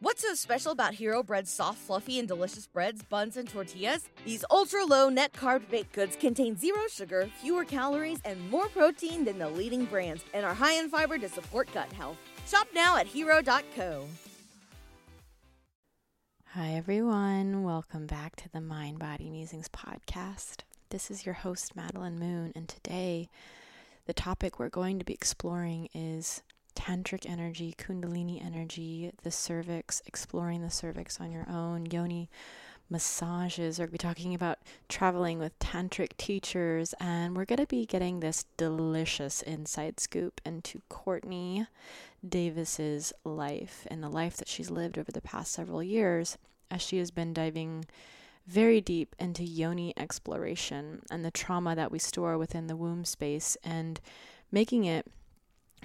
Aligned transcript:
What's 0.00 0.22
so 0.22 0.32
special 0.34 0.70
about 0.70 0.94
Hero 0.94 1.24
Bread's 1.24 1.50
soft, 1.50 1.78
fluffy, 1.78 2.20
and 2.20 2.28
delicious 2.28 2.68
breads, 2.68 3.02
buns, 3.02 3.36
and 3.36 3.48
tortillas? 3.48 4.08
These 4.24 4.44
ultra 4.48 4.84
low 4.84 5.08
net 5.08 5.32
carb 5.32 5.68
baked 5.68 5.92
goods 5.92 6.14
contain 6.14 6.56
zero 6.56 6.82
sugar, 6.88 7.28
fewer 7.42 7.64
calories, 7.64 8.20
and 8.24 8.48
more 8.48 8.68
protein 8.68 9.24
than 9.24 9.40
the 9.40 9.48
leading 9.48 9.86
brands, 9.86 10.24
and 10.32 10.46
are 10.46 10.54
high 10.54 10.74
in 10.74 10.88
fiber 10.88 11.18
to 11.18 11.28
support 11.28 11.68
gut 11.74 11.92
health. 11.92 12.16
Shop 12.46 12.68
now 12.72 12.96
at 12.96 13.08
hero.co. 13.08 14.06
Hi, 16.52 16.74
everyone. 16.74 17.64
Welcome 17.64 18.06
back 18.06 18.36
to 18.36 18.48
the 18.48 18.60
Mind 18.60 19.00
Body 19.00 19.28
Musings 19.28 19.68
podcast. 19.68 20.58
This 20.90 21.10
is 21.10 21.26
your 21.26 21.34
host, 21.34 21.74
Madeline 21.74 22.20
Moon, 22.20 22.52
and 22.54 22.68
today 22.68 23.28
the 24.06 24.14
topic 24.14 24.60
we're 24.60 24.68
going 24.68 25.00
to 25.00 25.04
be 25.04 25.12
exploring 25.12 25.88
is 25.92 26.44
tantric 26.78 27.28
energy, 27.28 27.74
kundalini 27.76 28.44
energy, 28.44 29.10
the 29.24 29.32
cervix, 29.32 30.00
exploring 30.06 30.62
the 30.62 30.70
cervix 30.70 31.20
on 31.20 31.32
your 31.32 31.44
own, 31.50 31.86
yoni 31.86 32.30
massages. 32.88 33.78
We're 33.78 33.86
going 33.86 33.98
to 33.98 34.04
be 34.04 34.08
talking 34.08 34.34
about 34.34 34.60
traveling 34.88 35.40
with 35.40 35.58
tantric 35.58 36.16
teachers, 36.16 36.94
and 37.00 37.36
we're 37.36 37.44
going 37.44 37.58
to 37.58 37.66
be 37.66 37.84
getting 37.84 38.20
this 38.20 38.44
delicious 38.56 39.42
inside 39.42 39.98
scoop 39.98 40.40
into 40.46 40.80
Courtney 40.88 41.66
Davis's 42.26 43.12
life 43.24 43.84
and 43.90 44.02
the 44.02 44.08
life 44.08 44.36
that 44.36 44.48
she's 44.48 44.70
lived 44.70 44.98
over 44.98 45.10
the 45.10 45.20
past 45.20 45.52
several 45.52 45.82
years 45.82 46.38
as 46.70 46.80
she 46.80 46.98
has 46.98 47.10
been 47.10 47.34
diving 47.34 47.86
very 48.46 48.80
deep 48.80 49.16
into 49.18 49.42
yoni 49.42 49.92
exploration 49.96 51.02
and 51.10 51.24
the 51.24 51.30
trauma 51.30 51.74
that 51.74 51.90
we 51.90 51.98
store 51.98 52.38
within 52.38 52.68
the 52.68 52.76
womb 52.76 53.04
space 53.04 53.56
and 53.62 54.00
making 54.50 54.84
it 54.84 55.06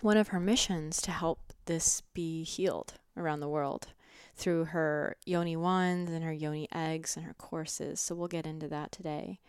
one 0.01 0.17
of 0.17 0.29
her 0.29 0.39
missions 0.39 1.01
to 1.01 1.11
help 1.11 1.53
this 1.65 2.01
be 2.13 2.43
healed 2.43 2.93
around 3.15 3.39
the 3.39 3.49
world 3.49 3.87
through 4.35 4.65
her 4.65 5.15
yoni 5.25 5.55
wands 5.55 6.11
and 6.11 6.23
her 6.23 6.33
yoni 6.33 6.67
eggs 6.73 7.15
and 7.15 7.25
her 7.25 7.35
courses. 7.35 7.99
So 7.99 8.15
we'll 8.15 8.27
get 8.27 8.47
into 8.47 8.67
that 8.69 8.91
today. 8.91 9.39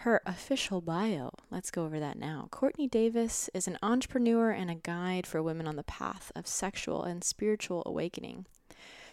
Her 0.00 0.20
official 0.26 0.80
bio, 0.80 1.30
let's 1.50 1.70
go 1.70 1.84
over 1.84 1.98
that 2.00 2.18
now. 2.18 2.48
Courtney 2.50 2.86
Davis 2.86 3.48
is 3.54 3.66
an 3.66 3.78
entrepreneur 3.82 4.50
and 4.50 4.70
a 4.70 4.74
guide 4.74 5.26
for 5.26 5.42
women 5.42 5.66
on 5.66 5.76
the 5.76 5.82
path 5.82 6.30
of 6.36 6.46
sexual 6.46 7.02
and 7.02 7.24
spiritual 7.24 7.82
awakening. 7.86 8.46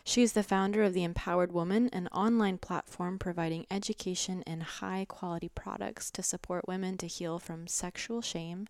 She 0.04 0.22
is 0.22 0.34
the 0.34 0.44
founder 0.44 0.84
of 0.84 0.94
The 0.94 1.06
Empowered 1.06 1.54
Woman, 1.54 1.88
an 1.94 2.08
online 2.08 2.58
platform 2.58 3.18
providing 3.18 3.66
education 3.72 4.44
and 4.46 4.62
high 4.62 5.06
quality 5.08 5.48
products 5.48 6.12
to 6.12 6.22
support 6.22 6.68
women 6.68 6.98
to 6.98 7.08
heal 7.08 7.40
from 7.40 7.68
sexual 7.68 8.22
shame, 8.22 8.68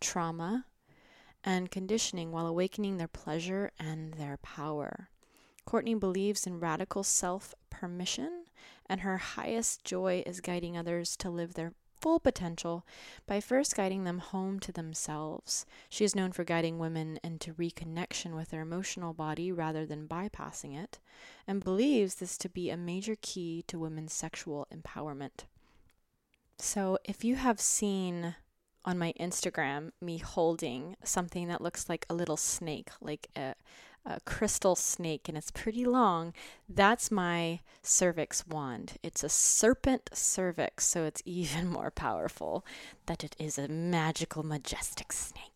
trauma, 0.00 0.66
and 1.44 1.70
conditioning 1.70 2.32
while 2.32 2.46
awakening 2.46 2.96
their 2.96 3.08
pleasure 3.08 3.70
and 3.78 4.14
their 4.14 4.36
power. 4.38 5.08
Courtney 5.64 5.94
believes 5.94 6.46
in 6.46 6.60
radical 6.60 7.02
self 7.02 7.54
permission, 7.70 8.44
and 8.88 9.00
her 9.00 9.18
highest 9.18 9.84
joy 9.84 10.22
is 10.24 10.40
guiding 10.40 10.76
others 10.76 11.16
to 11.16 11.30
live 11.30 11.54
their 11.54 11.72
full 12.00 12.20
potential 12.20 12.86
by 13.26 13.40
first 13.40 13.74
guiding 13.74 14.04
them 14.04 14.18
home 14.18 14.60
to 14.60 14.70
themselves. 14.70 15.66
She 15.88 16.04
is 16.04 16.14
known 16.14 16.32
for 16.32 16.44
guiding 16.44 16.78
women 16.78 17.18
into 17.24 17.54
reconnection 17.54 18.36
with 18.36 18.50
their 18.50 18.60
emotional 18.60 19.12
body 19.12 19.50
rather 19.50 19.84
than 19.84 20.06
bypassing 20.06 20.80
it, 20.80 20.98
and 21.46 21.64
believes 21.64 22.16
this 22.16 22.38
to 22.38 22.48
be 22.48 22.70
a 22.70 22.76
major 22.76 23.16
key 23.20 23.64
to 23.66 23.78
women's 23.78 24.12
sexual 24.12 24.68
empowerment. 24.72 25.46
So, 26.58 26.98
if 27.04 27.24
you 27.24 27.36
have 27.36 27.60
seen 27.60 28.36
on 28.86 28.98
my 28.98 29.12
Instagram 29.20 29.90
me 30.00 30.18
holding 30.18 30.96
something 31.02 31.48
that 31.48 31.60
looks 31.60 31.88
like 31.88 32.06
a 32.08 32.14
little 32.14 32.36
snake, 32.36 32.88
like 33.00 33.28
a, 33.36 33.54
a 34.06 34.20
crystal 34.20 34.76
snake, 34.76 35.28
and 35.28 35.36
it's 35.36 35.50
pretty 35.50 35.84
long. 35.84 36.32
That's 36.68 37.10
my 37.10 37.60
cervix 37.82 38.46
wand. 38.46 38.94
It's 39.02 39.24
a 39.24 39.28
serpent 39.28 40.10
cervix, 40.12 40.86
so 40.86 41.04
it's 41.04 41.22
even 41.26 41.66
more 41.66 41.90
powerful 41.90 42.64
that 43.06 43.24
it 43.24 43.34
is 43.38 43.58
a 43.58 43.68
magical, 43.68 44.44
majestic 44.44 45.12
snake. 45.12 45.55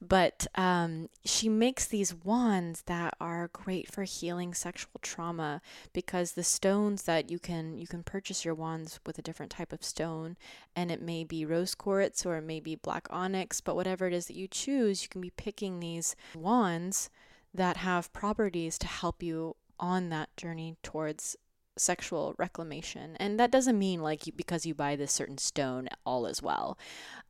But 0.00 0.46
um, 0.54 1.08
she 1.24 1.48
makes 1.48 1.86
these 1.86 2.14
wands 2.14 2.82
that 2.82 3.14
are 3.20 3.50
great 3.52 3.90
for 3.90 4.04
healing 4.04 4.54
sexual 4.54 5.00
trauma 5.00 5.60
because 5.92 6.32
the 6.32 6.44
stones 6.44 7.02
that 7.02 7.30
you 7.30 7.38
can 7.38 7.78
you 7.78 7.86
can 7.86 8.02
purchase 8.02 8.44
your 8.44 8.54
wands 8.54 9.00
with 9.06 9.18
a 9.18 9.22
different 9.22 9.52
type 9.52 9.72
of 9.72 9.84
stone, 9.84 10.36
and 10.74 10.90
it 10.90 11.02
may 11.02 11.24
be 11.24 11.44
rose 11.44 11.74
quartz 11.74 12.24
or 12.26 12.36
it 12.36 12.42
may 12.42 12.60
be 12.60 12.74
black 12.74 13.06
onyx, 13.10 13.60
but 13.60 13.76
whatever 13.76 14.06
it 14.06 14.12
is 14.12 14.26
that 14.26 14.36
you 14.36 14.48
choose, 14.48 15.02
you 15.02 15.08
can 15.08 15.20
be 15.20 15.30
picking 15.30 15.80
these 15.80 16.16
wands 16.34 17.10
that 17.54 17.78
have 17.78 18.12
properties 18.12 18.78
to 18.78 18.86
help 18.86 19.22
you 19.22 19.56
on 19.78 20.08
that 20.08 20.34
journey 20.36 20.76
towards 20.82 21.36
sexual 21.76 22.34
reclamation. 22.38 23.16
And 23.16 23.38
that 23.40 23.50
doesn't 23.50 23.78
mean 23.78 24.02
like 24.02 24.26
you, 24.26 24.32
because 24.32 24.66
you 24.66 24.74
buy 24.74 24.96
this 24.96 25.12
certain 25.12 25.38
stone, 25.38 25.88
all 26.04 26.26
is 26.26 26.42
well. 26.42 26.78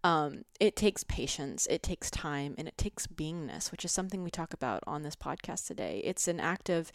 Um, 0.05 0.45
it 0.61 0.77
takes 0.77 1.05
patience, 1.05 1.67
it 1.71 1.83
takes 1.83 2.11
time, 2.11 2.55
and 2.59 2.67
it 2.67 2.77
takes 2.77 3.07
beingness, 3.07 3.71
which 3.71 3.85
is 3.85 3.93
something 3.93 4.23
we 4.23 4.31
talk 4.31 4.53
about 4.53 4.83
on 4.87 5.03
this 5.03 5.17
podcast 5.17 5.67
today. 5.67 6.01
It's 6.05 6.29
an 6.29 6.41
act 6.41 6.69
of 6.69 6.91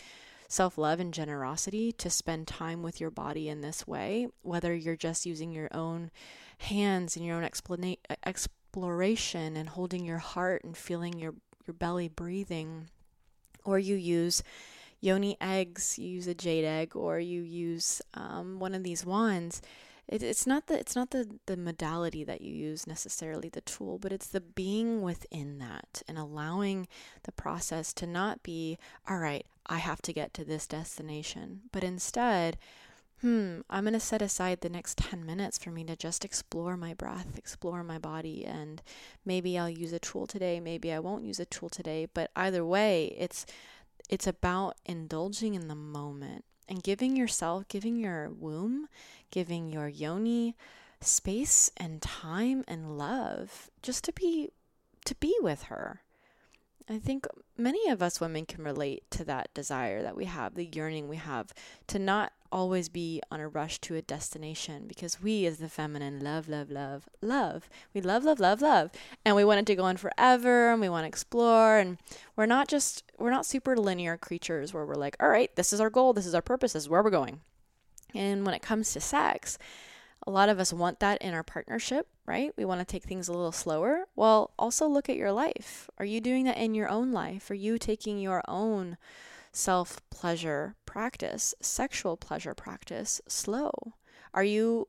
self 0.47 0.77
love 0.77 0.99
and 0.99 1.13
generosity 1.13 1.91
to 1.93 2.09
spend 2.09 2.47
time 2.47 2.81
with 2.81 2.99
your 2.99 3.11
body 3.11 3.49
in 3.49 3.61
this 3.61 3.87
way, 3.87 4.27
whether 4.41 4.73
you're 4.73 4.95
just 4.95 5.25
using 5.25 5.51
your 5.51 5.69
own 5.73 6.11
hands 6.59 7.15
and 7.15 7.25
your 7.25 7.37
own 7.37 7.43
explana- 7.43 7.97
exploration 8.25 9.57
and 9.57 9.69
holding 9.69 10.05
your 10.05 10.17
heart 10.17 10.63
and 10.63 10.75
feeling 10.75 11.19
your, 11.19 11.33
your 11.65 11.73
belly 11.73 12.07
breathing 12.07 12.89
or 13.63 13.77
you 13.77 13.95
use 13.95 14.41
yoni 14.99 15.37
eggs, 15.39 15.97
you 15.97 16.09
use 16.09 16.27
a 16.27 16.33
jade 16.33 16.65
egg, 16.65 16.95
or 16.95 17.19
you 17.19 17.41
use 17.41 18.01
um, 18.13 18.59
one 18.59 18.73
of 18.73 18.83
these 18.83 19.05
wands. 19.05 19.61
It, 20.07 20.23
it's 20.23 20.47
not 20.47 20.67
the 20.67 20.79
it's 20.79 20.95
not 20.95 21.11
the 21.11 21.27
the 21.47 21.57
modality 21.57 22.23
that 22.23 22.41
you 22.41 22.53
use 22.53 22.87
necessarily 22.87 23.49
the 23.49 23.61
tool, 23.61 23.99
but 23.99 24.13
it's 24.13 24.27
the 24.27 24.41
being 24.41 25.01
within 25.01 25.57
that 25.59 26.01
and 26.07 26.17
allowing 26.17 26.87
the 27.23 27.31
process 27.31 27.93
to 27.93 28.07
not 28.07 28.41
be 28.43 28.77
all 29.07 29.17
right. 29.17 29.45
I 29.65 29.79
have 29.79 30.01
to 30.03 30.13
get 30.13 30.33
to 30.35 30.45
this 30.45 30.67
destination, 30.67 31.61
but 31.71 31.83
instead. 31.83 32.57
Hmm, 33.21 33.61
I'm 33.67 33.85
going 33.85 33.93
to 33.93 33.99
set 33.99 34.21
aside 34.21 34.61
the 34.61 34.69
next 34.69 34.99
10 34.99 35.25
minutes 35.25 35.57
for 35.57 35.71
me 35.71 35.83
to 35.85 35.95
just 35.95 36.23
explore 36.23 36.77
my 36.77 36.93
breath, 36.93 37.35
explore 37.35 37.83
my 37.83 37.97
body, 37.97 38.45
and 38.45 38.79
maybe 39.25 39.57
I'll 39.57 39.67
use 39.67 39.91
a 39.91 39.97
tool 39.97 40.27
today, 40.27 40.59
maybe 40.59 40.93
I 40.93 40.99
won't 40.99 41.23
use 41.23 41.39
a 41.39 41.45
tool 41.45 41.67
today, 41.67 42.07
but 42.13 42.29
either 42.35 42.63
way, 42.63 43.15
it's 43.17 43.47
it's 44.09 44.27
about 44.27 44.75
indulging 44.85 45.55
in 45.55 45.67
the 45.67 45.75
moment 45.75 46.45
and 46.67 46.83
giving 46.83 47.15
yourself, 47.15 47.67
giving 47.67 47.97
your 47.97 48.29
womb, 48.29 48.87
giving 49.31 49.69
your 49.69 49.87
yoni 49.87 50.55
space 51.01 51.71
and 51.77 52.01
time 52.01 52.63
and 52.67 52.97
love 52.97 53.69
just 53.81 54.03
to 54.03 54.11
be 54.11 54.49
to 55.05 55.15
be 55.15 55.35
with 55.41 55.63
her. 55.63 56.01
I 56.89 56.99
think 56.99 57.27
many 57.57 57.89
of 57.89 58.01
us 58.01 58.21
women 58.21 58.45
can 58.45 58.63
relate 58.63 59.03
to 59.11 59.25
that 59.25 59.53
desire 59.53 60.01
that 60.01 60.15
we 60.15 60.23
have, 60.25 60.55
the 60.55 60.69
yearning 60.71 61.09
we 61.09 61.17
have 61.17 61.53
to 61.87 61.99
not 61.99 62.31
always 62.49 62.87
be 62.87 63.21
on 63.29 63.41
a 63.41 63.47
rush 63.47 63.79
to 63.79 63.95
a 63.95 64.01
destination 64.01 64.85
because 64.87 65.21
we, 65.21 65.45
as 65.45 65.57
the 65.57 65.67
feminine, 65.67 66.21
love, 66.21 66.47
love, 66.47 66.71
love, 66.71 67.09
love. 67.21 67.69
We 67.93 67.99
love, 67.99 68.23
love, 68.23 68.39
love, 68.39 68.61
love. 68.61 68.91
And 69.25 69.35
we 69.35 69.43
want 69.43 69.59
it 69.59 69.65
to 69.65 69.75
go 69.75 69.83
on 69.83 69.97
forever 69.97 70.71
and 70.71 70.79
we 70.79 70.87
want 70.87 71.03
to 71.03 71.09
explore. 71.09 71.77
And 71.77 71.97
we're 72.37 72.45
not 72.45 72.69
just, 72.69 73.03
we're 73.17 73.31
not 73.31 73.45
super 73.45 73.75
linear 73.75 74.15
creatures 74.15 74.73
where 74.73 74.85
we're 74.85 74.95
like, 74.95 75.17
all 75.19 75.29
right, 75.29 75.53
this 75.57 75.73
is 75.73 75.81
our 75.81 75.89
goal, 75.89 76.13
this 76.13 76.25
is 76.25 76.35
our 76.35 76.41
purpose, 76.41 76.71
this 76.71 76.83
is 76.83 76.89
where 76.89 77.03
we're 77.03 77.09
going. 77.09 77.41
And 78.15 78.45
when 78.45 78.55
it 78.55 78.61
comes 78.61 78.93
to 78.93 79.01
sex, 79.01 79.57
a 80.25 80.31
lot 80.31 80.47
of 80.47 80.59
us 80.59 80.71
want 80.71 81.01
that 81.01 81.21
in 81.21 81.33
our 81.33 81.43
partnership, 81.43 82.07
right? 82.27 82.51
We 82.57 82.65
want 82.65 82.81
to 82.81 82.85
take 82.85 83.03
things 83.03 83.27
a 83.27 83.33
little 83.33 83.51
slower. 83.51 84.05
Well, 84.15 84.51
also 84.59 84.87
look 84.87 85.09
at 85.09 85.15
your 85.15 85.31
life. 85.31 85.89
Are 85.97 86.05
you 86.05 86.21
doing 86.21 86.43
that 86.45 86.57
in 86.57 86.75
your 86.75 86.89
own 86.89 87.11
life? 87.11 87.49
Are 87.49 87.55
you 87.55 87.77
taking 87.77 88.19
your 88.19 88.43
own 88.47 88.97
self 89.51 90.01
pleasure 90.09 90.75
practice, 90.85 91.55
sexual 91.61 92.17
pleasure 92.17 92.53
practice, 92.53 93.21
slow? 93.27 93.71
Are 94.33 94.43
you 94.43 94.87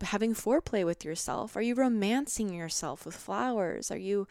having 0.00 0.34
foreplay 0.34 0.84
with 0.84 1.04
yourself? 1.04 1.56
Are 1.56 1.62
you 1.62 1.74
romancing 1.74 2.52
yourself 2.52 3.04
with 3.04 3.14
flowers? 3.14 3.90
Are 3.90 3.98
you 3.98 4.26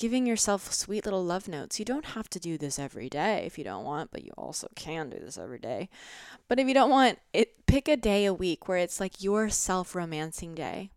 giving 0.00 0.26
yourself 0.26 0.72
sweet 0.72 1.04
little 1.04 1.22
love 1.22 1.46
notes. 1.46 1.78
You 1.78 1.84
don't 1.84 2.06
have 2.06 2.30
to 2.30 2.40
do 2.40 2.56
this 2.56 2.78
every 2.78 3.10
day 3.10 3.44
if 3.44 3.58
you 3.58 3.64
don't 3.64 3.84
want, 3.84 4.10
but 4.10 4.24
you 4.24 4.32
also 4.38 4.68
can 4.74 5.10
do 5.10 5.18
this 5.18 5.36
every 5.36 5.58
day. 5.58 5.90
But 6.48 6.58
if 6.58 6.66
you 6.66 6.72
don't 6.72 6.88
want 6.88 7.18
it, 7.34 7.66
pick 7.66 7.86
a 7.86 7.98
day 7.98 8.24
a 8.24 8.32
week 8.32 8.66
where 8.66 8.78
it's 8.78 8.98
like 8.98 9.22
your 9.22 9.50
self 9.50 9.94
romancing 9.94 10.54
day. 10.54 10.90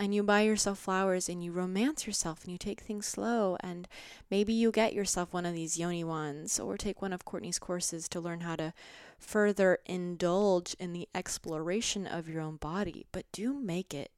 And 0.00 0.14
you 0.14 0.22
buy 0.22 0.40
yourself 0.40 0.78
flowers 0.78 1.28
and 1.28 1.44
you 1.44 1.52
romance 1.52 2.06
yourself 2.06 2.42
and 2.42 2.50
you 2.50 2.56
take 2.56 2.80
things 2.80 3.04
slow. 3.04 3.58
And 3.60 3.86
maybe 4.30 4.54
you 4.54 4.72
get 4.72 4.94
yourself 4.94 5.34
one 5.34 5.44
of 5.44 5.54
these 5.54 5.78
yoni 5.78 6.04
wands 6.04 6.58
or 6.58 6.78
take 6.78 7.02
one 7.02 7.12
of 7.12 7.26
Courtney's 7.26 7.58
courses 7.58 8.08
to 8.08 8.20
learn 8.20 8.40
how 8.40 8.56
to 8.56 8.72
further 9.18 9.78
indulge 9.84 10.74
in 10.80 10.94
the 10.94 11.06
exploration 11.14 12.06
of 12.06 12.30
your 12.30 12.40
own 12.40 12.56
body. 12.56 13.04
But 13.12 13.30
do 13.30 13.52
make 13.52 13.92
it 13.92 14.10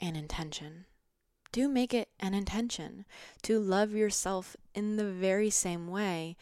an 0.00 0.16
intention 0.16 0.86
do 1.56 1.68
make 1.70 1.94
it 1.94 2.10
an 2.20 2.34
intention 2.34 3.06
to 3.40 3.58
love 3.58 3.92
yourself 3.92 4.56
in 4.74 4.96
the 4.96 5.10
very 5.10 5.48
same 5.48 5.88
way 5.88 6.36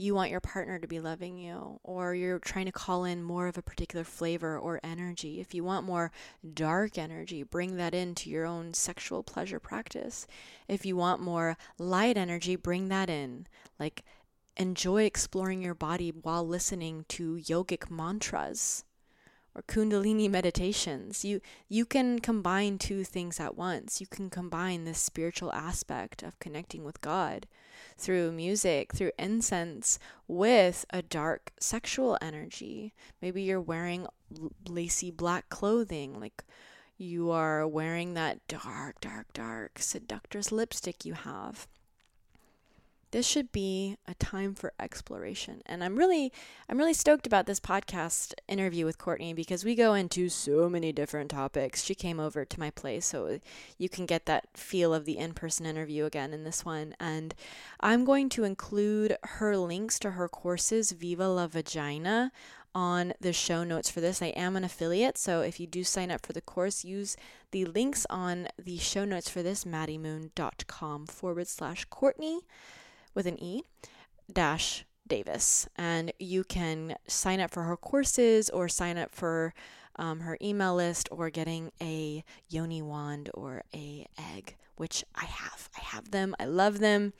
you 0.00 0.14
want 0.14 0.30
your 0.30 0.40
partner 0.40 0.78
to 0.78 0.88
be 0.88 0.98
loving 0.98 1.36
you, 1.36 1.78
or 1.82 2.14
you're 2.14 2.38
trying 2.38 2.66
to 2.66 2.72
call 2.72 3.04
in 3.04 3.22
more 3.22 3.48
of 3.48 3.58
a 3.58 3.62
particular 3.62 4.04
flavor 4.04 4.58
or 4.58 4.80
energy. 4.82 5.40
If 5.40 5.54
you 5.54 5.62
want 5.62 5.86
more 5.86 6.10
dark 6.54 6.96
energy, 6.96 7.42
bring 7.42 7.76
that 7.76 7.94
into 7.94 8.30
your 8.30 8.46
own 8.46 8.72
sexual 8.72 9.22
pleasure 9.22 9.60
practice. 9.60 10.26
If 10.68 10.86
you 10.86 10.96
want 10.96 11.20
more 11.20 11.56
light 11.78 12.16
energy, 12.16 12.56
bring 12.56 12.88
that 12.88 13.10
in. 13.10 13.46
Like, 13.78 14.02
enjoy 14.56 15.02
exploring 15.02 15.62
your 15.62 15.74
body 15.74 16.10
while 16.10 16.46
listening 16.46 17.04
to 17.08 17.36
yogic 17.36 17.90
mantras 17.90 18.84
or 19.54 19.62
kundalini 19.62 20.30
meditations. 20.30 21.24
You 21.24 21.40
you 21.68 21.84
can 21.84 22.18
combine 22.20 22.78
two 22.78 23.04
things 23.04 23.40
at 23.40 23.56
once. 23.56 24.00
You 24.00 24.06
can 24.06 24.30
combine 24.30 24.84
this 24.84 24.98
spiritual 24.98 25.52
aspect 25.52 26.22
of 26.22 26.38
connecting 26.38 26.84
with 26.84 27.00
god 27.00 27.46
through 27.96 28.32
music 28.32 28.92
through 28.94 29.12
incense 29.18 29.98
with 30.28 30.84
a 30.90 31.02
dark 31.02 31.52
sexual 31.58 32.16
energy. 32.20 32.92
Maybe 33.20 33.42
you're 33.42 33.60
wearing 33.60 34.06
lacy 34.68 35.10
black 35.10 35.48
clothing 35.48 36.20
like 36.20 36.44
you 36.96 37.30
are 37.30 37.66
wearing 37.66 38.14
that 38.14 38.46
dark 38.46 39.00
dark 39.00 39.32
dark 39.32 39.78
seductress 39.78 40.52
lipstick 40.52 41.04
you 41.04 41.14
have 41.14 41.66
this 43.10 43.26
should 43.26 43.50
be 43.52 43.96
a 44.06 44.14
time 44.14 44.54
for 44.54 44.72
exploration. 44.78 45.62
And 45.66 45.82
i'm 45.82 45.96
really 45.96 46.32
i'm 46.68 46.78
really 46.78 46.94
stoked 46.94 47.26
about 47.26 47.46
this 47.46 47.60
podcast 47.60 48.34
interview 48.48 48.84
with 48.84 48.98
courtney 48.98 49.32
because 49.32 49.64
we 49.64 49.74
go 49.74 49.94
into 49.94 50.28
so 50.28 50.68
many 50.68 50.92
different 50.92 51.30
topics. 51.30 51.84
She 51.84 51.94
came 51.94 52.20
over 52.20 52.44
to 52.44 52.60
my 52.60 52.70
place 52.70 53.06
so 53.06 53.38
you 53.78 53.88
can 53.88 54.06
get 54.06 54.26
that 54.26 54.48
feel 54.54 54.94
of 54.94 55.04
the 55.04 55.18
in-person 55.18 55.66
interview 55.66 56.04
again 56.04 56.32
in 56.32 56.44
this 56.44 56.64
one. 56.64 56.94
And 57.00 57.34
i'm 57.80 58.04
going 58.04 58.28
to 58.30 58.44
include 58.44 59.16
her 59.22 59.56
links 59.56 59.98
to 60.00 60.12
her 60.12 60.28
courses 60.28 60.92
viva 60.92 61.28
la 61.28 61.46
vagina 61.46 62.32
on 62.74 63.12
the 63.20 63.32
show 63.32 63.64
notes 63.64 63.90
for 63.90 64.00
this. 64.00 64.22
I 64.22 64.26
am 64.26 64.56
an 64.56 64.64
affiliate, 64.64 65.18
so 65.18 65.40
if 65.40 65.58
you 65.58 65.66
do 65.66 65.82
sign 65.82 66.10
up 66.10 66.24
for 66.24 66.32
the 66.32 66.40
course, 66.40 66.84
use 66.84 67.16
the 67.50 67.64
links 67.64 68.06
on 68.08 68.48
the 68.62 68.78
show 68.78 69.04
notes 69.04 69.28
for 69.28 69.42
this, 69.42 69.64
maddiemoon.com 69.64 71.06
forward 71.06 71.48
slash 71.48 71.84
Courtney 71.86 72.40
with 73.14 73.26
an 73.26 73.42
E 73.42 73.62
dash 74.32 74.84
Davis. 75.10 75.68
And 75.76 76.12
you 76.18 76.44
can 76.44 76.96
sign 77.06 77.40
up 77.40 77.50
for 77.50 77.64
her 77.64 77.76
courses 77.76 78.48
or 78.48 78.68
sign 78.68 78.96
up 78.96 79.14
for 79.14 79.52
um, 79.96 80.20
her 80.20 80.38
email 80.40 80.74
list 80.74 81.08
or 81.10 81.28
getting 81.28 81.72
a 81.82 82.24
yoni 82.48 82.80
wand 82.80 83.28
or 83.34 83.62
a 83.74 84.06
egg, 84.34 84.56
which 84.76 85.04
I 85.14 85.26
have. 85.26 85.68
I 85.76 85.82
have 85.82 86.12
them. 86.12 86.34
I 86.40 86.46
love 86.46 86.78
them. 86.78 87.12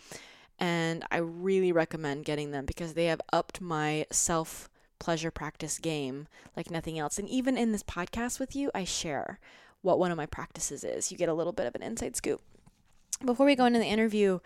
And 0.59 1.05
I 1.11 1.19
really 1.19 1.73
recommend 1.73 2.25
getting 2.25 2.53
them 2.53 2.65
because 2.65 2.95
they 2.95 3.07
have 3.07 3.21
upped 3.33 3.61
my 3.61 4.07
self 4.11 4.71
pleasure 4.99 5.31
practice 5.31 5.79
game 5.79 6.29
like 6.57 6.71
nothing 6.71 6.99
else. 6.99 7.19
And 7.19 7.29
even 7.29 7.57
in 7.57 7.73
this 7.73 7.83
podcast 7.83 8.39
with 8.39 8.55
you, 8.55 8.71
I 8.75 8.85
share 8.85 9.41
what 9.83 9.99
one 9.99 10.11
of 10.11 10.17
my 10.17 10.27
practices 10.27 10.85
is. 10.85 11.11
You 11.11 11.19
get 11.19 11.29
a 11.29 11.35
little 11.35 11.55
bit 11.55 11.67
of 11.67 11.75
an 11.75 11.83
inside 11.83 12.17
scoop. 12.17 12.43
Before 13.25 13.47
we 13.47 13.57
go 13.57 13.65
into 13.65 13.79
the 13.79 13.87
interview, 13.87 14.41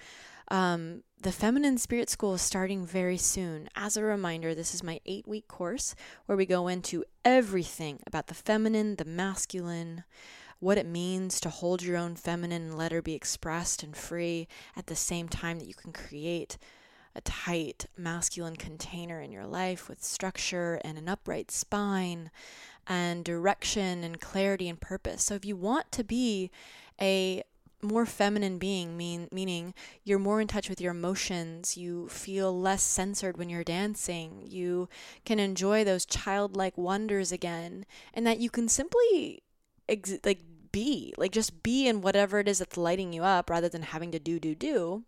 um, 0.49 1.03
the 1.25 1.33
Feminine 1.33 1.79
Spirit 1.79 2.11
School 2.11 2.35
is 2.35 2.43
starting 2.43 2.85
very 2.85 3.17
soon. 3.17 3.71
As 3.75 3.97
a 3.97 4.05
reminder, 4.05 4.55
this 4.55 4.75
is 4.75 4.83
my 4.83 5.01
eight 5.07 5.27
week 5.27 5.49
course 5.49 5.95
where 6.27 6.37
we 6.37 6.45
go 6.45 6.69
into 6.69 7.03
everything 7.25 8.01
about 8.07 8.27
the 8.27 8.35
feminine, 8.35 8.97
the 8.97 9.07
masculine, 9.07 10.05
what 10.61 10.77
it 10.77 10.85
means 10.85 11.41
to 11.41 11.49
hold 11.49 11.83
your 11.83 11.97
own 11.97 12.15
feminine 12.15 12.65
and 12.65 12.77
let 12.77 12.93
her 12.93 13.01
be 13.01 13.15
expressed 13.15 13.83
and 13.83 13.97
free 13.97 14.47
at 14.77 14.89
the 14.89 14.95
same 14.95 15.27
time 15.27 15.59
that 15.59 15.67
you 15.67 15.73
can 15.73 15.95
create 15.95 16.59
a 17.17 17.23
tight 17.23 17.87
masculine 17.97 18.57
container 18.57 19.19
in 19.23 19.33
your 19.33 19.47
life 19.47 19.89
with 19.89 20.05
structure 20.05 20.79
and 20.85 20.99
an 20.99 21.09
upright 21.09 21.51
spine 21.51 22.31
and 22.87 23.25
direction 23.25 24.05
and 24.05 24.21
clarity 24.21 24.69
and 24.69 24.79
purpose. 24.79 25.25
So 25.25 25.35
if 25.35 25.47
you 25.47 25.57
want 25.57 25.91
to 25.93 26.05
be 26.05 26.51
a 27.01 27.43
more 27.85 28.07
feminine 28.07 28.59
being 28.59 28.97
mean 28.97 29.29
meaning 29.31 29.75
you're 30.03 30.19
more 30.19 30.41
in 30.41 30.49
touch 30.49 30.69
with 30.69 30.81
your 30.81 30.93
emotions 30.93 31.77
you 31.77 32.09
feel 32.09 32.59
less 32.59 32.83
censored 32.83 33.37
when 33.37 33.49
you're 33.49 33.65
dancing 33.65 34.43
you 34.47 34.89
can 35.25 35.39
enjoy 35.39 35.85
those 35.85 36.07
childlike 36.07 36.77
wonders 36.77 37.31
again 37.31 37.85
and 38.13 38.27
that 38.27 38.39
you 38.39 38.51
can 38.51 38.69
simply 38.69 39.43
ex- 39.89 40.19
like 40.25 40.41
be 40.73 41.15
like 41.17 41.31
just 41.31 41.63
be 41.63 41.87
in 41.87 42.01
whatever 42.01 42.41
it 42.41 42.49
is 42.49 42.59
that's 42.59 42.77
lighting 42.77 43.13
you 43.13 43.23
up 43.23 43.49
rather 43.49 43.69
than 43.69 43.83
having 43.83 44.11
to 44.11 44.19
do 44.19 44.41
do 44.41 44.57
do. 44.57 45.05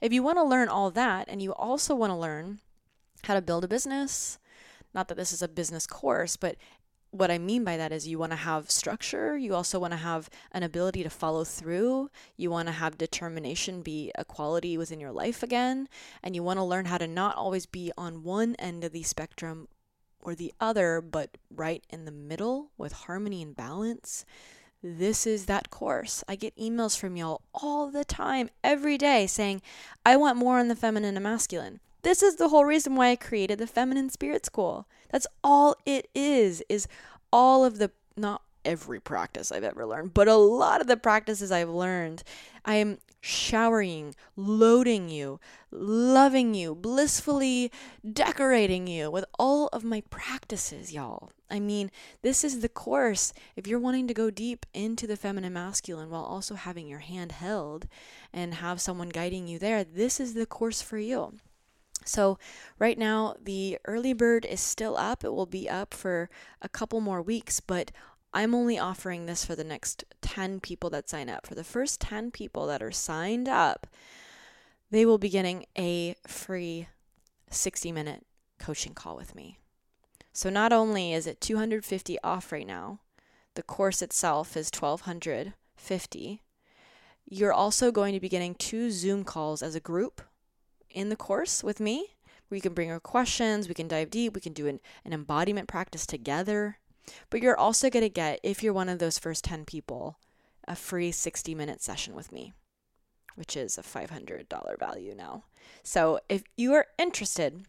If 0.00 0.10
you 0.10 0.22
want 0.22 0.38
to 0.38 0.44
learn 0.44 0.68
all 0.68 0.90
that 0.90 1.28
and 1.28 1.42
you 1.42 1.52
also 1.52 1.94
want 1.94 2.10
to 2.12 2.16
learn 2.16 2.60
how 3.24 3.34
to 3.34 3.42
build 3.42 3.62
a 3.62 3.68
business 3.68 4.38
not 4.94 5.08
that 5.08 5.16
this 5.16 5.32
is 5.32 5.42
a 5.42 5.48
business 5.48 5.86
course, 5.86 6.36
but 6.36 6.56
what 7.12 7.30
I 7.30 7.36
mean 7.36 7.62
by 7.62 7.76
that 7.76 7.92
is 7.92 8.08
you 8.08 8.18
want 8.18 8.32
to 8.32 8.36
have 8.36 8.70
structure. 8.70 9.36
You 9.36 9.54
also 9.54 9.78
want 9.78 9.92
to 9.92 9.98
have 9.98 10.30
an 10.50 10.62
ability 10.62 11.02
to 11.02 11.10
follow 11.10 11.44
through. 11.44 12.10
You 12.36 12.50
want 12.50 12.68
to 12.68 12.72
have 12.72 12.96
determination 12.96 13.82
be 13.82 14.10
a 14.16 14.24
quality 14.24 14.78
within 14.78 14.98
your 14.98 15.12
life 15.12 15.42
again. 15.42 15.88
And 16.22 16.34
you 16.34 16.42
want 16.42 16.58
to 16.58 16.64
learn 16.64 16.86
how 16.86 16.96
to 16.96 17.06
not 17.06 17.36
always 17.36 17.66
be 17.66 17.92
on 17.98 18.24
one 18.24 18.54
end 18.58 18.82
of 18.82 18.92
the 18.92 19.02
spectrum 19.02 19.68
or 20.20 20.34
the 20.34 20.54
other, 20.58 21.02
but 21.02 21.36
right 21.54 21.84
in 21.90 22.06
the 22.06 22.12
middle 22.12 22.70
with 22.78 22.92
harmony 22.92 23.42
and 23.42 23.54
balance. 23.54 24.24
This 24.82 25.26
is 25.26 25.46
that 25.46 25.68
course. 25.68 26.24
I 26.26 26.34
get 26.34 26.56
emails 26.56 26.98
from 26.98 27.16
y'all 27.16 27.42
all 27.52 27.90
the 27.90 28.04
time, 28.04 28.48
every 28.64 28.96
day, 28.96 29.26
saying, 29.26 29.60
I 30.04 30.16
want 30.16 30.38
more 30.38 30.58
on 30.58 30.68
the 30.68 30.76
feminine 30.76 31.16
and 31.16 31.22
masculine. 31.22 31.80
This 32.02 32.22
is 32.22 32.36
the 32.36 32.48
whole 32.48 32.64
reason 32.64 32.96
why 32.96 33.10
I 33.10 33.16
created 33.16 33.58
the 33.58 33.66
Feminine 33.66 34.10
Spirit 34.10 34.44
School. 34.44 34.88
That's 35.10 35.26
all 35.44 35.76
it 35.86 36.08
is, 36.14 36.62
is 36.68 36.88
all 37.32 37.64
of 37.64 37.78
the, 37.78 37.92
not 38.16 38.42
every 38.64 39.00
practice 39.00 39.52
I've 39.52 39.64
ever 39.64 39.86
learned, 39.86 40.12
but 40.12 40.26
a 40.26 40.34
lot 40.34 40.80
of 40.80 40.88
the 40.88 40.96
practices 40.96 41.52
I've 41.52 41.68
learned. 41.68 42.24
I 42.64 42.74
am 42.76 42.98
showering, 43.20 44.16
loading 44.34 45.08
you, 45.08 45.38
loving 45.70 46.54
you, 46.54 46.74
blissfully 46.74 47.70
decorating 48.10 48.88
you 48.88 49.08
with 49.08 49.24
all 49.38 49.68
of 49.68 49.84
my 49.84 50.02
practices, 50.10 50.92
y'all. 50.92 51.30
I 51.48 51.60
mean, 51.60 51.92
this 52.22 52.42
is 52.42 52.60
the 52.60 52.68
course. 52.68 53.32
If 53.54 53.68
you're 53.68 53.78
wanting 53.78 54.08
to 54.08 54.14
go 54.14 54.28
deep 54.30 54.66
into 54.74 55.06
the 55.06 55.16
feminine 55.16 55.52
masculine 55.52 56.10
while 56.10 56.24
also 56.24 56.56
having 56.56 56.88
your 56.88 56.98
hand 56.98 57.30
held 57.30 57.86
and 58.32 58.54
have 58.54 58.80
someone 58.80 59.08
guiding 59.08 59.46
you 59.46 59.60
there, 59.60 59.84
this 59.84 60.18
is 60.18 60.34
the 60.34 60.46
course 60.46 60.82
for 60.82 60.98
you. 60.98 61.34
So, 62.06 62.38
right 62.78 62.98
now, 62.98 63.36
the 63.42 63.78
early 63.84 64.12
bird 64.12 64.44
is 64.44 64.60
still 64.60 64.96
up. 64.96 65.24
It 65.24 65.32
will 65.32 65.46
be 65.46 65.68
up 65.68 65.94
for 65.94 66.30
a 66.60 66.68
couple 66.68 67.00
more 67.00 67.22
weeks, 67.22 67.60
but 67.60 67.90
I'm 68.34 68.54
only 68.54 68.78
offering 68.78 69.26
this 69.26 69.44
for 69.44 69.54
the 69.54 69.64
next 69.64 70.04
10 70.22 70.60
people 70.60 70.90
that 70.90 71.08
sign 71.08 71.28
up. 71.28 71.46
For 71.46 71.54
the 71.54 71.64
first 71.64 72.00
10 72.00 72.30
people 72.30 72.66
that 72.66 72.82
are 72.82 72.92
signed 72.92 73.48
up, 73.48 73.86
they 74.90 75.04
will 75.04 75.18
be 75.18 75.28
getting 75.28 75.66
a 75.76 76.16
free 76.26 76.88
60 77.50 77.92
minute 77.92 78.26
coaching 78.58 78.94
call 78.94 79.16
with 79.16 79.34
me. 79.34 79.58
So, 80.32 80.48
not 80.48 80.72
only 80.72 81.12
is 81.12 81.26
it 81.26 81.40
250 81.40 82.18
off 82.24 82.52
right 82.52 82.66
now, 82.66 83.00
the 83.54 83.62
course 83.62 84.00
itself 84.00 84.56
is 84.56 84.70
1250. 84.72 86.42
You're 87.28 87.52
also 87.52 87.92
going 87.92 88.14
to 88.14 88.20
be 88.20 88.28
getting 88.28 88.54
two 88.54 88.90
Zoom 88.90 89.24
calls 89.24 89.62
as 89.62 89.74
a 89.74 89.80
group 89.80 90.22
in 90.92 91.08
the 91.08 91.16
course 91.16 91.62
with 91.62 91.80
me 91.80 92.14
where 92.48 92.56
you 92.56 92.62
can 92.62 92.74
bring 92.74 92.88
your 92.88 93.00
questions, 93.00 93.68
we 93.68 93.74
can 93.74 93.88
dive 93.88 94.10
deep, 94.10 94.34
we 94.34 94.40
can 94.40 94.52
do 94.52 94.66
an, 94.66 94.80
an 95.04 95.12
embodiment 95.12 95.68
practice 95.68 96.06
together. 96.06 96.78
But 97.30 97.40
you're 97.40 97.58
also 97.58 97.90
going 97.90 98.04
to 98.04 98.08
get, 98.08 98.40
if 98.42 98.62
you're 98.62 98.72
one 98.72 98.88
of 98.88 98.98
those 98.98 99.18
first 99.18 99.44
10 99.44 99.64
people, 99.64 100.18
a 100.68 100.76
free 100.76 101.10
60 101.10 101.54
minute 101.54 101.82
session 101.82 102.14
with 102.14 102.30
me, 102.30 102.52
which 103.34 103.56
is 103.56 103.78
a 103.78 103.82
$500 103.82 104.78
value 104.78 105.14
now. 105.14 105.44
So 105.82 106.20
if 106.28 106.42
you 106.56 106.74
are 106.74 106.86
interested 106.98 107.64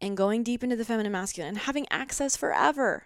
in 0.00 0.14
going 0.14 0.42
deep 0.42 0.64
into 0.64 0.76
the 0.76 0.84
feminine 0.84 1.12
masculine 1.12 1.50
and 1.50 1.58
having 1.58 1.86
access 1.90 2.36
forever 2.36 3.04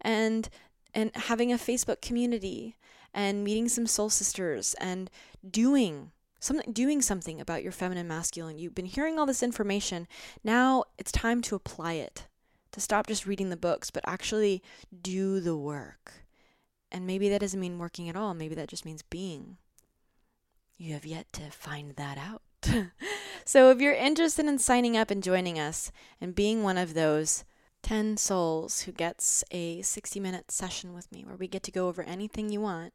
and 0.00 0.48
and 0.94 1.10
having 1.14 1.52
a 1.52 1.56
Facebook 1.56 2.00
community 2.00 2.76
and 3.12 3.44
meeting 3.44 3.68
some 3.68 3.86
soul 3.86 4.08
sisters 4.08 4.74
and 4.80 5.10
doing 5.48 6.12
something 6.40 6.72
doing 6.72 7.02
something 7.02 7.40
about 7.40 7.62
your 7.62 7.72
feminine 7.72 8.08
masculine. 8.08 8.58
You've 8.58 8.74
been 8.74 8.86
hearing 8.86 9.18
all 9.18 9.26
this 9.26 9.42
information. 9.42 10.06
Now 10.44 10.84
it's 10.98 11.12
time 11.12 11.42
to 11.42 11.54
apply 11.54 11.94
it. 11.94 12.26
To 12.72 12.80
stop 12.80 13.06
just 13.06 13.26
reading 13.26 13.48
the 13.48 13.56
books, 13.56 13.90
but 13.90 14.04
actually 14.06 14.62
do 15.02 15.40
the 15.40 15.56
work. 15.56 16.24
And 16.92 17.06
maybe 17.06 17.28
that 17.28 17.40
doesn't 17.40 17.60
mean 17.60 17.78
working 17.78 18.08
at 18.08 18.16
all. 18.16 18.34
Maybe 18.34 18.54
that 18.54 18.68
just 18.68 18.84
means 18.84 19.02
being. 19.02 19.56
You 20.76 20.92
have 20.92 21.06
yet 21.06 21.32
to 21.34 21.50
find 21.50 21.96
that 21.96 22.18
out. 22.18 22.42
so 23.44 23.70
if 23.70 23.80
you're 23.80 23.94
interested 23.94 24.46
in 24.46 24.58
signing 24.58 24.96
up 24.96 25.10
and 25.10 25.22
joining 25.22 25.58
us 25.58 25.90
and 26.20 26.34
being 26.34 26.62
one 26.62 26.78
of 26.78 26.94
those 26.94 27.44
10 27.82 28.16
souls 28.16 28.82
who 28.82 28.92
gets 28.92 29.44
a 29.50 29.82
60 29.82 30.20
minute 30.20 30.50
session 30.50 30.94
with 30.94 31.10
me 31.10 31.24
where 31.24 31.36
we 31.36 31.48
get 31.48 31.62
to 31.64 31.72
go 31.72 31.88
over 31.88 32.02
anything 32.02 32.50
you 32.50 32.60
want, 32.60 32.92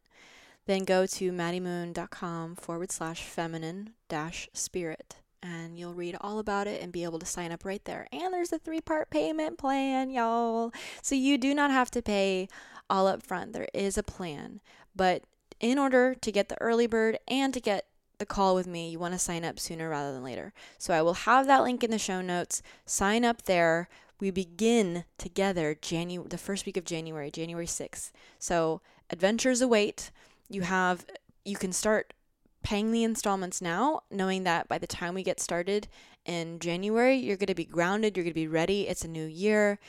then 0.66 0.84
go 0.84 1.06
to 1.06 1.32
maddiemoon.com 1.32 2.56
forward 2.56 2.92
slash 2.92 3.24
feminine 3.24 3.92
dash 4.08 4.50
spirit 4.54 5.18
and 5.44 5.78
you'll 5.78 5.94
read 5.94 6.16
all 6.22 6.40
about 6.40 6.68
it 6.68 6.82
and 6.82 6.92
be 6.92 7.04
able 7.04 7.20
to 7.20 7.26
sign 7.26 7.52
up 7.52 7.66
right 7.66 7.84
there. 7.84 8.08
And 8.12 8.34
there's 8.34 8.54
a 8.54 8.60
three 8.60 8.82
part 8.82 9.10
payment 9.10 9.58
plan, 9.58 10.10
y'all. 10.10 10.72
So 11.02 11.16
you 11.16 11.38
do 11.38 11.54
not 11.54 11.70
have 11.70 11.92
to 11.92 12.02
pay 12.02 12.48
all 12.90 13.08
up 13.08 13.22
front. 13.22 13.54
There 13.54 13.68
is 13.74 13.98
a 13.98 14.04
plan. 14.04 14.62
But 14.96 15.24
in 15.60 15.78
order 15.78 16.16
to 16.16 16.32
get 16.32 16.50
the 16.50 16.60
early 16.62 16.88
bird 16.88 17.20
and 17.28 17.54
to 17.54 17.60
get 17.60 17.88
the 18.20 18.26
call 18.26 18.56
with 18.56 18.68
me, 18.68 18.90
you 18.90 19.00
want 19.00 19.14
to 19.14 19.20
sign 19.20 19.44
up 19.44 19.60
sooner 19.60 19.90
rather 19.90 20.14
than 20.14 20.24
later. 20.24 20.54
So 20.78 20.94
I 20.94 21.02
will 21.02 21.14
have 21.14 21.46
that 21.48 21.64
link 21.64 21.84
in 21.84 21.92
the 21.92 21.98
show 21.98 22.22
notes. 22.22 22.62
Sign 22.86 23.26
up 23.26 23.44
there. 23.44 23.90
We 24.20 24.32
begin 24.32 25.04
together 25.18 25.76
January 25.82 26.28
the 26.30 26.38
first 26.38 26.66
week 26.66 26.78
of 26.78 26.86
January, 26.86 27.30
January 27.30 27.66
6th. 27.66 28.12
So 28.40 28.82
adventures 29.10 29.62
await. 29.62 30.12
You 30.54 30.62
have 30.62 31.06
you 31.44 31.58
can 31.58 31.74
start 31.74 32.14
paying 32.62 32.92
the 32.92 33.04
installments 33.04 33.60
now, 33.60 34.02
knowing 34.12 34.44
that 34.44 34.68
by 34.68 34.78
the 34.78 34.88
time 34.88 35.16
we 35.16 35.24
get 35.24 35.40
started 35.40 35.88
in 36.26 36.60
January, 36.60 37.16
you're 37.16 37.38
going 37.38 37.48
to 37.48 37.56
be 37.56 37.66
grounded, 37.66 38.16
you're 38.16 38.24
going 38.24 38.32
to 38.32 38.40
be 38.40 38.48
ready. 38.48 38.88
It's 38.88 39.04
a 39.04 39.08
new 39.10 39.26
year. 39.26 39.80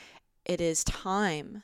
It 0.43 0.59
is 0.59 0.83
time 0.83 1.63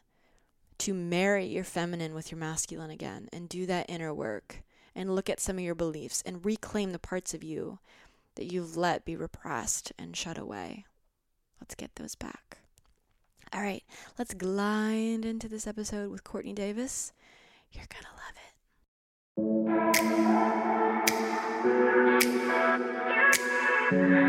to 0.78 0.94
marry 0.94 1.46
your 1.46 1.64
feminine 1.64 2.14
with 2.14 2.32
your 2.32 2.40
masculine 2.40 2.92
again 2.92 3.28
and 3.34 3.50
do 3.50 3.66
that 3.66 3.90
inner 3.90 4.14
work 4.14 4.62
and 4.96 5.16
look 5.16 5.30
at 5.30 5.40
some 5.40 5.58
of 5.58 5.64
your 5.64 5.76
beliefs 5.76 6.22
and 6.26 6.46
reclaim 6.46 6.92
the 6.92 7.00
parts 7.00 7.34
of 7.34 7.44
you 7.44 7.80
that 8.36 8.52
you've 8.52 8.78
let 8.78 9.04
be 9.04 9.16
repressed 9.16 9.92
and 9.98 10.16
shut 10.16 10.38
away. 10.38 10.86
Let's 11.60 11.76
get 11.76 11.96
those 11.96 12.16
back. 12.16 12.60
All 13.52 13.62
right, 13.62 13.84
let's 14.18 14.36
glide 14.36 15.26
into 15.26 15.50
this 15.50 15.68
episode 15.68 16.12
with 16.12 16.24
Courtney 16.24 16.54
Davis. 16.54 17.14
You're 17.72 17.88
going 17.90 18.04
to 18.04 18.12
love 18.12 18.36
Thank 19.38 19.70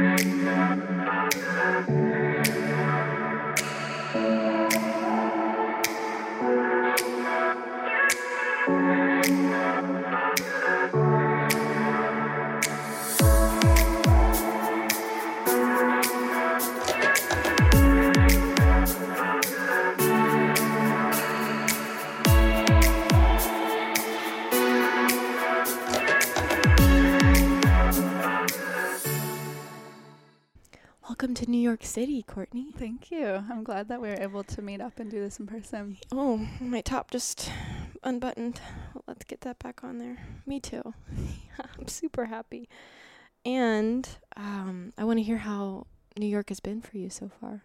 you. 0.04 0.11
Welcome 31.22 31.34
to 31.36 31.48
New 31.48 31.58
York 31.60 31.84
City, 31.84 32.24
Courtney. 32.24 32.72
Thank 32.76 33.12
you. 33.12 33.44
I'm 33.48 33.62
glad 33.62 33.86
that 33.86 34.02
we 34.02 34.08
were 34.08 34.20
able 34.20 34.42
to 34.42 34.60
meet 34.60 34.80
up 34.80 34.98
and 34.98 35.08
do 35.08 35.20
this 35.20 35.38
in 35.38 35.46
person. 35.46 35.96
Oh, 36.10 36.48
my 36.60 36.80
top 36.80 37.12
just 37.12 37.48
unbuttoned. 38.02 38.60
Let's 39.06 39.22
get 39.22 39.42
that 39.42 39.60
back 39.60 39.84
on 39.84 39.98
there. 39.98 40.18
Me 40.46 40.58
too. 40.58 40.82
I'm 41.78 41.86
super 41.86 42.24
happy. 42.24 42.68
And 43.46 44.08
um, 44.36 44.92
I 44.98 45.04
want 45.04 45.20
to 45.20 45.22
hear 45.22 45.36
how 45.36 45.86
New 46.18 46.26
York 46.26 46.48
has 46.48 46.58
been 46.58 46.80
for 46.82 46.98
you 46.98 47.08
so 47.08 47.30
far. 47.40 47.62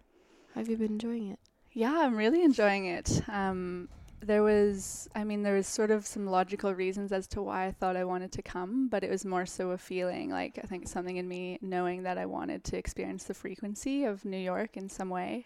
How 0.54 0.62
have 0.62 0.70
you 0.70 0.78
been 0.78 0.92
enjoying 0.92 1.32
it? 1.32 1.40
Yeah, 1.74 2.02
I'm 2.02 2.16
really 2.16 2.44
enjoying 2.44 2.86
it. 2.86 3.24
Um, 3.28 3.90
there 4.22 4.42
was 4.42 5.08
i 5.16 5.24
mean 5.24 5.44
there 5.44 5.54
was 5.54 5.68
sort 5.68 5.92
of 5.92 6.06
some 6.06 6.26
logical 6.26 6.74
reasons 6.74 7.12
as 7.12 7.28
to 7.28 7.42
why 7.42 7.68
i 7.68 7.72
thought 7.72 7.96
i 7.96 8.04
wanted 8.04 8.32
to 8.32 8.42
come 8.42 8.88
but 8.90 9.04
it 9.04 9.10
was 9.10 9.24
more 9.24 9.46
so 9.46 9.72
a 9.72 9.78
feeling 9.78 10.30
like 10.30 10.60
i 10.64 10.66
think 10.66 10.88
something 10.88 11.18
in 11.18 11.28
me 11.28 11.60
knowing 11.62 12.04
that 12.04 12.18
i 12.18 12.26
wanted 12.26 12.64
to 12.64 12.78
experience 12.78 13.26
the 13.26 13.34
frequency 13.34 14.06
of 14.06 14.26
new 14.26 14.38
york 14.38 14.78
in 14.78 14.90
some 14.90 15.10
way. 15.10 15.46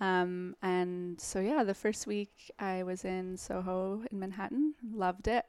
Um, 0.00 0.56
and 0.62 1.20
so 1.20 1.38
yeah 1.38 1.62
the 1.62 1.74
first 1.74 2.08
week 2.08 2.50
i 2.58 2.82
was 2.82 3.04
in 3.04 3.36
soho 3.36 4.02
in 4.10 4.18
manhattan 4.18 4.74
loved 4.92 5.28
it. 5.28 5.44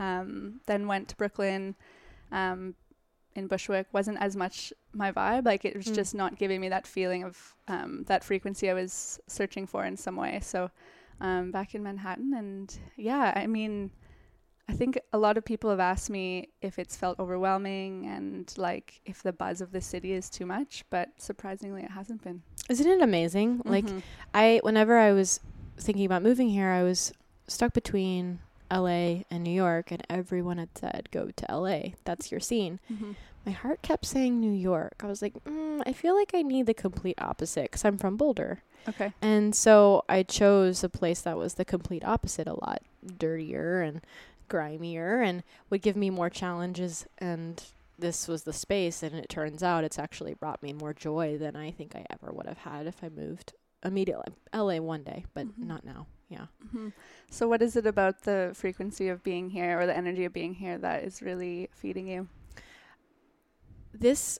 Um, 0.00 0.60
then 0.66 0.88
went 0.88 1.08
to 1.08 1.16
brooklyn 1.16 1.76
um, 2.32 2.74
in 3.36 3.46
bushwick. 3.46 3.86
Wasn't 3.92 4.18
as 4.20 4.34
much 4.34 4.72
my 4.92 5.12
vibe 5.12 5.46
like 5.46 5.64
it 5.64 5.76
was 5.76 5.86
mm. 5.86 5.94
just 5.94 6.16
not 6.16 6.36
giving 6.36 6.60
me 6.60 6.68
that 6.70 6.84
feeling 6.84 7.22
of 7.22 7.54
um, 7.68 8.02
that 8.08 8.24
frequency 8.24 8.68
i 8.68 8.74
was 8.74 9.20
searching 9.28 9.68
for 9.68 9.84
in 9.84 9.96
some 9.96 10.16
way. 10.16 10.40
So 10.42 10.72
um, 11.22 11.50
back 11.50 11.74
in 11.74 11.82
Manhattan. 11.82 12.34
And 12.34 12.76
yeah, 12.96 13.32
I 13.34 13.46
mean, 13.46 13.90
I 14.68 14.74
think 14.74 14.98
a 15.12 15.18
lot 15.18 15.38
of 15.38 15.44
people 15.44 15.70
have 15.70 15.80
asked 15.80 16.10
me 16.10 16.50
if 16.60 16.78
it's 16.78 16.96
felt 16.96 17.18
overwhelming 17.18 18.06
and 18.06 18.52
like 18.58 19.00
if 19.06 19.22
the 19.22 19.32
buzz 19.32 19.60
of 19.60 19.72
the 19.72 19.80
city 19.80 20.12
is 20.12 20.28
too 20.28 20.44
much, 20.44 20.84
but 20.90 21.08
surprisingly, 21.16 21.82
it 21.82 21.90
hasn't 21.90 22.22
been. 22.22 22.42
Isn't 22.68 22.86
it 22.86 23.00
amazing? 23.00 23.58
Mm-hmm. 23.58 23.70
Like, 23.70 23.86
I, 24.34 24.60
whenever 24.62 24.98
I 24.98 25.12
was 25.12 25.40
thinking 25.78 26.04
about 26.04 26.22
moving 26.22 26.50
here, 26.50 26.68
I 26.68 26.82
was 26.82 27.12
stuck 27.48 27.72
between 27.72 28.40
LA 28.70 29.22
and 29.30 29.42
New 29.44 29.50
York, 29.50 29.90
and 29.90 30.04
everyone 30.08 30.58
had 30.58 30.76
said, 30.76 31.08
go 31.10 31.30
to 31.36 31.46
LA. 31.54 31.92
That's 32.04 32.30
your 32.30 32.40
scene. 32.40 32.80
Mm-hmm. 32.90 33.12
My 33.44 33.52
heart 33.52 33.82
kept 33.82 34.06
saying 34.06 34.40
New 34.40 34.52
York. 34.52 35.02
I 35.02 35.06
was 35.06 35.22
like, 35.22 35.34
mm, 35.44 35.82
I 35.84 35.92
feel 35.92 36.16
like 36.16 36.32
I 36.34 36.42
need 36.42 36.66
the 36.66 36.74
complete 36.74 37.20
opposite 37.20 37.64
because 37.64 37.84
I'm 37.84 37.98
from 37.98 38.16
Boulder. 38.16 38.62
Okay. 38.88 39.12
And 39.20 39.54
so 39.54 40.04
I 40.08 40.22
chose 40.22 40.84
a 40.84 40.88
place 40.88 41.20
that 41.22 41.36
was 41.36 41.54
the 41.54 41.64
complete 41.64 42.04
opposite, 42.04 42.46
a 42.46 42.54
lot 42.54 42.82
dirtier 43.18 43.82
and 43.82 44.00
grimier, 44.48 45.22
and 45.22 45.42
would 45.70 45.82
give 45.82 45.96
me 45.96 46.10
more 46.10 46.30
challenges. 46.30 47.06
And 47.18 47.62
this 47.98 48.28
was 48.28 48.42
the 48.42 48.52
space, 48.52 49.02
and 49.02 49.14
it 49.14 49.28
turns 49.28 49.62
out 49.62 49.84
it's 49.84 49.98
actually 49.98 50.34
brought 50.34 50.62
me 50.62 50.72
more 50.72 50.92
joy 50.92 51.36
than 51.38 51.56
I 51.56 51.70
think 51.70 51.94
I 51.94 52.06
ever 52.10 52.32
would 52.32 52.46
have 52.46 52.58
had 52.58 52.86
if 52.86 53.02
I 53.02 53.08
moved 53.08 53.54
immediately. 53.84 54.32
LA 54.54 54.78
one 54.78 55.02
day, 55.02 55.24
but 55.34 55.46
mm-hmm. 55.46 55.68
not 55.68 55.84
now. 55.84 56.06
Yeah. 56.28 56.46
Mm-hmm. 56.66 56.88
So, 57.30 57.48
what 57.48 57.60
is 57.60 57.76
it 57.76 57.86
about 57.86 58.22
the 58.22 58.52
frequency 58.54 59.08
of 59.08 59.22
being 59.22 59.50
here 59.50 59.78
or 59.78 59.86
the 59.86 59.96
energy 59.96 60.24
of 60.24 60.32
being 60.32 60.54
here 60.54 60.78
that 60.78 61.04
is 61.04 61.22
really 61.22 61.68
feeding 61.72 62.08
you? 62.08 62.28
This, 63.94 64.38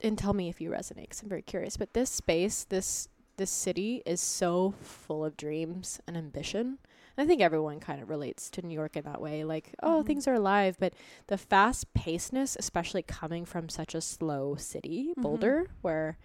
and 0.00 0.18
tell 0.18 0.32
me 0.32 0.48
if 0.48 0.60
you 0.60 0.70
resonate, 0.70 1.02
because 1.02 1.22
I'm 1.22 1.28
very 1.28 1.42
curious. 1.42 1.76
But 1.76 1.94
this 1.94 2.10
space, 2.10 2.64
this 2.64 3.08
this 3.36 3.50
city 3.50 4.02
is 4.06 4.20
so 4.20 4.74
full 4.80 5.24
of 5.24 5.36
dreams 5.36 6.00
and 6.06 6.16
ambition. 6.16 6.78
I 7.18 7.24
think 7.24 7.40
everyone 7.40 7.80
kind 7.80 8.02
of 8.02 8.10
relates 8.10 8.50
to 8.50 8.62
New 8.62 8.74
York 8.74 8.96
in 8.96 9.04
that 9.04 9.20
way. 9.20 9.42
Like, 9.44 9.74
oh, 9.82 9.98
mm-hmm. 9.98 10.06
things 10.06 10.28
are 10.28 10.34
alive, 10.34 10.76
but 10.78 10.92
the 11.28 11.38
fast 11.38 11.92
pacedness, 11.94 12.56
especially 12.58 13.02
coming 13.02 13.44
from 13.44 13.68
such 13.68 13.94
a 13.94 14.00
slow 14.00 14.56
city, 14.56 15.08
mm-hmm. 15.10 15.22
Boulder, 15.22 15.70
where 15.80 16.18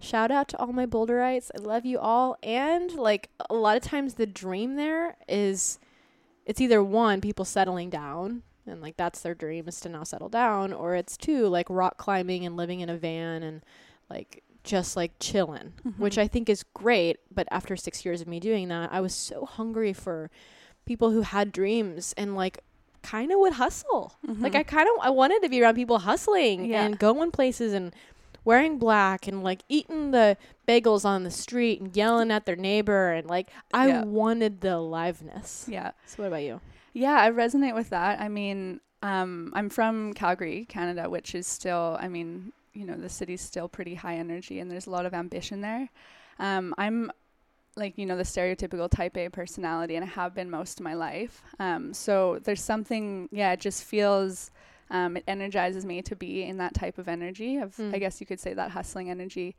shout 0.00 0.30
out 0.30 0.48
to 0.48 0.58
all 0.58 0.72
my 0.72 0.86
Boulderites. 0.86 1.50
I 1.54 1.60
love 1.60 1.84
you 1.84 1.98
all. 1.98 2.36
And 2.42 2.92
like 2.92 3.28
a 3.50 3.54
lot 3.54 3.76
of 3.76 3.82
times 3.82 4.14
the 4.14 4.26
dream 4.26 4.76
there 4.76 5.16
is 5.28 5.78
it's 6.46 6.60
either 6.60 6.82
one, 6.82 7.20
people 7.20 7.44
settling 7.44 7.90
down 7.90 8.42
and 8.66 8.80
like 8.80 8.96
that's 8.96 9.20
their 9.20 9.34
dream 9.34 9.68
is 9.68 9.80
to 9.80 9.88
now 9.88 10.04
settle 10.04 10.28
down, 10.28 10.72
or 10.72 10.94
it's 10.94 11.16
two, 11.16 11.46
like 11.46 11.68
rock 11.68 11.96
climbing 11.96 12.44
and 12.44 12.56
living 12.56 12.80
in 12.80 12.88
a 12.88 12.96
van 12.96 13.42
and 13.42 13.62
like 14.08 14.42
just 14.64 14.96
like 14.96 15.12
chilling, 15.18 15.72
mm-hmm. 15.86 16.02
which 16.02 16.18
I 16.18 16.28
think 16.28 16.48
is 16.48 16.64
great. 16.74 17.18
But 17.32 17.48
after 17.50 17.76
six 17.76 18.04
years 18.04 18.20
of 18.20 18.28
me 18.28 18.40
doing 18.40 18.68
that, 18.68 18.92
I 18.92 19.00
was 19.00 19.14
so 19.14 19.44
hungry 19.44 19.92
for 19.92 20.30
people 20.84 21.10
who 21.10 21.22
had 21.22 21.52
dreams 21.52 22.14
and 22.16 22.34
like 22.34 22.62
kind 23.02 23.32
of 23.32 23.38
would 23.40 23.54
hustle. 23.54 24.16
Mm-hmm. 24.26 24.42
Like 24.42 24.54
I 24.54 24.62
kind 24.62 24.88
of 24.88 25.04
I 25.04 25.10
wanted 25.10 25.42
to 25.42 25.48
be 25.48 25.62
around 25.62 25.74
people 25.74 26.00
hustling 26.00 26.66
yeah. 26.66 26.84
and 26.84 26.98
going 26.98 27.30
places 27.30 27.72
and 27.72 27.94
wearing 28.44 28.78
black 28.78 29.26
and 29.26 29.42
like 29.42 29.62
eating 29.68 30.10
the 30.12 30.36
bagels 30.66 31.04
on 31.04 31.24
the 31.24 31.30
street 31.30 31.80
and 31.80 31.94
yelling 31.94 32.30
at 32.30 32.46
their 32.46 32.56
neighbor 32.56 33.12
and 33.12 33.28
like 33.28 33.50
I 33.72 33.88
yeah. 33.88 34.04
wanted 34.04 34.60
the 34.60 34.76
aliveness. 34.76 35.66
Yeah. 35.68 35.92
So 36.06 36.22
what 36.22 36.28
about 36.28 36.42
you? 36.42 36.60
Yeah, 36.92 37.20
I 37.20 37.30
resonate 37.30 37.74
with 37.74 37.90
that. 37.90 38.20
I 38.20 38.28
mean, 38.28 38.80
um, 39.02 39.52
I'm 39.54 39.70
from 39.70 40.12
Calgary, 40.14 40.66
Canada, 40.68 41.08
which 41.08 41.34
is 41.34 41.46
still, 41.46 41.96
I 42.00 42.08
mean, 42.08 42.52
you 42.72 42.84
know 42.84 42.96
the 42.96 43.08
city's 43.08 43.40
still 43.40 43.68
pretty 43.68 43.94
high 43.94 44.16
energy 44.16 44.60
and 44.60 44.70
there's 44.70 44.86
a 44.86 44.90
lot 44.90 45.06
of 45.06 45.14
ambition 45.14 45.60
there. 45.60 45.88
Um, 46.38 46.74
I'm 46.78 47.10
like 47.76 47.96
you 47.98 48.06
know 48.06 48.16
the 48.16 48.22
stereotypical 48.22 48.90
type 48.90 49.16
A 49.16 49.28
personality 49.28 49.96
and 49.96 50.04
I 50.04 50.08
have 50.08 50.34
been 50.34 50.50
most 50.50 50.80
of 50.80 50.84
my 50.84 50.94
life. 50.94 51.42
Um, 51.58 51.92
so 51.92 52.40
there's 52.44 52.62
something 52.62 53.28
yeah 53.32 53.52
it 53.52 53.60
just 53.60 53.84
feels 53.84 54.50
um, 54.90 55.16
it 55.16 55.24
energizes 55.28 55.84
me 55.84 56.02
to 56.02 56.16
be 56.16 56.42
in 56.42 56.58
that 56.58 56.74
type 56.74 56.98
of 56.98 57.08
energy 57.08 57.56
of 57.58 57.76
mm. 57.76 57.94
I 57.94 57.98
guess 57.98 58.20
you 58.20 58.26
could 58.26 58.40
say 58.40 58.54
that 58.54 58.70
hustling 58.70 59.10
energy. 59.10 59.56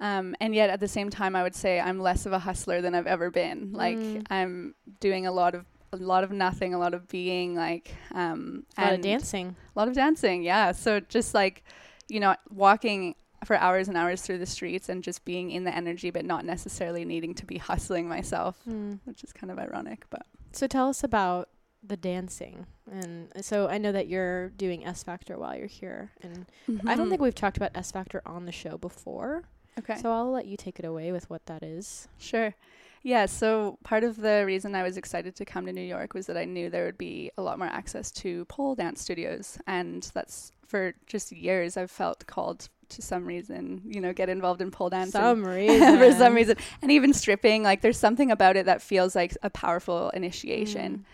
Um, 0.00 0.34
and 0.40 0.54
yet 0.54 0.70
at 0.70 0.80
the 0.80 0.88
same 0.88 1.10
time 1.10 1.36
I 1.36 1.42
would 1.42 1.54
say 1.54 1.78
I'm 1.80 2.00
less 2.00 2.24
of 2.24 2.32
a 2.32 2.38
hustler 2.38 2.80
than 2.80 2.94
I've 2.94 3.06
ever 3.06 3.30
been. 3.30 3.72
Like 3.72 3.98
mm. 3.98 4.24
I'm 4.30 4.74
doing 5.00 5.26
a 5.26 5.32
lot 5.32 5.54
of 5.54 5.64
a 5.92 5.96
lot 5.96 6.22
of 6.24 6.30
nothing, 6.30 6.74
a 6.74 6.78
lot 6.78 6.94
of 6.94 7.08
being 7.08 7.54
like 7.54 7.94
um 8.12 8.64
a 8.76 8.82
lot 8.82 8.92
of 8.94 9.00
dancing. 9.00 9.56
A 9.74 9.78
lot 9.78 9.88
of 9.88 9.94
dancing, 9.94 10.42
yeah. 10.42 10.72
So 10.72 11.00
just 11.00 11.34
like 11.34 11.64
you 12.08 12.18
know, 12.20 12.34
walking 12.50 13.14
for 13.44 13.56
hours 13.56 13.88
and 13.88 13.96
hours 13.96 14.20
through 14.22 14.38
the 14.38 14.46
streets 14.46 14.88
and 14.88 15.02
just 15.02 15.24
being 15.24 15.50
in 15.50 15.64
the 15.64 15.74
energy, 15.74 16.10
but 16.10 16.24
not 16.24 16.44
necessarily 16.44 17.04
needing 17.04 17.34
to 17.34 17.46
be 17.46 17.56
hustling 17.70 18.08
myself, 18.08 18.58
mm. 18.68 18.98
which 19.04 19.24
is 19.24 19.32
kind 19.32 19.50
of 19.50 19.58
ironic. 19.58 20.04
But 20.10 20.26
so 20.52 20.66
tell 20.66 20.88
us 20.88 21.02
about 21.04 21.48
the 21.82 21.96
dancing. 21.96 22.66
And 22.90 23.28
so 23.40 23.68
I 23.68 23.78
know 23.78 23.92
that 23.92 24.08
you're 24.08 24.50
doing 24.50 24.84
S 24.84 25.02
Factor 25.02 25.38
while 25.38 25.56
you're 25.56 25.66
here. 25.68 26.10
And 26.20 26.46
I 26.86 26.94
don't 26.96 27.06
Mhm. 27.06 27.10
think 27.10 27.22
we've 27.22 27.34
talked 27.34 27.56
about 27.56 27.70
S 27.74 27.90
Factor 27.92 28.20
on 28.26 28.44
the 28.44 28.52
show 28.52 28.76
before. 28.76 29.44
Okay. 29.78 29.96
So 29.96 30.10
I'll 30.12 30.30
let 30.30 30.46
you 30.46 30.56
take 30.58 30.78
it 30.78 30.84
away 30.84 31.10
with 31.12 31.30
what 31.30 31.46
that 31.46 31.62
is. 31.62 32.08
Sure. 32.18 32.54
Yeah, 33.02 33.26
so 33.26 33.78
part 33.82 34.04
of 34.04 34.16
the 34.16 34.44
reason 34.46 34.74
I 34.74 34.82
was 34.82 34.96
excited 34.96 35.34
to 35.36 35.44
come 35.44 35.64
to 35.66 35.72
New 35.72 35.80
York 35.80 36.12
was 36.12 36.26
that 36.26 36.36
I 36.36 36.44
knew 36.44 36.68
there 36.68 36.84
would 36.84 36.98
be 36.98 37.30
a 37.38 37.42
lot 37.42 37.58
more 37.58 37.68
access 37.68 38.10
to 38.12 38.44
pole 38.44 38.74
dance 38.74 39.00
studios. 39.00 39.58
And 39.66 40.02
that's 40.12 40.52
for 40.66 40.94
just 41.06 41.32
years 41.32 41.76
I've 41.76 41.90
felt 41.90 42.26
called 42.26 42.68
to 42.90 43.02
some 43.02 43.24
reason, 43.24 43.82
you 43.86 44.00
know, 44.00 44.12
get 44.12 44.28
involved 44.28 44.60
in 44.60 44.70
pole 44.70 44.90
dance. 44.90 45.12
Some 45.12 45.44
reason. 45.44 45.98
for 45.98 46.12
some 46.12 46.34
reason. 46.34 46.56
And 46.82 46.90
even 46.90 47.12
stripping, 47.12 47.62
like 47.62 47.82
there's 47.82 47.98
something 47.98 48.30
about 48.32 48.56
it 48.56 48.66
that 48.66 48.82
feels 48.82 49.14
like 49.14 49.36
a 49.42 49.50
powerful 49.50 50.10
initiation. 50.10 51.04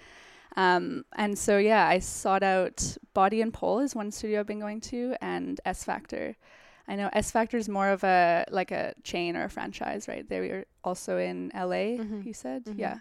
Um, 0.56 1.04
and 1.14 1.38
so, 1.38 1.58
yeah, 1.58 1.86
I 1.86 1.98
sought 1.98 2.42
out 2.42 2.96
Body 3.12 3.42
and 3.42 3.52
Pole 3.52 3.80
is 3.80 3.94
one 3.94 4.10
studio 4.10 4.40
I've 4.40 4.46
been 4.46 4.58
going 4.58 4.80
to, 4.82 5.14
and 5.20 5.60
S 5.66 5.84
Factor. 5.84 6.34
I 6.88 6.94
know 6.96 7.08
S 7.12 7.30
Factor 7.30 7.56
is 7.56 7.68
more 7.68 7.88
of 7.88 8.04
a 8.04 8.44
like 8.50 8.70
a 8.70 8.94
chain 9.02 9.36
or 9.36 9.44
a 9.44 9.50
franchise, 9.50 10.06
right? 10.08 10.28
They 10.28 10.40
were 10.40 10.64
also 10.84 11.18
in 11.18 11.50
LA, 11.54 11.98
Mhm. 11.98 12.24
you 12.24 12.32
said, 12.32 12.64
Mhm. 12.64 12.78
yeah. 12.78 12.98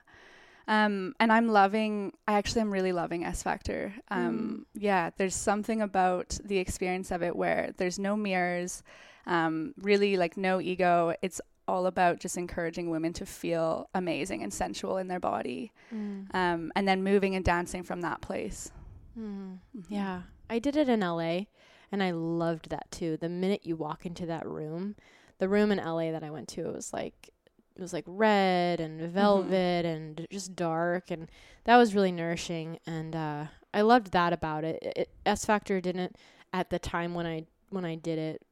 Um, 0.67 1.13
and 1.19 1.31
I'm 1.31 1.47
loving. 1.47 2.13
I 2.27 2.33
actually 2.33 2.61
am 2.61 2.71
really 2.71 2.91
loving 2.91 3.23
S 3.23 3.43
Factor. 3.43 3.93
Um, 4.09 4.65
Yeah, 4.73 5.11
there's 5.17 5.35
something 5.35 5.81
about 5.81 6.39
the 6.43 6.57
experience 6.57 7.11
of 7.11 7.21
it 7.21 7.35
where 7.35 7.71
there's 7.77 7.99
no 7.99 8.15
mirrors, 8.17 8.81
um, 9.27 9.73
really 9.77 10.17
like 10.17 10.37
no 10.37 10.59
ego. 10.59 11.13
It's 11.21 11.39
all 11.67 11.85
about 11.85 12.19
just 12.19 12.37
encouraging 12.37 12.89
women 12.89 13.13
to 13.13 13.25
feel 13.25 13.89
amazing 13.93 14.41
and 14.43 14.51
sensual 14.53 14.97
in 14.97 15.07
their 15.07 15.19
body 15.19 15.71
Mm. 15.91 16.27
um, 16.33 16.71
and 16.75 16.87
then 16.87 17.03
moving 17.03 17.35
and 17.35 17.43
dancing 17.45 17.83
from 17.83 18.01
that 18.01 18.21
place. 18.21 18.71
Mm. 19.17 19.59
Mhm. 19.75 19.85
Yeah. 19.89 20.21
I 20.49 20.59
did 20.59 20.75
it 20.75 20.89
in 20.89 21.01
LA 21.01 21.47
and 21.91 22.03
I 22.03 22.11
loved 22.11 22.69
that 22.69 22.91
too. 22.91 23.17
The 23.17 23.29
minute 23.29 23.61
you 23.63 23.75
walk 23.75 24.05
into 24.05 24.25
that 24.25 24.47
room, 24.47 24.95
the 25.39 25.49
room 25.49 25.71
in 25.71 25.77
LA 25.77 26.11
that 26.11 26.23
I 26.23 26.31
went 26.31 26.47
to, 26.49 26.67
it 26.67 26.73
was 26.73 26.93
like 26.93 27.29
it 27.75 27.81
was 27.81 27.93
like 27.93 28.05
red 28.07 28.79
and 28.79 29.01
velvet 29.11 29.85
and 29.85 30.25
just 30.31 30.55
dark 30.55 31.11
and 31.11 31.29
that 31.65 31.75
was 31.75 31.93
really 31.93 32.11
nourishing 32.11 32.79
and 32.87 33.15
uh 33.15 33.45
I 33.73 33.81
loved 33.81 34.13
that 34.13 34.31
about 34.31 34.63
it. 34.63 34.81
it. 34.81 35.09
S 35.25 35.43
Factor 35.43 35.81
didn't 35.81 36.15
at 36.53 36.69
the 36.69 36.79
time 36.79 37.13
when 37.13 37.25
I 37.25 37.45
when 37.69 37.83
I 37.83 37.95
did 37.95 38.17
it 38.17 38.44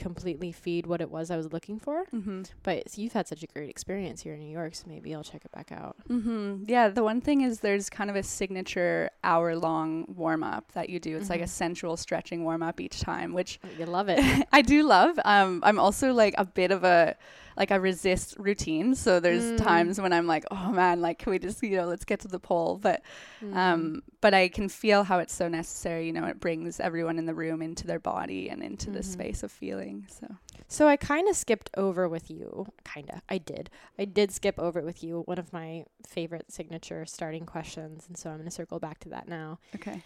completely 0.00 0.50
feed 0.50 0.86
what 0.86 1.00
it 1.00 1.10
was 1.10 1.30
I 1.30 1.36
was 1.36 1.52
looking 1.52 1.78
for. 1.78 2.04
Mm-hmm. 2.12 2.42
But 2.64 2.98
you've 2.98 3.12
had 3.12 3.28
such 3.28 3.42
a 3.42 3.46
great 3.46 3.68
experience 3.70 4.22
here 4.22 4.34
in 4.34 4.40
New 4.40 4.50
York, 4.50 4.74
so 4.74 4.84
maybe 4.88 5.14
I'll 5.14 5.22
check 5.22 5.44
it 5.44 5.52
back 5.52 5.70
out. 5.70 5.96
Mm-hmm. 6.08 6.64
Yeah, 6.66 6.88
the 6.88 7.04
one 7.04 7.20
thing 7.20 7.42
is 7.42 7.60
there's 7.60 7.88
kind 7.90 8.10
of 8.10 8.16
a 8.16 8.22
signature 8.22 9.10
hour 9.22 9.54
long 9.54 10.06
warm 10.16 10.42
up 10.42 10.72
that 10.72 10.88
you 10.90 10.98
do. 10.98 11.16
It's 11.18 11.30
like 11.30 11.42
a 11.42 11.44
Mhm. 11.44 11.48
sensual 11.64 11.96
stretching 11.96 12.42
warm 12.44 12.62
up 12.62 12.80
each 12.80 13.00
time, 13.00 13.32
which 13.34 13.60
You 13.78 13.86
love 13.86 14.08
it. 14.08 14.18
I 14.52 14.62
do 14.62 14.82
love. 14.82 15.18
Um, 15.24 15.60
I'm 15.62 15.78
also 15.78 16.12
like 16.12 16.34
a 16.38 16.44
bit 16.44 16.70
of 16.72 16.82
a 16.82 17.14
like 17.56 17.70
I 17.70 17.76
resist 17.76 18.36
routine. 18.38 18.94
So 18.94 19.20
there's 19.20 19.52
Mm. 19.52 19.56
times 19.58 20.00
when 20.00 20.12
I'm 20.12 20.26
like, 20.26 20.44
oh 20.50 20.70
man, 20.72 21.00
like 21.00 21.18
can 21.18 21.30
we 21.30 21.38
just 21.38 21.62
you 21.62 21.76
know 21.76 21.86
let's 21.86 22.04
get 22.04 22.20
to 22.20 22.28
the 22.28 22.38
pole. 22.40 22.76
But 22.78 23.02
Mm. 23.42 23.56
um, 23.56 24.02
but 24.20 24.34
I 24.34 24.48
can 24.48 24.68
feel 24.68 25.04
how 25.04 25.18
it's 25.18 25.34
so 25.34 25.48
necessary. 25.48 26.06
You 26.06 26.12
know, 26.12 26.26
it 26.26 26.40
brings 26.40 26.78
everyone 26.80 27.18
in 27.18 27.24
the 27.26 27.34
room 27.34 27.62
into 27.62 27.86
their 27.86 27.98
body 28.00 28.50
and 28.50 28.62
into 28.62 28.90
the 28.90 29.00
Mhm. 29.00 29.04
space 29.04 29.42
of 29.42 29.50
feeling. 29.50 30.06
So 30.10 30.26
So 30.68 30.86
I 30.86 30.96
kind 30.96 31.28
of 31.28 31.36
skipped 31.36 31.70
over 31.76 32.08
with 32.08 32.30
you. 32.30 32.66
Kind 32.84 33.10
of. 33.10 33.22
I 33.28 33.38
did. 33.38 33.70
I 33.98 34.04
did 34.04 34.30
skip 34.30 34.58
over 34.58 34.78
it 34.78 34.84
with 34.84 35.02
you. 35.02 35.22
One 35.26 35.38
of 35.38 35.52
my 35.52 35.84
favorite 36.06 36.52
signature 36.52 37.04
starting 37.06 37.46
questions. 37.46 38.04
And 38.06 38.16
so 38.16 38.30
I'm 38.30 38.36
going 38.36 38.44
to 38.48 38.54
circle 38.54 38.78
back 38.78 39.00
to 39.00 39.08
that 39.08 39.26
now. 39.26 39.58
okay. 39.74 40.02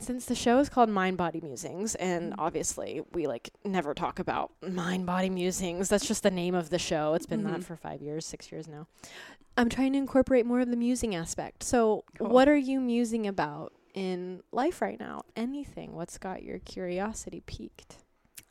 Since 0.00 0.24
the 0.24 0.34
show 0.34 0.58
is 0.58 0.68
called 0.68 0.88
Mind 0.88 1.16
Body 1.16 1.40
Musings, 1.40 1.94
and 1.96 2.32
Mhm. 2.32 2.36
obviously 2.38 3.02
we 3.12 3.26
like 3.26 3.50
never 3.64 3.92
talk 3.94 4.18
about 4.18 4.50
mind 4.62 5.04
body 5.06 5.28
musings. 5.30 5.88
That's 5.88 6.06
just 6.08 6.22
the 6.22 6.30
name 6.30 6.54
of 6.54 6.70
the 6.70 6.78
show. 6.78 7.14
It's 7.14 7.26
been 7.26 7.44
that 7.44 7.60
Mhm. 7.60 7.64
for 7.64 7.76
five 7.76 8.00
years, 8.00 8.24
six 8.26 8.50
years 8.50 8.66
now. 8.66 8.86
I'm 9.56 9.68
trying 9.68 9.92
to 9.92 9.98
incorporate 9.98 10.46
more 10.46 10.60
of 10.60 10.70
the 10.70 10.76
musing 10.76 11.14
aspect. 11.14 11.62
So, 11.62 12.04
Cool. 12.16 12.28
what 12.28 12.48
are 12.48 12.56
you 12.56 12.80
musing 12.80 13.26
about 13.26 13.74
in 13.92 14.42
life 14.52 14.80
right 14.80 14.98
now? 14.98 15.22
Anything? 15.36 15.94
What's 15.94 16.16
got 16.16 16.42
your 16.42 16.58
curiosity 16.60 17.42
peaked? 17.44 17.98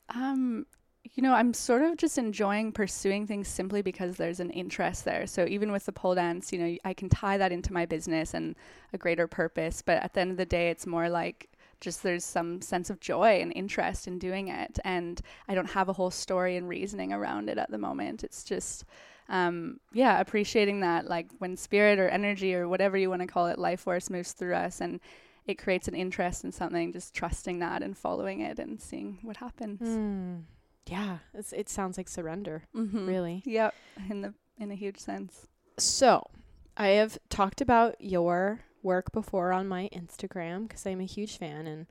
Um, 0.09 0.67
you 1.13 1.23
know, 1.23 1.33
I'm 1.33 1.53
sort 1.53 1.81
of 1.81 1.97
just 1.97 2.17
enjoying 2.17 2.71
pursuing 2.71 3.25
things 3.25 3.47
simply 3.47 3.81
because 3.81 4.15
there's 4.15 4.39
an 4.39 4.51
interest 4.51 5.05
there. 5.05 5.27
So 5.27 5.45
even 5.45 5.71
with 5.71 5.85
the 5.85 5.91
pole 5.91 6.15
dance, 6.15 6.53
you 6.53 6.59
know, 6.59 6.77
I 6.85 6.93
can 6.93 7.09
tie 7.09 7.37
that 7.37 7.51
into 7.51 7.73
my 7.73 7.85
business 7.85 8.33
and 8.33 8.55
a 8.93 8.97
greater 8.97 9.27
purpose. 9.27 9.81
But 9.81 10.03
at 10.03 10.13
the 10.13 10.21
end 10.21 10.31
of 10.31 10.37
the 10.37 10.45
day, 10.45 10.69
it's 10.69 10.85
more 10.85 11.09
like 11.09 11.49
just 11.81 12.03
there's 12.03 12.25
some 12.25 12.61
sense 12.61 12.89
of 12.89 12.99
joy 12.99 13.41
and 13.41 13.53
interest 13.55 14.07
in 14.07 14.19
doing 14.19 14.49
it. 14.49 14.79
And 14.83 15.19
I 15.47 15.55
don't 15.55 15.71
have 15.71 15.89
a 15.89 15.93
whole 15.93 16.11
story 16.11 16.57
and 16.57 16.69
reasoning 16.69 17.11
around 17.11 17.49
it 17.49 17.57
at 17.57 17.71
the 17.71 17.77
moment. 17.77 18.23
It's 18.23 18.43
just, 18.43 18.85
um, 19.29 19.79
yeah, 19.93 20.19
appreciating 20.19 20.81
that, 20.81 21.07
like 21.07 21.27
when 21.39 21.57
spirit 21.57 21.99
or 21.99 22.09
energy 22.09 22.53
or 22.53 22.67
whatever 22.67 22.97
you 22.97 23.09
want 23.09 23.21
to 23.21 23.27
call 23.27 23.47
it, 23.47 23.57
life 23.57 23.81
force 23.81 24.09
moves 24.09 24.33
through 24.33 24.55
us 24.55 24.81
and 24.81 24.99
it 25.47 25.57
creates 25.57 25.87
an 25.87 25.95
interest 25.95 26.43
in 26.43 26.51
something, 26.51 26.93
just 26.93 27.13
trusting 27.13 27.59
that 27.59 27.81
and 27.81 27.97
following 27.97 28.41
it 28.41 28.59
and 28.59 28.79
seeing 28.79 29.17
what 29.23 29.37
happens. 29.37 29.81
Mm. 29.81 30.43
Yeah, 30.89 31.17
it's, 31.33 31.53
it 31.53 31.69
sounds 31.69 31.97
like 31.97 32.07
surrender, 32.09 32.63
Mm-hmm. 32.75 33.07
really. 33.07 33.41
Yep, 33.45 33.73
in 34.09 34.21
the 34.21 34.33
in 34.57 34.71
a 34.71 34.75
huge 34.75 34.97
sense. 34.97 35.47
So, 35.77 36.27
I 36.75 36.87
have 36.99 37.17
talked 37.29 37.61
about 37.61 37.95
your 37.99 38.61
work 38.83 39.11
before 39.11 39.51
on 39.53 39.67
my 39.67 39.89
Instagram 39.93 40.67
because 40.67 40.85
I'm 40.85 41.01
a 41.01 41.05
huge 41.05 41.37
fan, 41.37 41.67
and 41.67 41.85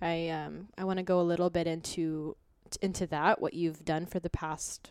I 0.00 0.28
um 0.28 0.68
I 0.76 0.84
want 0.84 0.98
to 0.98 1.02
go 1.02 1.20
a 1.20 1.22
little 1.32 1.50
bit 1.50 1.66
into 1.66 2.36
t- 2.70 2.78
into 2.82 3.06
that 3.08 3.40
what 3.40 3.54
you've 3.54 3.84
done 3.84 4.06
for 4.06 4.20
the 4.20 4.30
past 4.30 4.90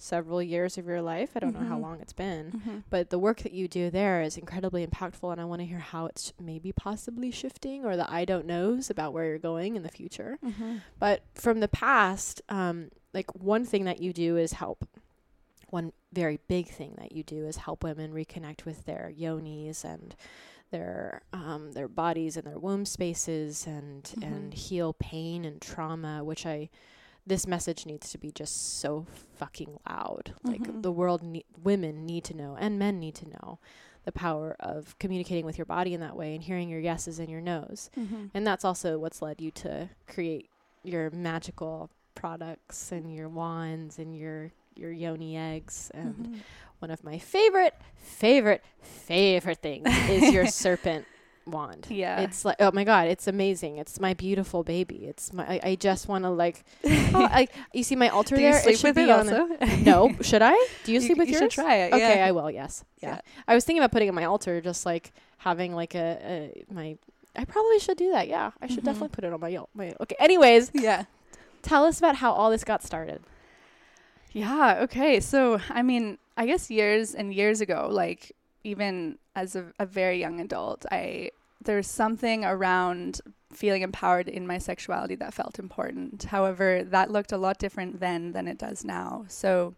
several 0.00 0.40
years 0.40 0.78
of 0.78 0.86
your 0.86 1.02
life. 1.02 1.30
I 1.34 1.40
don't 1.40 1.54
know 1.58 1.66
how 1.68 1.76
Mhm. 1.76 1.82
long 1.82 2.00
it's 2.00 2.12
been, 2.12 2.52
Mm-hmm. 2.52 2.78
but 2.88 3.10
the 3.10 3.18
work 3.18 3.38
that 3.42 3.50
you 3.52 3.66
do 3.66 3.90
there 3.90 4.22
is 4.22 4.36
incredibly 4.36 4.86
impactful, 4.86 5.32
and 5.32 5.40
I 5.40 5.44
want 5.44 5.60
to 5.60 5.66
hear 5.66 5.80
how 5.80 6.06
it's 6.06 6.32
maybe 6.40 6.70
possibly 6.70 7.32
shifting 7.32 7.84
or 7.84 7.96
the 7.96 8.08
I 8.08 8.24
don't 8.24 8.46
knows 8.46 8.90
about 8.90 9.12
where 9.12 9.24
you're 9.24 9.38
going 9.40 9.74
in 9.74 9.82
the 9.82 9.88
future. 9.88 10.38
Mm-hmm. 10.44 10.76
But 11.00 11.22
from 11.34 11.58
the 11.58 11.66
past, 11.66 12.42
um, 12.48 12.90
like 13.14 13.34
one 13.34 13.64
thing 13.64 13.84
that 13.84 14.00
you 14.02 14.12
do 14.12 14.36
is 14.36 14.52
help. 14.52 14.86
One 15.70 15.92
very 16.12 16.40
big 16.48 16.68
thing 16.68 16.94
that 16.98 17.12
you 17.12 17.22
do 17.22 17.46
is 17.46 17.56
help 17.58 17.82
women 17.84 18.12
reconnect 18.12 18.64
with 18.64 18.84
their 18.86 19.12
yonis 19.18 19.84
and 19.84 20.14
their 20.70 21.22
um, 21.32 21.72
their 21.72 21.88
bodies 21.88 22.36
and 22.36 22.46
their 22.46 22.58
womb 22.58 22.84
spaces 22.86 23.66
and 23.66 24.10
and 24.22 24.52
Mhm. 24.52 24.54
heal 24.54 24.92
pain 24.94 25.44
and 25.44 25.60
trauma. 25.60 26.22
Which 26.24 26.46
I 26.46 26.68
this 27.26 27.46
message 27.46 27.84
needs 27.84 28.10
to 28.10 28.16
be 28.18 28.30
just 28.32 28.78
so 28.80 29.04
fucking 29.36 29.78
loud. 29.88 30.32
Like 30.42 30.62
Mhm. 30.62 30.80
the 30.82 30.92
world, 30.92 31.22
ne- 31.22 31.44
women 31.62 32.06
need 32.06 32.24
to 32.24 32.34
know 32.34 32.56
and 32.58 32.78
men 32.78 32.98
need 32.98 33.14
to 33.16 33.28
know 33.28 33.58
the 34.04 34.12
power 34.12 34.56
of 34.58 34.98
communicating 34.98 35.44
with 35.44 35.58
your 35.58 35.66
body 35.66 35.92
in 35.92 36.00
that 36.00 36.16
way 36.16 36.34
and 36.34 36.42
hearing 36.42 36.70
your 36.70 36.80
yeses 36.80 37.18
and 37.18 37.28
your 37.28 37.42
nos. 37.42 37.90
Mm-hmm. 37.94 38.28
And 38.32 38.46
that's 38.46 38.64
also 38.64 38.98
what's 38.98 39.20
led 39.20 39.42
you 39.42 39.50
to 39.50 39.90
create 40.06 40.48
your 40.82 41.10
magical 41.10 41.90
products 42.18 42.90
and 42.92 43.14
your 43.14 43.28
wands 43.28 43.98
and 43.98 44.16
your 44.16 44.50
your 44.76 44.92
yoni 44.92 45.36
eggs 45.36 45.90
and 45.94 46.14
Mm-hmm. 46.14 46.34
one 46.80 46.90
of 46.90 47.02
my 47.04 47.18
favorite 47.18 47.74
favorite 47.96 48.62
favorite 48.82 49.58
things 49.62 49.86
is 50.08 50.32
your 50.32 50.46
serpent 50.64 51.04
wand. 51.46 51.86
Yeah. 51.90 52.20
It's 52.20 52.44
like 52.44 52.56
oh 52.60 52.70
my 52.72 52.84
god, 52.84 53.08
it's 53.08 53.26
amazing. 53.26 53.78
It's 53.78 53.98
my 54.00 54.14
beautiful 54.14 54.62
baby. 54.64 55.06
It's 55.06 55.32
my 55.32 55.44
I, 55.54 55.60
I 55.70 55.74
just 55.76 56.08
want 56.08 56.24
to 56.24 56.30
like 56.30 56.64
oh, 56.84 57.28
I, 57.40 57.48
you 57.72 57.82
see 57.82 57.96
my 57.96 58.08
altar 58.10 58.36
there 58.36 58.52
sleep 58.60 58.74
it 58.74 58.78
should 58.78 58.88
with 58.88 58.96
be 58.96 59.02
it 59.04 59.10
on 59.10 59.28
also? 59.32 59.56
No, 59.90 60.14
should 60.20 60.42
I? 60.42 60.54
Do 60.84 60.92
you 60.92 61.00
You- 61.00 61.06
sleep 61.06 61.18
with 61.18 61.28
you 61.28 61.34
yours? 61.38 61.52
should 61.52 61.62
try 61.62 61.74
it, 61.84 61.92
Okay, 61.94 62.16
yeah. 62.18 62.26
I 62.26 62.32
will. 62.32 62.50
Yes. 62.50 62.84
Yeah. 63.02 63.08
Yeah. 63.14 63.20
I 63.46 63.54
was 63.54 63.64
thinking 63.64 63.80
about 63.82 63.92
putting 63.92 64.08
it 64.08 64.10
on 64.10 64.14
my 64.16 64.24
altar, 64.24 64.60
just 64.60 64.84
like 64.84 65.12
having 65.38 65.74
like 65.74 65.94
a, 65.94 66.08
a 66.60 66.64
my. 66.72 66.96
I 67.36 67.44
probably 67.44 67.78
should 67.78 67.96
do 67.98 68.10
that. 68.12 68.26
Yeah, 68.28 68.50
I 68.60 68.66
should 68.66 68.82
Mhm. 68.82 68.90
definitely 68.90 69.08
put 69.16 69.24
it 69.24 69.32
on 69.32 69.40
my 69.40 69.58
my. 69.74 69.94
Okay. 70.00 70.16
Anyways, 70.18 70.70
yeah. 70.74 71.04
Tell 71.62 71.84
us 71.84 71.98
about 71.98 72.16
how 72.16 72.32
all 72.32 72.50
this 72.50 72.64
got 72.64 72.82
started. 72.82 73.22
Yeah. 74.32 74.80
Okay. 74.82 75.20
So, 75.20 75.60
I 75.70 75.82
mean, 75.82 76.18
I 76.36 76.46
guess 76.46 76.70
years 76.70 77.14
and 77.14 77.32
years 77.32 77.60
ago, 77.60 77.88
like 77.90 78.32
even 78.64 79.18
as 79.34 79.56
a, 79.56 79.72
a 79.78 79.86
very 79.86 80.20
young 80.20 80.40
adult, 80.40 80.84
I 80.90 81.30
there's 81.64 81.88
something 81.88 82.44
around 82.44 83.20
feeling 83.52 83.82
empowered 83.82 84.28
in 84.28 84.46
my 84.46 84.58
sexuality 84.58 85.14
that 85.16 85.34
felt 85.34 85.58
important. 85.58 86.24
However, 86.24 86.84
that 86.84 87.10
looked 87.10 87.32
a 87.32 87.38
lot 87.38 87.58
different 87.58 87.98
then 87.98 88.32
than 88.32 88.46
it 88.46 88.58
does 88.58 88.84
now. 88.84 89.24
So, 89.28 89.74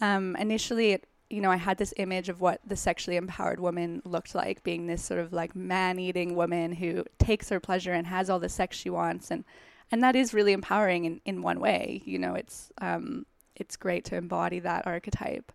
um, 0.00 0.36
initially, 0.36 0.92
it, 0.92 1.06
you 1.30 1.40
know, 1.40 1.50
I 1.50 1.56
had 1.56 1.78
this 1.78 1.94
image 1.96 2.28
of 2.28 2.40
what 2.40 2.60
the 2.66 2.76
sexually 2.76 3.16
empowered 3.16 3.60
woman 3.60 4.02
looked 4.04 4.34
like, 4.34 4.62
being 4.62 4.86
this 4.86 5.02
sort 5.02 5.20
of 5.20 5.32
like 5.32 5.56
man-eating 5.56 6.36
woman 6.36 6.72
who 6.72 7.04
takes 7.18 7.48
her 7.48 7.60
pleasure 7.60 7.92
and 7.92 8.06
has 8.06 8.30
all 8.30 8.38
the 8.38 8.48
sex 8.48 8.76
she 8.76 8.90
wants, 8.90 9.30
and 9.30 9.44
and 9.90 10.02
that 10.02 10.16
is 10.16 10.34
really 10.34 10.52
empowering 10.52 11.04
in, 11.04 11.20
in 11.24 11.42
one 11.42 11.60
way. 11.60 12.02
You 12.04 12.18
know, 12.18 12.34
it's 12.34 12.70
um, 12.78 13.26
it's 13.56 13.76
great 13.76 14.04
to 14.06 14.16
embody 14.16 14.60
that 14.60 14.86
archetype. 14.86 15.52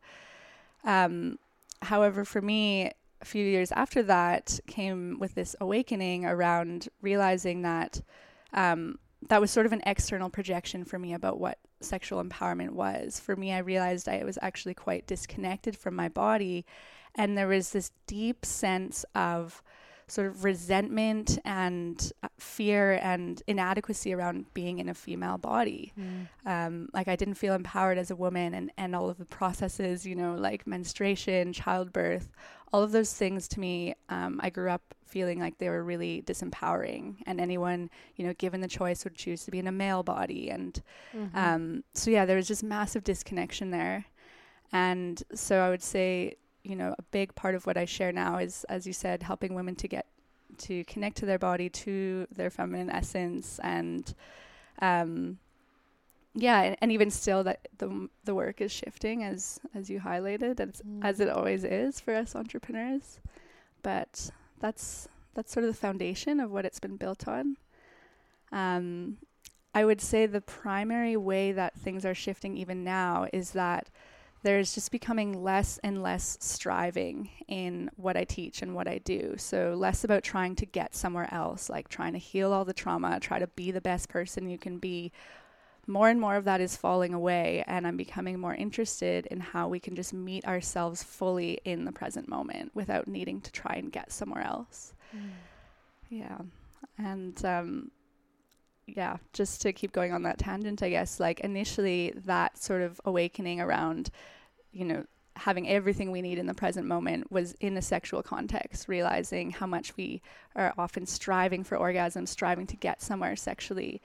Um, 0.83 1.39
however, 1.81 2.25
for 2.25 2.41
me, 2.41 2.91
a 3.21 3.25
few 3.25 3.45
years 3.45 3.71
after 3.71 4.03
that 4.03 4.59
came 4.67 5.17
with 5.19 5.33
this 5.35 5.55
awakening 5.61 6.25
around 6.25 6.89
realizing 7.01 7.61
that 7.61 8.01
um, 8.53 8.99
that 9.29 9.39
was 9.39 9.51
sort 9.51 9.65
of 9.65 9.71
an 9.71 9.81
external 9.85 10.29
projection 10.29 10.83
for 10.83 10.99
me 10.99 11.13
about 11.13 11.39
what 11.39 11.57
sexual 11.79 12.23
empowerment 12.23 12.71
was. 12.71 13.19
For 13.19 13.35
me, 13.35 13.53
I 13.53 13.59
realized 13.59 14.09
I 14.09 14.23
was 14.23 14.37
actually 14.41 14.73
quite 14.73 15.07
disconnected 15.07 15.77
from 15.77 15.95
my 15.95 16.09
body, 16.09 16.65
and 17.15 17.37
there 17.37 17.47
was 17.47 17.71
this 17.71 17.91
deep 18.07 18.45
sense 18.45 19.05
of 19.15 19.63
sort 20.07 20.27
of 20.27 20.43
resentment 20.43 21.39
and 21.45 22.11
uh, 22.23 22.27
fear 22.37 22.99
and 23.01 23.41
inadequacy 23.47 24.13
around 24.13 24.53
being 24.53 24.79
in 24.79 24.89
a 24.89 24.93
female 24.93 25.37
body. 25.37 25.93
Mm. 25.99 26.27
Um, 26.45 26.89
like 26.93 27.07
I 27.07 27.15
didn't 27.15 27.35
feel 27.35 27.53
empowered 27.53 27.97
as 27.97 28.11
a 28.11 28.15
woman, 28.15 28.53
and 28.53 28.71
and 28.77 28.95
all 28.95 29.09
of 29.09 29.17
the 29.17 29.25
processes, 29.25 30.05
you 30.05 30.15
know, 30.15 30.35
like 30.35 30.67
menstruation, 30.67 31.53
childbirth, 31.53 32.29
all 32.71 32.83
of 32.83 32.91
those 32.91 33.13
things 33.13 33.47
to 33.49 33.59
me, 33.59 33.95
um, 34.09 34.39
I 34.43 34.49
grew 34.49 34.69
up 34.69 34.95
feeling 35.05 35.39
like 35.39 35.59
they 35.59 35.69
were 35.69 35.83
really 35.83 36.23
disempowering, 36.23 37.17
and 37.25 37.39
anyone, 37.39 37.89
you 38.15 38.25
know, 38.25 38.33
given 38.33 38.61
the 38.61 38.67
choice 38.67 39.03
would 39.03 39.15
choose 39.15 39.45
to 39.45 39.51
be 39.51 39.59
in 39.59 39.67
a 39.67 39.71
male 39.71 40.03
body, 40.03 40.49
and 40.49 40.81
mm-hmm. 41.15 41.37
um, 41.37 41.83
so 41.93 42.09
yeah, 42.11 42.25
there 42.25 42.35
was 42.35 42.47
just 42.47 42.63
massive 42.63 43.03
disconnection 43.03 43.71
there, 43.71 44.05
and 44.71 45.23
so 45.33 45.59
I 45.59 45.69
would 45.69 45.83
say 45.83 46.35
you 46.63 46.75
know, 46.75 46.95
a 46.97 47.03
big 47.11 47.35
part 47.35 47.55
of 47.55 47.65
what 47.65 47.77
I 47.77 47.85
share 47.85 48.11
now 48.11 48.37
is, 48.37 48.63
as 48.65 48.87
you 48.87 48.93
said, 48.93 49.23
helping 49.23 49.53
women 49.53 49.75
to 49.75 49.87
get 49.87 50.07
to 50.59 50.83
connect 50.85 51.17
to 51.17 51.25
their 51.25 51.39
body, 51.39 51.69
to 51.69 52.27
their 52.31 52.49
feminine 52.49 52.89
essence, 52.89 53.59
and 53.63 54.13
um, 54.79 55.39
yeah, 56.35 56.61
and, 56.61 56.77
and, 56.81 56.91
even 56.91 57.11
still, 57.11 57.43
that 57.43 57.67
the 57.77 58.09
the 58.23 58.35
work 58.35 58.61
is 58.61 58.71
shifting 58.71 59.23
as 59.23 59.59
as 59.75 59.89
you 59.89 59.99
highlighted, 59.99 60.59
as 60.59 60.81
mm. 60.81 61.03
as 61.03 61.19
it 61.19 61.29
always 61.29 61.63
is 61.63 61.99
for 61.99 62.15
us 62.15 62.35
entrepreneurs. 62.35 63.19
But 63.81 64.29
that's 64.59 65.07
that's 65.33 65.51
sort 65.51 65.65
of 65.65 65.71
the 65.71 65.79
foundation 65.79 66.39
of 66.39 66.51
what 66.51 66.65
it's 66.65 66.79
been 66.79 66.97
built 66.97 67.27
on. 67.27 67.57
Um, 68.51 69.17
I 69.75 69.85
would 69.85 70.01
say 70.01 70.25
the 70.25 70.41
primary 70.41 71.17
way 71.17 71.51
that 71.51 71.75
things 71.75 72.05
are 72.05 72.13
shifting 72.13 72.55
even 72.57 72.83
now 72.83 73.27
is 73.33 73.51
that 73.51 73.89
there's 74.43 74.75
just 74.75 74.91
becoming 74.91 75.41
less 75.41 75.79
and 75.83 76.03
less 76.03 76.37
striving 76.41 77.29
in 77.47 77.89
what 77.95 78.17
I 78.17 78.25
teach 78.25 78.61
and 78.61 78.75
what 78.75 78.87
I 78.87 78.99
do. 78.99 79.35
So, 79.37 79.73
less 79.77 80.03
about 80.03 80.23
trying 80.23 80.55
to 80.57 80.65
get 80.65 80.93
somewhere 80.93 81.33
else, 81.33 81.69
like 81.69 81.87
trying 81.87 82.13
to 82.13 82.19
heal 82.19 82.51
all 82.53 82.65
the 82.65 82.73
trauma, 82.73 83.19
try 83.19 83.39
to 83.39 83.47
be 83.47 83.71
the 83.71 83.81
best 83.81 84.09
person 84.09 84.49
you 84.49 84.57
can 84.57 84.77
be. 84.77 85.11
More 85.87 86.07
and 86.07 86.19
more 86.19 86.35
of 86.35 86.45
that 86.45 86.61
is 86.61 86.77
falling 86.77 87.13
away, 87.13 87.63
and 87.67 87.85
I'm 87.85 87.97
becoming 87.97 88.39
more 88.39 88.55
interested 88.55 89.25
in 89.25 89.39
how 89.39 89.67
we 89.67 89.79
can 89.79 89.95
just 89.95 90.13
meet 90.13 90.45
ourselves 90.45 91.03
fully 91.03 91.59
in 91.65 91.83
the 91.83 91.91
present 91.91 92.29
moment 92.29 92.71
without 92.73 93.07
needing 93.07 93.41
to 93.41 93.51
try 93.51 93.75
and 93.75 93.91
get 93.91 94.11
somewhere 94.11 94.45
else. 94.45 94.93
Mm. 95.15 95.29
Yeah. 96.09 96.37
And, 96.97 97.43
um, 97.43 97.91
yeah, 98.87 99.17
just 99.31 99.61
to 99.61 99.73
keep 99.73 99.91
going 99.91 100.11
on 100.11 100.23
that 100.23 100.37
tangent, 100.37 100.83
I 100.83 100.89
guess, 100.89 101.19
like 101.19 101.39
initially 101.39 102.13
that 102.25 102.57
sort 102.57 102.81
of 102.81 102.99
awakening 103.05 103.61
around, 103.61 104.09
you 104.71 104.85
know, 104.85 105.05
having 105.35 105.67
everything 105.67 106.11
we 106.11 106.21
need 106.21 106.37
in 106.37 106.45
the 106.45 106.53
present 106.53 106.85
moment 106.85 107.31
was 107.31 107.53
in 107.59 107.75
a 107.77 107.81
sexual 107.81 108.21
context, 108.21 108.87
realizing 108.87 109.51
how 109.51 109.65
much 109.65 109.95
we 109.97 110.21
are 110.55 110.73
often 110.77 111.05
striving 111.05 111.63
for 111.63 111.77
orgasm, 111.77 112.25
striving 112.25 112.67
to 112.67 112.75
get 112.75 113.01
somewhere 113.01 113.35
sexually. 113.35 114.01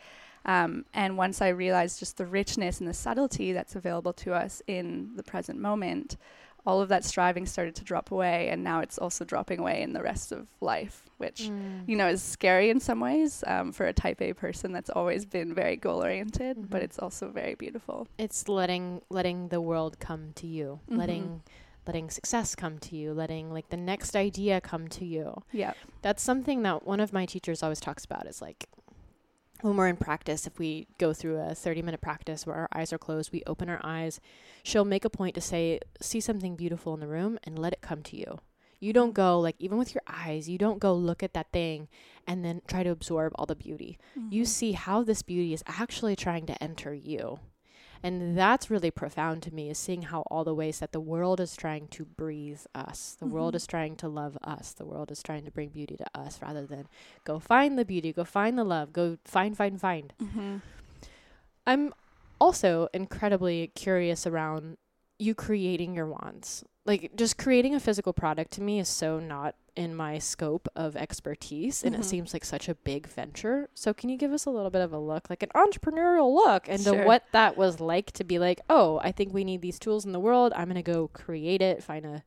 Um, 0.46 0.86
and 0.94 1.18
once 1.18 1.42
I 1.42 1.48
realized 1.48 1.98
just 1.98 2.16
the 2.16 2.26
richness 2.26 2.80
and 2.80 2.88
the 2.88 2.94
subtlety 2.94 3.52
that's 3.52 3.76
available 3.76 4.14
to 4.14 4.32
us 4.32 4.62
in 4.66 5.10
the 5.16 5.22
present 5.22 5.58
moment, 5.58 6.16
all 6.66 6.80
of 6.80 6.88
that 6.88 7.04
striving 7.04 7.46
started 7.46 7.74
to 7.74 7.84
drop 7.84 8.10
away 8.10 8.48
and 8.48 8.62
now 8.62 8.80
it's 8.80 8.98
also 8.98 9.24
dropping 9.24 9.58
away 9.58 9.82
in 9.82 9.92
the 9.92 10.02
rest 10.02 10.32
of 10.32 10.46
life 10.60 11.04
which 11.18 11.42
mm. 11.42 11.82
you 11.86 11.96
know 11.96 12.08
is 12.08 12.22
scary 12.22 12.70
in 12.70 12.80
some 12.80 13.00
ways 13.00 13.42
um, 13.46 13.72
for 13.72 13.86
a 13.86 13.92
type 13.92 14.20
a 14.20 14.32
person 14.32 14.72
that's 14.72 14.90
always 14.90 15.24
been 15.24 15.54
very 15.54 15.76
goal 15.76 16.02
oriented 16.02 16.56
mm-hmm. 16.56 16.66
but 16.66 16.82
it's 16.82 16.98
also 16.98 17.28
very 17.28 17.54
beautiful 17.54 18.06
it's 18.18 18.48
letting 18.48 19.00
letting 19.10 19.48
the 19.48 19.60
world 19.60 19.98
come 19.98 20.32
to 20.34 20.46
you 20.46 20.80
mm-hmm. 20.88 20.98
letting 20.98 21.42
letting 21.86 22.10
success 22.10 22.54
come 22.54 22.78
to 22.78 22.96
you 22.96 23.14
letting 23.14 23.50
like 23.50 23.70
the 23.70 23.76
next 23.76 24.14
idea 24.14 24.60
come 24.60 24.88
to 24.88 25.04
you 25.04 25.42
yeah 25.52 25.72
that's 26.02 26.22
something 26.22 26.62
that 26.62 26.86
one 26.86 27.00
of 27.00 27.12
my 27.12 27.24
teachers 27.24 27.62
always 27.62 27.80
talks 27.80 28.04
about 28.04 28.26
is 28.26 28.42
like 28.42 28.68
when 29.62 29.76
we're 29.76 29.88
in 29.88 29.96
practice, 29.96 30.46
if 30.46 30.58
we 30.58 30.86
go 30.98 31.12
through 31.12 31.38
a 31.38 31.54
30 31.54 31.82
minute 31.82 32.00
practice 32.00 32.46
where 32.46 32.56
our 32.56 32.68
eyes 32.72 32.92
are 32.92 32.98
closed, 32.98 33.32
we 33.32 33.42
open 33.46 33.68
our 33.68 33.80
eyes, 33.82 34.20
she'll 34.62 34.84
make 34.84 35.04
a 35.04 35.10
point 35.10 35.34
to 35.34 35.40
say, 35.40 35.80
see 36.00 36.20
something 36.20 36.56
beautiful 36.56 36.94
in 36.94 37.00
the 37.00 37.08
room 37.08 37.38
and 37.44 37.58
let 37.58 37.72
it 37.72 37.80
come 37.80 38.02
to 38.04 38.16
you. 38.16 38.38
You 38.80 38.92
don't 38.92 39.12
go, 39.12 39.40
like, 39.40 39.56
even 39.58 39.76
with 39.76 39.92
your 39.94 40.02
eyes, 40.06 40.48
you 40.48 40.56
don't 40.56 40.78
go 40.78 40.94
look 40.94 41.22
at 41.22 41.34
that 41.34 41.50
thing 41.52 41.88
and 42.28 42.44
then 42.44 42.62
try 42.68 42.84
to 42.84 42.90
absorb 42.90 43.32
all 43.34 43.46
the 43.46 43.56
beauty. 43.56 43.98
Mm-hmm. 44.16 44.32
You 44.32 44.44
see 44.44 44.72
how 44.72 45.02
this 45.02 45.22
beauty 45.22 45.52
is 45.52 45.64
actually 45.66 46.14
trying 46.14 46.46
to 46.46 46.62
enter 46.62 46.94
you. 46.94 47.40
And 48.02 48.36
that's 48.36 48.70
really 48.70 48.90
profound 48.90 49.42
to 49.44 49.54
me 49.54 49.70
is 49.70 49.78
seeing 49.78 50.02
how 50.02 50.22
all 50.30 50.44
the 50.44 50.54
ways 50.54 50.78
that 50.78 50.92
the 50.92 51.00
world 51.00 51.40
is 51.40 51.56
trying 51.56 51.88
to 51.88 52.04
breathe 52.04 52.60
us. 52.74 53.16
The 53.18 53.26
mm-hmm. 53.26 53.34
world 53.34 53.54
is 53.54 53.66
trying 53.66 53.96
to 53.96 54.08
love 54.08 54.38
us. 54.42 54.72
The 54.72 54.86
world 54.86 55.10
is 55.10 55.22
trying 55.22 55.44
to 55.44 55.50
bring 55.50 55.70
beauty 55.70 55.96
to 55.96 56.06
us 56.14 56.40
rather 56.40 56.66
than 56.66 56.88
go 57.24 57.38
find 57.38 57.78
the 57.78 57.84
beauty, 57.84 58.12
go 58.12 58.24
find 58.24 58.58
the 58.58 58.64
love, 58.64 58.92
go 58.92 59.18
find, 59.24 59.56
find, 59.56 59.80
find. 59.80 60.12
Mm-hmm. 60.22 60.56
I'm 61.66 61.92
also 62.40 62.88
incredibly 62.94 63.72
curious 63.74 64.26
around 64.26 64.76
you 65.18 65.34
creating 65.34 65.94
your 65.94 66.06
wands. 66.06 66.64
Like 66.86 67.12
just 67.16 67.36
creating 67.36 67.74
a 67.74 67.80
physical 67.80 68.12
product 68.12 68.52
to 68.52 68.62
me 68.62 68.78
is 68.78 68.88
so 68.88 69.18
not 69.18 69.54
in 69.78 69.94
my 69.94 70.18
scope 70.18 70.66
of 70.74 70.96
expertise 70.96 71.84
and 71.84 71.92
mm-hmm. 71.92 72.02
it 72.02 72.04
seems 72.04 72.32
like 72.32 72.44
such 72.44 72.68
a 72.68 72.74
big 72.74 73.06
venture. 73.06 73.70
So 73.74 73.94
can 73.94 74.08
you 74.08 74.16
give 74.16 74.32
us 74.32 74.44
a 74.44 74.50
little 74.50 74.70
bit 74.70 74.82
of 74.82 74.92
a 74.92 74.98
look, 74.98 75.30
like 75.30 75.44
an 75.44 75.50
entrepreneurial 75.54 76.34
look 76.34 76.68
into 76.68 76.90
sure. 76.90 77.06
what 77.06 77.22
that 77.30 77.56
was 77.56 77.78
like 77.78 78.10
to 78.12 78.24
be 78.24 78.40
like, 78.40 78.60
"Oh, 78.68 78.98
I 79.04 79.12
think 79.12 79.32
we 79.32 79.44
need 79.44 79.62
these 79.62 79.78
tools 79.78 80.04
in 80.04 80.10
the 80.10 80.18
world. 80.18 80.52
I'm 80.56 80.64
going 80.64 80.74
to 80.74 80.82
go 80.82 81.06
create 81.06 81.62
it, 81.62 81.84
find 81.84 82.04
a 82.04 82.24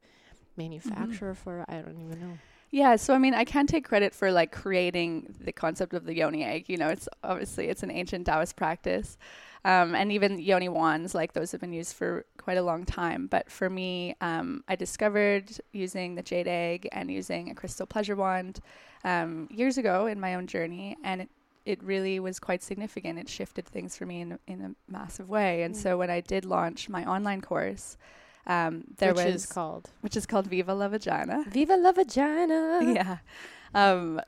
manufacturer 0.56 1.34
mm-hmm. 1.34 1.44
for 1.44 1.66
I 1.68 1.82
don't 1.82 2.00
even 2.00 2.22
know." 2.22 2.38
Yeah, 2.72 2.96
so 2.96 3.14
I 3.14 3.18
mean, 3.18 3.34
I 3.34 3.44
can't 3.44 3.68
take 3.68 3.86
credit 3.86 4.16
for 4.16 4.32
like 4.32 4.54
creating 4.54 5.36
the 5.42 5.52
concept 5.52 5.94
of 5.94 6.06
the 6.06 6.16
yoni 6.16 6.44
egg. 6.44 6.70
You 6.70 6.78
know, 6.78 6.88
it's 6.88 7.08
obviously 7.22 7.68
it's 7.68 7.84
an 7.84 7.92
ancient 7.92 8.26
Taoist 8.26 8.56
practice. 8.56 9.18
Um, 9.64 9.94
and 9.94 10.12
even 10.12 10.40
yoni 10.40 10.70
wands, 10.70 11.14
like 11.14 11.34
those 11.34 11.52
have 11.52 11.62
been 11.62 11.74
used 11.74 11.96
for 11.96 12.26
quite 12.38 12.58
a 12.58 12.64
long 12.64 12.86
time. 12.86 13.28
But 13.28 13.52
for 13.52 13.70
me, 13.70 14.16
um, 14.22 14.64
I 14.68 14.76
discovered 14.76 15.52
using 15.72 16.16
the 16.16 16.24
jade 16.24 16.48
egg 16.48 16.88
and 16.94 17.12
using 17.12 17.52
a 17.52 17.56
crystal 17.56 17.86
pleasure 17.86 18.16
wand 18.16 18.62
um, 19.04 19.48
years 19.52 19.78
ago 19.78 20.08
in 20.08 20.20
my 20.20 20.34
own 20.36 20.48
journey, 20.48 20.98
and 21.04 21.22
it, 21.22 21.30
it 21.66 21.84
really 21.84 22.20
was 22.20 22.40
quite 22.40 22.64
significant. 22.64 23.20
It 23.20 23.30
shifted 23.30 23.68
things 23.68 23.96
for 23.96 24.06
me 24.06 24.22
in, 24.22 24.40
in 24.48 24.62
a 24.62 24.92
massive 24.92 25.30
way. 25.30 25.62
And 25.62 25.76
mm. 25.76 25.78
so 25.78 25.98
when 25.98 26.10
I 26.10 26.22
did 26.22 26.46
launch 26.46 26.90
my 26.90 27.06
online 27.06 27.42
course, 27.42 27.98
um, 28.48 28.84
there 28.98 29.14
which 29.14 29.26
was 29.26 29.36
is 29.36 29.46
called 29.46 29.90
which 30.02 30.18
is 30.18 30.26
called 30.26 30.48
Viva 30.48 30.74
La 30.74 30.88
Vagina. 30.88 31.46
Viva 31.48 31.76
La 31.76 31.92
Vagina. 31.92 32.80
Yeah. 32.94 33.18
Um, 33.74 34.20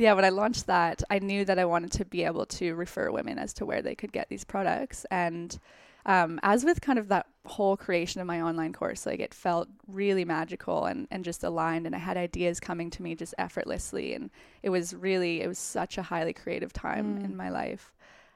yeah, 0.00 0.14
when 0.14 0.24
I 0.24 0.30
launched 0.30 0.66
that, 0.66 1.02
I 1.10 1.18
knew 1.18 1.44
that 1.44 1.58
I 1.58 1.66
wanted 1.66 1.92
to 1.92 2.06
be 2.06 2.24
able 2.24 2.46
to 2.46 2.74
refer 2.74 3.10
women 3.10 3.38
as 3.38 3.52
to 3.54 3.66
where 3.66 3.82
they 3.82 3.94
could 3.94 4.12
get 4.12 4.30
these 4.30 4.44
products. 4.44 5.04
And 5.10 5.58
um, 6.06 6.40
as 6.42 6.64
with 6.64 6.80
kind 6.80 6.98
of 6.98 7.08
that 7.08 7.26
whole 7.44 7.76
creation 7.76 8.22
of 8.22 8.26
my 8.26 8.40
online 8.40 8.72
course, 8.72 9.04
like 9.04 9.20
it 9.20 9.34
felt 9.34 9.68
really 9.86 10.24
magical 10.24 10.86
and, 10.86 11.06
and 11.10 11.22
just 11.22 11.44
aligned. 11.44 11.84
And 11.84 11.94
I 11.94 11.98
had 11.98 12.16
ideas 12.16 12.60
coming 12.60 12.88
to 12.90 13.02
me 13.02 13.14
just 13.14 13.34
effortlessly. 13.36 14.14
And 14.14 14.30
it 14.62 14.70
was 14.70 14.94
really, 14.94 15.42
it 15.42 15.48
was 15.48 15.58
such 15.58 15.98
a 15.98 16.02
highly 16.02 16.32
creative 16.32 16.72
time 16.72 17.18
mm. 17.18 17.24
in 17.26 17.36
my 17.36 17.50
life. 17.50 17.92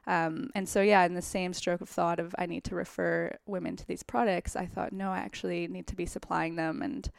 Um, 0.07 0.51
and 0.55 0.69
so, 0.69 0.83
yeah, 0.83 1.05
in 1.05 1.15
the 1.15 1.23
same 1.23 1.53
stroke 1.53 1.81
of 1.81 1.89
thought 1.89 2.19
of 2.19 2.35
I 2.39 2.47
need 2.47 2.65
to 2.65 2.75
refer 2.75 3.37
women 3.47 3.77
to 3.77 3.87
these 3.87 4.03
products, 4.03 4.55
I 4.55 4.67
thought, 4.67 4.93
no, 4.93 5.11
I 5.11 5.19
actually 5.19 5.67
need 5.67 5.87
to 5.89 5.97
be 5.97 6.07
supplying 6.07 6.57
them. 6.57 6.83
And 6.83 7.11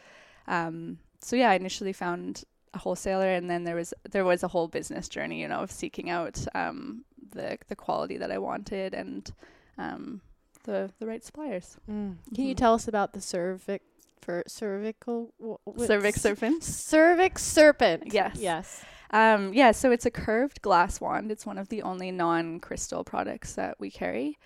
um, 0.47 0.99
so, 1.21 1.35
yeah, 1.35 1.49
I 1.49 1.55
initially 1.55 1.93
found 1.93 2.43
a 2.73 2.77
wholesaler, 2.77 3.29
and 3.33 3.49
then 3.49 3.63
there 3.63 3.75
was 3.75 3.93
there 4.11 4.25
was 4.25 4.43
a 4.43 4.47
whole 4.49 4.67
business 4.67 5.09
journey, 5.09 5.41
you 5.41 5.47
know, 5.47 5.61
of 5.61 5.71
seeking 5.71 6.09
out 6.09 6.45
um, 6.53 7.05
the 7.31 7.57
the 7.67 7.75
quality 7.75 8.17
that 8.17 8.31
I 8.31 8.37
wanted 8.37 8.93
and 8.93 9.31
um, 9.77 10.21
the 10.65 10.91
the 10.99 11.07
right 11.07 11.23
suppliers. 11.23 11.77
Mm. 11.89 11.93
Mm-hmm. 11.93 12.35
Can 12.35 12.45
you 12.45 12.53
tell 12.53 12.73
us 12.73 12.87
about 12.87 13.13
the 13.13 13.19
cervic 13.19 13.79
for 14.21 14.43
cervical 14.47 15.33
w- 15.39 15.87
cervix 15.87 16.21
serpent? 16.21 16.63
Cervix 16.63 17.43
serpent. 17.43 18.13
Yes. 18.13 18.37
Yes. 18.39 18.83
Um, 19.11 19.53
yeah, 19.53 19.71
so 19.71 19.91
it's 19.91 20.05
a 20.05 20.11
curved 20.11 20.61
glass 20.61 20.99
wand. 20.99 21.31
It's 21.31 21.45
one 21.45 21.57
of 21.57 21.69
the 21.69 21.81
only 21.83 22.11
non-crystal 22.11 23.03
products 23.03 23.53
that 23.53 23.79
we 23.79 23.91
carry. 23.91 24.37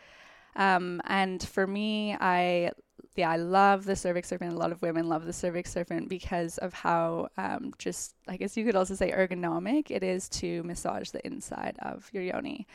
Um, 0.56 1.02
and 1.06 1.42
for 1.42 1.66
me, 1.66 2.16
I 2.20 2.72
yeah, 3.16 3.30
I 3.30 3.36
love 3.36 3.86
the 3.86 3.96
cervix 3.96 4.30
serpent. 4.30 4.54
A 4.54 4.58
lot 4.58 4.72
of 4.72 4.82
women 4.82 5.10
love 5.10 5.26
the 5.26 5.34
cervix 5.34 5.72
serpent 5.72 6.10
because 6.10 6.58
of 6.60 6.74
how 6.74 7.28
um, 7.38 7.74
just, 7.78 8.16
I 8.28 8.38
guess 8.38 8.56
you 8.56 8.64
could 8.64 8.76
also 8.76 8.96
say 8.96 9.12
ergonomic 9.12 9.92
it 9.92 10.04
is 10.04 10.30
to 10.30 10.64
massage 10.64 11.10
the 11.10 11.26
inside 11.26 11.76
of 11.82 12.10
your 12.14 12.24
yoni. 12.24 12.66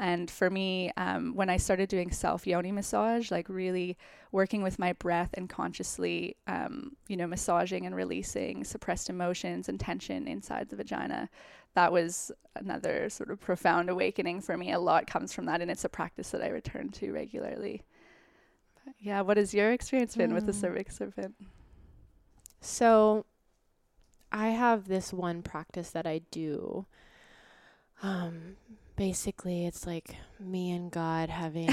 And 0.00 0.30
for 0.30 0.48
me, 0.48 0.90
um, 0.96 1.34
when 1.34 1.50
I 1.50 1.58
started 1.58 1.90
doing 1.90 2.10
self 2.10 2.46
yoni 2.46 2.72
massage, 2.72 3.30
like 3.30 3.50
really 3.50 3.98
working 4.32 4.62
with 4.62 4.78
my 4.78 4.94
breath 4.94 5.28
and 5.34 5.46
consciously, 5.46 6.36
um, 6.46 6.96
you 7.06 7.18
know, 7.18 7.26
massaging 7.26 7.84
and 7.84 7.94
releasing 7.94 8.64
suppressed 8.64 9.10
emotions 9.10 9.68
and 9.68 9.78
tension 9.78 10.26
inside 10.26 10.70
the 10.70 10.76
vagina, 10.76 11.28
that 11.74 11.92
was 11.92 12.32
another 12.56 13.10
sort 13.10 13.30
of 13.30 13.40
profound 13.40 13.90
awakening 13.90 14.40
for 14.40 14.56
me. 14.56 14.72
A 14.72 14.80
lot 14.80 15.06
comes 15.06 15.34
from 15.34 15.44
that, 15.44 15.60
and 15.60 15.70
it's 15.70 15.84
a 15.84 15.88
practice 15.90 16.30
that 16.30 16.42
I 16.42 16.48
return 16.48 16.88
to 16.92 17.12
regularly. 17.12 17.82
But 18.82 18.94
yeah, 18.98 19.20
what 19.20 19.36
has 19.36 19.52
your 19.52 19.70
experience 19.70 20.16
been 20.16 20.30
mm. 20.30 20.34
with 20.34 20.46
the 20.46 20.52
mm. 20.52 20.60
cervix 20.60 20.96
serpent? 20.96 21.34
So, 22.62 23.26
I 24.32 24.48
have 24.48 24.88
this 24.88 25.12
one 25.12 25.42
practice 25.42 25.90
that 25.90 26.06
I 26.06 26.22
do. 26.30 26.86
Um, 28.02 28.56
basically 29.00 29.64
it's 29.64 29.86
like 29.86 30.14
me 30.38 30.70
and 30.72 30.90
God 30.90 31.30
having 31.30 31.68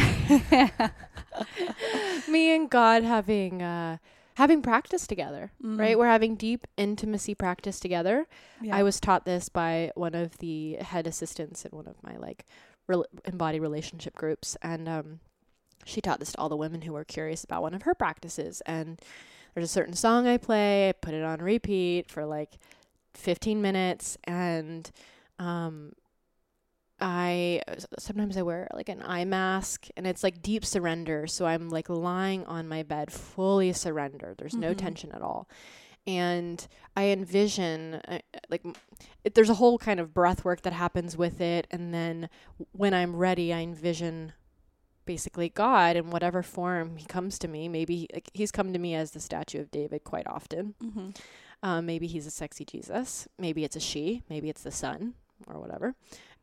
me 2.30 2.56
and 2.56 2.70
God 2.70 3.04
having 3.04 3.62
uh 3.62 3.98
having 4.36 4.62
practice 4.62 5.06
together, 5.06 5.52
mm. 5.62 5.78
right? 5.78 5.98
We're 6.00 6.08
having 6.08 6.38
deep 6.38 6.66
intimacy 6.78 7.36
practice 7.36 7.82
together. 7.82 8.28
Yeah. 8.62 8.78
I 8.78 8.84
was 8.84 9.02
taught 9.02 9.26
this 9.26 9.50
by 9.50 9.92
one 9.96 10.16
of 10.16 10.38
the 10.38 10.76
head 10.76 11.06
assistants 11.06 11.66
in 11.66 11.72
one 11.72 11.88
of 11.88 12.02
my 12.02 12.16
like 12.16 12.46
re- 12.88 13.04
embodied 13.26 13.62
relationship 13.62 14.16
groups 14.16 14.56
and 14.62 14.88
um 14.88 15.20
she 15.84 16.00
taught 16.00 16.22
this 16.22 16.32
to 16.32 16.38
all 16.38 16.48
the 16.48 16.56
women 16.56 16.84
who 16.84 16.94
were 16.94 17.04
curious 17.04 17.44
about 17.44 17.62
one 17.62 17.74
of 17.74 17.82
her 17.82 17.94
practices 17.94 18.62
and 18.66 19.02
there's 19.54 19.66
a 19.66 19.68
certain 19.68 19.96
song 19.96 20.28
I 20.28 20.38
play, 20.38 20.88
I 20.88 20.92
put 20.94 21.14
it 21.14 21.26
on 21.26 21.40
repeat 21.40 22.10
for 22.10 22.26
like 22.26 22.58
15 23.16 23.62
minutes 23.62 24.18
and 24.24 24.90
um 25.40 25.92
I 27.00 27.62
sometimes 28.00 28.38
I 28.38 28.42
wear 28.42 28.68
like 28.74 28.90
an 28.90 29.04
eye 29.04 29.26
mask 29.26 29.88
and 29.96 30.08
it's 30.08 30.24
like 30.24 30.42
deep 30.42 30.66
surrender. 30.66 31.28
So 31.28 31.46
I'm 31.46 31.70
like 31.70 31.90
lying 31.90 32.46
on 32.46 32.68
my 32.68 32.84
bed, 32.84 33.12
fully 33.12 33.72
surrendered. 33.74 34.38
There's 34.38 34.54
mm-hmm. 34.54 34.62
no 34.62 34.74
tension 34.74 35.12
at 35.12 35.22
all. 35.22 35.48
And 36.08 36.66
I 36.96 37.06
envision 37.08 37.96
uh, 38.08 38.20
like 38.50 38.66
it, 39.24 39.36
there's 39.36 39.50
a 39.50 39.56
whole 39.56 39.78
kind 39.78 40.00
of 40.00 40.14
breath 40.14 40.44
work 40.44 40.62
that 40.62 40.74
happens 40.74 41.16
with 41.16 41.40
it. 41.40 41.68
And 41.70 41.94
then 41.94 42.30
when 42.72 42.94
I'm 42.94 43.16
ready, 43.16 43.54
I 43.54 43.60
envision 43.60 44.34
basically 45.06 45.50
God 45.50 45.96
in 45.96 46.10
whatever 46.10 46.42
form 46.42 46.98
he 46.98 47.06
comes 47.06 47.38
to 47.40 47.48
me. 47.48 47.70
Maybe 47.70 48.08
like, 48.14 48.30
he's 48.34 48.52
come 48.52 48.74
to 48.74 48.80
me 48.80 48.96
as 48.96 49.12
the 49.12 49.20
statue 49.20 49.62
of 49.62 49.70
David 49.70 50.04
quite 50.04 50.28
often. 50.28 50.74
Mm-hmm. 50.84 51.10
Um, 51.62 51.86
maybe 51.86 52.08
he's 52.08 52.26
a 52.26 52.32
sexy 52.32 52.66
Jesus. 52.66 53.28
Maybe 53.38 53.64
it's 53.64 53.76
a 53.76 53.80
she. 53.80 54.24
Maybe 54.30 54.50
it's 54.50 54.64
the 54.64 54.72
sun 54.72 55.14
or 55.48 55.60
whatever 55.60 55.96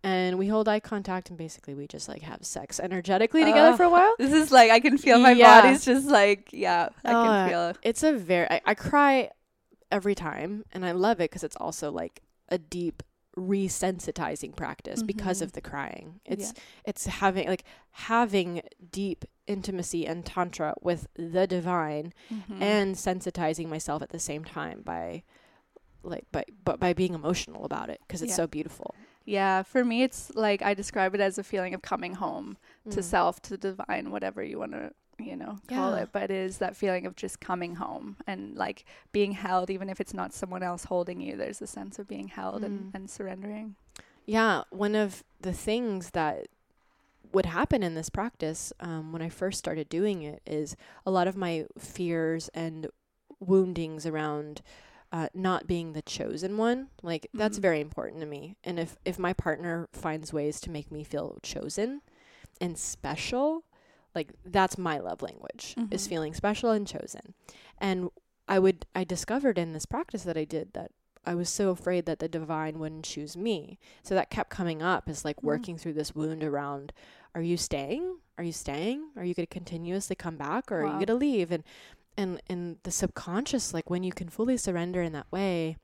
and 0.04 0.38
we 0.38 0.48
hold 0.48 0.68
eye 0.68 0.80
contact 0.80 1.30
and 1.30 1.38
basically 1.38 1.74
we 1.74 1.86
just 1.86 2.08
like 2.08 2.22
have 2.22 2.44
sex 2.44 2.78
energetically 2.78 3.42
uh, 3.42 3.46
together 3.46 3.76
for 3.76 3.84
a 3.84 3.88
while. 3.88 4.14
This 4.18 4.32
is 4.32 4.52
like 4.52 4.70
I 4.70 4.78
can 4.80 4.98
feel 4.98 5.18
my 5.18 5.32
yeah. 5.32 5.62
body's 5.62 5.84
just 5.84 6.06
like 6.06 6.50
yeah, 6.52 6.90
I 7.04 7.12
uh, 7.12 7.24
can 7.24 7.48
feel 7.48 7.68
it. 7.68 7.78
It's 7.82 8.02
a 8.02 8.12
very 8.12 8.50
I, 8.50 8.60
I 8.66 8.74
cry 8.74 9.30
every 9.90 10.14
time 10.14 10.64
and 10.72 10.84
I 10.84 10.92
love 10.92 11.20
it 11.20 11.30
because 11.30 11.42
it's 11.42 11.56
also 11.56 11.90
like 11.90 12.20
a 12.48 12.58
deep 12.58 13.02
resensitizing 13.36 14.54
practice 14.54 15.00
mm-hmm. 15.00 15.06
because 15.06 15.40
of 15.40 15.52
the 15.52 15.60
crying. 15.60 16.20
It's 16.24 16.52
yeah. 16.54 16.62
it's 16.84 17.06
having 17.06 17.48
like 17.48 17.64
having 17.92 18.62
deep 18.90 19.24
intimacy 19.46 20.06
and 20.06 20.24
tantra 20.24 20.74
with 20.80 21.06
the 21.16 21.46
divine 21.46 22.12
mm-hmm. 22.32 22.62
and 22.62 22.94
sensitizing 22.94 23.68
myself 23.68 24.02
at 24.02 24.10
the 24.10 24.18
same 24.18 24.44
time 24.44 24.82
by 24.84 25.22
like 26.02 26.26
by 26.30 26.44
but 26.64 26.78
by 26.78 26.92
being 26.92 27.14
emotional 27.14 27.64
about 27.64 27.88
it 27.88 28.00
because 28.06 28.22
it's 28.22 28.30
yeah. 28.30 28.36
so 28.36 28.46
beautiful. 28.46 28.94
Yeah, 29.24 29.62
for 29.62 29.84
me, 29.84 30.02
it's 30.02 30.30
like 30.34 30.62
I 30.62 30.74
describe 30.74 31.14
it 31.14 31.20
as 31.20 31.38
a 31.38 31.44
feeling 31.44 31.74
of 31.74 31.82
coming 31.82 32.14
home 32.14 32.56
mm. 32.86 32.92
to 32.92 33.02
self, 33.02 33.40
to 33.42 33.56
divine, 33.56 34.10
whatever 34.10 34.42
you 34.42 34.58
want 34.58 34.72
to, 34.72 34.92
you 35.18 35.36
know, 35.36 35.58
call 35.68 35.96
yeah. 35.96 36.02
it. 36.02 36.10
But 36.12 36.24
it 36.24 36.30
is 36.30 36.58
that 36.58 36.76
feeling 36.76 37.06
of 37.06 37.16
just 37.16 37.40
coming 37.40 37.76
home 37.76 38.16
and 38.26 38.54
like 38.54 38.84
being 39.12 39.32
held, 39.32 39.70
even 39.70 39.88
if 39.88 40.00
it's 40.00 40.14
not 40.14 40.34
someone 40.34 40.62
else 40.62 40.84
holding 40.84 41.20
you. 41.20 41.36
There's 41.36 41.62
a 41.62 41.66
sense 41.66 41.98
of 41.98 42.06
being 42.06 42.28
held 42.28 42.62
mm. 42.62 42.66
and, 42.66 42.90
and 42.94 43.10
surrendering. 43.10 43.76
Yeah, 44.26 44.64
one 44.70 44.94
of 44.94 45.24
the 45.40 45.52
things 45.52 46.10
that 46.10 46.46
would 47.32 47.46
happen 47.46 47.82
in 47.82 47.94
this 47.94 48.10
practice 48.10 48.72
um, 48.80 49.12
when 49.12 49.20
I 49.20 49.28
first 49.28 49.58
started 49.58 49.88
doing 49.88 50.22
it 50.22 50.40
is 50.46 50.76
a 51.04 51.10
lot 51.10 51.26
of 51.26 51.36
my 51.36 51.66
fears 51.78 52.48
and 52.54 52.86
woundings 53.40 54.06
around 54.06 54.62
uh, 55.14 55.28
not 55.32 55.68
being 55.68 55.92
the 55.92 56.02
chosen 56.02 56.56
one 56.56 56.88
like 57.00 57.22
mm-hmm. 57.22 57.38
that's 57.38 57.58
very 57.58 57.80
important 57.80 58.20
to 58.20 58.26
me 58.26 58.56
and 58.64 58.80
if 58.80 58.96
if 59.04 59.16
my 59.16 59.32
partner 59.32 59.88
finds 59.92 60.32
ways 60.32 60.60
to 60.60 60.72
make 60.72 60.90
me 60.90 61.04
feel 61.04 61.38
chosen 61.40 62.02
and 62.60 62.76
special 62.76 63.62
like 64.12 64.32
that's 64.44 64.76
my 64.76 64.98
love 64.98 65.22
language 65.22 65.76
mm-hmm. 65.78 65.94
is 65.94 66.08
feeling 66.08 66.34
special 66.34 66.72
and 66.72 66.88
chosen 66.88 67.32
and 67.78 68.10
i 68.48 68.58
would 68.58 68.86
i 68.92 69.04
discovered 69.04 69.56
in 69.56 69.72
this 69.72 69.86
practice 69.86 70.24
that 70.24 70.36
i 70.36 70.42
did 70.42 70.72
that 70.72 70.90
i 71.24 71.32
was 71.32 71.48
so 71.48 71.70
afraid 71.70 72.06
that 72.06 72.18
the 72.18 72.28
divine 72.28 72.80
wouldn't 72.80 73.04
choose 73.04 73.36
me 73.36 73.78
so 74.02 74.16
that 74.16 74.30
kept 74.30 74.50
coming 74.50 74.82
up 74.82 75.08
as 75.08 75.24
like 75.24 75.36
mm-hmm. 75.36 75.46
working 75.46 75.78
through 75.78 75.92
this 75.92 76.12
wound 76.16 76.42
around 76.42 76.92
are 77.36 77.42
you 77.42 77.56
staying 77.56 78.18
are 78.36 78.42
you 78.42 78.52
staying 78.52 79.10
are 79.16 79.24
you 79.24 79.32
going 79.32 79.46
to 79.46 79.54
continuously 79.54 80.16
come 80.16 80.36
back 80.36 80.72
or 80.72 80.82
wow. 80.82 80.88
are 80.88 81.00
you 81.00 81.06
going 81.06 81.06
to 81.06 81.14
leave 81.14 81.52
and 81.52 81.62
and 82.16 82.40
in 82.48 82.76
the 82.82 82.90
subconscious 82.90 83.74
like 83.74 83.90
when 83.90 84.02
you 84.02 84.12
can 84.12 84.28
fully 84.28 84.56
surrender 84.56 85.02
in 85.02 85.12
that 85.12 85.30
way 85.30 85.76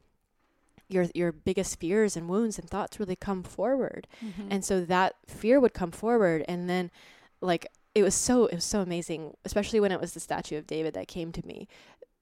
your 0.88 1.07
your 1.14 1.33
biggest 1.33 1.79
fears 1.79 2.16
and 2.16 2.29
wounds 2.29 2.59
and 2.59 2.69
thoughts 2.69 2.99
really 2.99 3.16
come 3.16 3.43
forward 3.43 4.07
mm-hmm. 4.25 4.49
and 4.51 4.64
so 4.64 4.85
that 4.85 5.14
fear 5.27 5.61
would 5.61 5.75
come 5.75 5.90
forward 5.90 6.45
and 6.49 6.69
then 6.69 6.90
like 7.40 7.66
it 7.95 8.03
was 8.03 8.14
so 8.14 8.47
it 8.47 8.57
was 8.57 8.64
so 8.64 8.81
amazing 8.81 9.35
especially 9.45 9.81
when 9.81 9.93
it 9.93 10.01
was 10.01 10.14
the 10.14 10.21
statue 10.21 10.59
of 10.59 10.66
david 10.66 10.95
that 10.95 11.09
came 11.09 11.33
to 11.33 11.47
me 11.47 11.69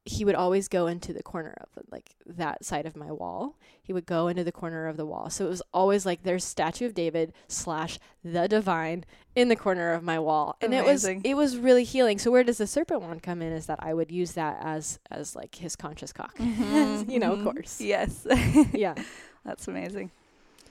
he 0.09 0.25
would 0.25 0.35
always 0.35 0.69
go 0.69 0.87
into 0.87 1.13
the 1.13 1.23
corner 1.23 1.55
of 1.61 1.85
like 1.91 2.17
that 2.27 2.65
side 2.65 2.87
of 2.87 2.97
my 2.97 3.13
wall. 3.13 3.57
He 3.83 3.93
would 3.93 4.07
go 4.07 4.29
into 4.29 4.43
the 4.43 4.53
corner 4.53 4.87
of 4.87 4.97
the 4.97 5.05
wall. 5.05 5.29
So 5.29 5.45
it 5.47 5.51
was 5.51 5.63
always 5.73 6.07
like 6.07 6.23
there's 6.23 6.45
statue 6.45 6.87
of 6.87 6.95
David 6.95 7.33
slash 7.47 7.99
the 8.25 8.49
divine 8.49 9.05
in 9.37 9.49
the 9.49 9.57
corner 9.57 9.93
of 9.93 10.03
my 10.03 10.19
wall. 10.19 10.57
And 10.61 10.73
Amazing. 10.73 11.17
it 11.17 11.35
was 11.35 11.53
it 11.53 11.57
was 11.57 11.59
really 11.59 11.85
healing. 11.85 12.19
So 12.19 12.31
where 12.31 12.43
does 12.43 12.59
the 12.59 12.67
serpent 12.67 13.03
one 13.03 13.21
come 13.21 13.43
in 13.43 13.53
is 13.53 13.67
that 13.67 13.79
I 13.83 13.93
would 13.93 14.11
use 14.11 14.33
that 14.33 14.59
as 14.63 14.99
as 15.11 15.37
like 15.37 15.57
his 15.57 15.77
conscious 15.77 16.13
cock. 16.13 16.37
Mm-hmm. 16.49 17.11
you 17.11 17.19
know, 17.19 17.33
of 17.33 17.39
mm-hmm. 17.39 17.51
course. 17.51 17.81
Yes. 17.81 18.27
yeah. 18.73 18.95
That's 19.45 19.69
amazing. 19.69 20.11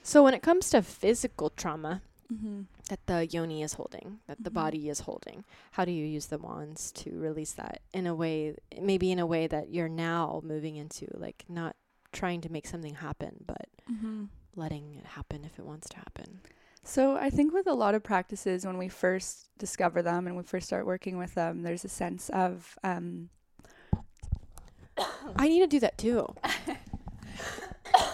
So 0.02 0.22
when 0.22 0.34
it 0.34 0.42
comes 0.42 0.70
to 0.70 0.82
physical 0.82 1.50
trauma, 1.50 2.02
mm-hmm. 2.32 2.62
That 2.88 3.06
the 3.06 3.26
yoni 3.26 3.62
is 3.62 3.74
holding, 3.74 4.18
that 4.26 4.34
mm-hmm. 4.34 4.44
the 4.44 4.50
body 4.50 4.88
is 4.88 5.00
holding. 5.00 5.44
How 5.72 5.84
do 5.84 5.92
you 5.92 6.04
use 6.04 6.26
the 6.26 6.38
wands 6.38 6.92
to 6.92 7.10
release 7.18 7.52
that 7.52 7.82
in 7.92 8.06
a 8.06 8.14
way, 8.14 8.56
maybe 8.80 9.12
in 9.12 9.18
a 9.18 9.26
way 9.26 9.46
that 9.46 9.70
you're 9.70 9.88
now 9.88 10.40
moving 10.44 10.76
into, 10.76 11.06
like 11.14 11.44
not 11.48 11.76
trying 12.12 12.40
to 12.42 12.52
make 12.52 12.66
something 12.66 12.96
happen, 12.96 13.44
but 13.46 13.68
mm-hmm. 13.90 14.24
letting 14.56 14.94
it 14.94 15.06
happen 15.06 15.44
if 15.44 15.58
it 15.58 15.64
wants 15.64 15.88
to 15.90 15.96
happen? 15.96 16.40
So 16.82 17.16
I 17.16 17.28
think 17.30 17.52
with 17.52 17.66
a 17.66 17.74
lot 17.74 17.94
of 17.94 18.02
practices, 18.02 18.64
when 18.64 18.78
we 18.78 18.88
first 18.88 19.48
discover 19.58 20.00
them 20.00 20.26
and 20.26 20.36
we 20.36 20.42
first 20.42 20.66
start 20.66 20.86
working 20.86 21.18
with 21.18 21.34
them, 21.34 21.62
there's 21.62 21.84
a 21.84 21.88
sense 21.88 22.30
of. 22.30 22.78
Um, 22.82 23.28
I 25.36 25.48
need 25.48 25.60
to 25.60 25.66
do 25.66 25.80
that 25.80 25.98
too. 25.98 26.34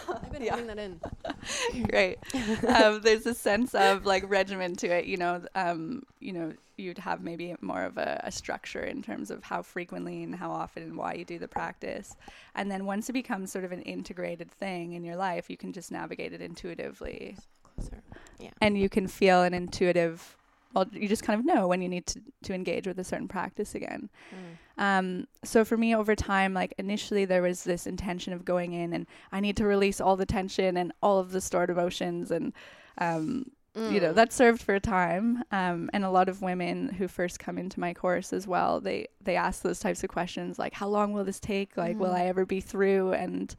I've 0.08 0.32
been 0.32 0.42
yeah. 0.44 0.56
that 0.56 0.78
in. 0.78 1.00
Great. 1.88 2.18
um, 2.66 3.00
there's 3.02 3.26
a 3.26 3.34
sense 3.34 3.74
of 3.74 4.06
like 4.06 4.28
regimen 4.28 4.76
to 4.76 4.88
it. 4.88 5.06
You 5.06 5.16
know, 5.16 5.42
um, 5.54 6.02
you 6.20 6.32
know, 6.32 6.52
you'd 6.76 6.98
have 6.98 7.22
maybe 7.22 7.54
more 7.60 7.84
of 7.84 7.98
a, 7.98 8.20
a, 8.24 8.32
structure 8.32 8.82
in 8.82 9.02
terms 9.02 9.30
of 9.30 9.44
how 9.44 9.62
frequently 9.62 10.22
and 10.24 10.34
how 10.34 10.50
often 10.50 10.82
and 10.82 10.96
why 10.96 11.14
you 11.14 11.24
do 11.24 11.38
the 11.38 11.46
practice. 11.46 12.16
And 12.54 12.70
then 12.70 12.84
once 12.84 13.08
it 13.08 13.12
becomes 13.12 13.52
sort 13.52 13.64
of 13.64 13.72
an 13.72 13.82
integrated 13.82 14.50
thing 14.50 14.94
in 14.94 15.04
your 15.04 15.16
life, 15.16 15.48
you 15.48 15.56
can 15.56 15.72
just 15.72 15.92
navigate 15.92 16.32
it 16.32 16.40
intuitively. 16.40 17.36
Closer. 17.76 18.02
Yeah. 18.40 18.50
And 18.60 18.76
you 18.76 18.88
can 18.88 19.06
feel 19.06 19.42
an 19.42 19.54
intuitive 19.54 20.36
well, 20.74 20.86
you 20.92 21.08
just 21.08 21.22
kind 21.22 21.38
of 21.38 21.46
know 21.46 21.68
when 21.68 21.80
you 21.80 21.88
need 21.88 22.06
to, 22.08 22.20
to 22.42 22.52
engage 22.52 22.86
with 22.86 22.98
a 22.98 23.04
certain 23.04 23.28
practice 23.28 23.74
again. 23.76 24.10
Mm. 24.34 24.58
Um, 24.76 25.26
so 25.44 25.64
for 25.64 25.76
me, 25.76 25.94
over 25.94 26.16
time, 26.16 26.54
like 26.54 26.74
initially 26.78 27.24
there 27.24 27.42
was 27.42 27.64
this 27.64 27.87
intention 27.87 28.32
of 28.32 28.44
going 28.44 28.72
in 28.72 28.92
and 28.92 29.06
I 29.32 29.40
need 29.40 29.56
to 29.58 29.64
release 29.64 30.00
all 30.00 30.16
the 30.16 30.26
tension 30.26 30.76
and 30.76 30.92
all 31.02 31.18
of 31.18 31.30
the 31.30 31.40
stored 31.40 31.70
emotions 31.70 32.30
and, 32.30 32.52
um, 32.98 33.50
mm. 33.76 33.92
you 33.92 34.00
know, 34.00 34.12
mm. 34.12 34.14
that 34.16 34.32
served 34.32 34.62
for 34.62 34.74
a 34.74 34.80
time. 34.80 35.44
Um, 35.52 35.90
and 35.92 36.04
a 36.04 36.10
lot 36.10 36.28
of 36.28 36.42
women 36.42 36.88
who 36.88 37.06
first 37.06 37.38
come 37.38 37.58
into 37.58 37.78
my 37.78 37.94
course 37.94 38.32
as 38.32 38.46
well, 38.46 38.80
they, 38.80 39.06
they 39.20 39.37
ask 39.37 39.62
those 39.62 39.78
types 39.78 40.02
of 40.02 40.10
questions 40.10 40.58
like, 40.58 40.74
how 40.74 40.88
long 40.88 41.12
will 41.12 41.24
this 41.24 41.40
take? 41.40 41.76
Like, 41.76 41.96
mm. 41.96 42.00
will 42.00 42.12
I 42.12 42.26
ever 42.26 42.44
be 42.44 42.60
through? 42.60 43.12
And, 43.12 43.54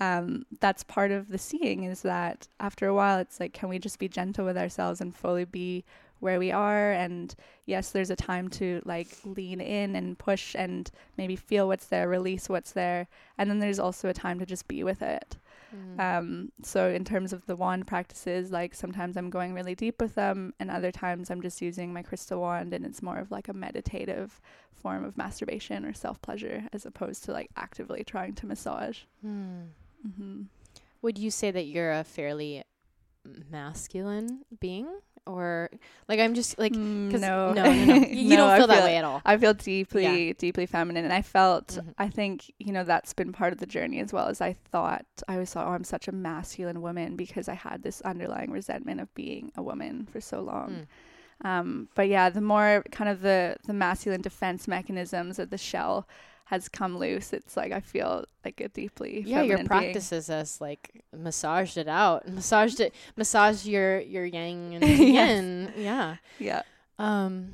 um, 0.00 0.44
that's 0.60 0.82
part 0.82 1.12
of 1.12 1.28
the 1.28 1.38
seeing 1.38 1.84
is 1.84 2.02
that 2.02 2.48
after 2.58 2.88
a 2.88 2.94
while 2.94 3.20
it's 3.20 3.38
like 3.38 3.52
can 3.52 3.68
we 3.68 3.78
just 3.78 4.00
be 4.00 4.08
gentle 4.08 4.44
with 4.44 4.58
ourselves 4.58 5.00
and 5.00 5.14
fully 5.14 5.44
be 5.44 5.84
where 6.24 6.38
we 6.38 6.50
are 6.50 6.90
and 6.92 7.34
yes 7.66 7.90
there's 7.90 8.10
a 8.10 8.16
time 8.16 8.48
to 8.48 8.80
like 8.84 9.08
lean 9.24 9.60
in 9.60 9.94
and 9.94 10.18
push 10.18 10.56
and 10.56 10.90
maybe 11.16 11.36
feel 11.36 11.68
what's 11.68 11.86
there 11.86 12.08
release 12.08 12.48
what's 12.48 12.72
there 12.72 13.06
and 13.38 13.48
then 13.48 13.58
there's 13.58 13.78
also 13.78 14.08
a 14.08 14.14
time 14.14 14.38
to 14.38 14.46
just 14.46 14.66
be 14.66 14.82
with 14.82 15.02
it 15.02 15.36
Mm. 15.74 16.00
Um, 16.00 16.52
so 16.62 16.88
in 16.88 17.04
terms 17.04 17.32
of 17.32 17.46
the 17.46 17.56
wand 17.56 17.86
practices, 17.86 18.50
like 18.50 18.74
sometimes 18.74 19.16
I'm 19.16 19.30
going 19.30 19.54
really 19.54 19.74
deep 19.74 20.00
with 20.00 20.14
them, 20.14 20.54
and 20.60 20.70
other 20.70 20.92
times 20.92 21.30
I'm 21.30 21.42
just 21.42 21.60
using 21.60 21.92
my 21.92 22.02
crystal 22.02 22.40
wand, 22.40 22.72
and 22.72 22.84
it's 22.84 23.02
more 23.02 23.18
of 23.18 23.30
like 23.30 23.48
a 23.48 23.52
meditative 23.52 24.40
form 24.72 25.04
of 25.04 25.16
masturbation 25.16 25.84
or 25.84 25.92
self 25.92 26.20
pleasure, 26.22 26.64
as 26.72 26.86
opposed 26.86 27.24
to 27.24 27.32
like 27.32 27.50
actively 27.56 28.04
trying 28.04 28.34
to 28.34 28.46
massage. 28.46 29.00
Mm. 29.24 29.68
Mm-hmm. 30.06 30.42
Would 31.02 31.18
you 31.18 31.30
say 31.30 31.50
that 31.50 31.66
you're 31.66 31.92
a 31.92 32.04
fairly 32.04 32.62
masculine 33.50 34.44
being? 34.60 34.88
Or 35.26 35.70
like 36.08 36.20
I'm 36.20 36.34
just 36.34 36.58
like 36.58 36.72
'cause- 36.72 36.80
Mm, 36.82 37.20
no, 37.20 37.52
no, 37.54 37.62
no, 37.64 37.84
no. 37.84 37.94
You, 38.06 38.30
No, 38.30 38.36
don't 38.36 38.50
I 38.50 38.58
feel 38.58 38.66
that 38.66 38.84
way 38.84 38.96
at 38.98 39.04
all. 39.04 39.22
I 39.24 39.36
feel 39.38 39.54
deeply, 39.54 40.34
deeply 40.34 40.66
feminine, 40.66 41.04
and 41.04 41.14
I 41.14 41.22
felt. 41.22 41.68
Mhm. 41.80 41.94
I 41.96 42.08
think 42.10 42.50
you 42.58 42.72
know 42.72 42.84
that's 42.84 43.14
been 43.14 43.32
part 43.32 43.52
of 43.54 43.58
the 43.58 43.66
journey 43.66 44.00
as 44.00 44.12
well. 44.12 44.28
As 44.28 44.40
I 44.42 44.52
thought, 44.52 45.06
I 45.26 45.34
always 45.34 45.50
thought, 45.52 45.66
oh, 45.66 45.70
I'm 45.70 45.84
such 45.84 46.08
a 46.08 46.12
masculine 46.12 46.82
woman 46.82 47.16
because 47.16 47.48
I 47.48 47.54
had 47.54 47.82
this 47.82 48.02
underlying 48.02 48.50
resentment 48.50 49.00
of 49.00 49.14
being 49.14 49.50
a 49.56 49.62
woman 49.62 50.06
for 50.12 50.20
so 50.20 50.40
long. 50.42 50.86
Mm. 51.42 51.48
Um, 51.48 51.88
but 51.94 52.08
yeah, 52.08 52.28
the 52.30 52.40
more 52.42 52.84
kind 52.92 53.08
of 53.10 53.22
the 53.22 53.56
the 53.66 53.72
masculine 53.72 54.20
defense 54.20 54.68
mechanisms 54.68 55.38
of 55.38 55.48
the 55.50 55.58
shell 55.58 56.06
has 56.44 56.68
come 56.68 56.98
loose. 56.98 57.32
It's 57.32 57.56
like 57.56 57.72
I 57.72 57.80
feel 57.80 58.24
like 58.44 58.60
a 58.60 58.68
deeply 58.68 59.22
Yeah, 59.24 59.42
your 59.42 59.58
feminine 59.58 59.66
being. 59.66 59.66
practices 59.66 60.28
us 60.30 60.60
like 60.60 61.02
massaged 61.16 61.76
it 61.78 61.88
out, 61.88 62.28
massaged 62.28 62.80
it, 62.80 62.94
massaged 63.16 63.66
your 63.66 63.98
your 64.00 64.24
yang 64.24 64.74
and 64.76 64.84
Yes. 64.84 65.28
yin. 65.30 65.72
Yeah. 65.76 66.16
Yeah, 66.38 66.62
Um, 66.98 67.52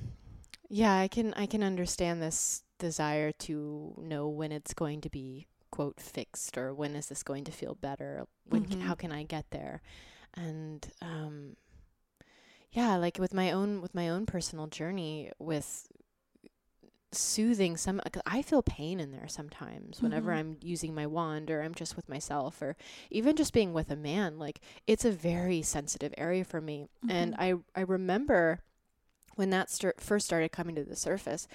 yeah, 0.69 0.97
I 0.97 1.09
can 1.09 1.35
I 1.35 1.47
can 1.47 1.63
understand 1.63 2.21
this 2.23 2.63
desire 2.79 3.31
to 3.33 3.95
know 3.99 4.27
when 4.29 4.53
it's 4.53 4.73
going 4.75 5.01
to 5.03 5.11
be 5.11 5.47
quote 5.71 6.01
fixed 6.01 6.57
or 6.59 6.75
when 6.75 6.97
is 6.97 7.07
this 7.09 7.23
going 7.23 7.45
to 7.45 7.53
feel 7.53 7.75
better? 7.75 8.27
When 8.49 8.65
can, 8.67 8.81
Mhm. 8.81 8.83
how 8.83 8.95
can 8.95 9.13
I 9.13 9.23
get 9.23 9.45
there? 9.51 9.83
And 10.35 10.87
um, 11.03 11.57
yeah, 12.73 12.97
like 12.97 13.19
with 13.19 13.35
my 13.35 13.51
own 13.53 13.81
with 13.83 13.95
my 13.95 14.09
own 14.09 14.27
personal 14.27 14.67
journey 14.67 15.31
with 15.39 15.89
soothing 17.13 17.77
some 17.77 18.01
'cause 18.13 18.23
I 18.25 18.41
feel 18.43 18.63
pain 18.63 19.01
in 19.01 19.11
there 19.11 19.27
sometimes 19.27 20.01
whenever 20.01 20.31
Mhm. 20.31 20.37
I'm 20.37 20.57
using 20.63 20.95
my 20.95 21.07
wand 21.07 21.51
or 21.51 21.63
I'm 21.63 21.75
just 21.75 21.97
with 21.97 22.09
myself 22.09 22.63
or 22.63 22.77
even 23.11 23.35
just 23.35 23.53
being 23.53 23.73
with 23.73 23.91
a 23.91 23.97
man 23.97 24.39
like 24.39 24.61
it's 24.87 25.05
a 25.05 25.11
very 25.11 25.61
sensitive 25.63 26.15
area 26.17 26.45
for 26.45 26.61
me 26.61 26.87
and 27.09 27.35
I 27.37 27.55
I 27.75 27.81
remember 27.81 28.61
when 29.35 29.51
that 29.51 29.71
start, 29.71 30.01
first 30.01 30.27
started 30.27 30.53
coming 30.53 30.75
to 30.77 30.85
the 30.85 30.95
surface 30.95 31.49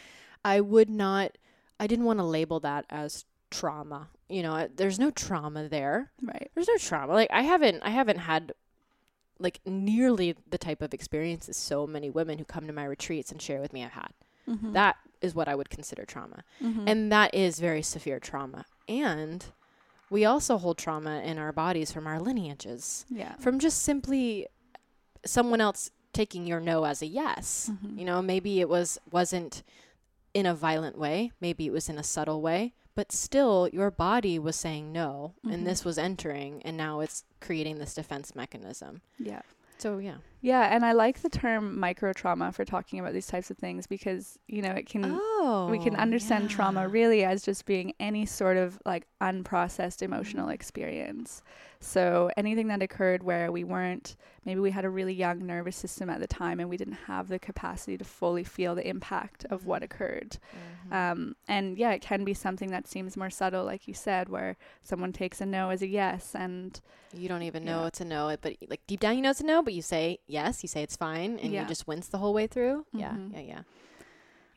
I 0.44 0.60
would 0.60 0.90
not 0.90 1.38
I 1.80 1.88
didn't 1.88 2.06
want 2.06 2.20
to 2.20 2.26
label 2.26 2.60
that 2.62 2.86
as 2.90 3.24
trauma 3.50 4.10
you 4.28 4.44
know 4.44 4.68
there's 4.76 5.00
no 5.00 5.10
trauma 5.12 5.70
there 5.70 6.12
right. 6.22 6.52
there's 6.54 6.68
no 6.68 6.78
trauma 6.78 7.14
like 7.14 7.32
I 7.32 7.44
haven't 7.44 7.82
I 7.82 7.92
haven't 7.92 8.18
had 8.20 8.52
like 9.40 9.62
nearly 9.66 10.36
the 10.50 10.58
type 10.58 10.82
of 10.82 10.94
experiences 10.94 11.56
so 11.56 11.88
many 11.88 12.10
women 12.10 12.40
who 12.40 12.46
come 12.46 12.68
to 12.68 12.74
my 12.74 12.84
retreats 12.84 13.32
and 13.32 13.42
share 13.42 13.62
with 13.62 13.72
me 13.72 13.80
have 13.82 13.92
had 13.94 14.12
Mm-hmm. 14.50 14.74
that 14.74 14.96
is 15.22 15.34
what 15.34 15.48
I 15.48 15.56
would 15.56 15.70
consider 15.70 16.06
trauma. 16.06 16.44
Mhm. 16.62 16.84
And 16.90 17.12
that 17.12 17.34
is 17.34 17.60
very 17.60 17.82
severe 17.82 18.20
trauma. 18.20 18.66
And 18.88 19.44
we 20.12 20.24
also 20.26 20.58
hold 20.58 20.78
trauma 20.78 21.22
in 21.22 21.38
our 21.40 21.52
bodies 21.52 21.92
from 21.92 22.06
our 22.06 22.20
lineages, 22.20 23.06
yeah, 23.10 23.36
from 23.38 23.58
just 23.60 23.82
simply 23.82 24.48
someone 25.26 25.62
else 25.62 25.90
taking 26.14 26.46
your 26.46 26.60
no 26.60 26.86
as 26.86 27.02
a 27.02 27.06
yes. 27.08 27.70
Mhm. 27.74 27.98
You 28.00 28.06
know, 28.06 28.22
maybe 28.22 28.60
it 28.62 28.70
was 28.70 29.00
wasn't 29.12 29.64
in 30.34 30.46
a 30.46 30.54
violent 30.54 30.98
way, 30.98 31.32
maybe 31.42 31.66
it 31.66 31.72
was 31.72 31.90
in 31.90 31.98
a 31.98 32.04
subtle 32.04 32.42
way, 32.42 32.74
but 32.94 33.12
still 33.12 33.68
your 33.74 33.90
body 33.90 34.38
was 34.38 34.56
saying 34.56 34.92
no 34.92 35.34
Mhm. 35.44 35.54
and 35.54 35.68
this 35.68 35.84
was 35.84 35.98
entering 35.98 36.62
and 36.64 36.78
now 36.78 37.00
it's 37.00 37.24
creating 37.40 37.80
this 37.80 37.94
defense 37.96 38.36
mechanism. 38.36 39.02
yeah. 39.18 39.42
So 39.78 39.98
yeah. 39.98 40.18
Yeah, 40.46 40.68
and 40.76 40.86
I 40.86 40.92
like 40.92 41.24
the 41.24 41.30
term 41.30 41.80
micro 41.80 42.14
trauma 42.14 42.52
for 42.52 42.64
talking 42.66 43.00
about 43.00 43.14
these 43.14 43.26
types 43.26 43.50
of 43.50 43.58
things 43.58 43.88
because, 43.88 44.38
you 44.48 44.62
know, 44.62 44.74
it 44.74 44.86
can 44.86 45.20
Oh. 45.20 45.68
we 45.72 45.80
can 45.80 45.96
understand 45.96 46.50
trauma 46.52 46.88
really 46.88 47.24
as 47.24 47.42
just 47.44 47.66
being 47.66 47.94
any 48.00 48.26
sort 48.28 48.58
of 48.58 48.80
like 48.86 49.08
unprocessed 49.22 50.04
emotional 50.04 50.50
experience. 50.50 51.42
So 51.80 52.30
anything 52.38 52.68
that 52.68 52.82
occurred 52.84 53.24
where 53.24 53.52
we 53.52 53.64
weren't 53.64 54.16
maybe 54.46 54.60
we 54.60 54.70
had 54.70 54.86
a 54.86 54.90
really 54.90 55.14
young 55.14 55.44
nervous 55.48 55.76
system 55.76 56.08
at 56.08 56.20
the 56.20 56.28
time 56.28 56.60
and 56.60 56.70
we 56.70 56.78
didn't 56.78 57.00
have 57.08 57.28
the 57.30 57.40
capacity 57.40 57.98
to 57.98 58.04
fully 58.04 58.44
feel 58.44 58.76
the 58.76 58.88
impact 58.88 59.44
of 59.50 59.66
what 59.66 59.82
occurred. 59.82 60.38
Mhm. 60.92 60.94
Um, 60.94 61.36
and 61.48 61.78
yeah, 61.80 61.92
it 61.94 62.02
can 62.04 62.24
be 62.24 62.36
something 62.36 62.70
that 62.70 62.88
seems 62.88 63.18
more 63.18 63.32
subtle, 63.32 63.66
like 63.66 63.88
you 63.88 63.96
said, 63.96 64.30
where 64.30 64.56
someone 64.84 65.12
takes 65.12 65.42
a 65.42 65.48
no 65.48 65.72
as 65.72 65.82
a 65.82 65.88
yes 65.88 66.36
and 66.36 66.80
You 67.18 67.28
don't 67.30 67.44
even 67.44 67.64
know 67.64 67.82
Yeah. 67.82 67.88
it's 67.88 68.02
a 68.02 68.06
no, 68.06 68.36
but 68.42 68.58
like 68.70 68.86
deep 68.88 69.00
down 69.00 69.16
you 69.16 69.22
know 69.22 69.30
it's 69.32 69.40
a 69.42 69.46
no, 69.46 69.64
but 69.64 69.74
you 69.74 69.82
say 69.82 70.20
yes, 70.28 70.35
you 70.64 70.68
say 70.68 70.84
it's 70.84 70.96
fine, 70.96 71.40
and 71.40 71.54
Yeah. 71.54 71.62
you 71.62 71.68
just 71.68 71.88
wince 71.88 72.08
the 72.08 72.18
whole 72.18 72.34
way 72.34 72.48
through. 72.48 72.86
Mhm. 72.94 73.00
Yeah, 73.00 73.18
yeah, 73.32 73.40
yeah. 73.40 73.62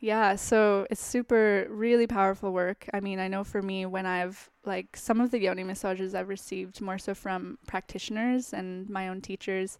Yeah, 0.01 0.35
so 0.35 0.87
it's 0.89 1.03
super, 1.03 1.67
really 1.69 2.07
powerful 2.07 2.53
work. 2.53 2.87
I 2.93 3.01
mean, 3.01 3.19
I 3.19 3.27
know 3.27 3.43
for 3.43 3.61
me, 3.61 3.85
when 3.85 4.05
I've 4.05 4.49
like 4.65 4.95
some 4.95 5.19
of 5.19 5.31
the 5.31 5.39
yoni 5.39 5.63
massages 5.63 6.15
I've 6.15 6.29
received 6.29 6.79
more 6.79 6.97
so 6.97 7.13
from 7.13 7.57
practitioners 7.67 8.53
and 8.53 8.89
my 8.89 9.09
own 9.09 9.19
teachers, 9.21 9.77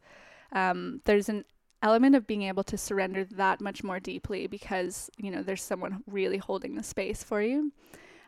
um, 0.51 1.01
there's 1.05 1.29
an 1.29 1.45
element 1.81 2.15
of 2.15 2.27
being 2.27 2.43
able 2.43 2.63
to 2.65 2.77
surrender 2.77 3.23
that 3.23 3.61
much 3.61 3.81
more 3.83 3.99
deeply 4.01 4.45
because, 4.47 5.09
you 5.17 5.31
know, 5.31 5.41
there's 5.41 5.63
someone 5.63 6.03
really 6.05 6.37
holding 6.37 6.75
the 6.75 6.83
space 6.83 7.23
for 7.23 7.41
you. 7.41 7.71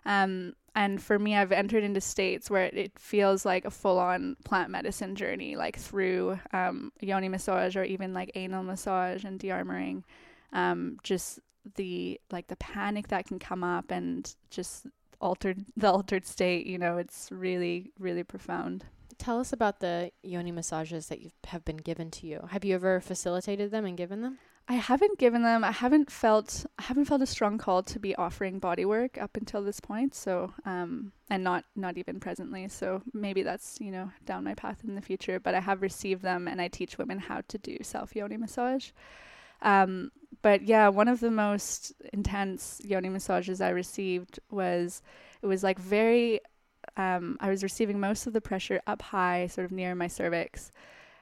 Um, 0.05 0.53
and 0.73 1.01
for 1.01 1.19
me, 1.19 1.35
I've 1.35 1.51
entered 1.51 1.83
into 1.83 2.01
states 2.01 2.49
where 2.49 2.63
it, 2.63 2.97
feels 2.97 3.45
like 3.45 3.65
a 3.65 3.71
full 3.71 3.99
on 3.99 4.37
plant 4.45 4.69
medicine 4.69 5.15
journey, 5.15 5.55
like 5.55 5.77
through 5.77 6.39
um, 6.53 6.91
yoni 7.01 7.29
massage 7.29 7.75
or 7.75 7.83
even 7.83 8.13
like 8.13 8.31
anal 8.35 8.63
massage 8.63 9.23
and 9.23 9.39
de-armoring. 9.39 10.03
Um, 10.53 10.97
just 11.03 11.39
the 11.75 12.19
like 12.31 12.47
the 12.47 12.55
panic 12.55 13.09
that 13.09 13.27
can 13.27 13.37
come 13.37 13.63
up 13.63 13.91
and 13.91 14.33
just 14.49 14.87
altered 15.19 15.63
the 15.77 15.91
altered 15.91 16.25
state 16.25 16.65
you 16.65 16.79
know 16.79 16.97
it's 16.97 17.29
really 17.31 17.91
really 17.99 18.23
profound 18.23 18.83
Tell 19.21 19.39
us 19.39 19.53
about 19.53 19.81
the 19.81 20.11
yoni 20.23 20.51
massages 20.51 21.05
that 21.09 21.21
you 21.21 21.29
have 21.45 21.63
been 21.63 21.77
given 21.77 22.09
to 22.09 22.25
you. 22.25 22.47
Have 22.49 22.65
you 22.65 22.73
ever 22.73 22.99
facilitated 22.99 23.69
them 23.69 23.85
and 23.85 23.95
given 23.95 24.23
them? 24.23 24.39
I 24.67 24.73
haven't 24.73 25.17
given 25.17 25.43
them 25.43 25.63
i 25.63 25.71
haven't 25.71 26.11
felt 26.11 26.65
i 26.79 26.83
haven't 26.83 27.05
felt 27.05 27.21
a 27.21 27.25
strong 27.25 27.57
call 27.57 27.83
to 27.83 27.99
be 27.99 28.15
offering 28.15 28.59
body 28.59 28.85
work 28.85 29.17
up 29.21 29.35
until 29.35 29.61
this 29.63 29.79
point 29.79 30.13
so 30.15 30.53
um 30.65 31.11
and 31.29 31.43
not 31.43 31.65
not 31.75 31.97
even 31.97 32.19
presently 32.19 32.67
so 32.67 33.01
maybe 33.13 33.43
that's 33.43 33.77
you 33.79 33.91
know 33.91 34.09
down 34.25 34.43
my 34.43 34.53
path 34.53 34.83
in 34.83 34.95
the 34.95 35.01
future 35.01 35.39
but 35.39 35.55
i 35.55 35.59
have 35.59 35.81
received 35.81 36.21
them 36.21 36.47
and 36.47 36.61
i 36.61 36.67
teach 36.67 36.97
women 36.97 37.19
how 37.19 37.41
to 37.47 37.57
do 37.57 37.77
self 37.81 38.15
yoni 38.15 38.37
massage 38.37 38.91
um 39.61 40.11
but 40.41 40.61
yeah 40.63 40.87
one 40.87 41.07
of 41.07 41.19
the 41.19 41.31
most 41.31 41.93
intense 42.13 42.79
yoni 42.83 43.09
massages 43.09 43.61
i 43.61 43.69
received 43.69 44.39
was 44.49 45.01
it 45.41 45.47
was 45.47 45.63
like 45.63 45.79
very 45.79 46.39
um, 46.97 47.37
I 47.39 47.49
was 47.49 47.63
receiving 47.63 47.99
most 47.99 48.27
of 48.27 48.33
the 48.33 48.41
pressure 48.41 48.81
up 48.87 49.01
high, 49.01 49.47
sort 49.47 49.65
of 49.65 49.71
near 49.71 49.95
my 49.95 50.07
cervix. 50.07 50.71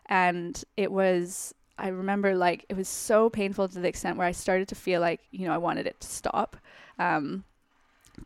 And 0.07 0.61
it 0.77 0.91
was, 0.91 1.53
I 1.79 1.87
remember 1.87 2.35
like 2.35 2.65
it 2.69 2.75
was 2.75 2.87
so 2.87 3.29
painful 3.29 3.67
to 3.69 3.79
the 3.79 3.87
extent 3.87 4.17
where 4.17 4.27
I 4.27 4.31
started 4.31 4.67
to 4.69 4.75
feel 4.75 5.01
like, 5.01 5.21
you 5.31 5.47
know, 5.47 5.53
I 5.53 5.57
wanted 5.57 5.87
it 5.87 5.99
to 6.01 6.07
stop. 6.07 6.57
Um, 6.97 7.43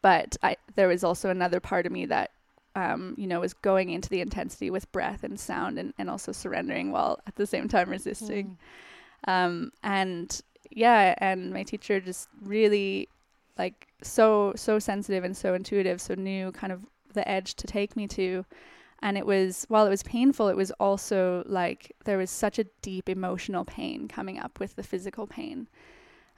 but 0.01 0.35
I, 0.41 0.57
there 0.75 0.87
was 0.87 1.03
also 1.03 1.29
another 1.29 1.59
part 1.59 1.85
of 1.85 1.91
me 1.91 2.05
that, 2.07 2.31
um, 2.75 3.13
you 3.17 3.27
know, 3.27 3.39
was 3.39 3.53
going 3.53 3.89
into 3.91 4.09
the 4.09 4.21
intensity 4.21 4.69
with 4.69 4.91
breath 4.91 5.23
and 5.23 5.39
sound 5.39 5.77
and, 5.77 5.93
and 5.97 6.09
also 6.09 6.31
surrendering 6.31 6.91
while 6.91 7.19
at 7.27 7.35
the 7.35 7.45
same 7.45 7.67
time 7.67 7.89
resisting. 7.89 8.57
Um, 9.27 9.71
and 9.83 10.41
yeah, 10.71 11.13
and 11.19 11.53
my 11.53 11.63
teacher 11.63 11.99
just 11.99 12.27
really 12.41 13.07
like 13.57 13.87
so 14.01 14.53
so 14.55 14.79
sensitive 14.79 15.23
and 15.23 15.37
so 15.37 15.53
intuitive, 15.53 16.01
so 16.01 16.15
knew 16.15 16.51
kind 16.51 16.73
of 16.73 16.85
the 17.13 17.27
edge 17.29 17.53
to 17.55 17.67
take 17.67 17.95
me 17.95 18.07
to. 18.07 18.45
And 19.03 19.17
it 19.17 19.25
was 19.25 19.65
while 19.67 19.85
it 19.85 19.89
was 19.89 20.01
painful, 20.01 20.47
it 20.47 20.55
was 20.55 20.71
also 20.79 21.43
like 21.45 21.91
there 22.05 22.17
was 22.17 22.31
such 22.31 22.57
a 22.57 22.63
deep 22.81 23.09
emotional 23.09 23.65
pain 23.65 24.07
coming 24.07 24.39
up 24.39 24.61
with 24.61 24.77
the 24.77 24.81
physical 24.81 25.27
pain. 25.27 25.67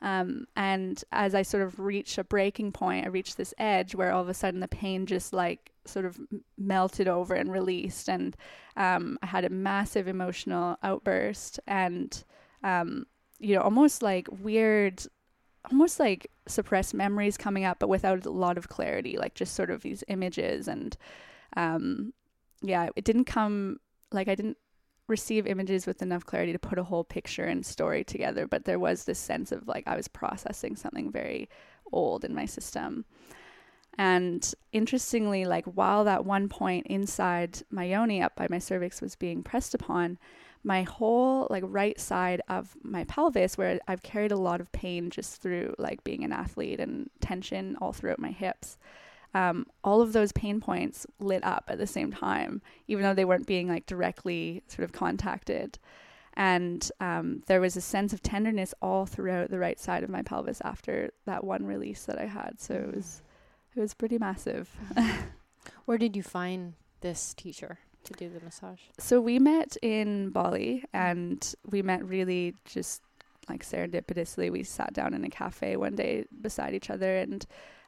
Um, 0.01 0.47
and 0.55 1.01
as 1.11 1.35
I 1.35 1.43
sort 1.43 1.61
of 1.61 1.79
reached 1.79 2.17
a 2.17 2.23
breaking 2.23 2.71
point, 2.71 3.05
I 3.05 3.09
reached 3.09 3.37
this 3.37 3.53
edge 3.59 3.93
where 3.93 4.11
all 4.11 4.23
of 4.23 4.29
a 4.29 4.33
sudden 4.33 4.61
the 4.61 4.67
pain 4.67 5.05
just 5.05 5.31
like 5.31 5.73
sort 5.85 6.05
of 6.05 6.19
melted 6.57 7.07
over 7.07 7.35
and 7.35 7.51
released, 7.51 8.09
and 8.09 8.35
um, 8.75 9.19
I 9.21 9.27
had 9.27 9.45
a 9.45 9.49
massive 9.49 10.07
emotional 10.07 10.77
outburst, 10.81 11.59
and 11.67 12.23
um, 12.63 13.05
you 13.37 13.55
know, 13.55 13.61
almost 13.61 14.01
like 14.01 14.27
weird, 14.41 15.05
almost 15.71 15.99
like 15.99 16.31
suppressed 16.47 16.95
memories 16.95 17.37
coming 17.37 17.63
up, 17.63 17.77
but 17.77 17.89
without 17.89 18.25
a 18.25 18.31
lot 18.31 18.57
of 18.57 18.69
clarity, 18.69 19.17
like 19.17 19.35
just 19.35 19.53
sort 19.53 19.69
of 19.69 19.83
these 19.83 20.03
images, 20.07 20.67
and 20.67 20.97
um, 21.55 22.11
yeah, 22.65 22.89
it 22.95 23.03
didn't 23.03 23.25
come 23.25 23.79
like 24.11 24.27
I 24.27 24.35
didn't 24.35 24.57
receive 25.07 25.45
images 25.45 25.85
with 25.85 26.01
enough 26.01 26.25
clarity 26.25 26.51
to 26.51 26.59
put 26.59 26.79
a 26.79 26.83
whole 26.83 27.03
picture 27.03 27.45
and 27.45 27.65
story 27.65 28.03
together, 28.03 28.47
but 28.47 28.65
there 28.65 28.79
was 28.79 29.03
this 29.03 29.19
sense 29.19 29.51
of 29.51 29.67
like 29.67 29.83
I 29.87 29.95
was 29.95 30.07
processing 30.07 30.75
something 30.75 31.11
very 31.11 31.49
old 31.91 32.25
in 32.25 32.33
my 32.33 32.45
system. 32.45 33.05
And 33.97 34.53
interestingly, 34.73 35.45
like 35.45 35.65
while 35.65 36.03
that 36.03 36.25
one 36.25 36.49
point 36.49 36.87
inside 36.87 37.61
my 37.69 37.85
yoni 37.85 38.21
up 38.21 38.35
by 38.35 38.47
my 38.49 38.59
cervix 38.59 38.99
was 38.99 39.15
being 39.15 39.43
pressed 39.43 39.73
upon, 39.73 40.17
my 40.63 40.81
whole 40.81 41.47
like 41.49 41.63
right 41.67 41.99
side 41.99 42.41
of 42.49 42.75
my 42.81 43.03
pelvis 43.03 43.57
where 43.57 43.79
I've 43.87 44.01
carried 44.01 44.31
a 44.31 44.37
lot 44.37 44.59
of 44.59 44.71
pain 44.71 45.11
just 45.11 45.41
through 45.41 45.75
like 45.77 46.03
being 46.03 46.23
an 46.23 46.33
athlete 46.33 46.79
and 46.79 47.09
tension 47.21 47.77
all 47.79 47.93
throughout 47.93 48.19
my 48.19 48.31
hips. 48.31 48.77
Um, 49.35 49.67
all 49.83 50.01
of 50.01 50.13
those 50.13 50.31
pain 50.31 50.61
points 50.61 51.05
lit 51.19 51.43
up 51.43 51.65
at 51.67 51.77
the 51.77 51.85
same 51.85 52.09
time, 52.09 52.61
even 52.87 53.03
though 53.03 53.13
they 53.13 53.25
weren't 53.25 53.45
being 53.45 53.67
like 53.67 53.85
directly 53.85 54.63
sort 54.69 54.85
of 54.85 54.93
contacted. 54.93 55.77
And 56.37 56.89
um, 57.01 57.43
there 57.47 57.59
was 57.59 57.75
a 57.75 57.81
sense 57.81 58.13
of 58.13 58.23
tenderness 58.23 58.73
all 58.81 59.05
throughout 59.05 59.49
the 59.49 59.59
right 59.59 59.77
side 59.77 60.03
of 60.03 60.09
my 60.09 60.21
pelvis 60.21 60.61
after 60.63 61.11
that 61.25 61.43
one 61.43 61.65
release 61.65 62.05
that 62.05 62.17
I 62.17 62.27
had. 62.27 62.61
So 62.61 62.75
it 62.75 62.95
was 62.95 63.21
it 63.75 63.81
was 63.81 63.93
pretty 63.93 64.17
massive. 64.17 64.73
Where 65.85 65.97
did 65.97 66.15
you 66.15 66.23
find 66.23 66.73
this 67.01 67.33
teacher 67.33 67.79
to 68.05 68.13
do 68.13 68.29
the 68.29 68.39
massage? 68.39 68.79
So 68.99 69.19
we 69.19 69.37
met 69.37 69.75
in 69.81 70.29
Bali 70.29 70.85
and 70.93 71.53
we 71.69 71.81
met 71.81 72.05
really 72.05 72.55
just 72.63 73.01
like 73.49 73.65
serendipitously. 73.65 74.49
We 74.49 74.63
sat 74.63 74.93
down 74.93 75.13
in 75.13 75.25
a 75.25 75.29
cafe 75.29 75.75
one 75.75 75.95
day 75.95 76.23
beside 76.41 76.73
each 76.73 76.89
other 76.89 77.17
and 77.17 77.45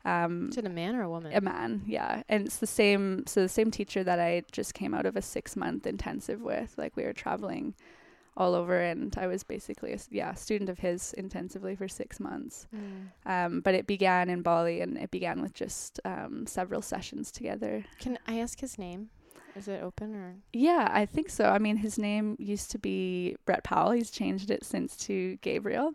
um 0.07 0.49
Is 0.49 0.57
it 0.57 0.65
a 0.65 0.69
man 0.69 0.95
or 0.95 1.03
a 1.03 1.09
woman? 1.09 1.33
a 1.33 1.41
man, 1.41 1.83
yeah. 1.85 2.23
And 2.29 2.45
it's 2.47 2.57
the 2.57 2.67
same 2.67 3.25
so 3.27 3.41
the 3.41 3.49
same 3.49 3.71
teacher 3.71 4.03
that 4.03 4.19
I 4.19 4.43
just 4.51 4.73
came 4.73 4.93
out 4.93 5.05
of 5.05 5.15
a 5.15 5.21
6 5.21 5.55
month 5.55 5.85
intensive 5.85 6.41
with. 6.41 6.77
Like 6.77 6.95
we 6.95 7.03
were 7.03 7.13
traveling 7.13 7.75
all 8.37 8.53
over 8.53 8.79
and 8.79 9.15
I 9.17 9.25
was 9.27 9.43
basically 9.43 9.93
a 9.93 9.99
yeah, 10.11 10.33
student 10.35 10.69
of 10.69 10.79
his 10.79 11.13
intensively 11.13 11.75
for 11.75 11.87
6 11.87 12.19
months. 12.19 12.67
Mm. 12.75 13.07
Um, 13.25 13.61
but 13.61 13.73
it 13.73 13.87
began 13.87 14.29
in 14.29 14.43
Bali 14.43 14.81
and 14.81 14.97
it 14.97 15.11
began 15.11 15.41
with 15.41 15.53
just 15.53 15.99
um, 16.05 16.45
several 16.45 16.81
sessions 16.81 17.31
together. 17.31 17.83
Can 17.99 18.17
I 18.27 18.39
ask 18.39 18.59
his 18.59 18.77
name? 18.77 19.09
Is 19.55 19.67
it 19.67 19.81
open 19.81 20.15
or? 20.15 20.35
Yeah, 20.53 20.87
I 20.91 21.07
think 21.07 21.29
so. 21.31 21.49
I 21.49 21.57
mean, 21.57 21.77
his 21.77 21.97
name 21.97 22.35
used 22.37 22.69
to 22.71 22.77
be 22.77 23.35
Brett 23.45 23.63
Powell. 23.63 23.91
He's 23.91 24.11
changed 24.11 24.51
it 24.51 24.63
since 24.63 24.95
to 25.07 25.37
Gabriel. 25.41 25.93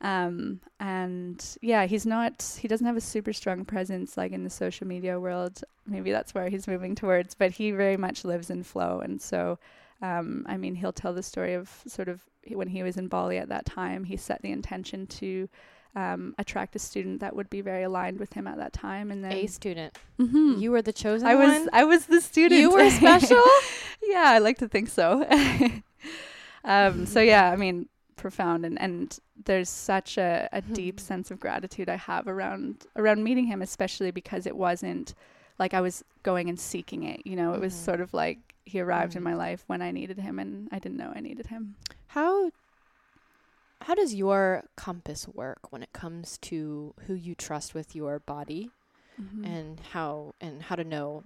Um, 0.00 0.60
and 0.78 1.42
yeah, 1.62 1.86
he's 1.86 2.04
not, 2.06 2.58
he 2.60 2.68
doesn't 2.68 2.86
have 2.86 2.96
a 2.96 3.00
super 3.00 3.32
strong 3.32 3.64
presence 3.64 4.16
like 4.16 4.32
in 4.32 4.44
the 4.44 4.50
social 4.50 4.86
media 4.86 5.18
world. 5.18 5.62
Maybe 5.86 6.12
that's 6.12 6.34
where 6.34 6.48
he's 6.48 6.68
moving 6.68 6.94
towards, 6.94 7.34
but 7.34 7.52
he 7.52 7.70
very 7.70 7.96
much 7.96 8.24
lives 8.24 8.50
in 8.50 8.62
flow. 8.62 9.00
And 9.00 9.20
so, 9.20 9.58
um, 10.02 10.44
I 10.48 10.56
mean, 10.58 10.74
he'll 10.74 10.92
tell 10.92 11.14
the 11.14 11.22
story 11.22 11.54
of 11.54 11.70
sort 11.86 12.08
of 12.08 12.20
when 12.48 12.68
he 12.68 12.82
was 12.82 12.96
in 12.98 13.08
Bali 13.08 13.38
at 13.38 13.48
that 13.48 13.64
time, 13.64 14.04
he 14.04 14.16
set 14.16 14.42
the 14.42 14.52
intention 14.52 15.06
to 15.06 15.48
um, 15.96 16.34
attract 16.38 16.76
a 16.76 16.78
student 16.78 17.20
that 17.20 17.34
would 17.34 17.48
be 17.48 17.62
very 17.62 17.82
aligned 17.82 18.18
with 18.20 18.34
him 18.34 18.46
at 18.46 18.58
that 18.58 18.74
time. 18.74 19.10
And 19.10 19.24
then 19.24 19.32
A 19.32 19.46
student. 19.46 19.96
Mhm. 20.20 20.60
You 20.60 20.70
were 20.72 20.82
the 20.82 20.92
chosen 20.92 21.26
I 21.26 21.34
was 21.36 21.48
one. 21.48 21.70
I 21.72 21.84
was 21.84 22.04
the 22.04 22.20
student. 22.20 22.60
You 22.60 22.70
were 22.70 22.90
special. 23.02 23.42
yeah, 24.02 24.24
I 24.26 24.38
like 24.38 24.58
to 24.58 24.68
think 24.68 24.90
so. 24.90 25.26
um, 26.64 27.06
so 27.06 27.20
yeah, 27.20 27.50
I 27.50 27.56
mean, 27.56 27.88
profound 28.16 28.64
and 28.66 28.80
and 28.80 29.18
there's 29.44 29.68
such 29.70 30.16
a, 30.18 30.48
a 30.52 30.60
deep 30.62 30.98
sense 30.98 31.30
of 31.30 31.38
gratitude 31.38 31.88
I 31.88 31.96
have 31.96 32.26
around 32.26 32.86
around 32.96 33.22
meeting 33.22 33.46
him, 33.46 33.62
especially 33.62 34.10
because 34.10 34.46
it 34.46 34.56
wasn't 34.56 35.14
like 35.58 35.72
I 35.74 35.80
was 35.80 36.02
going 36.22 36.48
and 36.48 36.58
seeking 36.58 37.02
it. 37.04 37.26
You 37.26 37.36
know, 37.36 37.52
it 37.54 37.60
was 37.60 37.74
Mhm. 37.74 37.84
sort 37.84 38.00
of 38.00 38.12
like 38.14 38.38
he 38.64 38.80
arrived 38.80 39.14
in 39.14 39.20
Mhm. 39.22 39.24
my 39.30 39.34
life 39.34 39.62
when 39.68 39.80
I 39.82 39.90
needed 39.92 40.18
him, 40.18 40.38
and 40.38 40.68
I 40.72 40.78
didn't 40.78 40.98
know 40.98 41.12
I 41.14 41.20
needed 41.20 41.46
him. 41.46 41.76
How 42.08 42.50
how 43.82 43.94
does 43.94 44.14
your 44.14 44.64
compass 44.76 45.28
work 45.28 45.70
when 45.70 45.82
it 45.82 45.92
comes 45.92 46.38
to 46.38 46.94
who 47.06 47.14
you 47.14 47.34
trust 47.34 47.74
with 47.74 47.94
your 47.94 48.18
body 48.18 48.70
Mm-hmm. 49.20 49.44
and 49.44 49.80
how 49.92 50.34
and 50.42 50.62
how 50.62 50.76
to 50.76 50.84
know 50.84 51.24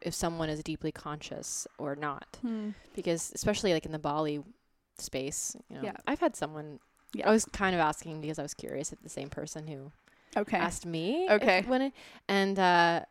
if 0.00 0.14
someone 0.14 0.48
is 0.48 0.62
deeply 0.62 0.92
conscious 0.92 1.66
or 1.78 1.96
not? 1.96 2.38
Hmm. 2.40 2.70
Because 2.94 3.32
especially 3.34 3.72
like 3.72 3.84
in 3.86 3.90
the 3.92 3.98
Bali 3.98 4.44
space, 4.98 5.56
you 5.68 5.76
know, 5.76 5.82
Yeah. 5.82 5.96
I've 6.06 6.20
had 6.20 6.36
someone. 6.36 6.80
Yeah. 7.12 7.28
I 7.28 7.32
was 7.32 7.44
kind 7.44 7.74
of 7.74 7.80
asking 7.80 8.20
because 8.20 8.38
I 8.38 8.42
was 8.42 8.54
curious 8.54 8.92
if 8.92 9.02
the 9.02 9.08
same 9.08 9.28
person 9.28 9.66
who 9.66 9.92
okay. 10.36 10.56
asked 10.56 10.86
me. 10.86 11.28
Okay. 11.30 11.58
If, 11.58 11.66
when 11.66 11.82
it, 11.82 11.92
and 12.28 12.58
uh, 12.58 13.04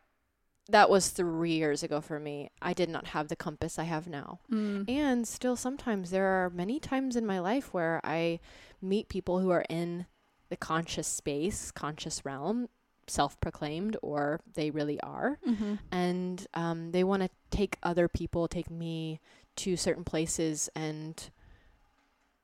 that 0.68 0.90
was 0.90 1.10
three 1.10 1.52
years 1.52 1.82
ago 1.82 2.00
for 2.00 2.18
me. 2.20 2.50
I 2.60 2.72
did 2.72 2.88
not 2.88 3.08
have 3.08 3.28
the 3.28 3.36
compass 3.36 3.78
I 3.78 3.84
have 3.84 4.06
now. 4.06 4.40
Mm. 4.50 4.88
And 4.88 5.26
still, 5.26 5.56
sometimes 5.56 6.10
there 6.10 6.26
are 6.26 6.50
many 6.50 6.78
times 6.78 7.16
in 7.16 7.26
my 7.26 7.38
life 7.40 7.74
where 7.74 8.00
I 8.04 8.40
meet 8.80 9.08
people 9.08 9.40
who 9.40 9.50
are 9.50 9.64
in 9.68 10.06
the 10.48 10.56
conscious 10.56 11.08
space, 11.08 11.70
conscious 11.70 12.24
realm, 12.24 12.68
self 13.06 13.40
proclaimed, 13.40 13.96
or 14.02 14.40
they 14.54 14.70
really 14.70 15.00
are. 15.00 15.38
Mm-hmm. 15.46 15.74
And 15.90 16.46
um, 16.54 16.92
they 16.92 17.04
want 17.04 17.22
to 17.22 17.30
take 17.50 17.76
other 17.82 18.08
people, 18.08 18.46
take 18.46 18.70
me 18.70 19.20
to 19.56 19.76
certain 19.76 20.04
places. 20.04 20.68
And, 20.76 21.30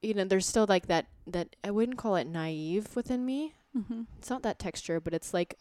you 0.03 0.15
know, 0.15 0.25
there's 0.25 0.47
still 0.47 0.67
like 0.69 0.87
that, 0.87 1.07
that 1.27 1.57
I 1.65 1.71
wouldn't 1.71 1.99
call 1.99 2.17
it 2.17 2.27
naive 2.27 2.95
within 2.97 3.25
me. 3.27 3.55
Mm-hmm. 3.77 4.03
It's 4.19 4.31
not 4.31 4.43
that 4.43 4.59
texture, 4.59 5.01
but 5.01 5.13
it's 5.15 5.35
like 5.35 5.57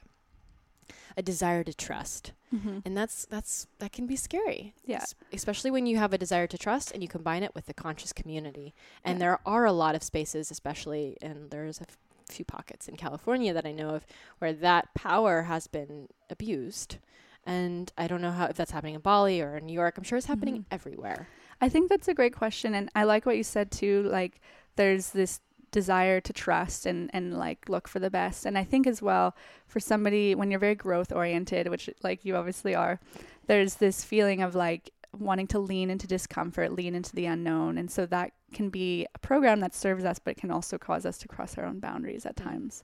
a 1.16 1.22
desire 1.22 1.64
to 1.64 1.74
trust 1.74 2.32
Mm-hmm. 2.56 2.78
and 2.86 2.96
that's 2.96 3.26
that's 3.26 3.68
that 3.80 3.92
can 3.92 4.08
be 4.08 4.16
scary 4.16 4.74
Yeah. 4.86 5.00
Es- 5.00 5.16
especially 5.34 5.70
when 5.70 5.86
you 5.86 5.98
have 5.98 6.14
a 6.14 6.18
desire 6.18 6.48
to 6.48 6.58
trust 6.58 6.94
and 6.94 7.04
you 7.04 7.10
combine 7.10 7.44
it 7.44 7.54
with 7.54 7.66
the 7.66 7.74
conscious 7.74 8.14
community 8.14 8.74
and 9.04 9.16
Yeah. 9.16 9.20
there 9.20 9.40
are 9.46 9.66
a 9.66 9.74
lot 9.74 9.96
of 9.96 10.02
spaces 10.04 10.50
especially 10.50 11.18
and 11.22 11.52
there's 11.52 11.80
a 11.80 11.88
f- 11.90 11.98
few 12.30 12.46
pockets 12.46 12.88
in 12.88 12.96
california 12.96 13.54
that 13.54 13.66
i 13.66 13.74
know 13.74 13.90
of 13.90 14.06
where 14.38 14.54
that 14.54 14.94
power 14.94 15.42
has 15.42 15.68
been 15.68 16.08
abused 16.30 17.00
and 17.46 17.92
i 17.98 18.08
don't 18.08 18.22
know 18.22 18.32
how 18.32 18.46
if 18.46 18.56
that's 18.56 18.72
happening 18.72 18.96
in 18.96 19.02
bali 19.02 19.42
or 19.42 19.58
in 19.58 19.66
new 19.66 19.74
york 19.74 19.98
i'm 19.98 20.06
sure 20.06 20.18
it's 20.18 20.28
happening 20.28 20.60
Mhm. 20.60 20.66
everywhere 20.72 21.28
I 21.60 21.70
think 21.70 21.90
that's 21.90 22.08
a 22.08 22.14
great 22.14 22.36
question, 22.36 22.74
and 22.74 22.90
I 22.96 23.04
like 23.04 23.26
what 23.26 23.38
you 23.38 23.44
said 23.44 23.72
too. 23.72 24.04
Like, 24.04 24.42
there's 24.76 25.10
this 25.10 25.40
desire 25.72 26.22
to 26.22 26.32
trust 26.32 26.86
and 26.86 27.10
and 27.14 27.38
like 27.38 27.68
look 27.68 27.88
for 27.88 28.00
the 28.00 28.10
best, 28.10 28.46
and 28.46 28.58
I 28.58 28.64
think 28.64 28.88
as 28.88 29.02
well 29.02 29.36
for 29.68 29.80
somebody 29.80 30.36
when 30.36 30.52
you're 30.52 30.60
very 30.60 30.76
growth 30.76 31.12
oriented, 31.12 31.68
which 31.70 31.90
like 32.04 32.26
you 32.26 32.36
obviously 32.36 32.76
are, 32.76 33.00
there's 33.48 33.76
this 33.76 34.04
feeling 34.04 34.42
of 34.42 34.56
like 34.56 34.92
wanting 35.18 35.48
to 35.48 35.60
lean 35.60 35.90
into 35.90 36.08
discomfort, 36.08 36.74
lean 36.74 36.94
into 36.94 37.16
the 37.16 37.26
unknown, 37.26 37.78
and 37.78 37.90
so 37.90 38.06
that 38.06 38.34
can 38.54 38.70
be 38.70 39.08
a 39.16 39.20
program 39.20 39.60
that 39.60 39.76
serves 39.76 40.06
us, 40.06 40.20
but 40.20 40.32
it 40.32 40.38
can 40.38 40.52
also 40.52 40.78
cause 40.78 41.06
us 41.06 41.18
to 41.18 41.28
cross 41.28 41.58
our 41.58 41.66
own 41.66 41.80
boundaries 41.80 42.26
at 42.26 42.36
times. 42.36 42.84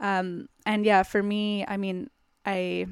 Um, 0.00 0.48
and 0.66 0.84
yeah, 0.84 1.02
for 1.04 1.22
me, 1.22 1.64
I 1.66 1.76
mean, 1.76 2.10
I 2.44 2.86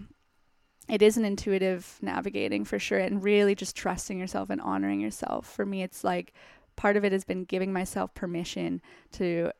it 0.90 1.02
is 1.02 1.16
an 1.16 1.24
intuitive 1.24 1.98
navigating 2.02 2.64
for 2.64 2.78
sure 2.78 2.98
and 2.98 3.22
really 3.22 3.54
just 3.54 3.76
trusting 3.76 4.18
yourself 4.18 4.50
and 4.50 4.60
honoring 4.60 5.00
yourself. 5.00 5.46
For 5.46 5.64
me, 5.64 5.82
it's 5.82 6.02
like 6.02 6.32
part 6.76 6.96
of 6.96 7.04
it 7.04 7.12
has 7.12 7.24
been 7.24 7.44
giving 7.44 7.72
myself 7.72 8.12
permission 8.14 8.82
to, 9.12 9.52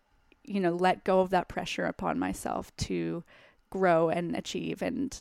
you 0.44 0.60
know, 0.60 0.72
let 0.72 1.04
go 1.04 1.20
of 1.20 1.30
that 1.30 1.48
pressure 1.48 1.84
upon 1.84 2.18
myself 2.18 2.74
to 2.78 3.22
grow 3.70 4.08
and 4.08 4.34
achieve 4.34 4.82
and 4.82 5.20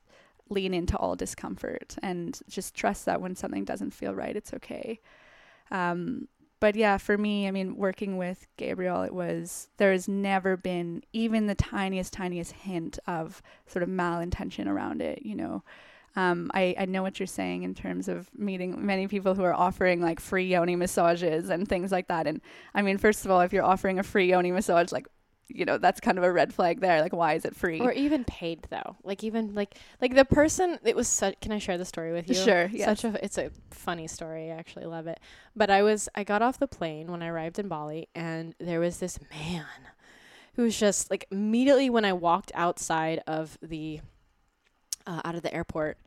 lean 0.49 0.74
into 0.74 0.97
all 0.97 1.16
discomfort 1.16 1.95
and 2.01 2.39
just 2.49 2.74
trust 2.74 3.05
that 3.05 3.22
when 3.22 3.36
something 3.36 3.64
doesn't 3.64 3.91
feel 3.91 4.16
right, 4.16 4.36
it's 4.36 4.53
okay. 4.53 4.99
Um, 5.70 6.28
but 6.60 6.76
yeah, 6.76 6.97
for 6.97 7.18
me, 7.18 7.47
I 7.47 7.51
mean, 7.51 7.78
working 7.78 8.18
with 8.18 8.47
Gabriel, 8.57 9.03
it 9.03 9.14
was 9.14 9.70
there 9.78 9.91
has 9.91 10.07
never 10.07 10.57
been 10.57 11.03
even 11.14 11.45
the 11.47 11.55
tiniest, 11.55 12.12
tiniest 12.14 12.51
hint 12.51 12.99
of 13.07 13.41
sort 13.68 13.84
of 13.84 13.89
malintention 13.89 14.68
around 14.68 15.01
it. 15.01 15.22
You 15.24 15.36
know, 15.36 15.64
um, 16.16 16.49
I 16.53 16.76
I 16.78 16.86
know 16.86 17.01
what 17.03 17.20
you're 17.20 17.28
saying 17.28 17.64
in 17.64 17.74
terms 17.76 18.07
of 18.07 18.30
meeting 18.38 18.86
many 18.86 19.07
people 19.07 19.36
who 19.36 19.43
are 19.43 19.53
offering 19.53 20.01
like 20.01 20.20
free 20.20 20.45
yoni 20.47 20.76
massages 20.76 21.49
and 21.49 21.68
things 21.68 21.91
like 21.91 22.07
that. 22.07 22.28
And 22.28 22.41
I 22.74 22.82
mean, 22.82 22.97
first 22.97 23.26
of 23.26 23.32
all, 23.32 23.41
if 23.41 23.53
you're 23.53 23.64
offering 23.64 23.99
a 23.99 24.03
free 24.03 24.30
yoni 24.30 24.51
massage, 24.51 24.91
like 24.91 25.07
you 25.51 25.66
know, 25.66 25.80
that's 25.80 25.99
kind 25.99 26.20
of 26.20 26.24
a 26.24 26.32
red 26.32 26.53
flag 26.53 26.80
there. 26.80 27.01
Like, 27.01 27.12
why 27.12 27.34
is 27.34 27.43
it 27.43 27.55
free? 27.55 27.80
or 27.80 27.91
even 27.91 28.24
paid 28.24 28.68
though 28.70 28.97
like 29.03 29.24
even 29.24 29.55
like 29.55 29.76
like 29.99 30.14
the 30.14 30.24
person 30.26 30.78
it 30.84 30.95
was 30.95 31.07
such 31.07 31.39
can 31.41 31.51
i 31.51 31.57
share 31.57 31.78
the 31.78 31.86
story 31.86 32.12
with 32.14 32.30
you 32.30 32.36
Sure, 32.36 32.70
yes. 32.72 32.86
such 32.86 33.03
a 33.03 33.26
it's 33.26 33.38
a 33.39 33.49
funny 33.72 34.07
story 34.07 34.51
i 34.51 34.55
actually 34.55 34.86
love 34.86 35.07
it 35.07 35.20
but 35.55 35.72
i 35.72 35.82
was 35.82 36.07
i 36.14 36.24
got 36.24 36.43
off 36.43 36.60
the 36.60 36.68
plane 36.68 37.10
when 37.12 37.24
i 37.24 37.28
arrived 37.28 37.57
in 37.57 37.68
bali 37.68 38.07
and 38.14 38.53
there 38.60 38.80
was 38.80 38.97
this 38.99 39.18
man 39.32 39.66
who 40.55 40.62
was 40.64 40.78
just 40.80 41.10
like 41.10 41.26
immediately 41.32 41.89
when 41.89 42.05
i 42.05 42.14
walked 42.14 42.51
outside 42.53 43.24
of 43.26 43.57
the 43.62 44.01
uh, 45.10 45.22
out 45.26 45.36
of 45.36 45.41
the 45.41 45.53
airport. 45.53 45.97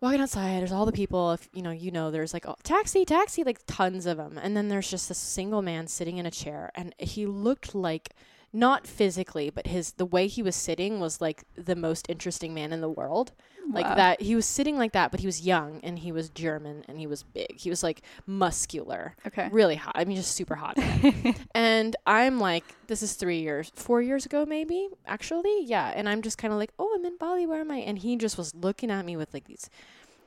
Walking 0.00 0.20
outside 0.20 0.60
there's 0.60 0.72
all 0.72 0.84
the 0.84 0.92
people 0.92 1.30
if 1.30 1.48
you 1.52 1.62
know 1.62 1.70
you 1.70 1.92
know 1.92 2.10
there's 2.10 2.34
like 2.34 2.44
oh, 2.48 2.56
taxi 2.64 3.04
taxi 3.04 3.44
like 3.44 3.60
tons 3.68 4.04
of 4.04 4.16
them 4.16 4.36
and 4.36 4.56
then 4.56 4.68
there's 4.68 4.90
just 4.90 5.08
this 5.08 5.18
single 5.18 5.62
man 5.62 5.86
sitting 5.86 6.18
in 6.18 6.26
a 6.26 6.30
chair 6.30 6.72
and 6.74 6.92
he 6.98 7.24
looked 7.24 7.72
like 7.72 8.10
not 8.52 8.86
physically, 8.86 9.50
but 9.50 9.66
his 9.66 9.92
the 9.92 10.04
way 10.06 10.26
he 10.26 10.42
was 10.42 10.54
sitting 10.54 11.00
was 11.00 11.20
like 11.20 11.44
the 11.54 11.76
most 11.76 12.06
interesting 12.08 12.52
man 12.52 12.72
in 12.72 12.80
the 12.80 12.88
world. 12.88 13.32
Like 13.70 13.96
that 13.96 14.20
he 14.20 14.34
was 14.34 14.44
sitting 14.44 14.76
like 14.76 14.92
that, 14.92 15.10
but 15.10 15.20
he 15.20 15.26
was 15.26 15.46
young 15.46 15.80
and 15.82 15.98
he 15.98 16.12
was 16.12 16.28
German 16.28 16.84
and 16.88 16.98
he 16.98 17.06
was 17.06 17.22
big. 17.22 17.58
He 17.58 17.70
was 17.70 17.82
like 17.82 18.02
muscular. 18.26 19.14
Okay. 19.26 19.48
Really 19.50 19.76
hot. 19.76 19.92
I 19.94 20.04
mean 20.04 20.16
just 20.16 20.32
super 20.32 20.56
hot. 20.56 20.76
and 21.54 21.96
I'm 22.06 22.38
like 22.40 22.64
this 22.88 23.02
is 23.02 23.14
3 23.14 23.38
years, 23.38 23.72
4 23.74 24.02
years 24.02 24.26
ago 24.26 24.44
maybe, 24.44 24.88
actually. 25.06 25.64
Yeah, 25.64 25.92
and 25.94 26.08
I'm 26.08 26.20
just 26.20 26.36
kind 26.36 26.52
of 26.52 26.58
like, 26.58 26.72
"Oh, 26.78 26.92
I'm 26.94 27.04
in 27.06 27.16
Bali. 27.16 27.46
Where 27.46 27.60
am 27.60 27.70
I?" 27.70 27.78
And 27.78 27.98
he 27.98 28.16
just 28.16 28.36
was 28.36 28.54
looking 28.54 28.90
at 28.90 29.06
me 29.06 29.16
with 29.16 29.32
like 29.32 29.46
these 29.46 29.70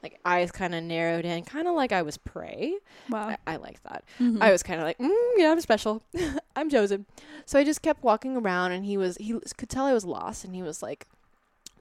like 0.06 0.20
eyes 0.24 0.52
kind 0.52 0.76
of 0.76 0.84
narrowed 0.84 1.26
in, 1.26 1.44
kind 1.44 1.68
of 1.68 1.74
like 1.76 1.92
I 1.92 2.02
was 2.04 2.18
prey. 2.18 2.76
Wow. 3.10 3.30
I, 3.30 3.38
I 3.54 3.56
like 3.58 3.82
that. 3.84 4.04
Mhm. 4.20 4.42
I 4.42 4.52
was 4.52 4.62
kind 4.64 4.80
of 4.80 4.86
like, 4.86 4.98
mm, 5.00 5.32
yeah, 5.38 5.52
I'm 5.52 5.62
special. 5.62 6.04
I'm 6.56 6.70
chosen. 6.70 7.06
So 7.46 7.58
I 7.60 7.64
just 7.64 7.82
kept 7.82 8.04
walking 8.04 8.38
around, 8.38 8.72
and 8.72 8.86
he 8.86 8.98
was 8.98 9.18
he 9.18 9.34
could 9.58 9.70
tell 9.70 9.86
I 9.86 9.94
was 9.94 10.06
lost, 10.06 10.46
and 10.46 10.54
he 10.56 10.62
was 10.64 10.82
like, 10.84 11.08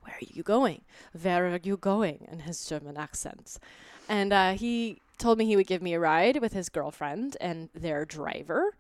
"Where 0.02 0.14
are 0.14 0.28
you 0.38 0.42
going? 0.42 0.80
Where 1.20 1.46
are 1.54 1.60
you 1.62 1.76
going?" 1.76 2.26
in 2.32 2.40
his 2.40 2.64
German 2.66 2.96
accents, 2.96 3.60
and 4.08 4.32
uh, 4.32 4.52
he 4.52 4.98
told 5.18 5.38
me 5.38 5.44
he 5.46 5.56
would 5.56 5.66
give 5.68 5.82
me 5.82 5.94
a 5.94 6.00
ride 6.00 6.40
with 6.40 6.52
his 6.54 6.68
girlfriend 6.68 7.36
and 7.40 7.68
their 7.74 8.04
driver 8.04 8.74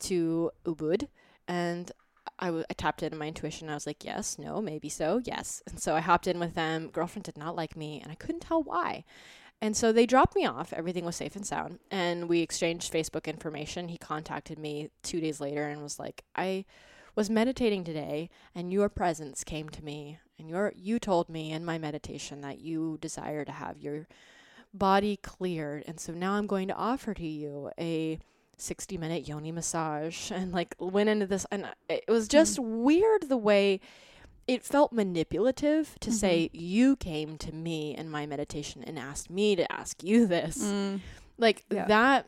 to 0.00 0.50
Ubud, 0.64 1.08
and. 1.48 1.90
I, 2.38 2.46
w- 2.46 2.64
I 2.68 2.74
tapped 2.74 3.02
into 3.02 3.16
my 3.16 3.28
intuition. 3.28 3.68
I 3.68 3.74
was 3.74 3.86
like, 3.86 4.04
yes, 4.04 4.38
no, 4.38 4.60
maybe 4.60 4.88
so, 4.88 5.20
yes. 5.24 5.62
And 5.66 5.80
so 5.80 5.94
I 5.94 6.00
hopped 6.00 6.26
in 6.26 6.38
with 6.38 6.54
them. 6.54 6.88
Girlfriend 6.88 7.24
did 7.24 7.38
not 7.38 7.56
like 7.56 7.76
me, 7.76 8.00
and 8.00 8.10
I 8.10 8.16
couldn't 8.16 8.40
tell 8.40 8.62
why. 8.62 9.04
And 9.60 9.76
so 9.76 9.92
they 9.92 10.06
dropped 10.06 10.36
me 10.36 10.44
off. 10.44 10.72
Everything 10.72 11.04
was 11.04 11.16
safe 11.16 11.36
and 11.36 11.46
sound. 11.46 11.78
And 11.90 12.28
we 12.28 12.40
exchanged 12.40 12.92
Facebook 12.92 13.26
information. 13.26 13.88
He 13.88 13.96
contacted 13.96 14.58
me 14.58 14.90
two 15.02 15.20
days 15.20 15.40
later 15.40 15.64
and 15.64 15.82
was 15.82 15.98
like, 15.98 16.24
I 16.34 16.66
was 17.14 17.30
meditating 17.30 17.84
today 17.84 18.28
and 18.54 18.72
your 18.72 18.88
presence 18.88 19.44
came 19.44 19.68
to 19.70 19.84
me 19.84 20.18
and 20.38 20.50
your 20.50 20.72
you 20.76 20.98
told 20.98 21.28
me 21.28 21.52
in 21.52 21.64
my 21.64 21.78
meditation 21.78 22.40
that 22.40 22.60
you 22.60 22.98
desire 23.00 23.44
to 23.44 23.52
have 23.52 23.78
your 23.78 24.06
body 24.74 25.16
cleared. 25.16 25.84
And 25.86 26.00
so 26.00 26.12
now 26.12 26.32
I'm 26.32 26.48
going 26.48 26.68
to 26.68 26.74
offer 26.74 27.14
to 27.14 27.26
you 27.26 27.70
a 27.78 28.18
60 28.60 28.96
minute 28.98 29.26
yoni 29.28 29.52
massage 29.52 30.30
and 30.32 30.52
like 30.52 30.74
went 30.78 31.08
into 31.08 31.26
this 31.26 31.46
and 31.50 31.66
it 31.88 32.04
was 32.08 32.28
just 32.28 32.58
weird 32.58 33.28
the 33.28 33.36
way 33.36 33.80
it 34.46 34.62
felt 34.62 34.92
manipulative 34.92 35.96
to 36.00 36.12
say 36.12 36.50
you 36.52 36.96
came 36.96 37.38
to 37.38 37.52
me 37.54 37.96
in 37.96 38.10
my 38.10 38.26
meditation 38.26 38.84
and 38.86 38.98
asked 38.98 39.30
me 39.30 39.56
to 39.56 39.70
ask 39.72 40.02
you 40.02 40.26
this 40.26 40.58
Mm. 40.62 41.00
like 41.38 41.64
Yeah. 41.70 41.86
that 41.86 42.26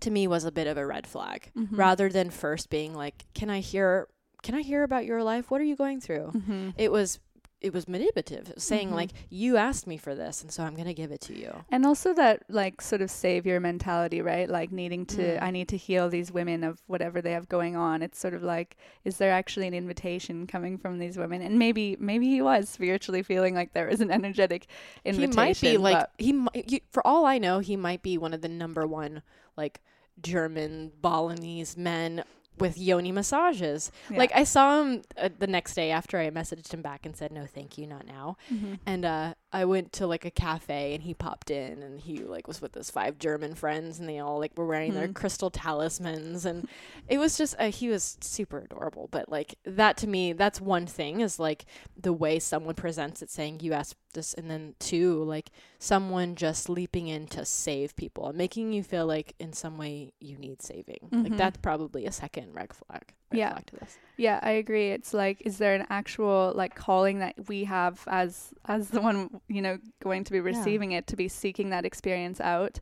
to 0.00 0.10
me 0.10 0.26
was 0.28 0.44
a 0.44 0.52
bit 0.52 0.66
of 0.66 0.76
a 0.76 0.86
red 0.86 1.06
flag 1.06 1.50
Mhm. 1.56 1.76
rather 1.76 2.08
than 2.08 2.30
first 2.30 2.68
being 2.70 2.94
like 2.94 3.24
can 3.34 3.48
i 3.50 3.60
hear 3.60 4.08
can 4.42 4.54
i 4.54 4.62
hear 4.62 4.82
about 4.84 5.04
your 5.06 5.22
life 5.24 5.50
what 5.50 5.60
are 5.60 5.64
you 5.64 5.74
going 5.74 6.00
through 6.00 6.30
Mhm. 6.34 6.74
it 6.76 6.92
was 6.92 7.18
it 7.60 7.72
was 7.72 7.88
manipulative 7.88 8.52
saying 8.56 8.90
Mhm. 8.90 8.94
like 8.94 9.10
you 9.30 9.56
asked 9.56 9.86
me 9.86 9.96
for 9.96 10.14
this 10.14 10.42
and 10.42 10.52
so 10.52 10.62
i'm 10.62 10.74
going 10.76 10.86
to 10.86 10.94
give 10.94 11.10
it 11.10 11.20
to 11.22 11.34
you 11.36 11.52
And 11.72 11.84
also 11.84 12.14
that 12.14 12.44
like 12.48 12.80
sort 12.80 13.02
of 13.02 13.10
savior 13.10 13.58
mentality, 13.60 14.20
right? 14.22 14.48
Like 14.48 14.70
needing 14.70 15.04
to 15.06 15.22
Mm. 15.22 15.42
I 15.42 15.50
need 15.50 15.68
to 15.68 15.76
heal 15.76 16.08
these 16.08 16.30
women 16.32 16.62
of 16.62 16.80
whatever 16.86 17.20
they 17.20 17.32
have 17.32 17.48
going 17.48 17.74
on. 17.74 18.00
It's 18.02 18.18
sort 18.18 18.34
of 18.34 18.42
like 18.42 18.76
is 19.04 19.16
there 19.18 19.32
actually 19.32 19.66
an 19.66 19.74
invitation 19.74 20.46
coming 20.46 20.78
from 20.78 20.98
these 20.98 21.16
women? 21.18 21.42
And 21.42 21.58
maybe 21.58 21.96
maybe 21.98 22.26
he 22.28 22.40
was 22.42 22.68
spiritually 22.68 23.22
feeling 23.24 23.54
like 23.56 23.72
there 23.72 23.88
was 23.88 24.00
an 24.00 24.10
energetic 24.10 24.66
invitation. 25.04 25.32
he 25.32 25.36
might 25.36 25.60
be 25.60 25.76
like 25.78 26.06
he 26.18 26.32
might 26.32 26.82
for 26.90 27.04
all 27.06 27.24
i 27.26 27.38
know 27.38 27.58
he 27.58 27.76
might 27.76 28.02
be 28.02 28.16
one 28.18 28.32
of 28.34 28.40
the 28.40 28.48
number 28.48 28.86
one 28.86 29.22
like 29.56 29.80
german 30.22 30.92
balinese 31.00 31.76
men 31.76 32.22
with 32.60 32.76
yoni 32.78 33.12
massages 33.12 33.90
Yeah. 34.10 34.18
like 34.18 34.32
i 34.34 34.44
saw 34.44 34.80
him 34.82 35.02
uh, 35.16 35.28
the 35.38 35.46
next 35.46 35.74
day 35.74 35.90
after 35.90 36.18
i 36.18 36.30
messaged 36.30 36.72
him 36.72 36.82
back 36.82 37.06
and 37.06 37.16
said 37.16 37.30
no 37.32 37.46
thank 37.46 37.78
you 37.78 37.86
not 37.86 38.06
now 38.06 38.36
Mhm. 38.52 38.78
and 38.86 39.04
uh 39.04 39.34
i 39.52 39.64
went 39.64 39.92
to 39.92 40.06
like 40.06 40.24
a 40.24 40.30
cafe 40.30 40.94
and 40.94 41.02
he 41.04 41.14
popped 41.14 41.50
in 41.50 41.82
and 41.82 42.00
he 42.00 42.18
like 42.18 42.46
was 42.46 42.60
with 42.60 42.74
his 42.74 42.90
five 42.90 43.18
german 43.18 43.54
friends 43.54 43.98
and 43.98 44.08
they 44.08 44.18
all 44.18 44.38
like 44.38 44.52
were 44.56 44.66
wearing 44.66 44.92
their 44.94 45.06
Hmm. 45.06 45.12
crystal 45.14 45.50
talismans 45.50 46.44
and 46.44 46.68
it 47.08 47.18
was 47.18 47.38
just 47.38 47.54
uh, 47.58 47.70
he 47.70 47.88
was 47.88 48.18
super 48.20 48.58
adorable 48.58 49.08
but 49.10 49.28
like 49.30 49.54
that 49.64 49.96
to 49.98 50.06
me 50.06 50.32
that's 50.32 50.60
one 50.60 50.86
thing 50.86 51.20
is 51.20 51.38
like 51.38 51.64
the 51.96 52.12
way 52.12 52.38
someone 52.38 52.74
presents 52.74 53.22
it 53.22 53.30
saying 53.30 53.60
you 53.60 53.72
asked 53.72 53.96
this 54.14 54.34
and 54.34 54.50
then 54.50 54.74
two 54.78 55.22
like 55.24 55.50
someone 55.78 56.34
just 56.34 56.68
leaping 56.68 57.08
in 57.08 57.26
to 57.28 57.44
save 57.44 57.94
people 57.96 58.28
and 58.28 58.36
making 58.38 58.72
you 58.72 58.82
feel 58.82 59.06
like 59.06 59.34
in 59.38 59.52
some 59.52 59.78
way 59.78 60.12
you 60.20 60.36
need 60.38 60.60
saving 60.62 61.08
like 61.12 61.32
Mhm. 61.32 61.36
that's 61.38 61.58
probably 61.58 62.04
a 62.06 62.12
second 62.12 62.52
red 62.54 62.72
flag 62.72 63.14
Yeah. 63.32 63.50
flag 63.50 63.66
to 63.66 63.76
this 63.76 63.98
Yeah, 64.16 64.40
I 64.42 64.52
agree. 64.52 64.90
It's 64.90 65.14
like, 65.14 65.42
is 65.44 65.58
there 65.58 65.74
an 65.74 65.86
actual 65.90 66.52
like 66.54 66.74
calling 66.74 67.18
that 67.20 67.48
we 67.48 67.64
have 67.64 68.02
as 68.08 68.52
as 68.66 68.90
the 68.90 69.00
one 69.00 69.40
you 69.48 69.62
know 69.62 69.78
going 70.02 70.24
to 70.24 70.32
be 70.32 70.40
receiving 70.40 70.92
it 70.92 71.06
to 71.08 71.16
be 71.16 71.28
seeking 71.28 71.70
that 71.70 71.84
experience 71.84 72.40
out, 72.40 72.80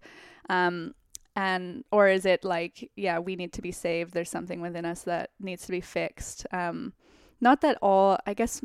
um, 0.49 0.95
and 1.35 1.85
or 1.91 2.09
is 2.09 2.25
it 2.25 2.45
like, 2.45 2.91
yeah, 2.97 3.19
we 3.19 3.37
need 3.37 3.53
to 3.55 3.63
be 3.63 3.73
saved. 3.73 4.15
There's 4.15 4.31
something 4.31 4.61
within 4.61 4.85
us 4.85 5.03
that 5.03 5.31
needs 5.41 5.67
to 5.67 5.73
be 5.73 5.81
fixed. 5.81 6.47
Um, 6.53 6.93
not 7.41 7.61
that 7.61 7.79
all. 7.83 8.19
I 8.27 8.35
guess. 8.35 8.63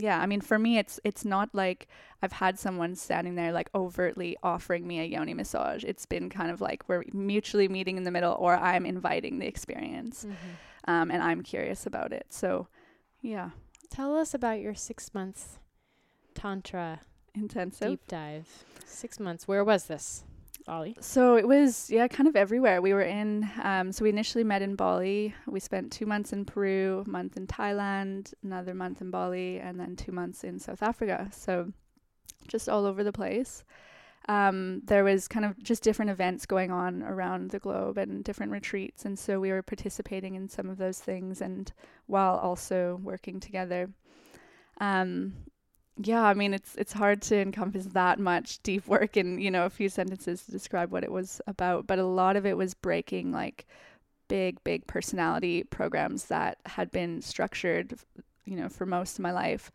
Yeah, 0.00 0.20
I 0.20 0.26
mean, 0.26 0.40
for 0.40 0.58
me, 0.58 0.78
it's 0.78 1.00
it's 1.04 1.24
not 1.24 1.50
like 1.54 1.88
I've 2.22 2.32
had 2.32 2.58
someone 2.58 2.94
standing 2.94 3.34
there 3.34 3.52
like 3.52 3.68
overtly 3.74 4.36
offering 4.42 4.86
me 4.86 5.00
a 5.00 5.04
yoni 5.04 5.34
massage. 5.34 5.84
It's 5.84 6.06
been 6.06 6.30
kind 6.30 6.50
of 6.50 6.60
like 6.60 6.88
we're 6.88 7.04
mutually 7.12 7.68
meeting 7.68 7.96
in 7.96 8.04
the 8.04 8.10
middle, 8.10 8.34
or 8.38 8.56
I'm 8.56 8.86
inviting 8.86 9.38
the 9.38 9.46
experience 9.46 10.26
um, 10.86 11.10
and 11.10 11.22
I'm 11.22 11.42
curious 11.42 11.86
about 11.86 12.12
it. 12.12 12.26
So, 12.30 12.68
yeah, 13.20 13.50
tell 13.90 14.16
us 14.16 14.34
about 14.34 14.60
your 14.60 14.74
six 14.74 15.12
months 15.14 15.58
tantra 16.34 17.00
intensive. 17.34 17.88
deep 17.88 18.06
dive 18.06 18.46
six 18.86 19.18
months 19.18 19.48
where 19.48 19.64
was 19.64 19.86
this 19.86 20.24
So 21.00 21.36
it 21.36 21.48
was 21.48 21.90
yeah, 21.90 22.08
kind 22.08 22.28
of 22.28 22.36
everywhere. 22.36 22.82
We 22.82 22.92
were 22.92 23.02
in. 23.02 23.48
Um, 23.62 23.90
so 23.90 24.04
we 24.04 24.10
initially 24.10 24.44
met 24.44 24.62
in 24.62 24.76
Bali. 24.76 25.34
We 25.46 25.60
spent 25.60 25.90
two 25.90 26.06
months 26.06 26.32
in 26.32 26.44
Peru, 26.44 27.04
a 27.06 27.10
month 27.10 27.36
in 27.36 27.46
Thailand, 27.46 28.34
another 28.44 28.74
month 28.74 29.00
in 29.00 29.10
Bali, 29.10 29.58
and 29.58 29.80
then 29.80 29.96
two 29.96 30.12
months 30.12 30.44
in 30.44 30.58
South 30.58 30.82
Africa. 30.82 31.28
So 31.32 31.72
just 32.46 32.68
all 32.68 32.84
over 32.84 33.02
the 33.02 33.12
place. 33.12 33.64
Um, 34.28 34.82
there 34.84 35.04
was 35.04 35.26
kind 35.26 35.46
of 35.46 35.62
just 35.62 35.82
different 35.82 36.10
events 36.10 36.44
going 36.44 36.70
on 36.70 37.02
around 37.02 37.50
the 37.50 37.58
globe 37.58 37.96
and 37.96 38.22
different 38.22 38.52
retreats, 38.52 39.06
and 39.06 39.18
so 39.18 39.40
we 39.40 39.50
were 39.50 39.62
participating 39.62 40.34
in 40.34 40.48
some 40.50 40.68
of 40.68 40.76
those 40.76 41.00
things, 41.00 41.40
and 41.40 41.72
while 42.06 42.36
also 42.36 43.00
working 43.02 43.40
together. 43.40 43.88
Um, 44.80 45.32
yeah, 46.00 46.22
I 46.22 46.34
mean 46.34 46.54
it's 46.54 46.74
it's 46.76 46.92
hard 46.92 47.22
to 47.22 47.36
encompass 47.40 47.86
that 47.86 48.18
much 48.18 48.62
deep 48.62 48.86
work 48.86 49.16
in 49.16 49.38
you 49.40 49.50
know 49.50 49.66
a 49.66 49.70
few 49.70 49.88
sentences 49.88 50.44
to 50.44 50.52
describe 50.52 50.92
what 50.92 51.04
it 51.04 51.12
was 51.12 51.40
about, 51.46 51.86
but 51.86 51.98
a 51.98 52.06
lot 52.06 52.36
of 52.36 52.46
it 52.46 52.56
was 52.56 52.74
breaking 52.74 53.32
like 53.32 53.66
big 54.28 54.62
big 54.64 54.86
personality 54.86 55.64
programs 55.64 56.26
that 56.26 56.58
had 56.66 56.90
been 56.90 57.20
structured, 57.20 57.94
you 58.44 58.56
know, 58.56 58.68
for 58.68 58.86
most 58.86 59.18
of 59.18 59.22
my 59.22 59.32
life 59.32 59.72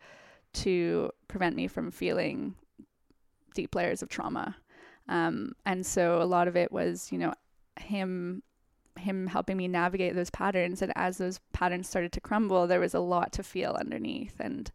to 0.54 1.10
prevent 1.28 1.56
me 1.56 1.66
from 1.66 1.90
feeling 1.90 2.54
deep 3.54 3.74
layers 3.74 4.02
of 4.02 4.08
trauma. 4.08 4.56
Um, 5.08 5.52
and 5.66 5.84
so 5.84 6.22
a 6.22 6.24
lot 6.24 6.48
of 6.48 6.56
it 6.56 6.72
was, 6.72 7.12
you 7.12 7.18
know, 7.18 7.34
him 7.78 8.42
him 8.96 9.26
helping 9.26 9.56
me 9.56 9.68
navigate 9.68 10.14
those 10.14 10.30
patterns 10.30 10.80
and 10.80 10.92
as 10.96 11.18
those 11.18 11.40
patterns 11.52 11.88
started 11.88 12.12
to 12.12 12.20
crumble 12.20 12.68
there 12.68 12.78
was 12.78 12.94
a 12.94 13.00
lot 13.00 13.32
to 13.32 13.42
feel 13.42 13.72
underneath 13.72 14.38
and 14.38 14.70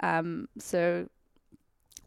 um, 0.00 0.48
so 0.58 1.08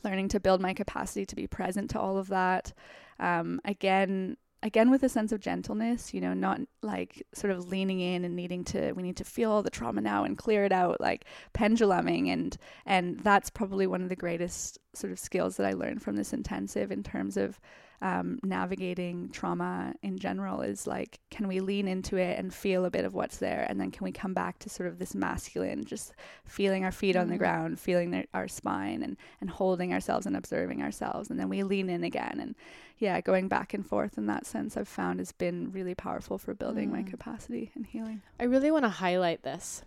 learning 0.03 0.29
to 0.29 0.39
build 0.39 0.61
my 0.61 0.73
capacity 0.73 1.25
to 1.25 1.35
be 1.35 1.47
present 1.47 1.89
to 1.89 1.99
all 1.99 2.17
of 2.17 2.27
that 2.27 2.73
um, 3.19 3.59
again 3.65 4.37
again 4.63 4.89
with 4.89 5.03
a 5.03 5.09
sense 5.09 5.31
of 5.31 5.39
gentleness 5.39 6.13
you 6.13 6.21
know 6.21 6.33
not 6.33 6.59
like 6.81 7.25
sort 7.33 7.51
of 7.51 7.69
leaning 7.69 7.99
in 7.99 8.25
and 8.25 8.35
needing 8.35 8.63
to 8.63 8.91
we 8.93 9.03
need 9.03 9.15
to 9.17 9.23
feel 9.23 9.61
the 9.61 9.69
trauma 9.69 10.01
now 10.01 10.23
and 10.23 10.37
clear 10.37 10.65
it 10.65 10.71
out 10.71 10.99
like 10.99 11.25
penduluming. 11.53 12.29
And 12.29 12.57
and 12.85 13.19
that's 13.19 13.49
probably 13.49 13.87
one 13.87 14.01
of 14.01 14.09
the 14.09 14.15
greatest 14.15 14.79
sort 14.93 15.13
of 15.13 15.19
skills 15.19 15.57
that 15.57 15.65
i 15.65 15.73
learned 15.73 16.01
from 16.01 16.15
this 16.15 16.33
intensive 16.33 16.91
in 16.91 17.03
terms 17.03 17.37
of 17.37 17.59
um, 18.01 18.37
navigating 18.43 19.29
trauma 19.29 19.93
in 20.03 20.19
general 20.19 20.61
is 20.61 20.85
like 20.85 21.19
can 21.31 21.47
we 21.47 21.59
lean 21.59 21.87
into 21.87 22.15
it 22.15 22.37
and 22.37 22.53
feel 22.53 22.85
a 22.85 22.91
bit 22.91 23.05
of 23.05 23.15
what's 23.15 23.37
there 23.37 23.65
and 23.67 23.81
then 23.81 23.89
can 23.89 24.03
we 24.03 24.11
come 24.11 24.35
back 24.35 24.59
to 24.59 24.69
sort 24.69 24.87
of 24.87 24.99
this 24.99 25.15
masculine 25.15 25.83
just 25.83 26.13
feeling 26.45 26.83
our 26.85 26.91
feet 26.91 27.15
on 27.15 27.27
the 27.27 27.33
Mhm. 27.35 27.39
ground 27.39 27.79
feeling 27.79 28.11
their, 28.11 28.25
our 28.35 28.47
spine 28.47 29.01
and 29.01 29.17
and 29.41 29.49
holding 29.49 29.93
ourselves 29.93 30.27
and 30.27 30.37
observing 30.37 30.83
ourselves 30.83 31.31
and 31.31 31.39
then 31.39 31.49
we 31.49 31.63
lean 31.63 31.89
in 31.89 32.03
again 32.03 32.37
and 32.39 32.53
yeah 32.99 33.19
going 33.19 33.47
back 33.47 33.73
and 33.73 33.83
forth 33.87 34.15
in 34.15 34.27
that 34.27 34.45
sense 34.45 34.77
i've 34.77 34.87
found 34.87 35.17
has 35.19 35.31
been 35.31 35.71
really 35.71 35.95
powerful 35.95 36.37
for 36.37 36.53
building 36.53 36.91
my 36.91 37.01
Mm. 37.01 37.07
capacity 37.09 37.71
and 37.73 37.87
healing 37.87 38.21
I 38.39 38.43
really 38.43 38.69
want 38.69 38.85
to 38.85 38.89
highlight 38.89 39.41
this 39.41 39.81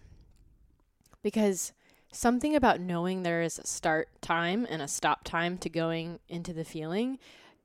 because 1.23 1.73
something 2.13 2.57
about 2.57 2.81
knowing 2.81 3.23
there 3.23 3.43
is 3.43 3.59
a 3.59 3.67
start 3.67 4.09
time 4.21 4.67
and 4.69 4.83
a 4.83 4.89
stop 4.89 5.23
time 5.23 5.57
to 5.59 5.69
going 5.69 6.19
into 6.29 6.53
the 6.53 6.65
feeling 6.65 7.19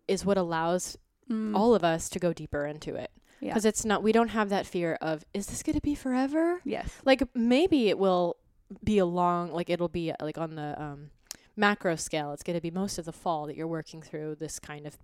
is 0.07 0.25
what 0.25 0.37
allows 0.37 0.97
Mm. 1.29 1.55
all 1.55 1.73
of 1.73 1.83
us 1.83 2.07
to 2.09 2.19
go 2.19 2.33
deeper 2.33 2.67
into 2.67 2.93
it. 2.95 3.09
Yeah. 3.39 3.49
because 3.49 3.65
it's 3.65 3.83
not 3.83 4.03
we 4.03 4.11
don't 4.11 4.27
have 4.29 4.49
that 4.49 4.65
fear 4.67 4.95
of 5.01 5.25
is 5.33 5.47
this 5.47 5.63
going 5.63 5.73
to 5.75 5.81
be 5.81 5.95
forever 5.95 6.61
Yes. 6.63 6.89
like 7.03 7.21
maybe 7.35 7.89
it 7.89 7.97
will 7.97 8.37
be 8.83 8.97
a 8.99 9.05
long 9.05 9.51
like 9.51 9.69
it'll 9.71 9.89
be 9.89 10.11
uh, 10.11 10.15
like 10.21 10.37
on 10.37 10.53
the 10.55 10.79
um 10.81 11.09
macro 11.55 11.95
scale 11.95 12.31
it's 12.31 12.43
going 12.43 12.55
to 12.55 12.61
be 12.61 12.69
most 12.71 12.97
of 12.99 13.05
the 13.05 13.11
fall 13.11 13.45
that 13.47 13.55
you're 13.57 13.67
working 13.67 14.01
through 14.03 14.35
this 14.35 14.59
kind 14.59 14.85
of 14.87 14.97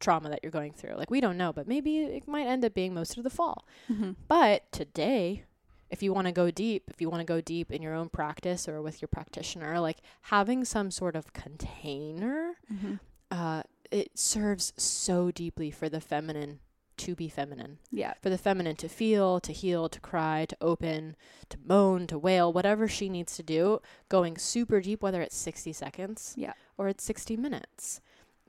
trauma 0.00 0.28
that 0.30 0.40
you're 0.42 0.50
going 0.52 0.72
through 0.72 0.94
like 0.94 1.10
we 1.10 1.20
don't 1.20 1.36
know 1.36 1.52
but 1.52 1.66
maybe 1.68 1.98
it 1.98 2.26
might 2.28 2.46
end 2.46 2.64
up 2.64 2.72
being 2.74 2.94
most 2.94 3.16
of 3.18 3.22
the 3.24 3.30
fall 3.30 3.64
Mm-hmm. 3.92 4.12
but 4.28 4.70
today 4.72 5.44
if 5.90 6.02
you 6.02 6.12
want 6.12 6.26
to 6.26 6.32
go 6.32 6.50
deep 6.50 6.84
if 6.88 7.00
you 7.00 7.10
want 7.10 7.20
to 7.20 7.24
go 7.26 7.40
deep 7.40 7.70
in 7.72 7.82
your 7.82 7.94
own 7.94 8.08
practice 8.08 8.66
or 8.68 8.80
with 8.80 9.02
your 9.02 9.08
practitioner 9.08 9.78
like 9.80 9.98
having 10.22 10.64
some 10.64 10.90
sort 10.90 11.16
of 11.16 11.32
container 11.32 12.54
Mm-hmm. 12.72 12.94
uh 13.30 13.62
it 13.90 14.18
serves 14.18 14.72
so 14.76 15.30
deeply 15.30 15.70
for 15.70 15.88
the 15.88 16.00
feminine 16.00 16.60
to 16.96 17.14
be 17.16 17.28
feminine 17.28 17.78
Yeah. 17.90 18.14
for 18.22 18.30
the 18.30 18.38
feminine 18.38 18.76
to 18.76 18.88
feel, 18.88 19.40
to 19.40 19.52
heal, 19.52 19.88
to 19.88 20.00
cry, 20.00 20.46
to 20.48 20.56
open, 20.60 21.16
to 21.48 21.58
moan, 21.64 22.06
to 22.06 22.16
wail, 22.18 22.52
whatever 22.52 22.86
she 22.86 23.08
needs 23.08 23.34
to 23.36 23.42
do, 23.42 23.80
going 24.08 24.38
super 24.38 24.80
deep, 24.80 25.02
whether 25.02 25.20
it's 25.20 25.36
60 25.36 25.72
seconds 25.72 26.34
Yeah. 26.36 26.52
or 26.78 26.86
it's 26.88 27.02
60 27.02 27.36
minutes. 27.36 28.00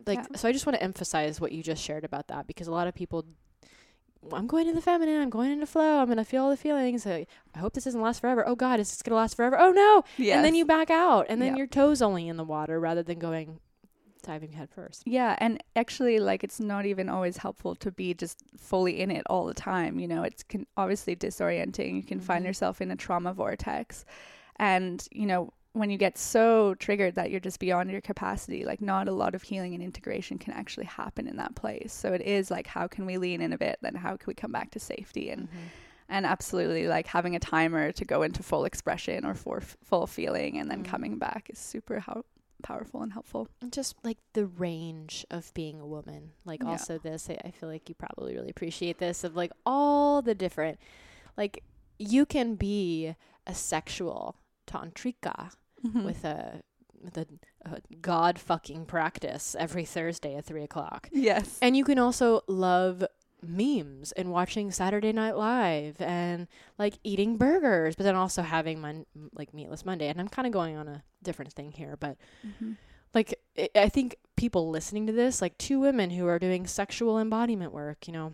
Like, 0.06 0.20
Yeah. 0.20 0.38
so 0.38 0.48
I 0.48 0.52
just 0.52 0.68
want 0.68 0.76
to 0.76 0.84
emphasize 0.84 1.42
what 1.42 1.54
you 1.54 1.64
just 1.64 1.82
shared 1.84 2.04
about 2.04 2.28
that 2.28 2.46
because 2.46 2.68
a 2.68 2.72
lot 2.72 2.88
of 2.88 2.94
people, 2.94 3.26
I'm 4.32 4.46
going 4.48 4.68
to 4.68 4.74
the 4.74 4.82
feminine, 4.82 5.22
I'm 5.22 5.30
going 5.32 5.52
into 5.52 5.66
flow, 5.66 6.00
I'm 6.00 6.06
going 6.06 6.18
to 6.18 6.24
feel 6.24 6.44
all 6.44 6.50
the 6.52 6.58
feelings. 6.58 7.06
I, 7.08 7.26
I 7.56 7.60
hope 7.60 7.74
this 7.74 7.84
doesn't 7.86 8.02
last 8.02 8.20
forever. 8.22 8.48
Oh 8.48 8.56
God, 8.56 8.80
is 8.80 8.90
this 8.92 9.02
going 9.02 9.12
to 9.12 9.16
last 9.18 9.36
forever? 9.36 9.58
Oh 9.60 9.72
no. 9.72 10.04
Yeah. 10.18 10.36
And 10.36 10.46
then 10.46 10.54
you 10.56 10.66
back 10.66 10.90
out 10.92 11.26
and 11.30 11.42
then 11.42 11.54
Yeah. 11.54 11.58
your 11.60 11.68
toes 11.68 12.02
only 12.02 12.28
in 12.28 12.38
the 12.38 12.44
water 12.44 12.80
rather 12.80 13.02
than 13.04 13.18
going 13.20 13.60
diving 14.26 14.52
head 14.52 14.70
first. 14.70 15.04
Yeah, 15.06 15.36
and 15.40 15.64
actually, 15.76 16.20
like, 16.20 16.44
it's 16.44 16.60
not 16.60 16.86
even 16.86 17.08
always 17.10 17.38
helpful 17.38 17.76
to 17.76 17.92
be 17.92 18.14
just 18.14 18.40
fully 18.58 19.00
in 19.00 19.12
it 19.12 19.24
all 19.30 19.46
the 19.46 19.54
time. 19.54 20.00
You 20.00 20.08
know, 20.08 20.24
it's 20.24 20.44
can 20.44 20.66
obviously 20.76 21.16
disorienting. 21.16 21.96
You 21.96 22.04
can 22.04 22.20
find 22.20 22.44
Mhm. 22.44 22.48
yourself 22.48 22.82
in 22.82 22.92
a 22.92 22.96
trauma 22.96 23.34
vortex, 23.34 24.04
and 24.58 25.08
you 25.12 25.26
know, 25.26 25.54
when 25.74 25.90
you 25.90 25.98
get 25.98 26.18
so 26.18 26.74
triggered 26.76 27.16
that 27.16 27.30
you're 27.32 27.40
just 27.42 27.60
beyond 27.60 27.92
your 27.92 28.00
capacity, 28.02 28.64
like, 28.64 28.82
not 28.82 29.10
a 29.10 29.12
lot 29.12 29.36
of 29.36 29.44
healing 29.44 29.74
and 29.74 29.84
integration 29.84 30.38
can 30.38 30.54
actually 30.54 30.86
happen 30.86 31.28
in 31.28 31.36
that 31.36 31.54
place. 31.56 31.92
So 31.92 32.14
it 32.14 32.22
is 32.22 32.50
like, 32.50 32.66
how 32.68 32.88
can 32.88 33.06
we 33.06 33.18
lean 33.18 33.42
in 33.42 33.52
a 33.52 33.58
bit? 33.58 33.78
Then 33.82 33.96
how 33.96 34.12
can 34.16 34.26
we 34.28 34.34
come 34.34 34.54
back 34.54 34.72
to 34.72 34.80
safety 34.80 35.30
and 35.30 35.48
and 36.08 36.24
absolutely 36.26 36.88
like 36.88 37.08
having 37.08 37.36
a 37.36 37.40
timer 37.40 37.92
to 37.92 38.06
go 38.06 38.22
into 38.22 38.44
full 38.44 38.64
expression 38.64 39.26
or 39.26 39.34
for 39.34 39.60
full 39.60 40.06
feeling 40.06 40.60
and 40.60 40.70
then 40.70 40.84
Mm. 40.84 40.86
coming 40.86 41.18
back 41.18 41.50
is 41.50 41.58
super 41.58 42.00
how 42.00 42.24
powerful 42.66 43.02
and 43.04 43.14
helpful. 43.14 43.48
And 43.62 43.72
just 43.72 43.96
like 44.04 44.18
the 44.34 44.46
range 44.46 45.26
of 45.30 45.54
being 45.54 45.80
a 45.80 45.86
woman 45.86 46.32
like 46.46 46.62
Yeah. 46.64 46.70
also 46.72 46.98
this 46.98 47.30
I, 47.30 47.38
I 47.46 47.52
feel 47.52 47.70
like 47.70 47.88
you 47.90 47.96
probably 47.96 48.34
really 48.36 48.50
appreciate 48.50 48.98
this 48.98 49.24
of 49.24 49.36
like 49.36 49.52
all 49.66 50.22
the 50.22 50.36
different 50.36 50.80
like 51.38 51.64
you 52.00 52.26
can 52.26 52.56
be 52.56 53.16
a 53.48 53.54
sexual 53.56 54.36
tantrika 54.68 55.52
Mm-hmm. 55.86 56.04
with 56.04 56.26
a 56.26 56.62
with 57.04 57.18
a, 57.18 57.28
a 57.66 57.80
god 58.02 58.40
fucking 58.40 58.86
practice 58.88 59.56
every 59.60 59.86
thursday 59.86 60.34
at 60.36 60.46
three 60.46 60.64
o'clock 60.64 61.10
yes. 61.12 61.60
and 61.62 61.78
you 61.78 61.84
can 61.86 62.00
also 62.00 62.42
love 62.48 63.04
memes 63.50 64.12
and 64.14 64.32
watching 64.32 64.72
Saturday 64.72 65.12
Night 65.12 65.36
Live 65.38 66.00
and 66.02 66.48
like 66.78 67.00
eating 67.04 67.38
burgers, 67.38 67.96
but 67.96 68.04
then 68.04 68.16
also 68.16 68.42
having 68.42 68.80
mon- 68.82 69.06
like 69.34 69.54
meatless 69.54 69.86
Monday. 69.86 70.08
And 70.08 70.20
I'm 70.20 70.28
kind 70.30 70.46
of 70.46 70.52
going 70.54 70.76
on 70.78 70.88
a 70.88 71.04
different 71.24 71.54
thing 71.54 71.72
here, 71.72 71.96
but 72.00 72.18
Mm-hmm. 72.46 72.74
like 73.14 73.36
I 73.58 73.70
I 73.76 73.90
think 73.90 74.18
people 74.36 74.70
listening 74.70 75.08
to 75.08 75.14
this, 75.14 75.42
like 75.42 75.58
two 75.58 75.80
women 75.80 76.10
who 76.12 76.28
are 76.28 76.40
doing 76.40 76.68
sexual 76.68 77.18
embodiment 77.20 77.72
work, 77.72 78.08
you 78.08 78.14
know, 78.14 78.34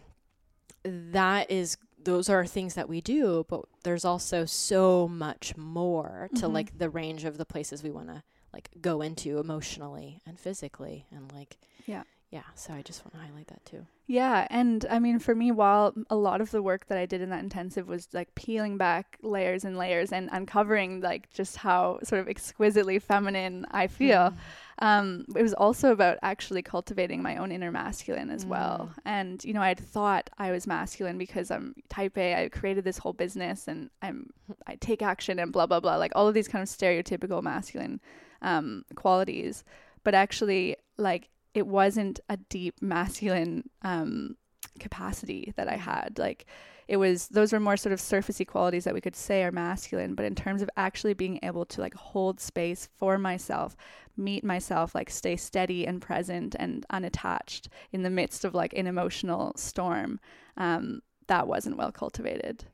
that 0.84 1.50
is 1.52 1.78
those 2.04 2.30
are 2.30 2.46
things 2.48 2.74
that 2.74 2.90
we 2.90 3.00
do, 3.00 3.46
but 3.48 3.62
there's 3.84 4.04
also 4.06 4.44
so 4.46 5.08
much 5.08 5.56
more 5.56 6.30
to 6.36 6.48
Mhm. 6.48 6.54
like 6.54 6.78
the 6.78 6.90
range 6.90 7.26
of 7.26 7.38
the 7.38 7.46
places 7.46 7.84
we 7.84 7.92
want 7.92 8.08
to 8.08 8.24
like 8.52 8.70
go 8.82 9.02
into 9.02 9.38
emotionally 9.38 10.20
and 10.26 10.40
physically 10.40 11.06
and 11.12 11.32
like 11.32 11.58
Yeah. 11.86 12.04
Yeah 12.32 12.42
so 12.56 12.74
i 12.74 12.82
just 12.82 13.04
want 13.06 13.14
to 13.14 13.20
highlight 13.20 13.48
that 13.48 13.64
too 13.66 13.86
Yeah, 14.12 14.46
and 14.50 14.86
I 14.92 15.00
mean, 15.00 15.20
for 15.20 15.34
me, 15.34 15.54
while 15.54 15.94
a 16.10 16.18
lot 16.18 16.42
of 16.42 16.52
the 16.52 16.62
work 16.62 16.88
that 16.88 16.98
I 16.98 17.06
did 17.06 17.22
in 17.22 17.30
that 17.30 17.40
intensive 17.44 17.88
was 17.88 18.10
like 18.12 18.36
peeling 18.36 18.76
back 18.76 19.18
layers 19.22 19.64
and 19.64 19.78
layers 19.78 20.12
and 20.12 20.28
uncovering 20.34 21.00
like 21.00 21.30
just 21.30 21.56
how 21.56 22.00
sort 22.04 22.20
of 22.20 22.28
exquisitely 22.28 23.00
feminine 23.00 23.66
I 23.72 23.88
feel, 23.88 24.34
um, 24.80 25.24
it 25.34 25.42
was 25.42 25.54
also 25.54 25.94
about 25.94 26.18
actually 26.24 26.62
cultivating 26.62 27.22
my 27.22 27.38
own 27.38 27.54
inner 27.54 27.72
masculine 27.72 28.30
as 28.30 28.46
well. 28.46 28.92
And 29.06 29.42
you 29.46 29.54
know, 29.54 29.62
I 29.62 29.70
had 29.70 29.80
thought 29.80 30.30
I 30.38 30.52
was 30.52 30.68
masculine 30.68 31.18
because 31.18 31.50
I'm 31.50 31.74
type 31.88 32.18
A. 32.18 32.44
I 32.44 32.50
created 32.50 32.84
this 32.84 32.98
whole 32.98 33.14
business 33.14 33.70
and 33.70 33.90
I'm 34.02 34.32
I 34.68 34.76
take 34.76 35.02
action 35.02 35.40
and 35.40 35.54
blah 35.54 35.68
blah 35.68 35.80
blah, 35.80 35.96
like 35.96 36.12
all 36.18 36.28
of 36.28 36.34
these 36.34 36.50
kind 36.50 36.62
of 36.62 36.68
stereotypical 36.68 37.42
masculine 37.42 38.02
um, 38.42 38.84
qualities. 38.96 39.64
But 40.04 40.16
actually, 40.16 40.76
like 40.98 41.30
it 41.54 41.68
wasn't 41.68 42.20
a 42.30 42.38
deep 42.38 42.82
masculine 42.82 43.70
um, 43.82 44.36
capacity 44.80 45.54
that 45.56 45.68
I 45.68 45.76
had. 45.76 46.18
Like 46.18 46.46
it 46.88 46.98
was 46.98 47.30
those 47.30 47.54
were 47.54 47.60
more 47.60 47.78
sort 47.78 47.94
of 47.94 48.00
surfacey 48.00 48.46
qualities 48.46 48.84
that 48.84 48.94
we 48.94 49.02
could 49.02 49.16
say 49.16 49.44
are 49.44 49.52
masculine, 49.52 50.16
but 50.16 50.26
in 50.26 50.36
terms 50.36 50.62
of 50.62 50.70
actually 50.76 51.14
being 51.14 51.40
able 51.44 51.66
to 51.66 51.82
like 51.82 51.94
hold 51.94 52.40
space 52.40 52.90
for 52.98 53.18
myself, 53.18 53.76
meet 54.18 54.44
myself, 54.44 54.94
like 54.94 55.10
stay 55.10 55.36
steady 55.36 55.88
and 55.88 56.02
present 56.02 56.56
and 56.60 56.86
unattached 56.90 57.70
in 57.92 58.04
the 58.04 58.10
midst 58.10 58.44
of 58.44 58.54
like 58.54 58.74
an 58.74 58.88
emotional 58.88 59.54
storm, 59.56 60.20
um, 60.58 61.02
that 61.28 61.48
wasn't 61.48 61.78
well 61.78 61.92
cultivated. 61.92 62.66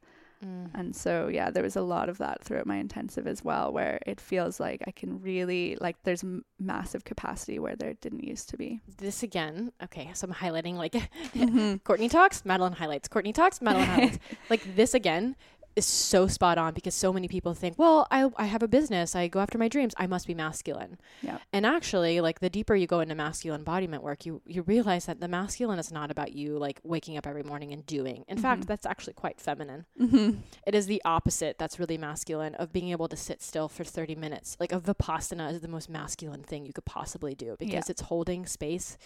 Mm. 0.45 0.69
And 0.73 0.95
so, 0.95 1.27
yeah, 1.29 1.49
there 1.49 1.63
was 1.63 1.75
a 1.75 1.81
lot 1.81 2.09
of 2.09 2.19
that 2.19 2.43
throughout 2.43 2.67
my 2.67 2.75
intensive 2.77 3.25
as 3.25 3.43
well, 3.43 3.71
where 3.73 3.99
it 4.05 4.21
feels 4.21 4.59
like 4.59 4.83
I 4.85 4.91
can 4.91 5.19
really, 5.21 5.75
like, 5.81 5.95
there's 6.03 6.23
m- 6.23 6.45
massive 6.59 7.03
capacity 7.05 7.57
where 7.59 7.75
there 7.75 7.93
didn't 8.01 8.23
used 8.23 8.49
to 8.49 8.57
be. 8.57 8.81
this 8.97 9.23
again 9.23 9.71
okay 9.83 10.09
so 10.13 10.27
i'm 10.27 10.33
highlighting 10.33 10.75
like 10.75 10.93
Mhm. 11.35 11.83
courtney 11.83 12.09
talks 12.09 12.43
madeline 12.45 12.73
highlights 12.73 13.07
courtney 13.07 13.33
talks 13.33 13.61
madeline 13.61 13.87
highlights 13.87 14.19
like 14.49 14.75
this 14.75 14.93
again 14.93 15.35
is 15.77 15.85
so 15.85 16.27
spot 16.27 16.57
on 16.57 16.73
because 16.73 16.95
so 16.95 17.13
many 17.13 17.27
people 17.27 17.53
think 17.53 17.77
well 17.77 18.07
I, 18.09 18.29
I 18.35 18.45
have 18.53 18.63
a 18.63 18.67
business 18.67 19.15
i 19.15 19.27
go 19.27 19.39
after 19.39 19.57
my 19.57 19.67
dreams 19.67 19.93
i 19.97 20.07
must 20.07 20.25
be 20.27 20.33
masculine 20.33 20.97
Yeah. 21.21 21.37
and 21.53 21.65
actually 21.65 22.19
like 22.19 22.39
the 22.39 22.49
deeper 22.49 22.75
you 22.75 22.87
go 22.87 22.99
into 22.99 23.15
masculine 23.15 23.61
embodiment 23.61 24.01
work 24.03 24.25
you 24.25 24.41
you 24.45 24.63
realize 24.63 25.05
that 25.05 25.19
the 25.21 25.27
masculine 25.27 25.79
is 25.79 25.91
not 25.91 26.09
about 26.09 26.33
you 26.33 26.57
like 26.57 26.79
waking 26.83 27.15
up 27.17 27.25
every 27.27 27.43
morning 27.43 27.71
and 27.73 27.85
doing 27.85 28.25
in 28.27 28.37
fact 28.37 28.63
Mhm. 28.63 28.65
that's 28.65 28.85
actually 28.85 29.13
quite 29.13 29.39
feminine 29.39 29.85
Mhm. 29.99 30.39
it 30.65 30.73
is 30.73 30.87
the 30.87 31.01
opposite 31.05 31.57
that's 31.59 31.79
really 31.79 31.97
masculine 31.97 32.55
of 32.55 32.73
being 32.73 32.89
able 32.89 33.07
to 33.07 33.15
sit 33.15 33.41
still 33.41 33.69
for 33.69 33.83
30 33.83 34.15
minutes 34.15 34.57
like 34.59 34.71
a 34.71 34.79
vipassana 34.79 35.51
is 35.53 35.61
the 35.61 35.67
most 35.77 35.89
masculine 35.89 36.43
thing 36.43 36.65
you 36.65 36.73
could 36.73 36.85
possibly 36.85 37.35
do 37.35 37.55
because 37.59 37.85
Yeah. 37.87 37.91
it's 37.91 38.01
holding 38.01 38.45
space 38.47 38.97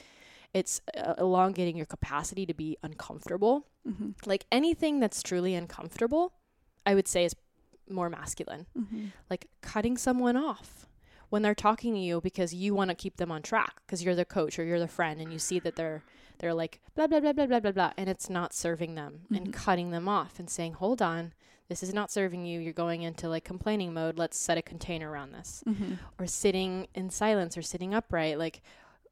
it's 0.53 0.81
uh, 0.97 1.13
elongating 1.17 1.77
your 1.77 1.85
capacity 1.85 2.45
to 2.45 2.53
be 2.53 2.77
uncomfortable 2.83 3.65
Mhm. 3.87 4.15
like 4.25 4.45
anything 4.51 4.99
that's 4.99 5.23
truly 5.23 5.53
uncomfortable 5.55 6.33
i 6.85 6.93
would 6.95 7.07
say 7.07 7.25
is 7.25 7.35
more 7.89 8.09
masculine 8.09 8.65
Mhm. 8.77 9.11
like 9.29 9.47
cutting 9.61 9.97
someone 9.97 10.37
off 10.37 10.87
when 11.29 11.41
they're 11.41 11.55
talking 11.55 11.93
to 11.93 11.99
you 11.99 12.21
because 12.21 12.53
you 12.53 12.73
want 12.73 12.89
to 12.89 12.95
keep 12.95 13.17
them 13.17 13.31
on 13.31 13.41
track 13.41 13.81
because 13.85 14.03
you're 14.03 14.15
the 14.15 14.25
coach 14.25 14.57
or 14.59 14.63
you're 14.63 14.79
the 14.79 14.87
friend 14.87 15.19
and 15.21 15.31
you 15.31 15.39
see 15.39 15.59
that 15.59 15.75
they're 15.75 16.03
they're 16.39 16.53
like 16.53 16.81
blah 16.95 17.07
blah 17.07 17.19
blah 17.19 17.33
blah 17.33 17.45
blah 17.45 17.59
blah 17.59 17.71
blah 17.71 17.91
and 17.97 18.09
it's 18.09 18.29
not 18.29 18.53
serving 18.53 18.95
them 18.95 19.21
and 19.33 19.47
Mhm. 19.47 19.53
cutting 19.53 19.91
them 19.91 20.07
off 20.07 20.39
and 20.39 20.49
saying 20.49 20.73
hold 20.73 21.01
on 21.01 21.33
this 21.67 21.83
is 21.83 21.93
not 21.93 22.11
serving 22.11 22.45
you 22.45 22.59
you're 22.59 22.73
going 22.73 23.01
into 23.01 23.29
like 23.29 23.43
complaining 23.45 23.93
mode 23.93 24.17
let's 24.17 24.37
set 24.37 24.57
a 24.57 24.61
container 24.61 25.09
around 25.11 25.31
this 25.33 25.63
Mhm. 25.67 25.99
or 26.19 26.27
sitting 26.27 26.87
in 26.93 27.09
silence 27.09 27.57
or 27.57 27.61
sitting 27.61 27.93
upright 27.93 28.37
like 28.37 28.61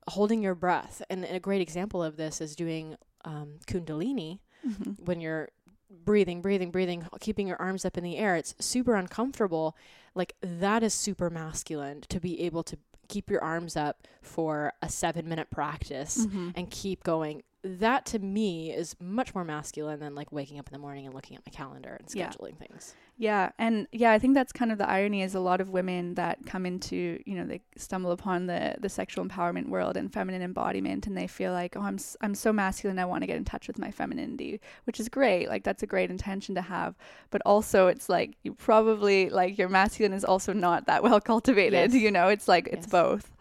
holding 0.07 0.41
your 0.41 0.55
breath 0.55 1.01
and 1.09 1.23
a 1.25 1.39
great 1.39 1.61
example 1.61 2.01
of 2.01 2.15
this 2.17 2.41
is 2.41 2.55
doing 2.55 2.95
um, 3.25 3.59
kundalini 3.67 4.39
Mhm. 4.67 4.99
when 5.05 5.19
you're 5.21 5.49
breathing, 5.89 6.41
breathing, 6.41 6.71
breathing, 6.71 7.07
keeping 7.19 7.47
your 7.47 7.57
arms 7.61 7.85
up 7.85 7.97
in 7.97 8.03
the 8.03 8.17
air, 8.17 8.35
it's 8.35 8.55
super 8.59 8.95
uncomfortable. 8.95 9.75
Like 10.15 10.35
that 10.41 10.83
is 10.83 10.93
super 10.93 11.29
masculine 11.29 12.01
to 12.09 12.19
be 12.19 12.41
able 12.41 12.63
to 12.63 12.77
keep 13.07 13.29
your 13.29 13.43
arms 13.43 13.75
up 13.75 14.07
for 14.21 14.73
a 14.81 14.89
seven 14.89 15.27
minute 15.27 15.49
practice 15.49 16.25
Mhm. 16.27 16.53
and 16.55 16.69
keep 16.69 17.03
going. 17.03 17.41
That 17.61 18.05
to 18.07 18.19
me 18.19 18.71
is 18.71 18.95
much 19.01 19.35
more 19.35 19.43
masculine 19.43 19.99
than 19.99 20.15
like 20.15 20.31
waking 20.31 20.59
up 20.59 20.69
in 20.69 20.73
the 20.73 20.79
morning 20.79 21.05
and 21.05 21.13
looking 21.13 21.35
at 21.35 21.43
my 21.45 21.51
calendar 21.51 21.97
and 21.99 22.07
Yeah. 22.15 22.29
scheduling 22.29 22.57
things. 22.57 22.95
Yeah, 23.17 23.51
and 23.57 23.85
yeah, 23.91 24.13
I 24.13 24.19
think 24.19 24.33
that's 24.33 24.53
kind 24.53 24.71
of 24.71 24.77
the 24.77 24.87
irony 24.89 25.23
is 25.23 25.35
a 25.35 25.41
lot 25.41 25.59
of 25.59 25.69
women 25.71 26.13
that 26.13 26.45
come 26.45 26.65
into, 26.65 27.21
you 27.25 27.35
know, 27.35 27.45
they 27.45 27.59
stumble 27.75 28.11
upon 28.11 28.45
the 28.47 28.75
the 28.79 28.87
sexual 28.87 29.25
empowerment 29.25 29.67
world 29.67 29.97
and 29.97 30.13
feminine 30.13 30.41
embodiment 30.41 31.05
and 31.05 31.17
they 31.17 31.27
feel 31.27 31.51
like, 31.51 31.75
"Oh, 31.75 31.81
I'm 31.81 31.97
I'm 32.21 32.33
so 32.33 32.53
masculine, 32.53 32.97
I 32.97 33.03
want 33.03 33.23
to 33.23 33.27
get 33.27 33.35
in 33.35 33.43
touch 33.43 33.67
with 33.67 33.77
my 33.77 33.91
femininity," 33.91 34.61
which 34.85 35.01
is 35.01 35.09
great. 35.09 35.49
Like 35.49 35.65
that's 35.65 35.83
a 35.83 35.87
great 35.87 36.09
intention 36.09 36.55
to 36.55 36.61
have, 36.61 36.95
but 37.29 37.41
also 37.45 37.87
it's 37.87 38.07
like 38.07 38.37
you 38.43 38.53
probably 38.53 39.29
like 39.29 39.57
your 39.57 39.67
masculine 39.67 40.13
is 40.13 40.23
also 40.23 40.53
not 40.53 40.85
that 40.85 41.03
well 41.03 41.19
cultivated, 41.19 41.91
Yes. 41.91 42.01
you 42.01 42.09
know? 42.11 42.29
It's 42.29 42.47
like 42.47 42.67
it's 42.67 42.85
Yes. 42.85 42.91
both. 42.91 43.35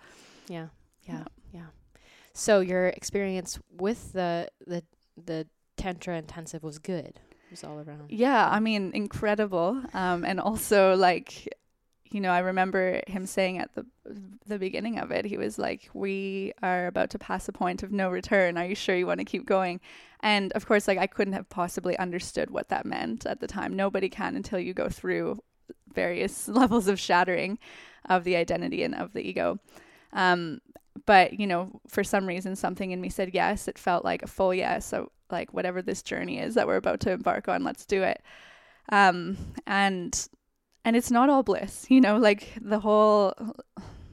Yeah. 0.49 0.66
Yeah. 1.05 1.19
Yeah. 1.19 1.25
So 2.39 2.61
your 2.61 2.86
experience 2.86 3.59
with 3.68 4.12
the 4.12 4.49
the 4.64 4.84
the 5.16 5.49
tantra 5.76 6.16
intensive 6.16 6.62
was 6.62 6.78
good. 6.78 7.18
It 7.30 7.51
was 7.51 7.64
all 7.64 7.80
around. 7.80 8.11
Yeah, 8.11 8.49
I 8.49 8.61
mean, 8.61 8.93
incredible. 8.95 9.82
Um, 9.93 10.24
and 10.24 10.39
also 10.39 10.95
like, 10.95 11.53
you 12.05 12.20
know, 12.20 12.30
I 12.30 12.39
remember 12.39 13.03
him 13.09 13.26
saying 13.26 13.59
at 13.59 13.74
the 13.74 13.84
the 14.47 14.57
beginning 14.57 15.01
of 15.01 15.11
it, 15.11 15.24
he 15.24 15.36
was 15.36 15.59
like, 15.59 15.91
"We 15.95 16.53
are 16.62 16.86
about 16.86 17.11
to 17.11 17.18
pass 17.18 17.49
a 17.49 17.53
point 17.53 17.82
of 17.82 17.91
no 17.91 18.09
return. 18.09 18.57
Are 18.57 18.66
you 18.66 18.76
sure 18.76 18.95
you 18.95 19.09
want 19.09 19.18
to 19.18 19.24
keep 19.24 19.45
going?" 19.45 19.80
And 20.20 20.53
of 20.53 20.64
course, 20.64 20.86
like 20.86 20.99
I 20.99 21.09
couldn't 21.09 21.34
have 21.34 21.49
possibly 21.49 21.99
understood 21.99 22.53
what 22.53 22.68
that 22.68 22.86
meant 22.86 23.26
at 23.26 23.41
the 23.41 23.49
time. 23.49 23.74
Nobody 23.74 24.09
can 24.09 24.36
until 24.36 24.61
you 24.61 24.74
go 24.74 24.89
through 24.89 25.43
various 25.93 26.47
levels 26.62 26.86
of 26.86 27.01
shattering 27.01 27.59
of 28.09 28.22
the 28.22 28.36
identity 28.36 28.84
and 28.84 28.95
of 28.95 29.12
the 29.12 29.28
ego. 29.28 29.59
Um, 30.12 30.61
but 31.07 31.38
you 31.38 31.46
know, 31.46 31.80
for 31.88 32.05
some 32.05 32.26
reason, 32.26 32.57
something 32.57 32.90
in 32.90 33.01
me 33.01 33.09
said 33.09 33.30
yes. 33.34 33.68
It 33.68 33.78
felt 33.78 34.05
like 34.05 34.22
a 34.22 34.26
full 34.26 34.55
yes. 34.55 34.86
So 34.86 35.11
like 35.30 35.53
whatever 35.53 35.82
this 35.82 36.03
journey 36.03 36.38
is 36.38 36.55
that 36.55 36.66
we're 36.66 36.76
about 36.76 37.01
to 37.01 37.12
embark 37.12 37.49
on, 37.49 37.64
let's 37.64 37.86
do 37.86 38.03
it. 38.03 38.22
Um, 38.90 39.36
and 39.66 40.28
and 40.84 40.96
it's 40.96 41.11
not 41.11 41.28
all 41.28 41.42
bliss, 41.42 41.86
you 41.90 42.01
know, 42.01 42.18
like 42.18 42.53
the 42.61 42.80
whole 42.80 43.34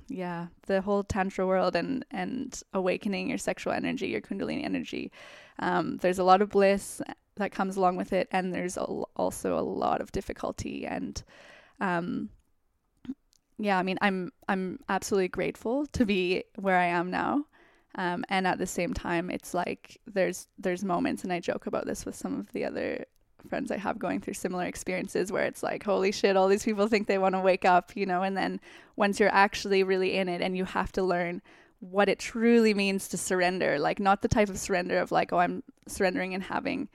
yeah, 0.07 0.47
the 0.67 0.81
whole 0.81 1.03
tantra 1.03 1.47
world 1.47 1.75
and 1.75 2.05
and 2.11 2.61
awakening 2.73 3.29
your 3.29 3.37
sexual 3.37 3.73
energy, 3.73 4.07
your 4.07 4.21
kundalini 4.21 4.63
energy. 4.63 5.11
Um, 5.59 5.97
there's 5.97 6.19
a 6.19 6.23
lot 6.23 6.41
of 6.41 6.49
bliss 6.49 7.01
that 7.37 7.51
comes 7.51 7.75
along 7.75 7.97
with 7.97 8.13
it, 8.13 8.27
and 8.31 8.53
there's 8.53 8.77
also 8.77 9.57
a 9.57 9.61
lot 9.61 10.01
of 10.01 10.11
difficulty 10.11 10.85
and 10.85 11.21
um, 11.81 12.29
yeah, 13.57 13.77
I 13.77 13.83
mean, 13.83 13.97
I'm 14.01 14.31
I'm 14.47 14.79
absolutely 14.89 15.29
grateful 15.29 15.85
to 15.87 16.05
be 16.05 16.43
where 16.55 16.77
I 16.77 16.85
am 16.85 17.09
now. 17.09 17.45
Um, 17.97 18.25
and 18.27 18.45
at 18.45 18.57
the 18.57 18.67
same 18.67 18.93
time, 18.93 19.29
it's 19.29 19.53
like 19.53 19.99
there's 20.05 20.47
there's 20.57 20.83
moments, 20.83 21.23
and 21.23 21.31
I 21.31 21.39
joke 21.39 21.65
about 21.65 21.85
this 21.85 22.05
with 22.05 22.15
some 22.15 22.39
of 22.39 22.51
the 22.51 22.65
other 22.65 23.05
friends 23.47 23.71
I 23.71 23.77
have 23.77 23.99
going 23.99 24.19
through 24.21 24.33
similar 24.33 24.65
experiences 24.65 25.31
where 25.31 25.45
it's 25.45 25.63
like, 25.63 25.83
holy 25.83 26.11
shit, 26.11 26.35
all 26.35 26.47
these 26.47 26.65
people 26.65 26.87
think 26.87 27.07
they 27.07 27.17
want 27.17 27.35
to 27.35 27.41
wake 27.41 27.63
up, 27.63 27.91
you 27.95 28.05
know, 28.05 28.23
and 28.23 28.35
then 28.35 28.59
once 28.95 29.19
you're 29.19 29.33
actually 29.33 29.83
really 29.83 30.15
in 30.15 30.27
it 30.27 30.41
and 30.41 30.57
you 30.57 30.65
have 30.65 30.91
to 30.93 31.03
learn 31.03 31.41
what 31.79 32.09
it 32.09 32.19
truly 32.19 32.73
means 32.73 33.07
to 33.09 33.17
surrender, 33.17 33.77
like 33.77 33.99
not 33.99 34.21
the 34.21 34.27
type 34.27 34.49
of 34.49 34.57
surrender 34.57 34.97
of 34.97 35.11
like, 35.11 35.31
oh, 35.31 35.37
I'm 35.37 35.63
surrendering 35.87 36.33
and 36.33 36.43
having 36.43 36.89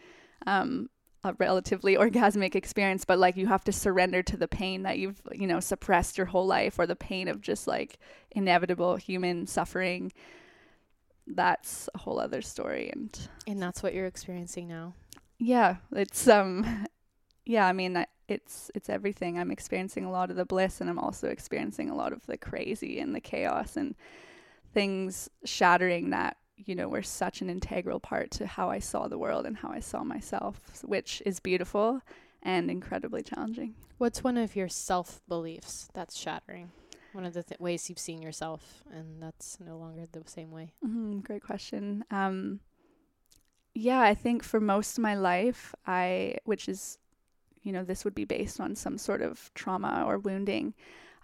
um, 0.47 0.91
a 1.25 1.35
relatively 1.35 1.97
orgasmic 1.97 2.55
experience, 2.55 3.05
but 3.05 3.19
like 3.19 3.37
you 3.37 3.47
have 3.47 3.65
to 3.65 3.73
surrender 3.73 4.23
to 4.23 4.37
the 4.37 4.49
pain 4.49 4.83
that 4.83 4.99
you've, 4.99 5.21
you 5.33 5.47
know, 5.47 5.61
suppressed 5.61 6.19
your 6.19 6.27
whole 6.27 6.47
life 6.47 6.79
or 6.79 6.87
the 6.87 6.97
pain 6.97 7.29
of 7.29 7.41
just 7.41 7.67
like 7.67 7.99
inevitable 8.31 8.97
human 8.97 9.47
suffering. 9.47 10.13
That's 11.27 11.89
a 11.95 11.99
whole 11.99 12.19
other 12.19 12.43
story 12.43 12.91
and 12.91 13.17
and 13.47 13.63
that's 13.63 13.83
what 13.83 13.95
you're 13.95 14.07
experiencing 14.07 14.67
now. 14.69 14.95
Yeah, 15.39 15.77
it's 15.93 16.27
um 16.29 16.87
yeah, 17.45 17.67
I 17.67 17.73
mean 17.73 18.05
it's 18.29 18.71
it's 18.75 18.89
everything. 18.89 19.39
I'm 19.39 19.51
experiencing 19.51 20.05
a 20.05 20.11
lot 20.11 20.31
of 20.31 20.37
the 20.37 20.45
bliss 20.45 20.81
and 20.81 20.89
I'm 20.89 20.99
also 20.99 21.29
experiencing 21.29 21.91
a 21.91 21.95
lot 21.95 22.13
of 22.13 22.27
the 22.27 22.37
crazy 22.39 23.01
and 23.01 23.15
the 23.15 23.21
chaos 23.21 23.77
and 23.77 23.95
things 24.73 25.29
shattering 25.45 26.11
that 26.11 26.37
you 26.67 26.75
know, 26.75 26.89
were 26.89 27.03
such 27.03 27.41
an 27.41 27.51
integral 27.51 28.01
part 28.01 28.31
to 28.33 28.47
how 28.47 28.71
I 28.71 28.79
saw 28.79 29.09
the 29.09 29.19
world 29.19 29.47
and 29.47 29.57
how 29.57 29.71
I 29.71 29.81
saw 29.81 30.05
myself, 30.05 30.61
which 30.85 31.23
is 31.27 31.41
beautiful 31.41 32.03
and 32.43 32.71
incredibly 32.71 33.23
challenging. 33.23 33.75
What's 33.99 34.25
one 34.25 34.37
of 34.37 34.57
your 34.57 34.69
self 34.69 35.21
beliefs 35.29 35.89
that's 35.93 36.17
shattering? 36.17 36.71
One 37.13 37.25
of 37.25 37.35
the 37.35 37.43
th- 37.43 37.61
ways 37.61 37.89
you've 37.89 37.99
seen 37.99 38.23
yourself, 38.23 38.85
and 38.93 39.21
that's 39.21 39.59
no 39.61 39.77
longer 39.77 40.07
the 40.11 40.23
same 40.27 40.51
way. 40.51 40.73
Mm-hmm, 40.85 41.21
great 41.21 41.43
question. 41.43 42.05
Um, 42.11 42.61
yeah, 43.75 44.01
I 44.01 44.15
think 44.15 44.43
for 44.43 44.61
most 44.61 44.97
of 44.97 45.03
my 45.03 45.17
life, 45.17 45.75
I, 45.87 46.37
which 46.45 46.69
is, 46.69 46.99
you 47.63 47.73
know, 47.73 47.85
this 47.85 48.05
would 48.05 48.15
be 48.15 48.25
based 48.25 48.61
on 48.61 48.77
some 48.77 48.97
sort 48.97 49.23
of 49.23 49.51
trauma 49.55 50.05
or 50.07 50.19
wounding 50.19 50.75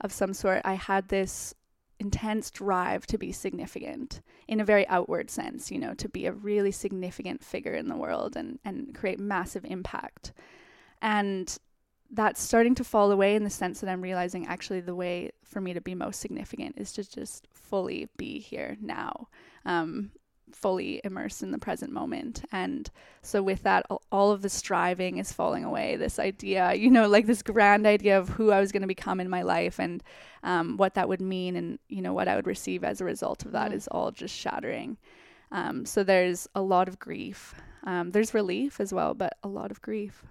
of 0.01 0.13
some 0.13 0.35
sort. 0.35 0.63
I 0.65 0.75
had 0.75 1.09
this 1.09 1.55
intense 1.99 2.51
drive 2.51 3.07
to 3.07 3.19
be 3.19 3.33
significant 3.33 4.21
in 4.49 4.61
a 4.61 4.65
very 4.65 4.87
outward 4.89 5.31
sense, 5.31 5.71
you 5.71 5.79
know, 5.79 5.95
to 5.95 6.09
be 6.09 6.27
a 6.27 6.33
really 6.33 6.73
significant 6.73 7.43
figure 7.43 7.75
in 7.75 7.89
the 7.89 7.97
world 7.97 8.37
and, 8.37 8.59
and 8.65 8.95
create 8.95 9.19
massive 9.19 9.65
impact. 9.65 10.33
And 11.01 11.57
that's 12.11 12.41
starting 12.41 12.75
to 12.77 12.85
fall 12.85 13.11
away 13.11 13.35
in 13.35 13.45
the 13.45 13.51
sense 13.51 13.81
that 13.81 13.91
I'm 13.91 14.03
realizing 14.03 14.47
actually 14.47 14.81
the 14.81 14.95
way 14.95 15.33
for 15.45 15.61
me 15.61 15.75
to 15.75 15.81
be 15.81 15.95
most 15.95 16.21
significant 16.21 16.77
is 16.79 16.93
to 16.93 17.09
just 17.09 17.49
fully 17.53 18.09
be 18.17 18.39
here 18.39 18.77
now. 18.81 19.29
Um, 19.65 20.11
fully 20.53 21.01
immersed 21.05 21.43
in 21.43 21.51
the 21.51 21.59
present 21.59 21.93
moment. 21.93 22.45
And 22.53 22.91
so, 23.23 23.43
with 23.43 23.63
that, 23.63 23.87
all 24.11 24.31
of 24.33 24.43
the 24.43 24.49
striving 24.49 25.19
is 25.19 25.33
falling 25.33 25.65
away. 25.65 25.97
This 25.97 26.19
idea, 26.19 26.75
you 26.75 26.91
know, 26.91 27.09
like 27.09 27.27
this 27.27 27.43
grand 27.43 27.87
idea 27.87 28.19
of 28.19 28.29
who 28.29 28.51
I 28.51 28.61
was 28.61 28.73
going 28.73 28.83
to 28.83 28.87
become 28.89 29.21
in 29.21 29.29
my 29.29 29.43
life 29.43 29.79
and 29.79 30.03
um, 30.43 30.77
what 30.77 30.95
that 30.95 31.09
would 31.09 31.21
mean 31.21 31.57
and, 31.57 31.79
you 31.89 32.03
know, 32.03 32.13
what 32.13 32.29
I 32.29 32.37
would 32.37 32.47
receive 32.47 32.85
as 32.85 33.01
a 33.01 33.05
result 33.05 33.45
of 33.45 33.53
that 33.53 33.71
mm. 33.71 33.75
is 33.75 33.89
all 33.89 34.11
just 34.11 34.35
shattering. 34.35 34.97
Um, 35.53 35.85
so, 35.85 36.03
there's 36.03 36.49
a 36.55 36.63
lot 36.63 36.89
of 36.89 36.99
grief. 36.99 37.55
Um, 37.85 38.11
there's 38.11 38.35
relief 38.35 38.81
as 38.81 38.93
well, 38.93 39.15
but 39.15 39.37
a 39.43 39.49
lot 39.49 39.71
of 39.71 39.81
grief. 39.81 40.25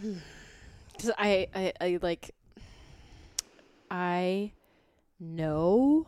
Because 0.00 1.10
mm. 1.10 1.12
I, 1.18 1.46
I, 1.54 1.72
I 1.80 1.98
like, 2.02 2.34
I 3.90 4.52
know 5.18 6.06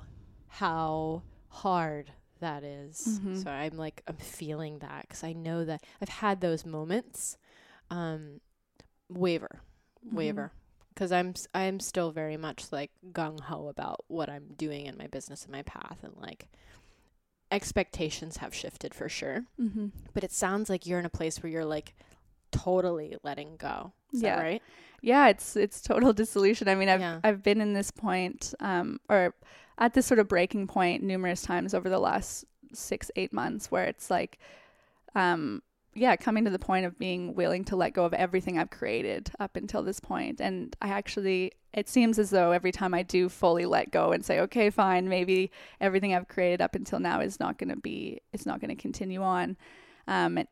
how 0.48 1.22
hard 1.54 2.10
that 2.40 2.62
is. 2.62 3.20
Mm-hmm. 3.20 3.36
So 3.36 3.50
I'm 3.50 3.76
like 3.76 4.02
I'm 4.06 4.16
feeling 4.16 4.78
that 4.80 5.02
because 5.02 5.24
I 5.24 5.32
know 5.32 5.64
that 5.64 5.82
I've 6.02 6.08
had 6.08 6.40
those 6.40 6.66
moments. 6.66 7.38
Um, 7.90 8.40
waver, 9.08 9.60
mm-hmm. 10.04 10.16
waver, 10.16 10.52
because 10.88 11.12
I'm 11.12 11.34
I'm 11.54 11.80
still 11.80 12.10
very 12.10 12.36
much 12.36 12.72
like 12.72 12.90
gung 13.12 13.40
ho 13.40 13.68
about 13.68 14.04
what 14.08 14.28
I'm 14.28 14.54
doing 14.56 14.86
in 14.86 14.96
my 14.96 15.06
business 15.06 15.44
and 15.44 15.52
my 15.52 15.62
path, 15.62 15.98
and 16.02 16.14
like 16.16 16.48
expectations 17.50 18.38
have 18.38 18.54
shifted 18.54 18.94
for 18.94 19.08
sure. 19.08 19.44
Mm-hmm. 19.60 19.88
But 20.12 20.24
it 20.24 20.32
sounds 20.32 20.68
like 20.68 20.86
you're 20.86 20.98
in 20.98 21.06
a 21.06 21.10
place 21.10 21.42
where 21.42 21.50
you're 21.50 21.64
like 21.64 21.94
totally 22.54 23.16
letting 23.22 23.56
go. 23.56 23.92
Is 24.12 24.22
yeah. 24.22 24.40
right? 24.40 24.62
Yeah, 25.02 25.28
it's 25.28 25.56
it's 25.56 25.80
total 25.82 26.12
dissolution. 26.12 26.68
I 26.68 26.74
mean, 26.74 26.88
I've 26.88 27.00
yeah. 27.00 27.20
I've 27.22 27.42
been 27.42 27.60
in 27.60 27.74
this 27.74 27.90
point, 27.90 28.54
um, 28.60 29.00
or 29.08 29.34
at 29.78 29.94
this 29.94 30.06
sort 30.06 30.20
of 30.20 30.28
breaking 30.28 30.66
point 30.66 31.02
numerous 31.02 31.42
times 31.42 31.74
over 31.74 31.88
the 31.88 31.98
last 31.98 32.44
six, 32.72 33.10
eight 33.16 33.32
months 33.32 33.70
where 33.70 33.84
it's 33.84 34.10
like, 34.10 34.38
um, 35.14 35.62
yeah, 35.94 36.16
coming 36.16 36.44
to 36.44 36.50
the 36.50 36.58
point 36.58 36.86
of 36.86 36.98
being 36.98 37.34
willing 37.34 37.64
to 37.64 37.76
let 37.76 37.92
go 37.92 38.04
of 38.04 38.14
everything 38.14 38.58
I've 38.58 38.70
created 38.70 39.30
up 39.38 39.56
until 39.56 39.82
this 39.82 40.00
point. 40.00 40.40
And 40.40 40.74
I 40.82 40.88
actually, 40.88 41.52
it 41.72 41.88
seems 41.88 42.18
as 42.18 42.30
though 42.30 42.50
every 42.52 42.72
time 42.72 42.94
I 42.94 43.02
do 43.02 43.28
fully 43.28 43.64
let 43.64 43.90
go 43.90 44.12
and 44.12 44.24
say, 44.24 44.40
okay, 44.40 44.70
fine, 44.70 45.08
maybe 45.08 45.50
everything 45.80 46.14
I've 46.14 46.28
created 46.28 46.60
up 46.60 46.74
until 46.74 46.98
now 46.98 47.20
is 47.20 47.38
not 47.38 47.58
going 47.58 47.70
to 47.70 47.76
be, 47.76 48.20
it's 48.32 48.46
not 48.46 48.60
going 48.60 48.74
to 48.74 48.80
continue 48.80 49.22
on. 49.22 49.56
Um, 50.08 50.38
and 50.38 50.48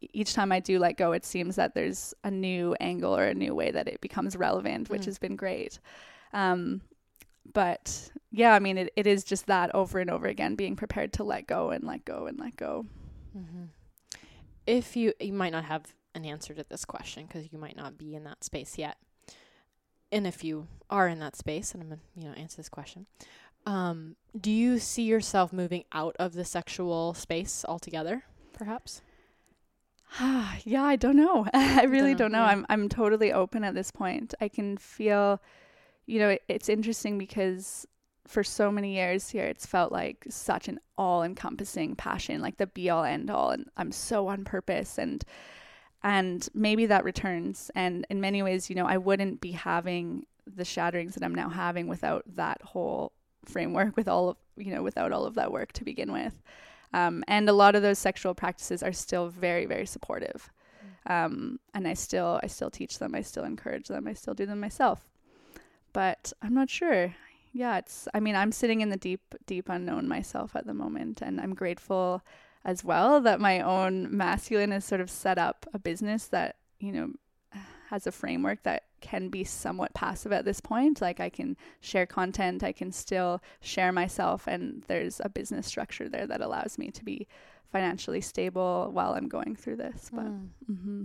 each 0.00 0.34
time 0.34 0.52
I 0.52 0.60
do 0.60 0.78
let 0.78 0.96
go, 0.96 1.12
it 1.12 1.24
seems 1.24 1.56
that 1.56 1.74
there's 1.74 2.14
a 2.24 2.30
new 2.30 2.74
angle 2.80 3.16
or 3.16 3.24
a 3.24 3.34
new 3.34 3.54
way 3.54 3.70
that 3.70 3.88
it 3.88 4.00
becomes 4.00 4.36
relevant, 4.36 4.88
which 4.90 5.02
mm. 5.02 5.06
has 5.06 5.18
been 5.18 5.36
great. 5.36 5.78
Um, 6.32 6.80
but 7.52 8.10
yeah, 8.30 8.54
I 8.54 8.58
mean, 8.58 8.78
it, 8.78 8.92
it 8.96 9.06
is 9.06 9.24
just 9.24 9.46
that 9.46 9.74
over 9.74 9.98
and 9.98 10.10
over 10.10 10.26
again, 10.26 10.54
being 10.54 10.76
prepared 10.76 11.12
to 11.14 11.24
let 11.24 11.46
go 11.46 11.70
and 11.70 11.84
let 11.84 12.04
go 12.04 12.26
and 12.26 12.38
let 12.38 12.56
go. 12.56 12.86
Mm-hmm. 13.36 13.64
If 14.66 14.96
you, 14.96 15.12
you 15.20 15.32
might 15.32 15.52
not 15.52 15.64
have 15.64 15.84
an 16.14 16.24
answer 16.24 16.54
to 16.54 16.64
this 16.68 16.84
question 16.84 17.26
because 17.26 17.52
you 17.52 17.58
might 17.58 17.76
not 17.76 17.98
be 17.98 18.14
in 18.14 18.24
that 18.24 18.44
space 18.44 18.78
yet. 18.78 18.98
And 20.12 20.26
if 20.26 20.42
you 20.42 20.66
are 20.88 21.08
in 21.08 21.20
that 21.20 21.36
space, 21.36 21.72
and 21.72 21.82
I'm 21.82 21.88
gonna, 21.88 22.00
you 22.16 22.24
know, 22.24 22.34
answer 22.34 22.56
this 22.56 22.68
question, 22.68 23.06
um, 23.66 24.16
do 24.38 24.50
you 24.50 24.78
see 24.78 25.02
yourself 25.02 25.52
moving 25.52 25.84
out 25.92 26.16
of 26.18 26.32
the 26.32 26.44
sexual 26.44 27.14
space 27.14 27.64
altogether, 27.68 28.24
perhaps? 28.52 29.02
yeah, 30.64 30.82
I 30.82 30.96
don't 30.96 31.16
know. 31.16 31.46
I 31.54 31.84
really 31.84 32.14
don't 32.14 32.32
know. 32.32 32.38
Don't 32.38 32.46
know. 32.46 32.46
Yeah. 32.46 32.52
I'm 32.52 32.66
I'm 32.68 32.88
totally 32.88 33.32
open 33.32 33.64
at 33.64 33.74
this 33.74 33.90
point. 33.90 34.34
I 34.40 34.48
can 34.48 34.76
feel 34.76 35.40
you 36.10 36.18
know, 36.18 36.30
it, 36.30 36.42
it's 36.48 36.68
interesting 36.68 37.18
because 37.18 37.86
for 38.26 38.42
so 38.42 38.72
many 38.72 38.94
years 38.94 39.30
here, 39.30 39.44
it's 39.44 39.64
felt 39.64 39.92
like 39.92 40.26
such 40.28 40.66
an 40.66 40.80
all 40.98 41.22
encompassing 41.22 41.94
passion, 41.94 42.40
like 42.40 42.56
the 42.56 42.66
be 42.66 42.90
all 42.90 43.04
end 43.04 43.30
all. 43.30 43.50
And 43.50 43.66
I'm 43.76 43.92
so 43.92 44.26
on 44.26 44.44
purpose. 44.44 44.98
And, 44.98 45.24
and 46.02 46.48
maybe 46.52 46.86
that 46.86 47.04
returns. 47.04 47.70
And 47.76 48.06
in 48.10 48.20
many 48.20 48.42
ways, 48.42 48.68
you 48.68 48.74
know, 48.74 48.86
I 48.86 48.96
wouldn't 48.96 49.40
be 49.40 49.52
having 49.52 50.26
the 50.46 50.64
shatterings 50.64 51.14
that 51.14 51.22
I'm 51.22 51.34
now 51.34 51.48
having 51.48 51.86
without 51.86 52.24
that 52.34 52.60
whole 52.62 53.12
framework, 53.44 53.96
with 53.96 54.08
all 54.08 54.30
of, 54.30 54.36
you 54.56 54.74
know, 54.74 54.82
without 54.82 55.12
all 55.12 55.26
of 55.26 55.34
that 55.36 55.52
work 55.52 55.70
to 55.74 55.84
begin 55.84 56.12
with. 56.12 56.42
Um, 56.92 57.24
and 57.28 57.48
a 57.48 57.52
lot 57.52 57.74
of 57.74 57.82
those 57.82 57.98
sexual 57.98 58.34
practices 58.34 58.82
are 58.82 58.92
still 58.92 59.28
very, 59.28 59.66
very 59.66 59.86
supportive. 59.86 60.50
Um, 61.06 61.60
and 61.72 61.86
I 61.88 61.94
still, 61.94 62.40
I 62.42 62.46
still 62.46 62.70
teach 62.70 62.98
them. 62.98 63.14
I 63.14 63.22
still 63.22 63.44
encourage 63.44 63.88
them. 63.88 64.06
I 64.06 64.14
still 64.14 64.34
do 64.34 64.46
them 64.46 64.60
myself 64.60 65.10
but 65.92 66.32
I'm 66.42 66.54
not 66.54 66.70
sure. 66.70 67.14
Yeah, 67.52 67.78
it's 67.78 68.06
I 68.14 68.20
mean, 68.20 68.36
I'm 68.36 68.52
sitting 68.52 68.80
in 68.80 68.90
the 68.90 68.96
deep 68.96 69.34
deep 69.46 69.68
unknown 69.68 70.08
myself 70.08 70.54
at 70.54 70.66
the 70.66 70.74
moment 70.74 71.20
and 71.20 71.40
I'm 71.40 71.54
grateful 71.54 72.22
as 72.64 72.84
well 72.84 73.20
that 73.22 73.40
my 73.40 73.60
own 73.60 74.14
masculine 74.14 74.70
has 74.70 74.84
sort 74.84 75.00
of 75.00 75.10
set 75.10 75.38
up 75.38 75.66
a 75.72 75.78
business 75.78 76.26
that, 76.26 76.56
you 76.78 76.92
know, 76.92 77.12
has 77.90 78.06
a 78.06 78.12
framework 78.12 78.62
that 78.62 78.84
can 79.00 79.30
be 79.30 79.42
somewhat 79.42 79.92
passive 79.94 80.30
at 80.30 80.44
this 80.44 80.60
point. 80.60 81.00
Like 81.00 81.18
I 81.18 81.28
can 81.28 81.56
share 81.80 82.06
content, 82.06 82.62
I 82.62 82.70
can 82.70 82.92
still 82.92 83.42
share 83.60 83.90
myself, 83.90 84.46
and 84.46 84.84
there's 84.86 85.20
a 85.24 85.28
business 85.28 85.66
structure 85.66 86.08
there 86.08 86.26
that 86.28 86.40
allows 86.40 86.78
me 86.78 86.92
to 86.92 87.04
be 87.04 87.26
financially 87.72 88.20
stable 88.20 88.90
while 88.92 89.14
I'm 89.14 89.28
going 89.28 89.56
through 89.56 89.76
this. 89.76 90.08
But 90.12 90.26
mm. 90.26 90.48
mm-hmm. 90.70 91.02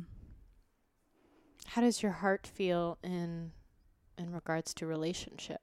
how 1.65 1.81
does 1.81 2.03
your 2.03 2.11
heart 2.11 2.45
feel 2.45 2.99
in 3.03 3.51
in 4.19 4.31
regards 4.31 4.73
to 4.75 4.85
relationship 4.85 5.61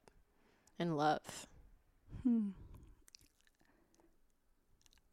and 0.77 0.97
love? 0.97 1.47
Hmm. 2.23 2.49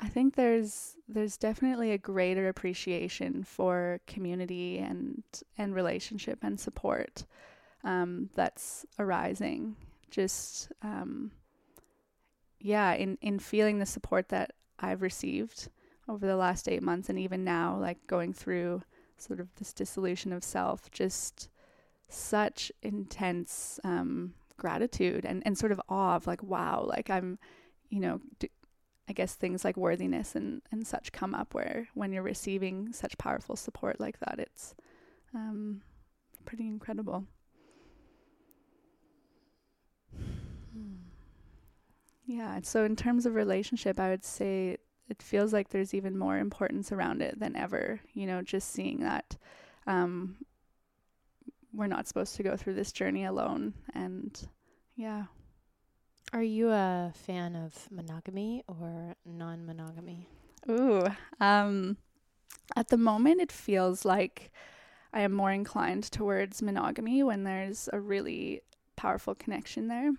I 0.01 0.09
think 0.09 0.35
there's 0.35 0.97
there's 1.09 1.37
definitely 1.37 1.93
a 1.93 1.99
greater 1.99 2.49
appreciation 2.49 3.45
for 3.45 4.01
community 4.07 4.79
and 4.79 5.23
and 5.59 5.75
relationship 5.75 6.39
and 6.43 6.59
support 6.59 7.27
um, 7.85 8.31
that's 8.35 8.87
arising. 8.99 9.77
Just 10.11 10.73
um, 10.83 11.33
yeah, 12.59 12.95
in 12.95 13.19
in 13.21 13.39
feeling 13.39 13.79
the 13.79 13.87
support 13.87 14.31
that 14.31 14.53
I've 14.79 15.03
received 15.03 15.69
over 16.09 16.27
the 16.27 16.37
last 16.37 16.67
eight 16.67 16.83
months 16.83 17.11
and 17.11 17.19
even 17.19 17.45
now, 17.45 17.77
like 17.79 17.99
going 18.07 18.33
through 18.33 18.83
sort 19.19 19.39
of 19.39 19.55
this 19.57 19.75
dissolution 19.75 20.33
of 20.33 20.43
self, 20.43 20.91
just 20.91 21.51
such 22.09 22.73
intense 22.83 23.79
um, 23.85 24.33
gratitude 24.57 25.27
and 25.27 25.43
and 25.45 25.59
sort 25.59 25.73
of 25.73 25.81
awe 25.91 26.17
of 26.17 26.27
like 26.27 26.43
wow, 26.43 26.83
like 26.89 27.11
I'm, 27.11 27.39
you 27.91 28.01
know. 28.01 28.21
D- 28.39 28.49
I 29.11 29.13
guess 29.13 29.35
things 29.35 29.65
like 29.65 29.77
worthiness 29.77 30.37
and, 30.37 30.63
and 30.71 30.87
such 30.87 31.11
come 31.11 31.35
up 31.35 31.53
where 31.53 31.89
when 31.95 32.13
you're 32.13 32.23
receiving 32.23 32.93
such 32.93 33.19
powerful 33.19 33.57
support 33.57 33.99
like 33.99 34.21
that, 34.21 34.39
it's 34.39 34.73
um, 35.35 35.83
pretty 36.45 36.69
incredible. 36.69 37.25
Yeah, 42.25 42.61
so 42.63 42.85
in 42.85 42.95
terms 42.95 43.27
of 43.27 43.35
relationship, 43.35 43.99
I 43.99 44.11
would 44.11 44.25
say 44.25 44.77
it 45.09 45.21
feels 45.21 45.53
like 45.53 45.71
there's 45.71 45.93
even 45.93 46.17
more 46.17 46.39
importance 46.39 46.93
around 46.93 47.21
it 47.21 47.41
than 47.41 47.57
ever. 47.57 47.99
You 48.13 48.29
know, 48.29 48.43
just 48.43 48.71
seeing 48.71 49.01
that 49.01 49.37
um, 49.89 50.37
we're 51.75 51.89
not 51.89 52.07
supposed 52.07 52.37
to 52.37 52.45
go 52.45 52.57
through 52.57 52.75
this 52.75 52.93
journey 52.93 53.25
alone. 53.25 53.75
And 53.93 54.41
yeah. 54.95 55.25
Are 56.33 56.43
you 56.43 56.71
a 56.71 57.13
fan 57.15 57.57
of 57.57 57.91
monogamy 57.91 58.63
or 58.69 59.15
non 59.25 59.67
monogamy? 59.67 60.29
Ooh, 60.69 61.07
um, 61.41 61.97
at 62.77 62.89
the 62.89 62.97
moment, 62.97 63.41
it 63.41 63.51
feels 63.51 64.05
like 64.05 64.53
I 65.13 65.23
am 65.23 65.33
more 65.33 65.51
inclined 65.51 66.05
towards 66.05 66.63
monogamy 66.63 67.23
when 67.23 67.45
there's 67.45 67.89
a 67.93 68.01
really 68.01 68.63
powerful 68.97 69.35
connection 69.35 69.89
there. 69.89 70.13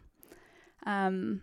Um, 0.85 1.41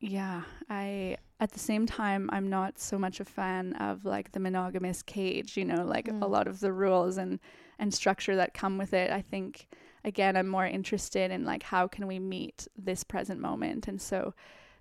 yeah, 0.00 0.42
I 0.68 1.18
at 1.38 1.52
the 1.52 1.58
same 1.58 1.86
time 1.86 2.28
I'm 2.32 2.50
not 2.50 2.78
so 2.78 2.98
much 2.98 3.20
a 3.20 3.24
fan 3.24 3.74
of 3.74 4.04
like 4.04 4.32
the 4.32 4.40
monogamous 4.40 5.02
cage, 5.02 5.56
you 5.56 5.64
know, 5.64 5.84
like 5.84 6.06
mm. 6.06 6.22
a 6.22 6.26
lot 6.26 6.48
of 6.48 6.60
the 6.60 6.72
rules 6.72 7.16
and 7.16 7.38
and 7.78 7.94
structure 7.94 8.34
that 8.36 8.54
come 8.54 8.78
with 8.78 8.92
it. 8.92 9.10
I 9.10 9.22
think 9.22 9.68
again 10.04 10.36
i'm 10.36 10.48
more 10.48 10.66
interested 10.66 11.30
in 11.30 11.44
like 11.44 11.62
how 11.62 11.86
can 11.86 12.06
we 12.06 12.18
meet 12.18 12.68
this 12.76 13.04
present 13.04 13.40
moment? 13.40 13.88
And 13.88 14.00
so 14.00 14.34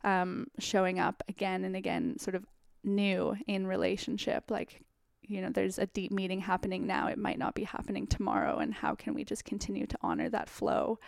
um, 0.03 0.47
showing 0.59 0.99
up 0.99 1.24
again 1.30 1.63
and 1.63 1.76
again 1.76 2.17
sort 2.17 2.36
of 2.36 2.45
new 2.84 3.36
in 3.45 3.67
relationship 3.67 4.49
like 4.49 4.82
you 5.22 5.39
know 5.39 5.49
there's 5.49 5.78
a 5.78 5.86
deep 5.86 6.11
meeting 6.11 6.39
happening 6.39 6.88
now. 6.88 7.07
It 7.07 7.17
might 7.17 7.38
not 7.38 7.53
be 7.55 7.63
happening 7.63 8.07
tomorrow. 8.07 8.57
And 8.57 8.74
how 8.74 8.95
can 8.95 9.13
we 9.13 9.24
just 9.24 9.45
continue 9.45 9.86
to 9.86 9.97
honor 10.01 10.30
that 10.30 10.49
flow 10.49 10.99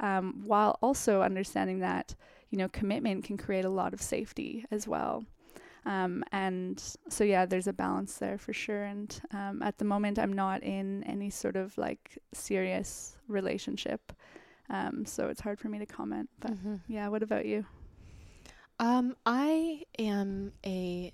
um, 0.00 0.42
while 0.44 0.78
also 0.80 1.22
understanding 1.22 1.80
that 1.80 2.14
you 2.50 2.58
know 2.58 2.68
commitment 2.68 3.24
can 3.24 3.36
create 3.36 3.64
a 3.64 3.70
lot 3.70 3.92
of 3.92 4.00
safety 4.00 4.64
as 4.70 4.86
well 4.86 5.24
um, 5.86 6.24
and 6.32 6.82
so, 7.08 7.22
yeah, 7.22 7.46
there's 7.46 7.68
a 7.68 7.72
balance 7.72 8.18
there 8.18 8.38
for 8.38 8.52
sure. 8.52 8.82
And 8.82 9.18
um, 9.32 9.62
at 9.62 9.78
the 9.78 9.84
moment, 9.84 10.18
I'm 10.18 10.32
not 10.32 10.62
in 10.64 11.04
any 11.04 11.30
sort 11.30 11.56
of 11.56 11.78
like 11.78 12.18
serious 12.34 13.16
relationship. 13.28 14.12
Um, 14.68 15.06
so 15.06 15.28
it's 15.28 15.40
hard 15.40 15.60
for 15.60 15.68
me 15.68 15.78
to 15.78 15.86
comment. 15.86 16.28
But 16.40 16.54
mm-hmm. 16.54 16.76
yeah, 16.88 17.06
what 17.06 17.22
about 17.22 17.46
you? 17.46 17.64
Um, 18.80 19.14
I 19.24 19.84
am 19.98 20.52
a 20.66 21.12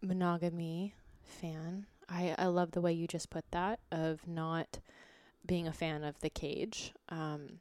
monogamy 0.00 0.94
fan. 1.22 1.86
I, 2.08 2.34
I 2.38 2.46
love 2.46 2.72
the 2.72 2.80
way 2.80 2.94
you 2.94 3.06
just 3.06 3.28
put 3.28 3.44
that 3.50 3.80
of 3.92 4.26
not 4.26 4.78
being 5.44 5.68
a 5.68 5.72
fan 5.72 6.02
of 6.02 6.18
the 6.20 6.30
cage. 6.30 6.94
Um, 7.10 7.60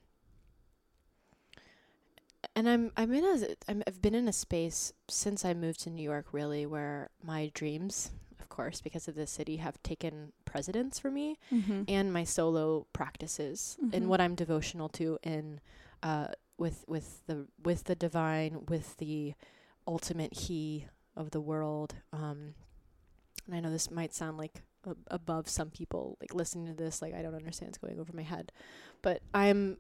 and 2.56 2.70
I'm 2.70 2.92
I'm 2.96 3.14
in 3.14 3.24
a 3.24 3.48
I'm, 3.68 3.84
I've 3.88 4.02
been 4.02 4.16
in 4.16 4.28
a 4.28 4.34
space 4.34 4.94
since 5.10 5.44
I 5.44 5.54
moved 5.54 5.82
to 5.82 5.90
New 5.90 6.04
York 6.04 6.28
really 6.32 6.66
where 6.66 7.10
my 7.24 7.52
dreams, 7.54 8.12
of 8.40 8.50
course, 8.50 8.82
because 8.82 9.08
of 9.08 9.16
the 9.16 9.28
city, 9.28 9.58
have 9.58 9.82
taken 9.84 10.34
precedence 10.46 11.00
for 11.00 11.10
me, 11.10 11.38
mm-hmm. 11.52 11.84
and 11.88 12.14
my 12.14 12.24
solo 12.24 12.86
practices 12.94 13.78
mm-hmm. 13.84 13.96
and 13.96 14.10
what 14.10 14.22
I'm 14.22 14.36
devotional 14.36 14.90
to 14.90 15.18
in 15.24 15.60
uh 16.02 16.28
with 16.58 16.86
with 16.88 17.26
the 17.28 17.48
with 17.64 17.86
the 17.86 17.96
divine 17.96 18.66
with 18.68 18.98
the 18.98 19.34
ultimate 19.88 20.34
he 20.34 20.88
of 21.16 21.32
the 21.32 21.42
world. 21.42 21.96
Um, 22.12 22.56
and 23.48 23.56
I 23.56 23.60
know 23.60 23.72
this 23.72 23.92
might 23.92 24.14
sound 24.14 24.38
like 24.38 24.62
above 25.08 25.48
some 25.48 25.70
people 25.70 26.18
like 26.20 26.34
listening 26.34 26.68
to 26.68 26.74
this 26.74 27.02
like 27.02 27.14
I 27.14 27.22
don't 27.22 27.36
understand 27.36 27.70
what's 27.70 27.78
going 27.78 28.00
over 28.00 28.14
my 28.14 28.24
head, 28.24 28.52
but 29.02 29.22
I'm 29.34 29.78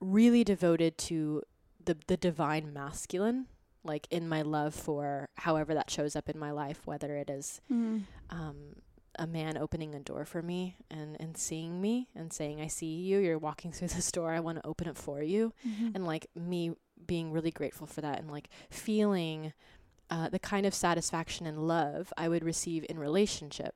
really 0.00 0.44
devoted 0.44 0.98
to 0.98 1.42
the 1.84 1.96
the 2.06 2.16
divine 2.16 2.72
masculine 2.72 3.46
like 3.84 4.06
in 4.10 4.28
my 4.28 4.42
love 4.42 4.74
for 4.74 5.28
however 5.38 5.74
that 5.74 5.90
shows 5.90 6.14
up 6.14 6.28
in 6.28 6.38
my 6.38 6.50
life 6.50 6.80
whether 6.84 7.16
it 7.16 7.28
is 7.28 7.60
mm. 7.70 8.02
um, 8.30 8.76
a 9.18 9.26
man 9.26 9.56
opening 9.58 9.94
a 9.94 10.00
door 10.00 10.24
for 10.24 10.42
me 10.42 10.76
and 10.90 11.16
and 11.20 11.36
seeing 11.36 11.80
me 11.80 12.08
and 12.14 12.32
saying 12.32 12.60
i 12.60 12.66
see 12.66 12.86
you 12.86 13.18
you're 13.18 13.38
walking 13.38 13.72
through 13.72 13.88
this 13.88 14.10
door 14.12 14.32
i 14.32 14.40
want 14.40 14.58
to 14.58 14.66
open 14.66 14.88
it 14.88 14.96
for 14.96 15.22
you 15.22 15.52
mm-hmm. 15.66 15.88
and 15.94 16.06
like 16.06 16.26
me 16.34 16.72
being 17.06 17.32
really 17.32 17.50
grateful 17.50 17.86
for 17.86 18.00
that 18.00 18.18
and 18.18 18.30
like 18.30 18.48
feeling 18.70 19.52
uh, 20.10 20.28
the 20.28 20.38
kind 20.38 20.66
of 20.66 20.74
satisfaction 20.74 21.46
and 21.46 21.66
love 21.66 22.12
i 22.16 22.28
would 22.28 22.44
receive 22.44 22.86
in 22.88 22.98
relationship 22.98 23.74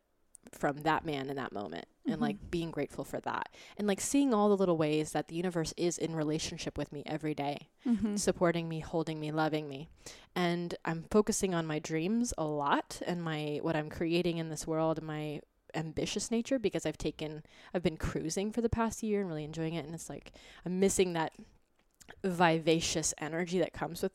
from 0.52 0.78
that 0.78 1.04
man 1.04 1.28
in 1.28 1.36
that 1.36 1.52
moment 1.52 1.86
mm-hmm. 2.06 2.12
and 2.12 2.22
like 2.22 2.50
being 2.50 2.70
grateful 2.70 3.04
for 3.04 3.20
that. 3.20 3.48
And 3.76 3.86
like 3.86 4.00
seeing 4.00 4.32
all 4.32 4.48
the 4.48 4.56
little 4.56 4.76
ways 4.76 5.12
that 5.12 5.28
the 5.28 5.34
universe 5.34 5.74
is 5.76 5.98
in 5.98 6.14
relationship 6.14 6.78
with 6.78 6.92
me 6.92 7.02
every 7.04 7.34
day, 7.34 7.68
mm-hmm. 7.86 8.16
supporting 8.16 8.68
me 8.68 8.80
holding 8.80 9.20
me 9.20 9.32
loving 9.32 9.68
me. 9.68 9.88
And 10.34 10.74
i'm 10.84 11.04
focusing 11.10 11.54
on 11.54 11.66
my 11.66 11.78
dreams 11.78 12.32
a 12.36 12.44
lot 12.44 13.00
and 13.06 13.22
my 13.22 13.58
what 13.62 13.74
i'm 13.74 13.88
creating 13.88 14.38
in 14.38 14.50
this 14.50 14.66
world 14.66 14.98
and 14.98 15.06
my 15.06 15.40
ambitious 15.74 16.30
nature 16.30 16.58
because 16.58 16.86
i've 16.86 16.98
taken 16.98 17.42
i've 17.74 17.82
been 17.82 17.96
cruising 17.96 18.52
for 18.52 18.60
the 18.60 18.68
past 18.68 19.02
year 19.02 19.20
and 19.20 19.28
really 19.28 19.44
enjoying 19.44 19.74
it. 19.74 19.84
And 19.84 19.94
it's 19.94 20.08
like 20.10 20.32
i'm 20.64 20.78
missing 20.78 21.14
that 21.14 21.32
vivacious 22.22 23.12
energy 23.18 23.58
that 23.58 23.72
comes 23.72 24.02
with 24.02 24.12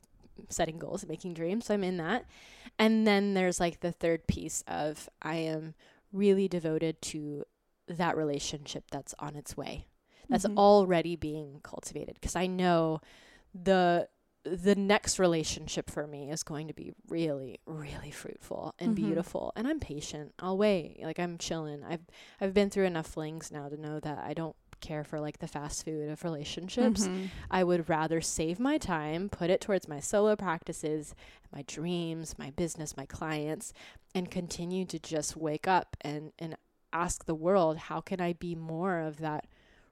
setting 0.50 0.80
goals 0.80 1.04
and 1.04 1.10
making 1.10 1.34
dreams. 1.34 1.66
So 1.66 1.74
i'm 1.74 1.84
in 1.84 1.98
that. 1.98 2.26
And 2.80 3.06
then 3.06 3.34
there's 3.34 3.60
like 3.60 3.82
the 3.82 3.92
third 3.92 4.28
piece 4.28 4.64
of 4.68 5.10
i 5.22 5.36
am 5.36 5.74
really 6.14 6.48
devoted 6.48 7.02
to 7.02 7.46
that 7.88 8.16
relationship 8.18 8.86
that's 8.92 9.14
on 9.20 9.36
its 9.36 9.56
way 9.58 9.86
that's 10.30 10.46
mm-hmm. 10.46 10.58
already 10.58 11.16
being 11.16 11.60
cultivated 11.64 12.16
because 12.16 12.36
i 12.36 12.48
know 12.48 13.00
the 13.54 14.08
the 14.44 14.74
next 14.74 15.20
relationship 15.20 15.90
for 15.90 16.08
me 16.08 16.32
is 16.32 16.42
going 16.42 16.68
to 16.68 16.74
be 16.74 16.92
really 17.10 17.60
really 17.66 18.12
fruitful 18.12 18.74
and 18.80 18.96
mm-hmm. 18.96 19.06
beautiful 19.06 19.52
and 19.56 19.68
i'm 19.68 19.80
patient 19.80 20.34
i'll 20.40 20.58
wait 20.58 20.98
like 21.04 21.20
i'm 21.20 21.38
chilling 21.38 21.84
i've 21.84 22.02
i've 22.40 22.54
been 22.54 22.70
through 22.70 22.86
enough 22.86 23.08
flings 23.08 23.52
now 23.52 23.70
to 23.70 23.80
know 23.80 24.00
that 24.00 24.18
i 24.20 24.34
don't 24.34 24.56
care 24.82 25.04
for 25.04 25.20
like 25.20 25.40
the 25.40 25.48
fast 25.48 25.86
food 25.86 26.10
of 26.10 26.24
relationships. 26.24 27.08
Mm-hmm. 27.08 27.28
I 27.50 27.64
would 27.64 27.88
rather 27.88 28.20
save 28.20 28.60
my 28.60 28.78
time, 28.78 29.30
put 29.30 29.50
it 29.50 29.62
towards 29.62 29.88
my 29.88 30.02
solo 30.02 30.36
practices, 30.36 31.16
my 31.54 31.62
dreams, 31.68 32.36
my 32.38 32.50
business, 32.50 32.98
my 32.98 33.06
clients, 33.06 33.72
and 34.14 34.30
continue 34.30 34.84
to 34.86 35.00
just 35.00 35.38
wake 35.38 35.68
up 35.68 35.96
and, 36.02 36.34
and 36.38 36.58
ask 36.94 37.26
the 37.26 37.36
world, 37.36 37.78
how 37.78 38.02
can 38.02 38.22
I 38.22 38.34
be 38.34 38.56
more 38.56 39.00
of 39.00 39.18
that 39.18 39.48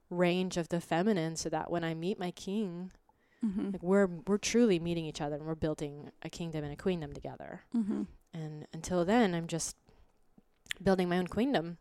range 0.10 0.58
of 0.58 0.70
the 0.70 0.82
feminine 0.82 1.36
so 1.36 1.50
that 1.50 1.70
when 1.70 1.84
I 1.84 1.93
meet 1.93 2.20
my 2.20 2.32
king, 2.32 2.91
mm-hmm. 3.45 3.72
like 3.72 3.84
we're 3.84 4.08
we're 4.28 4.38
truly 4.38 4.80
meeting 4.80 5.06
each 5.06 5.22
other 5.22 5.36
and 5.36 5.45
we're 5.45 5.56
building 5.56 6.12
a 6.24 6.30
kingdom 6.30 6.64
and 6.64 6.74
a 6.74 6.76
queendom 6.76 7.14
together. 7.14 7.62
Mm-hmm. 7.76 8.04
And 8.34 8.68
until 8.74 9.06
then, 9.06 9.34
I'm 9.34 9.47
just 9.47 9.76
building 10.82 11.10
my 11.10 11.18
own 11.18 11.28
queendom. 11.28 11.78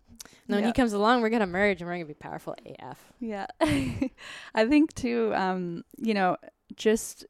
And 0.46 0.56
when 0.56 0.64
he 0.64 0.72
comes 0.72 0.92
along, 0.92 1.20
we're 1.20 1.28
gonna 1.30 1.46
merge 1.46 1.80
and 1.80 1.88
we're 1.88 1.94
gonna 1.94 2.06
be 2.06 2.14
powerful 2.14 2.54
AF. 2.78 3.12
Yeah, 3.20 3.46
I 3.60 4.66
think 4.66 4.94
too. 4.94 5.32
Um, 5.34 5.84
you 5.96 6.14
know, 6.14 6.36
just 6.74 7.26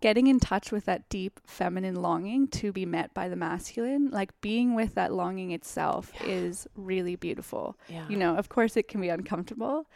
getting 0.00 0.26
in 0.28 0.38
touch 0.38 0.70
with 0.70 0.84
that 0.84 1.08
deep 1.08 1.40
feminine 1.46 1.96
longing 1.96 2.46
to 2.48 2.72
be 2.72 2.86
met 2.86 3.12
by 3.14 3.28
the 3.28 3.36
masculine, 3.36 4.10
like 4.10 4.38
being 4.40 4.74
with 4.74 4.94
that 4.94 5.12
longing 5.12 5.50
itself 5.50 6.12
Yeah. 6.14 6.26
is 6.28 6.66
really 6.76 7.16
beautiful. 7.16 7.76
Yeah. 7.88 8.08
You 8.08 8.16
know, 8.16 8.36
of 8.36 8.48
course 8.48 8.76
it 8.76 8.86
can 8.88 9.00
be 9.00 9.08
uncomfortable, 9.08 9.86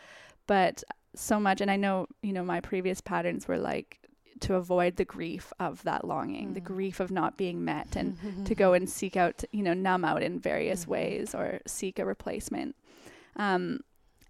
but 0.47 0.83
so 1.15 1.39
much 1.39 1.61
and 1.61 1.71
I 1.71 1.77
know, 1.77 2.07
you 2.23 2.33
know, 2.33 2.43
my 2.43 2.61
previous 2.61 3.01
patterns 3.01 3.47
were 3.47 3.59
like 3.59 3.99
to 4.41 4.55
avoid 4.55 4.97
the 4.97 5.05
grief 5.05 5.53
of 5.61 5.83
that 5.85 6.05
longing, 6.05 6.55
the 6.55 6.61
Mm. 6.61 6.65
grief 6.65 6.99
of 6.99 7.13
not 7.13 7.37
being 7.37 7.65
met 7.65 7.95
and 7.95 8.17
to 8.47 8.55
go 8.57 8.73
and 8.73 8.91
seek 8.91 9.17
out, 9.17 9.45
you 9.53 9.63
know, 9.63 9.75
numb 9.75 10.05
out 10.05 10.23
in 10.23 10.41
various 10.41 10.85
Mhm. 10.87 10.89
ways 10.89 11.35
or 11.35 11.61
seek 11.65 12.01
a 12.01 12.05
replacement. 12.05 12.75
Um, 13.37 13.81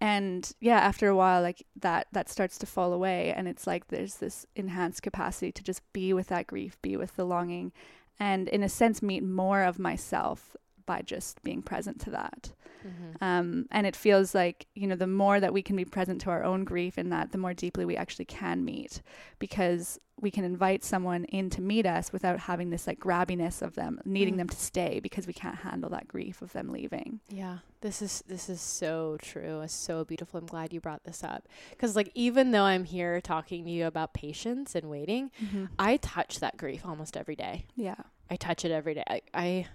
and 0.03 0.51
yeah, 0.59 0.79
after 0.79 1.07
a 1.07 1.15
while, 1.15 1.43
like 1.43 1.65
that, 1.77 2.09
that 2.11 2.29
starts 2.29 2.59
to 2.59 2.67
fall 2.67 2.93
away, 2.93 3.33
and 3.33 3.47
it's 3.47 3.69
like 3.69 3.87
there's 3.87 4.17
this 4.17 4.45
enhanced 4.57 5.01
capacity 5.01 5.53
to 5.53 5.63
just 5.63 5.81
be 5.93 6.13
with 6.13 6.27
that 6.27 6.49
grief, 6.49 6.77
be 6.83 6.97
with 6.97 7.15
the 7.15 7.25
longing, 7.25 7.71
and 8.19 8.49
in 8.49 8.65
a 8.65 8.69
sense, 8.69 9.01
meet 9.01 9.23
more 9.23 9.63
of 9.63 9.79
myself 9.79 10.57
by 10.87 11.03
just 11.03 11.43
being 11.43 11.63
present 11.63 12.01
to 12.03 12.11
that. 12.11 12.53
Mhm. 12.85 13.23
Um, 13.23 13.67
and 13.71 13.87
it 13.87 13.95
feels 13.95 14.35
like, 14.35 14.67
you 14.75 14.89
know, 14.89 14.97
the 14.97 15.07
more 15.07 15.39
that 15.39 15.53
we 15.53 15.63
can 15.63 15.77
be 15.77 15.85
present 15.85 16.21
to 16.23 16.31
our 16.31 16.43
own 16.43 16.65
grief 16.65 16.99
in 16.99 17.11
that, 17.11 17.31
the 17.31 17.39
more 17.39 17.55
deeply 17.55 17.85
we 17.85 17.97
actually 17.97 18.25
can 18.25 18.65
meet 18.65 19.03
because 19.39 20.01
we 20.21 20.31
can 20.33 20.45
invite 20.45 20.83
someone 20.85 21.25
in 21.27 21.49
to 21.51 21.61
meet 21.61 21.87
us 21.87 22.13
without 22.13 22.39
having 22.41 22.71
this 22.71 22.87
like 22.87 22.99
grabbiness 23.01 23.63
of 23.63 23.75
them, 23.75 24.01
needing 24.05 24.35
Mm. 24.35 24.39
them 24.39 24.49
to 24.49 24.57
stay 24.57 24.99
because 25.01 25.27
we 25.29 25.33
can't 25.33 25.57
handle 25.59 25.91
that 25.91 26.07
grief 26.09 26.43
of 26.43 26.53
them 26.53 26.71
leaving. 26.73 27.21
Yeah, 27.29 27.59
this 27.83 28.03
is 28.03 28.23
this 28.27 28.49
is 28.49 28.61
so 28.61 29.17
true. 29.23 29.61
It's 29.61 29.73
so 29.73 30.05
beautiful. 30.05 30.39
I'm 30.41 30.47
glad 30.47 30.73
you 30.73 30.81
brought 30.81 31.05
this 31.05 31.23
up 31.25 31.49
because, 31.71 31.95
like, 31.97 32.11
even 32.15 32.51
though 32.51 32.65
I'm 32.65 32.85
here 32.85 33.21
talking 33.21 33.65
to 33.65 33.71
you 33.71 33.87
about 33.87 34.13
patience 34.13 34.75
and 34.75 34.91
waiting, 34.91 35.31
I 35.79 35.97
touch 35.99 36.41
that 36.41 36.57
grief 36.57 36.85
almost 36.85 37.17
every 37.17 37.37
day. 37.37 37.67
Yeah. 37.77 37.97
I 38.31 38.37
touch 38.37 38.65
it 38.65 38.71
every 38.73 38.95
day. 38.95 39.05
I, 39.09 39.23
I 39.35 39.67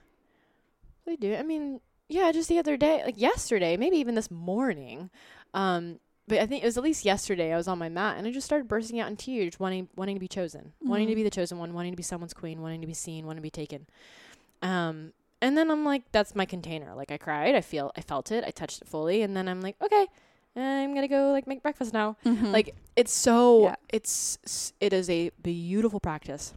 really 1.08 1.18
do. 1.18 1.36
I 1.36 1.44
mean, 1.44 1.80
yeah, 2.10 2.32
just 2.32 2.50
the 2.50 2.60
other 2.60 2.78
day, 2.78 3.02
like 3.06 3.20
yesterday, 3.20 3.78
maybe 3.78 3.98
even 3.98 4.14
this 4.16 4.30
morning. 4.30 5.10
Um, 5.54 6.00
but 6.28 6.40
I 6.40 6.46
think 6.46 6.62
it 6.62 6.66
was 6.66 6.78
at 6.78 6.84
least 6.84 7.06
yesterday. 7.06 7.54
I 7.54 7.58
was 7.58 7.68
on 7.70 7.78
my 7.80 7.88
mat 7.90 8.18
and 8.18 8.28
I 8.28 8.32
just 8.32 8.46
started 8.46 8.68
bursting 8.68 9.00
out 9.00 9.10
in 9.10 9.16
tears, 9.16 9.60
wanting 9.60 9.88
wanting 9.96 10.16
to 10.16 10.20
be 10.20 10.28
chosen, 10.28 10.74
wanting 10.84 11.08
to 11.08 11.14
Mhm. 11.14 11.16
be 11.16 11.24
the 11.24 11.30
chosen 11.30 11.58
one, 11.58 11.74
wanting 11.74 11.94
to 11.94 11.98
be 11.98 12.04
someone's 12.04 12.34
queen, 12.34 12.62
wanting 12.62 12.82
to 12.82 12.88
be 12.88 12.94
seen, 12.94 13.26
wanting 13.26 13.38
to 13.42 13.44
be 13.44 13.50
taken. 13.50 13.88
Um, 14.62 15.14
and 15.42 15.58
then 15.58 15.72
I'm 15.72 15.86
like, 15.86 16.04
that's 16.12 16.36
my 16.36 16.46
container. 16.46 16.94
Like 16.96 17.12
I 17.12 17.18
cried, 17.18 17.56
I 17.56 17.62
feel, 17.62 17.92
I 17.96 18.02
felt 18.02 18.32
it, 18.32 18.44
I 18.46 18.52
touched 18.52 18.82
it 18.82 18.88
fully, 18.88 19.22
and 19.22 19.38
then 19.38 19.48
I'm 19.48 19.62
like, 19.62 19.78
okay, 19.82 20.08
I'm 20.56 20.94
gonna 20.94 21.08
go 21.08 21.32
like 21.32 21.48
make 21.48 21.62
breakfast 21.64 21.94
now. 21.94 22.18
Like 22.26 22.76
it's 22.98 23.14
so 23.14 23.64
Yeah. 23.64 23.76
it's 23.90 24.74
it 24.82 24.92
is 24.92 25.10
a 25.10 25.30
beautiful 25.42 26.00
practice 26.02 26.54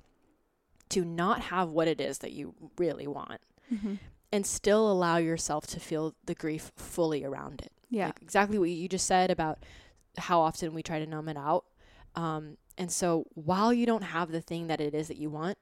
to 0.88 1.05
not 1.05 1.42
have 1.42 1.70
what 1.70 1.86
it 1.86 2.01
is 2.01 2.18
that 2.18 2.32
you 2.32 2.55
really 2.76 3.07
want 3.07 3.40
Mhm. 3.72 3.98
And 4.33 4.47
still 4.47 4.91
allow 4.91 5.16
yourself 5.16 5.66
to 5.68 5.81
feel 5.81 6.14
the 6.24 6.35
grief 6.35 6.72
fully 6.76 7.24
around 7.24 7.61
it. 7.62 7.72
yeah. 7.91 8.07
Like 8.07 8.22
exactly 8.22 8.59
what 8.59 8.70
you 8.70 8.89
just 8.89 9.07
said 9.07 9.31
about 9.31 9.64
how 10.18 10.41
often 10.41 10.72
we 10.74 10.83
try 10.83 10.99
to 10.99 11.07
numb 11.07 11.28
it 11.28 11.37
out. 11.37 11.64
Um, 12.14 12.57
and 12.78 12.91
so 12.93 13.26
while 13.35 13.72
you 13.72 13.87
don't 13.87 14.03
have 14.03 14.31
the 14.31 14.41
thing 14.41 14.66
that 14.68 14.81
it 14.81 14.95
is 14.95 15.09
that 15.09 15.16
you 15.16 15.31
want, 15.31 15.59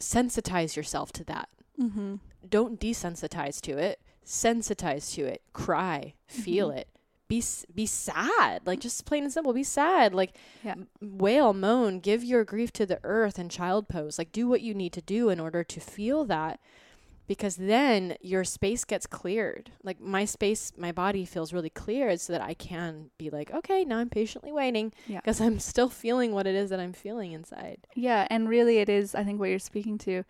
sensitize 0.00 0.76
yourself 0.76 1.12
to 1.12 1.24
that. 1.24 1.48
mm-hmm. 1.80 2.16
Don't 2.48 2.78
desensitize 2.80 3.60
to 3.62 3.72
it. 3.78 4.00
Sensitize 4.24 5.12
to 5.14 5.22
it. 5.24 5.42
Cry. 5.52 6.14
Feel 6.26 6.70
Mhm. 6.70 6.76
it. 6.78 6.88
Be 7.26 7.42
be 7.74 7.86
sad. 7.86 8.66
Like 8.66 8.80
just 8.80 9.04
plain 9.06 9.24
and 9.24 9.32
simple. 9.32 9.52
Be 9.54 9.64
sad. 9.64 10.14
Like 10.14 10.36
Yeah. 10.62 10.72
m- 10.72 10.88
wail, 11.00 11.52
moan, 11.54 12.00
give 12.00 12.22
your 12.22 12.44
grief 12.44 12.70
to 12.74 12.84
the 12.86 13.00
earth 13.02 13.38
and 13.38 13.50
child 13.50 13.88
pose. 13.88 14.18
Like 14.18 14.30
do 14.30 14.46
what 14.46 14.60
you 14.60 14.74
need 14.74 14.92
to 14.92 15.00
do 15.00 15.30
in 15.30 15.40
order 15.40 15.64
to 15.64 15.80
feel 15.80 16.24
that 16.26 16.60
because 17.26 17.56
then 17.56 18.16
your 18.20 18.44
space 18.44 18.84
gets 18.84 19.06
cleared. 19.06 19.70
Like 19.82 20.00
my 20.00 20.24
space, 20.24 20.72
my 20.76 20.92
body 20.92 21.24
feels 21.24 21.52
really 21.52 21.70
cleared 21.70 22.20
so 22.20 22.32
that 22.32 22.42
I 22.42 22.54
can 22.54 23.10
be 23.18 23.30
like, 23.30 23.50
okay, 23.52 23.84
now 23.84 23.98
I'm 23.98 24.10
patiently 24.10 24.52
waiting 24.52 24.92
Yeah. 25.06 25.20
because 25.20 25.40
I'm 25.40 25.58
still 25.58 25.88
feeling 25.88 26.32
what 26.32 26.46
it 26.46 26.54
is 26.54 26.70
that 26.70 26.80
I'm 26.80 26.92
feeling 26.92 27.32
inside. 27.32 27.86
Yeah, 27.94 28.26
and 28.30 28.48
really, 28.48 28.78
it 28.78 28.88
is. 28.88 29.14
I 29.14 29.24
think 29.24 29.40
what 29.40 29.48
you're 29.50 29.58
speaking 29.58 29.96
to, 29.98 30.24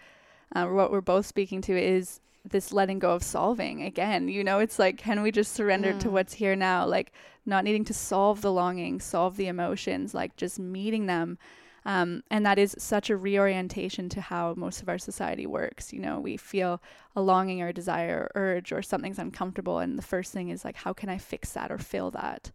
uh, 0.55 0.67
what 0.67 0.93
we're 0.93 1.01
both 1.01 1.27
speaking 1.27 1.61
to, 1.63 1.77
is 1.77 2.21
this 2.49 2.73
letting 2.73 2.99
go 2.99 3.13
of 3.13 3.23
solving. 3.23 3.83
Again, 3.83 4.29
you 4.29 4.45
know, 4.45 4.59
it's 4.59 4.79
like, 4.79 4.99
can 4.99 5.23
we 5.23 5.31
just 5.33 5.53
surrender 5.55 5.93
to 5.99 6.09
Mm. 6.09 6.13
what's 6.13 6.35
here 6.35 6.55
now? 6.55 6.87
Like, 6.87 7.11
not 7.47 7.65
needing 7.65 7.85
to 7.87 7.95
solve 7.95 8.41
the 8.43 8.53
longing, 8.53 9.01
solve 9.01 9.37
the 9.37 9.47
emotions, 9.49 10.15
like 10.15 10.37
just 10.37 10.59
meeting 10.59 11.07
them. 11.07 11.39
Um, 11.87 12.23
and 12.31 12.47
that 12.47 12.59
is 12.59 12.75
such 12.79 13.11
a 13.11 13.17
reorientation 13.17 14.09
to 14.11 14.21
how 14.23 14.55
most 14.57 14.81
of 14.81 14.89
our 14.89 14.99
society 14.99 15.47
works. 15.47 15.93
You 15.93 16.01
know, 16.01 16.19
we 16.19 16.37
feel 16.39 16.81
a 17.15 17.21
longing 17.21 17.61
or 17.61 17.69
a 17.69 17.75
desire 17.75 18.31
or 18.35 18.41
urge 18.41 18.73
or 18.73 18.81
something's 18.81 19.19
uncomfortable, 19.19 19.79
and 19.79 19.99
the 19.99 20.03
first 20.03 20.33
thing 20.33 20.49
is 20.49 20.65
like, 20.65 20.77
how 20.77 20.93
can 20.95 21.09
I 21.09 21.19
fix 21.19 21.53
that 21.53 21.71
or 21.71 21.79
fill 21.79 22.11
that? 22.13 22.51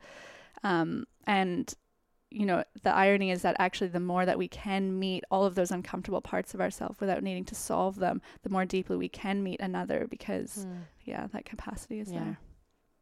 Um, 0.63 1.05
and 1.27 1.73
you 2.31 2.45
know, 2.45 2.63
the 2.83 2.93
irony 2.93 3.31
is 3.31 3.41
that 3.41 3.55
actually 3.57 3.87
the 3.87 3.99
more 3.99 4.23
that 4.23 4.37
we 4.37 4.47
can 4.47 4.99
meet 4.99 5.23
all 5.31 5.45
of 5.45 5.55
those 5.55 5.71
uncomfortable 5.71 6.21
parts 6.21 6.53
of 6.53 6.61
ourselves 6.61 6.99
without 6.99 7.23
needing 7.23 7.43
to 7.45 7.55
solve 7.55 7.95
them, 7.95 8.21
the 8.43 8.49
more 8.49 8.65
deeply 8.65 8.95
we 8.95 9.09
can 9.09 9.41
meet 9.41 9.59
another 9.59 10.05
because, 10.07 10.67
yeah, 11.03 11.25
that 11.33 11.45
capacity 11.45 11.99
is 11.99 12.11
Yeah. 12.11 12.19
there. 12.19 12.39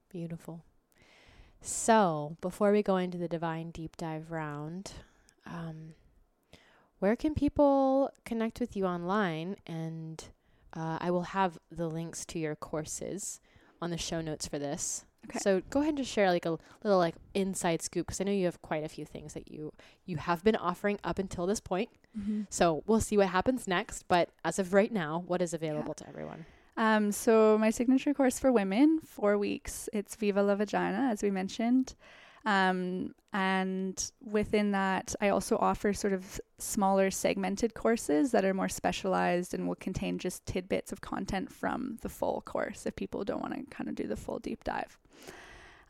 Beautiful. 0.10 0.64
So, 1.60 2.38
before 2.40 2.72
we 2.72 2.82
go 2.82 2.96
into 2.98 3.18
the 3.18 3.28
divine 3.28 3.72
deep 3.72 3.98
dive 3.98 4.32
round, 4.32 4.94
um, 5.46 5.96
where 7.00 7.16
can 7.16 7.34
people 7.36 8.12
connect 8.26 8.60
with 8.60 8.76
you 8.76 8.86
online? 8.86 9.56
And 9.66 10.24
uh, 10.74 10.98
I 11.00 11.12
will 11.12 11.24
have 11.24 11.58
the 11.72 11.88
links 11.88 12.26
to 12.26 12.40
your 12.40 12.56
courses 12.56 13.40
on 13.82 13.90
the 13.90 13.98
show 13.98 14.22
notes 14.22 14.48
for 14.48 14.60
this. 14.60 15.06
Okay. 15.30 15.40
So 15.40 15.62
go 15.70 15.82
ahead 15.82 15.90
and 15.90 15.98
just 15.98 16.12
share 16.12 16.30
like 16.30 16.46
a 16.46 16.58
little 16.84 17.00
like 17.00 17.16
inside 17.34 17.82
scoop 17.82 18.08
because 18.08 18.22
I 18.22 18.24
know 18.24 18.32
you 18.32 18.46
have 18.46 18.62
quite 18.62 18.84
a 18.84 18.90
few 18.90 19.04
things 19.04 19.34
that 19.34 19.52
you 19.52 19.74
you 20.06 20.18
have 20.18 20.44
been 20.44 20.56
offering 20.56 21.00
up 21.04 21.20
until 21.20 21.46
this 21.46 21.60
point. 21.60 21.90
Mm-hmm. 22.18 22.44
So 22.50 22.84
we'll 22.88 23.02
see 23.02 23.18
what 23.18 23.28
happens 23.28 23.68
next. 23.68 24.06
But 24.08 24.30
as 24.46 24.58
of 24.58 24.74
right 24.74 24.92
now, 24.92 25.24
what 25.28 25.42
is 25.42 25.54
available 25.54 25.94
to 25.96 26.08
everyone? 26.08 26.46
Um, 26.78 27.12
so 27.12 27.58
my 27.58 27.72
signature 27.72 28.14
course 28.14 28.40
for 28.40 28.52
women, 28.52 29.00
four 29.04 29.38
weeks. 29.38 29.90
It's 29.92 30.16
Viva 30.16 30.44
la 30.44 30.56
Vagina, 30.56 31.10
as 31.12 31.24
we 31.24 31.32
mentioned. 31.32 31.96
Um, 32.48 33.14
and 33.34 34.12
within 34.24 34.72
that, 34.72 35.14
I 35.20 35.30
also 35.30 35.58
offer 35.58 35.92
sort 35.94 36.14
of 36.14 36.40
smaller 36.60 37.12
segmented 37.12 37.74
courses 37.74 38.32
that 38.32 38.46
are 38.46 38.54
more 38.54 38.70
specialized 38.70 39.54
and 39.54 39.68
will 39.68 39.76
contain 39.76 40.18
just 40.18 40.46
tidbits 40.46 40.92
of 40.94 41.02
content 41.02 41.52
from 41.52 41.98
the 42.02 42.10
full 42.10 42.42
course 42.46 42.86
if 42.86 42.96
people 42.96 43.24
don't 43.26 43.42
want 43.42 43.54
to 43.54 43.64
kind 43.76 43.90
of 43.90 43.96
do 43.96 44.08
the 44.08 44.16
full 44.16 44.40
deep 44.40 44.64
dive. 44.64 44.98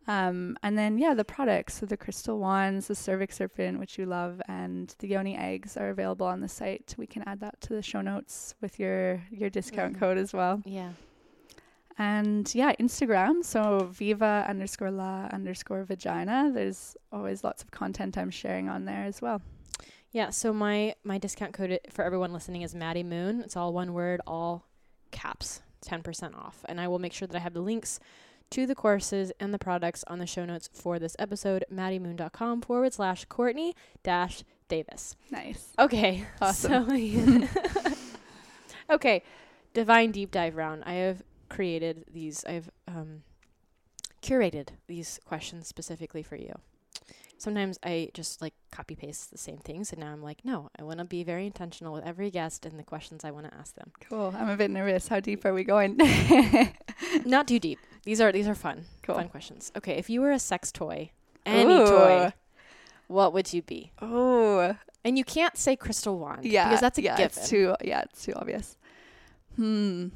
Um, 0.08 0.58
and 0.64 0.78
then, 0.78 0.97
yeah, 0.97 1.14
the 1.14 1.26
products. 1.26 1.76
So 1.80 1.86
the 1.86 1.97
crystal 1.97 2.39
wands, 2.39 2.88
the 2.88 2.95
cervix 2.95 3.36
serpent, 3.36 3.78
which 3.80 3.97
you 3.99 4.05
love, 4.08 4.41
and 4.47 4.93
the 4.99 5.08
yoni 5.10 5.38
eggs 5.38 5.78
are 5.78 5.89
available 5.89 6.26
on 6.26 6.39
the 6.41 6.47
site. 6.47 6.95
We 6.97 7.05
can 7.08 7.24
add 7.28 7.39
that 7.41 7.62
to 7.62 7.74
the 7.74 7.82
show 7.84 8.01
notes 8.01 8.55
with 8.62 8.80
your, 8.80 9.22
your 9.30 9.49
discount 9.51 9.95
Mhm. 9.95 9.99
code 9.99 10.18
as 10.18 10.34
well. 10.34 10.62
Yeah. 10.66 10.91
And 11.98 12.54
yeah, 12.54 12.74
Instagram. 12.80 13.43
So 13.43 13.89
viva 13.91 14.45
underscore 14.48 14.91
la 14.91 15.28
underscore 15.34 15.84
vagina. 15.84 16.52
There's 16.54 16.95
always 17.12 17.43
lots 17.43 17.64
of 17.64 17.72
content 17.72 18.18
I'm 18.18 18.30
sharing 18.30 18.70
on 18.70 18.86
there 18.86 19.04
as 19.04 19.22
well. 19.22 19.41
Yeah, 20.12 20.30
so 20.30 20.54
my 20.54 20.95
my 21.04 21.18
discount 21.18 21.54
code 21.54 21.80
for 21.89 22.04
everyone 22.04 22.34
listening 22.34 22.62
is 22.62 22.74
Maddie 22.74 23.04
Moon. 23.04 23.41
It's 23.41 23.58
all 23.58 23.74
one 23.74 23.93
word, 23.93 24.22
all 24.28 24.66
caps, 25.12 25.62
ten 25.82 26.02
percent 26.04 26.36
off. 26.36 26.64
And 26.70 26.80
I 26.80 26.88
will 26.88 27.00
make 27.00 27.14
sure 27.14 27.28
that 27.28 27.36
I 27.36 27.41
have 27.41 27.54
the 27.54 27.62
links 27.62 28.00
to 28.52 28.66
the 28.66 28.76
courses 28.76 29.32
and 29.39 29.54
the 29.54 29.60
products 29.60 30.04
on 30.08 30.20
the 30.20 30.26
show 30.26 30.45
notes 30.45 30.70
for 30.72 31.00
this 31.00 31.16
episode, 31.20 31.66
maddiemoon.com 31.74 32.62
forward 32.62 32.93
slash 32.93 33.26
Courtney 33.26 33.76
dash 34.04 34.43
Davis. 34.70 35.16
Nice. 35.32 35.74
Okay. 35.78 36.26
Awesome. 36.41 37.48
So, 37.48 37.93
okay. 38.95 39.24
Divine 39.74 40.12
deep 40.12 40.32
dive 40.32 40.56
round. 40.56 40.84
I 40.86 40.93
have 40.93 41.24
created 41.50 42.06
these 42.12 42.43
I've 42.45 42.70
um 42.88 43.24
curated 44.22 44.70
these 44.88 45.20
questions 45.26 45.68
specifically 45.68 46.24
for 46.24 46.36
you. 46.36 46.54
Sometimes 47.39 47.78
I 47.84 48.10
just 48.16 48.41
like 48.41 48.56
copy 48.72 48.95
paste 48.95 49.30
the 49.32 49.38
same 49.38 49.58
things 49.60 49.91
and 49.91 50.02
now 50.02 50.12
I'm 50.12 50.24
like, 50.24 50.43
no, 50.43 50.70
I 50.80 50.84
want 50.84 50.98
to 51.00 51.06
be 51.06 51.24
very 51.24 51.45
intentional 51.45 51.93
with 51.93 52.04
every 52.04 52.32
guest 52.32 52.66
and 52.66 52.80
the 52.80 52.84
questions 52.84 53.24
I 53.24 53.30
want 53.30 53.45
to 53.50 53.56
ask 53.56 53.76
them. 53.76 53.91
Cool. 54.10 54.34
I'm 54.36 54.50
a 54.50 54.58
bit 54.58 54.72
nervous. 54.72 55.08
How 55.08 55.20
deep 55.20 55.45
are 55.45 55.54
we 55.54 55.64
going? 55.64 55.98
Not 57.26 57.48
too 57.48 57.60
deep. 57.60 57.78
These 58.06 58.20
are 58.22 58.32
these 58.32 58.48
are 58.48 58.56
fun. 58.56 58.86
Cool. 59.04 59.16
Fun 59.16 59.30
questions. 59.30 59.72
Okay, 59.78 59.93
if 59.93 60.10
you 60.10 60.22
were 60.22 60.32
a 60.32 60.39
sex 60.39 60.72
toy, 60.72 61.12
any 61.45 61.76
toy, 61.86 62.34
what 63.08 63.34
would 63.34 63.54
you 63.54 63.62
be? 63.62 63.91
Oh. 64.02 64.76
And 65.04 65.18
you 65.18 65.24
can't 65.24 65.56
say 65.58 65.76
crystal 65.76 66.18
wand 66.18 66.43
Yeah. 66.43 66.68
because 66.68 66.82
that's 66.82 66.98
a 66.98 67.04
yeah, 67.04 67.18
given. 67.18 67.26
It's 67.38 67.50
too 67.50 67.76
yeah, 67.84 68.02
it's 68.02 68.26
too 68.26 68.34
obvious. 68.36 68.78
Hmm. 69.58 70.08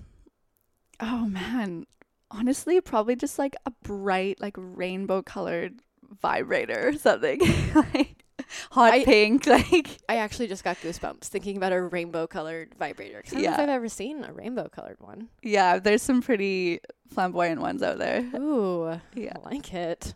Oh 1.02 1.26
man. 1.28 1.86
Honestly, 2.30 2.80
probably 2.80 3.16
just 3.16 3.38
like 3.40 3.56
a 3.66 3.72
bright, 3.84 4.40
like 4.40 4.56
rainbow 4.58 5.22
colored 5.22 5.82
vibrator 6.22 6.90
or 6.90 6.94
something. 6.94 7.40
like 7.76 8.24
hot 8.72 8.94
I- 8.94 9.04
pink. 9.04 9.46
Like 9.48 9.98
I 10.08 10.18
actually 10.18 10.48
just 10.48 10.64
got 10.64 10.78
goosebumps 10.78 11.26
thinking 11.26 11.58
about 11.58 11.74
a 11.74 11.82
rainbow 11.82 12.28
colored 12.28 12.74
vibrator. 12.80 13.22
I 13.26 13.30
don't 13.30 13.34
know 13.42 13.44
Yeah. 13.50 13.54
if 13.56 13.60
I've 13.60 13.70
ever 13.70 13.90
seen 13.90 14.24
a 14.24 14.32
rainbow 14.32 14.70
colored 14.70 14.98
one. 15.00 15.28
yeah, 15.42 15.80
there's 15.80 16.02
some 16.02 16.22
pretty 16.22 16.80
flamboyant 17.10 17.60
ones 17.62 17.82
out 17.84 17.98
there. 17.98 18.22
Ooh, 18.36 19.00
Yeah. 19.16 19.34
I 19.44 19.50
like 19.50 19.74
it. 19.74 20.16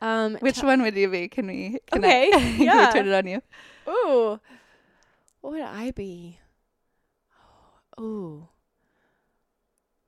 Um, 0.00 0.36
Which 0.40 0.56
tell- 0.56 0.68
one 0.68 0.82
would 0.82 0.96
you 0.96 1.08
be? 1.08 1.28
Can 1.28 1.46
we? 1.46 1.78
Can 1.92 2.04
Okay, 2.04 2.28
I, 2.28 2.30
can 2.38 2.58
we 2.58 2.64
yeah. 2.64 2.90
turn 2.92 3.06
it 3.08 3.14
on 3.14 3.26
you. 3.26 3.42
Ooh, 3.88 4.40
what 5.42 5.52
would 5.52 5.62
I 5.62 5.90
be? 5.92 6.38
Ooh, 8.00 8.48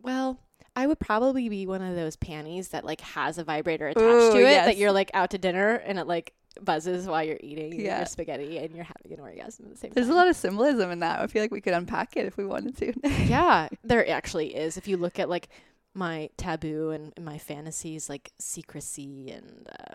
well, 0.04 0.38
I 0.76 0.86
would 0.86 1.00
probably 1.00 1.48
be 1.48 1.66
one 1.66 1.82
of 1.82 1.96
those 1.96 2.14
panties 2.16 2.68
that 2.68 2.84
like 2.84 3.00
has 3.00 3.38
a 3.38 3.44
vibrator 3.44 3.88
attached 3.88 4.04
Ooh, 4.04 4.32
to 4.32 4.38
it 4.38 4.42
yes. 4.50 4.66
that 4.66 4.76
you're 4.76 4.92
like 4.92 5.10
out 5.14 5.30
to 5.30 5.38
dinner 5.38 5.74
and 5.84 5.98
it 5.98 6.06
like 6.06 6.34
buzzes 6.60 7.06
while 7.08 7.22
you're 7.24 7.38
eating 7.40 7.80
Yeah. 7.80 7.98
your 7.98 8.06
spaghetti 8.06 8.58
and 8.58 8.74
you're 8.74 8.84
having 8.84 9.12
an 9.12 9.20
orgasm 9.20 9.66
at 9.66 9.72
the 9.72 9.76
same 9.78 9.90
There's 9.92 10.06
time. 10.06 10.14
a 10.14 10.18
lot 10.18 10.28
of 10.28 10.36
symbolism 10.36 10.90
in 10.90 11.00
that. 11.00 11.20
I 11.20 11.26
feel 11.26 11.42
like 11.42 11.50
we 11.50 11.60
could 11.60 11.72
unpack 11.74 12.16
it 12.16 12.26
if 12.26 12.36
we 12.36 12.44
wanted 12.44 12.76
to. 12.78 12.92
yeah, 13.24 13.68
there 13.82 14.08
actually 14.08 14.54
is. 14.54 14.76
If 14.76 14.86
you 14.86 14.96
look 14.96 15.18
at 15.18 15.28
like 15.28 15.48
my 15.94 16.28
taboo 16.36 16.90
and, 16.90 17.12
and 17.16 17.24
my 17.24 17.38
fantasies, 17.38 18.08
like 18.08 18.32
secrecy 18.38 19.30
and 19.30 19.68
uh, 19.80 19.94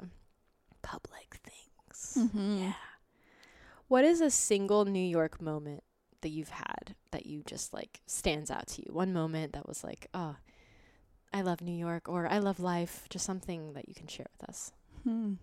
public 0.82 1.40
things. 1.44 2.18
Mm-hmm. 2.28 2.58
Yeah. 2.64 2.74
What 3.88 4.06
is 4.06 4.22
a 4.22 4.30
single 4.30 4.86
New 4.86 5.00
York 5.06 5.42
moment 5.42 5.84
that 6.22 6.30
you've 6.30 6.50
had 6.50 6.96
that 7.12 7.26
you 7.26 7.44
just 7.46 7.74
like 7.74 8.02
stands 8.06 8.52
out 8.52 8.68
to 8.68 8.82
you? 8.82 8.94
One 8.94 9.14
moment 9.14 9.54
that 9.54 9.68
was 9.68 9.84
like, 9.84 10.08
oh, 10.14 10.36
I 11.34 11.42
love 11.42 11.62
New 11.62 11.76
York 11.76 12.10
or 12.10 12.28
I 12.28 12.40
love 12.40 12.60
life. 12.60 13.06
Just 13.10 13.26
something 13.26 13.74
that 13.74 13.88
you 13.88 13.96
can 13.96 14.08
share 14.08 14.28
with 14.40 14.50
us. 14.50 14.72
Hmm. 15.04 15.34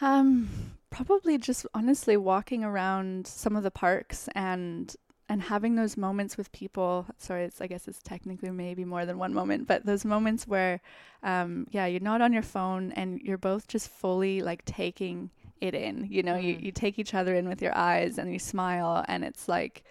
Um, 0.00 0.48
probably 0.90 1.38
just 1.38 1.66
honestly 1.74 2.16
walking 2.16 2.62
around 2.62 3.26
some 3.26 3.56
of 3.56 3.62
the 3.62 3.70
parks 3.70 4.28
and 4.34 4.94
and 5.28 5.42
having 5.42 5.74
those 5.74 5.96
moments 5.96 6.36
with 6.36 6.52
people. 6.52 7.06
Sorry, 7.18 7.44
it's 7.44 7.60
I 7.60 7.66
guess 7.66 7.88
it's 7.88 8.00
technically 8.02 8.50
maybe 8.50 8.84
more 8.84 9.04
than 9.04 9.18
one 9.18 9.34
moment, 9.34 9.66
but 9.66 9.84
those 9.84 10.04
moments 10.04 10.46
where, 10.46 10.80
um, 11.22 11.66
yeah, 11.70 11.86
you're 11.86 12.00
not 12.00 12.20
on 12.20 12.32
your 12.32 12.42
phone 12.42 12.92
and 12.92 13.20
you're 13.20 13.38
both 13.38 13.66
just 13.66 13.88
fully 13.88 14.40
like 14.40 14.64
taking 14.64 15.30
it 15.60 15.74
in. 15.74 16.06
You 16.10 16.22
know, 16.22 16.36
you 16.36 16.56
Mm. 16.56 16.62
you 16.62 16.72
take 16.72 16.98
each 16.98 17.14
other 17.14 17.34
in 17.34 17.48
with 17.48 17.62
your 17.62 17.76
eyes 17.76 18.18
and 18.18 18.32
you 18.32 18.38
smile, 18.38 19.04
and 19.08 19.24
it's 19.24 19.48
like 19.48 19.82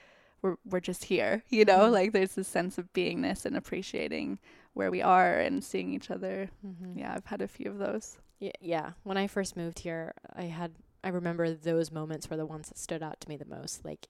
we're 0.42 0.58
we're 0.66 0.80
just 0.80 1.06
here. 1.06 1.44
You 1.50 1.66
know, 1.66 1.90
Mhm. 1.90 1.92
like 1.92 2.12
there's 2.12 2.36
this 2.36 2.48
sense 2.48 2.78
of 2.78 2.92
beingness 2.94 3.46
and 3.46 3.56
appreciating 3.58 4.40
where 4.74 4.92
we 4.92 5.02
are 5.02 5.40
and 5.40 5.64
seeing 5.64 5.94
each 5.94 6.12
other. 6.12 6.50
Mm-hmm. 6.66 7.00
Yeah, 7.00 7.14
I've 7.16 7.26
had 7.26 7.42
a 7.42 7.48
few 7.48 7.70
of 7.72 7.78
those. 7.80 8.18
Yeah, 8.40 8.52
yeah. 8.60 8.92
When 9.04 9.18
I 9.18 9.28
first 9.28 9.56
moved 9.56 9.80
here, 9.80 10.14
I 10.36 10.44
had 10.44 10.72
I 11.04 11.10
remember 11.10 11.52
those 11.54 11.92
moments 11.92 12.30
were 12.30 12.38
the 12.38 12.46
ones 12.46 12.68
that 12.70 12.78
stood 12.78 13.02
out 13.04 13.22
to 13.22 13.30
me 13.30 13.38
the 13.38 13.46
most. 13.46 13.86
Like 13.86 14.08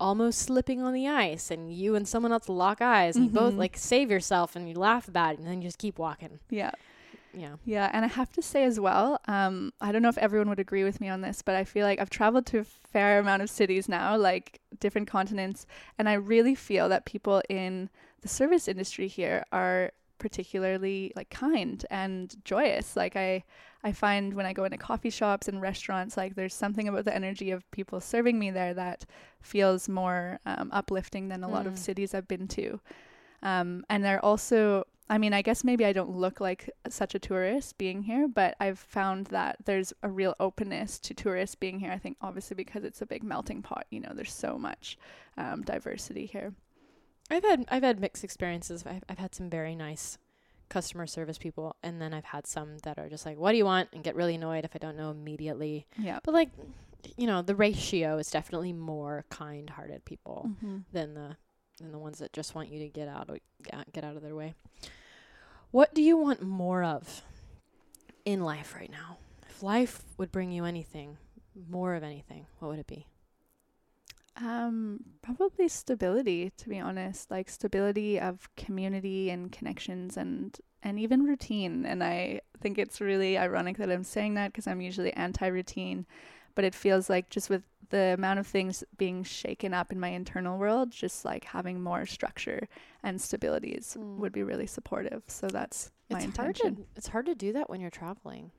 almost 0.00 0.38
slipping 0.38 0.80
on 0.80 0.92
the 0.92 1.08
ice 1.08 1.50
and 1.50 1.72
you 1.72 1.96
and 1.96 2.06
someone 2.06 2.30
else 2.32 2.48
lock 2.48 2.80
eyes 2.80 3.16
and 3.16 3.24
you 3.26 3.30
both 3.32 3.54
like 3.54 3.76
save 3.76 4.10
yourself 4.12 4.54
and 4.54 4.68
you 4.68 4.74
laugh 4.76 5.08
about 5.08 5.32
it 5.34 5.38
and 5.40 5.48
then 5.48 5.60
you 5.60 5.66
just 5.68 5.78
keep 5.78 5.98
walking. 5.98 6.38
Yeah. 6.50 6.70
Yeah. 7.34 7.56
Yeah, 7.64 7.90
and 7.92 8.04
I 8.04 8.08
have 8.08 8.32
to 8.32 8.42
say 8.42 8.64
as 8.64 8.80
well, 8.80 9.20
um, 9.28 9.72
I 9.80 9.92
don't 9.92 10.02
know 10.02 10.08
if 10.08 10.18
everyone 10.18 10.48
would 10.48 10.58
agree 10.60 10.84
with 10.84 11.00
me 11.00 11.08
on 11.08 11.20
this, 11.20 11.42
but 11.42 11.54
I 11.54 11.64
feel 11.64 11.84
like 11.86 12.00
I've 12.00 12.10
traveled 12.10 12.46
to 12.46 12.58
a 12.60 12.64
fair 12.64 13.18
amount 13.18 13.42
of 13.42 13.50
cities 13.50 13.88
now, 13.88 14.16
like 14.16 14.60
different 14.80 15.08
continents, 15.08 15.66
and 15.98 16.08
I 16.08 16.14
really 16.14 16.54
feel 16.54 16.88
that 16.88 17.04
people 17.04 17.42
in 17.48 17.90
the 18.22 18.28
service 18.28 18.66
industry 18.68 19.08
here 19.08 19.44
are 19.52 19.92
particularly 20.18 21.12
like 21.14 21.30
kind 21.30 21.86
and 21.90 22.34
joyous. 22.44 22.96
Like 22.96 23.14
I 23.14 23.44
I 23.84 23.92
find 23.92 24.34
when 24.34 24.46
I 24.46 24.52
go 24.52 24.64
into 24.64 24.76
coffee 24.76 25.10
shops 25.10 25.46
and 25.46 25.60
restaurants, 25.60 26.16
like 26.16 26.34
there's 26.34 26.54
something 26.54 26.88
about 26.88 27.04
the 27.04 27.14
energy 27.14 27.52
of 27.52 27.70
people 27.70 28.00
serving 28.00 28.36
me 28.36 28.50
there 28.50 28.74
that 28.74 29.04
feels 29.40 29.88
more 29.88 30.40
um, 30.44 30.70
uplifting 30.72 31.28
than 31.28 31.44
a 31.44 31.48
lot 31.48 31.66
of 31.68 31.74
Mm. 31.74 31.78
cities 31.78 32.14
I've 32.14 32.26
been 32.26 32.48
to. 32.48 32.80
Um, 33.42 33.84
and 33.88 34.04
they're 34.04 34.24
also 34.24 34.84
I 35.10 35.16
mean, 35.18 35.32
I 35.32 35.40
guess 35.42 35.64
maybe 35.64 35.84
I 35.84 35.92
don't 35.92 36.10
look 36.10 36.40
like 36.40 36.68
such 36.88 37.14
a 37.14 37.18
tourist 37.18 37.78
being 37.78 38.02
here, 38.02 38.28
but 38.28 38.56
I've 38.60 38.78
found 38.78 39.28
that 39.28 39.56
there's 39.64 39.92
a 40.02 40.10
real 40.10 40.34
openness 40.38 40.98
to 41.00 41.14
tourists 41.14 41.54
being 41.54 41.80
here. 41.80 41.90
I 41.90 41.98
think 41.98 42.16
obviously 42.20 42.54
because 42.54 42.84
it's 42.84 43.00
a 43.00 43.06
big 43.06 43.22
melting 43.22 43.62
pot, 43.62 43.86
you 43.90 44.00
know, 44.00 44.12
there's 44.14 44.32
so 44.34 44.58
much 44.58 44.98
um, 45.38 45.62
diversity 45.62 46.26
here. 46.26 46.52
I've 47.30 47.44
had 47.44 47.64
I've 47.68 47.82
had 47.82 48.00
mixed 48.00 48.24
experiences. 48.24 48.84
I've 48.86 49.04
I've 49.08 49.18
had 49.18 49.34
some 49.34 49.48
very 49.50 49.74
nice 49.74 50.18
customer 50.68 51.06
service 51.06 51.38
people 51.38 51.76
and 51.82 52.00
then 52.00 52.12
I've 52.12 52.24
had 52.26 52.46
some 52.46 52.78
that 52.84 52.98
are 52.98 53.08
just 53.08 53.24
like, 53.24 53.38
"What 53.38 53.52
do 53.52 53.58
you 53.58 53.64
want?" 53.64 53.88
and 53.94 54.04
get 54.04 54.14
really 54.16 54.34
annoyed 54.34 54.64
if 54.64 54.74
I 54.74 54.78
don't 54.78 54.96
know 54.96 55.10
immediately. 55.10 55.86
Yeah. 55.98 56.18
But 56.22 56.34
like 56.34 56.50
you 57.16 57.26
know, 57.26 57.42
the 57.42 57.54
ratio 57.54 58.18
is 58.18 58.30
definitely 58.30 58.72
more 58.72 59.24
kind-hearted 59.30 60.04
people 60.04 60.50
Mm-hmm. 60.50 60.78
than 60.92 61.14
the 61.14 61.36
than 61.78 61.92
the 61.92 61.98
ones 61.98 62.18
that 62.18 62.32
just 62.32 62.54
want 62.54 62.70
you 62.70 62.80
to 62.80 62.88
get 62.88 63.08
out 63.08 63.30
of 63.30 63.38
get 63.62 63.92
get 63.92 64.04
out 64.04 64.16
of 64.16 64.22
their 64.22 64.34
way. 64.34 64.54
What 65.70 65.94
do 65.94 66.02
you 66.02 66.16
want 66.16 66.42
more 66.42 66.82
of 66.82 67.22
in 68.24 68.42
life 68.42 68.74
right 68.74 68.90
now? 68.90 69.18
If 69.48 69.62
life 69.62 70.02
would 70.16 70.32
bring 70.32 70.50
you 70.50 70.64
anything, 70.64 71.18
more 71.68 71.94
of 71.94 72.02
anything, 72.02 72.46
what 72.58 72.68
would 72.68 72.78
it 72.78 72.86
be? 72.86 73.06
Um, 74.36 75.00
probably 75.20 75.68
stability, 75.68 76.52
to 76.56 76.68
be 76.68 76.78
honest, 76.78 77.30
like 77.30 77.50
stability 77.50 78.18
of 78.18 78.48
community 78.56 79.30
and 79.30 79.50
connections 79.52 80.16
and 80.16 80.56
and 80.82 80.98
even 80.98 81.24
routine. 81.24 81.84
And 81.84 82.04
I 82.04 82.40
think 82.60 82.78
it's 82.78 83.00
really 83.00 83.36
ironic 83.36 83.78
that 83.78 83.90
I'm 83.90 84.04
saying 84.04 84.34
that 84.34 84.52
because 84.52 84.68
I'm 84.68 84.80
usually 84.80 85.12
anti-routine, 85.14 86.06
but 86.54 86.64
it 86.64 86.74
feels 86.74 87.10
like 87.10 87.30
just 87.30 87.50
with 87.50 87.64
the 87.90 88.14
amount 88.14 88.38
of 88.38 88.46
things 88.46 88.84
being 88.96 89.22
shaken 89.24 89.72
up 89.74 89.90
in 89.92 89.98
my 90.00 90.08
internal 90.08 90.58
world, 90.58 90.90
just 90.90 91.24
like 91.24 91.44
having 91.44 91.82
more 91.82 92.04
structure 92.06 92.68
and 93.02 93.20
stability 93.20 93.70
is, 93.70 93.96
Mm. 93.98 94.16
would 94.18 94.32
be 94.32 94.42
really 94.42 94.66
supportive. 94.66 95.22
So 95.26 95.46
that's 95.48 95.90
my 96.10 96.18
it's 96.18 96.24
intention. 96.26 96.66
hard 96.66 96.76
to 96.76 96.86
it's 96.96 97.08
hard 97.08 97.26
to 97.26 97.34
do 97.34 97.52
that 97.54 97.68
when 97.70 97.80
you're 97.80 97.90
traveling. 97.90 98.50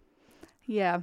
Yeah. 0.65 1.01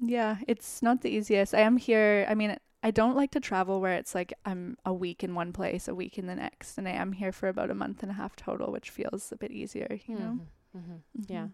Yeah, 0.00 0.36
it's 0.46 0.80
not 0.82 1.00
the 1.02 1.10
easiest. 1.10 1.54
I 1.54 1.60
am 1.60 1.76
here. 1.76 2.24
I 2.28 2.34
mean, 2.34 2.56
I 2.84 2.92
don't 2.92 3.16
like 3.16 3.32
to 3.32 3.40
travel 3.40 3.80
where 3.80 3.94
it's 3.94 4.14
like 4.14 4.32
I'm 4.44 4.76
a 4.84 4.92
week 4.94 5.24
in 5.24 5.34
one 5.34 5.52
place, 5.52 5.88
a 5.88 5.94
week 5.94 6.18
in 6.18 6.26
the 6.28 6.36
next, 6.36 6.78
and 6.78 6.86
I 6.86 6.92
am 6.92 7.12
here 7.12 7.32
for 7.32 7.48
about 7.48 7.70
a 7.70 7.74
month 7.74 8.02
and 8.04 8.12
a 8.12 8.14
half 8.14 8.36
total, 8.36 8.70
which 8.70 8.90
feels 8.90 9.32
a 9.32 9.36
bit 9.36 9.50
easier, 9.50 9.98
you 10.06 10.16
know. 10.16 10.38
Mm-hmm. 10.76 10.96
Yeah. 11.26 11.48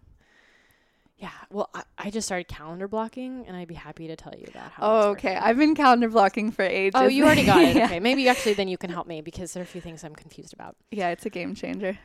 Yeah. 1.17 1.31
Well, 1.49 1.69
I, 1.73 1.83
I 1.97 2.09
just 2.09 2.27
started 2.27 2.47
calendar 2.47 2.87
blocking, 2.87 3.45
and 3.47 3.55
I'd 3.55 3.67
be 3.67 3.73
happy 3.73 4.07
to 4.07 4.15
tell 4.15 4.33
you 4.37 4.45
about 4.49 4.71
how. 4.71 4.83
Oh, 4.83 5.09
okay. 5.11 5.35
working. 5.35 5.43
I've 5.43 5.57
been 5.57 5.75
calendar 5.75 6.09
blocking 6.09 6.51
for 6.51 6.63
ages. 6.63 6.93
Oh, 6.95 7.07
you 7.07 7.23
already 7.23 7.45
got 7.45 7.61
it. 7.61 7.75
yeah. 7.75 7.85
Okay, 7.85 7.99
maybe 7.99 8.27
actually 8.27 8.53
then 8.53 8.67
you 8.67 8.77
can 8.77 8.89
help 8.89 9.07
me 9.07 9.21
because 9.21 9.53
there 9.53 9.61
are 9.61 9.63
a 9.63 9.67
few 9.67 9.81
things 9.81 10.03
I'm 10.03 10.15
confused 10.15 10.53
about. 10.53 10.75
Yeah, 10.91 11.09
it's 11.09 11.25
a 11.25 11.29
game 11.29 11.55
changer. 11.55 11.97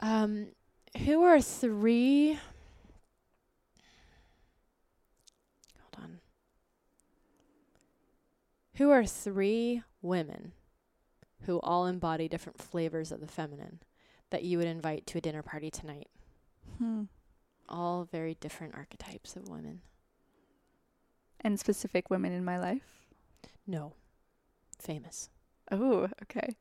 Um, 0.00 0.48
who 1.04 1.22
are 1.22 1.40
three? 1.40 2.38
Hold 5.78 6.04
on. 6.04 6.20
Who 8.76 8.90
are 8.90 9.04
three 9.04 9.82
women 10.00 10.52
who 11.42 11.60
all 11.60 11.86
embody 11.86 12.28
different 12.28 12.60
flavors 12.60 13.12
of 13.12 13.20
the 13.20 13.26
feminine 13.26 13.80
that 14.30 14.42
you 14.42 14.58
would 14.58 14.66
invite 14.66 15.06
to 15.08 15.18
a 15.18 15.20
dinner 15.20 15.42
party 15.42 15.70
tonight? 15.70 16.08
Hmm. 16.78 17.04
All 17.68 18.04
very 18.04 18.34
different 18.40 18.74
archetypes 18.74 19.36
of 19.36 19.48
women. 19.48 19.80
And 21.40 21.58
specific 21.58 22.10
women 22.10 22.32
in 22.32 22.44
my 22.44 22.58
life. 22.58 23.08
No, 23.66 23.92
famous. 24.78 25.28
Oh, 25.70 26.08
okay. 26.22 26.56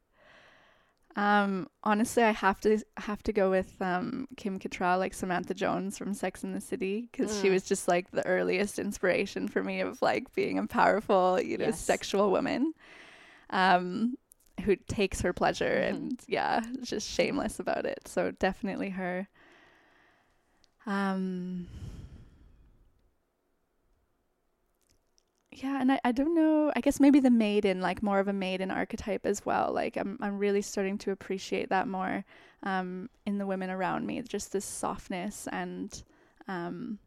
Um, 1.16 1.70
honestly, 1.84 2.24
I 2.24 2.32
have 2.32 2.60
to 2.62 2.80
have 2.98 3.24
to 3.24 3.32
go 3.32 3.50
with 3.50 3.82
um 3.82 4.28
Kim 4.36 4.60
Cattrall, 4.60 5.00
like 5.00 5.14
Samantha 5.14 5.54
Jones 5.54 5.98
from 5.98 6.14
Sex 6.14 6.44
and 6.44 6.54
the 6.54 6.60
City, 6.60 7.08
because 7.12 7.40
she 7.40 7.48
Mm. 7.48 7.52
was 7.54 7.64
just 7.64 7.88
like 7.88 8.12
the 8.12 8.26
earliest 8.26 8.80
inspiration 8.80 9.48
for 9.48 9.64
me 9.64 9.80
of 9.80 10.02
like 10.02 10.34
being 10.36 10.58
a 10.60 10.68
powerful, 10.68 11.40
you 11.40 11.58
know, 11.58 11.68
Yes. 11.68 11.80
sexual 11.80 12.32
woman, 12.32 12.74
um, 13.50 14.18
who 14.66 14.76
takes 14.76 15.22
her 15.22 15.32
pleasure 15.32 15.80
Mhm. 15.82 15.90
and 15.90 16.24
yeah, 16.28 16.62
just 16.84 17.10
shameless 17.10 17.60
about 17.62 17.86
it. 17.86 18.08
So 18.08 18.32
definitely 18.32 18.90
her. 18.90 19.30
Um. 20.86 21.68
Yeah, 25.52 25.80
and 25.80 25.92
I, 25.92 26.00
I 26.04 26.12
don't 26.12 26.36
know. 26.36 26.72
I 26.76 26.82
guess 26.82 27.00
maybe 27.00 27.20
the 27.22 27.30
maiden, 27.32 27.80
like 27.80 28.04
more 28.04 28.20
of 28.20 28.28
a 28.28 28.34
maiden 28.34 28.72
archetype 28.72 29.26
as 29.26 29.46
well. 29.46 29.72
Like 29.74 29.96
I'm 29.98 30.18
I'm 30.22 30.38
really 30.38 30.62
starting 30.62 30.98
to 31.00 31.12
appreciate 31.12 31.70
that 31.70 31.88
more 31.88 32.26
um, 32.64 33.10
in 33.26 33.38
the 33.38 33.46
women 33.46 33.70
around 33.70 34.06
me. 34.06 34.22
Just 34.24 34.52
this 34.52 34.66
softness 34.66 35.48
and 35.52 36.04
um, 36.48 37.00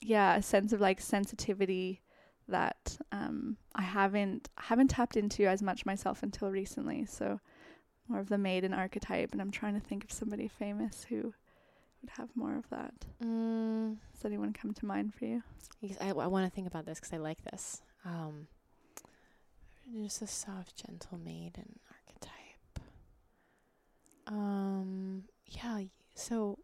yeah, 0.00 0.36
a 0.36 0.42
sense 0.42 0.72
of 0.72 0.80
like 0.80 1.00
sensitivity 1.00 2.00
that 2.48 2.96
um, 3.12 3.56
I 3.74 3.82
haven't 3.82 4.48
haven't 4.56 4.88
tapped 4.88 5.16
into 5.16 5.46
as 5.46 5.62
much 5.62 5.86
myself 5.86 6.22
until 6.22 6.50
recently. 6.50 7.04
So 7.06 7.40
more 8.08 8.20
of 8.20 8.28
the 8.28 8.38
maiden 8.38 8.74
archetype, 8.74 9.32
and 9.32 9.40
I'm 9.40 9.50
trying 9.50 9.74
to 9.74 9.86
think 9.86 10.04
of 10.04 10.12
somebody 10.12 10.48
famous 10.48 11.04
who 11.08 11.34
would 12.02 12.10
have 12.10 12.28
more 12.34 12.56
of 12.56 12.68
that. 12.70 12.94
Mm, 13.22 13.96
Does 14.14 14.24
anyone 14.24 14.52
come 14.52 14.72
to 14.74 14.86
mind 14.86 15.14
for 15.14 15.24
you? 15.26 15.42
because 15.80 15.96
I, 16.00 16.08
I 16.10 16.26
want 16.26 16.46
to 16.46 16.54
think 16.54 16.66
about 16.66 16.84
this 16.86 16.98
because 17.00 17.12
I 17.12 17.16
like 17.18 17.42
this. 17.44 17.80
Um, 18.04 18.46
just 20.02 20.22
a 20.22 20.26
soft, 20.26 20.76
gentle 20.76 21.18
maiden 21.18 21.78
archetype. 21.90 22.80
Um, 24.26 25.24
yeah. 25.46 25.82
So, 26.14 26.58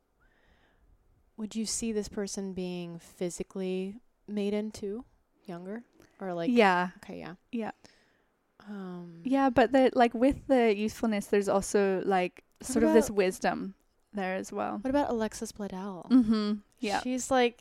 would 1.37 1.55
you 1.57 1.67
see 1.67 1.93
this 1.93 2.09
person 2.09 2.53
being 2.53 2.99
physically 2.99 3.97
maiden 4.29 4.71
too, 4.71 5.05
younger, 5.45 5.83
or 6.21 6.35
like? 6.35 6.51
yeah, 6.53 6.91
Okay. 7.03 7.19
Yeah. 7.19 7.35
yeah, 7.53 7.71
Um. 8.69 9.21
yeah. 9.25 9.51
But 9.51 9.73
the 9.73 9.91
like 9.95 10.15
with 10.15 10.47
the 10.47 10.75
youthfulness, 10.77 11.27
there's 11.27 11.49
also 11.49 12.03
like 12.05 12.45
sort 12.63 12.85
of 12.85 12.93
this 12.93 13.11
wisdom 13.11 13.75
there 14.17 14.35
as 14.35 14.51
well. 14.53 14.79
What 14.81 14.91
about 14.91 15.11
Alexis 15.11 15.53
Bledel? 15.53 16.11
Mm-hmm. 16.11 16.53
Yeah. 16.81 17.01
She's 17.03 17.31
like 17.31 17.61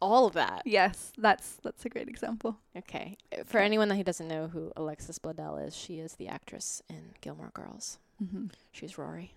all 0.00 0.26
of 0.26 0.34
that. 0.34 0.62
Yes, 0.66 1.12
that's 1.16 1.56
that's 1.62 1.84
a 1.84 1.88
great 1.88 2.08
example. 2.08 2.58
Okay. 2.76 3.16
For 3.46 3.58
anyone 3.58 3.88
that 3.88 3.96
who 3.96 4.04
doesn't 4.04 4.28
know 4.28 4.48
who 4.48 4.70
Alexis 4.76 5.18
Bledel 5.18 5.66
is, 5.66 5.74
she 5.76 5.98
is 6.00 6.14
the 6.14 6.28
actress 6.28 6.82
in 6.90 7.14
Gilmore 7.20 7.52
Girls. 7.54 7.98
Mm-hmm. 8.22 8.46
She's 8.72 8.98
Rory. 8.98 9.34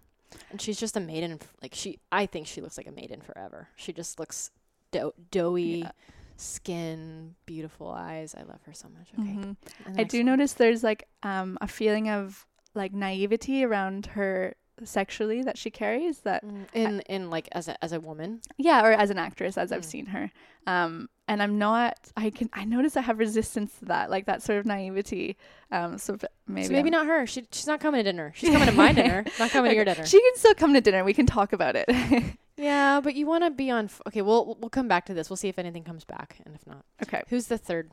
And 0.51 0.59
she's 0.59 0.79
just 0.79 0.97
a 0.97 0.99
maiden. 0.99 1.39
Like 1.61 1.73
she, 1.75 1.99
I 2.11 2.25
think 2.25 2.47
she 2.47 2.59
looks 2.61 2.77
like 2.77 2.87
a 2.87 2.91
maiden 2.91 3.21
forever. 3.21 3.69
She 3.77 3.93
just 3.93 4.19
looks 4.19 4.51
dough, 4.91 5.13
doughy 5.31 5.81
Yeah. 5.83 5.91
skin, 6.35 7.35
beautiful 7.45 7.89
eyes. 7.89 8.35
I 8.37 8.43
love 8.43 8.59
her 8.65 8.73
so 8.73 8.87
much. 8.89 9.09
Okay. 9.19 9.31
hmm 9.33 9.51
I 9.99 10.03
do 10.03 10.19
one. 10.19 10.25
notice 10.25 10.53
there's 10.53 10.83
like 10.83 11.07
um 11.23 11.57
a 11.61 11.67
feeling 11.67 12.09
of 12.09 12.45
like 12.73 12.93
naivety 12.93 13.63
around 13.63 14.07
her 14.07 14.55
sexually 14.83 15.41
that 15.43 15.57
she 15.57 15.69
carries 15.71 16.19
that 16.19 16.43
Mm, 16.43 16.65
in 16.73 16.99
in 17.01 17.29
like 17.29 17.47
as 17.53 17.67
a 17.67 17.81
as 17.83 17.91
a 17.93 17.99
woman. 17.99 18.41
yeah 18.57 18.85
or 18.85 18.91
as 18.91 19.09
an 19.09 19.17
actress 19.17 19.57
as 19.57 19.71
I've 19.71 19.81
Mm. 19.83 19.85
seen 19.85 20.05
her 20.07 20.31
um 20.67 21.07
and 21.27 21.41
I'm 21.41 21.57
not 21.57 21.97
I 22.17 22.29
can 22.29 22.49
I 22.53 22.65
notice 22.65 22.97
I 22.97 23.01
have 23.01 23.17
resistance 23.19 23.73
to 23.79 23.85
that 23.85 24.09
like 24.09 24.25
that 24.25 24.43
sort 24.43 24.59
of 24.59 24.65
naivety 24.65 25.37
um 25.71 25.97
so 25.97 26.17
maybe 26.47 26.67
so 26.67 26.73
maybe 26.73 26.89
I'm- 26.89 26.91
not 26.91 27.07
her. 27.07 27.25
She 27.25 27.45
she's 27.51 27.67
not 27.67 27.79
coming 27.79 27.99
to 27.99 28.03
dinner. 28.03 28.33
She's 28.35 28.49
coming 28.49 28.67
to 28.67 28.73
my 28.73 28.91
dinner, 28.99 29.23
not 29.39 29.51
coming 29.51 29.69
to 29.71 29.75
your 29.75 29.85
dinner. 29.85 30.05
she 30.05 30.19
can 30.19 30.35
still 30.35 30.53
come 30.55 30.73
to 30.73 30.81
dinner 30.81 31.03
we 31.03 31.13
can 31.13 31.25
talk 31.25 31.53
about 31.53 31.75
it 31.77 31.87
yeah, 32.57 33.01
but 33.01 33.15
you 33.15 33.25
want 33.27 33.43
to 33.43 33.51
be 33.51 33.69
on. 33.69 33.85
F- 33.85 34.01
okay, 34.07 34.21
we'll 34.21 34.55
we'll 34.59 34.69
come 34.69 34.87
back 34.87 35.05
to 35.07 35.13
this. 35.13 35.29
We'll 35.29 35.35
see 35.37 35.49
if 35.49 35.59
anything 35.59 35.83
comes 35.83 36.05
back, 36.05 36.37
and 36.45 36.55
if 36.55 36.65
not, 36.65 36.85
okay 37.03 37.21
who's 37.29 37.47
the 37.47 37.57
third? 37.57 37.91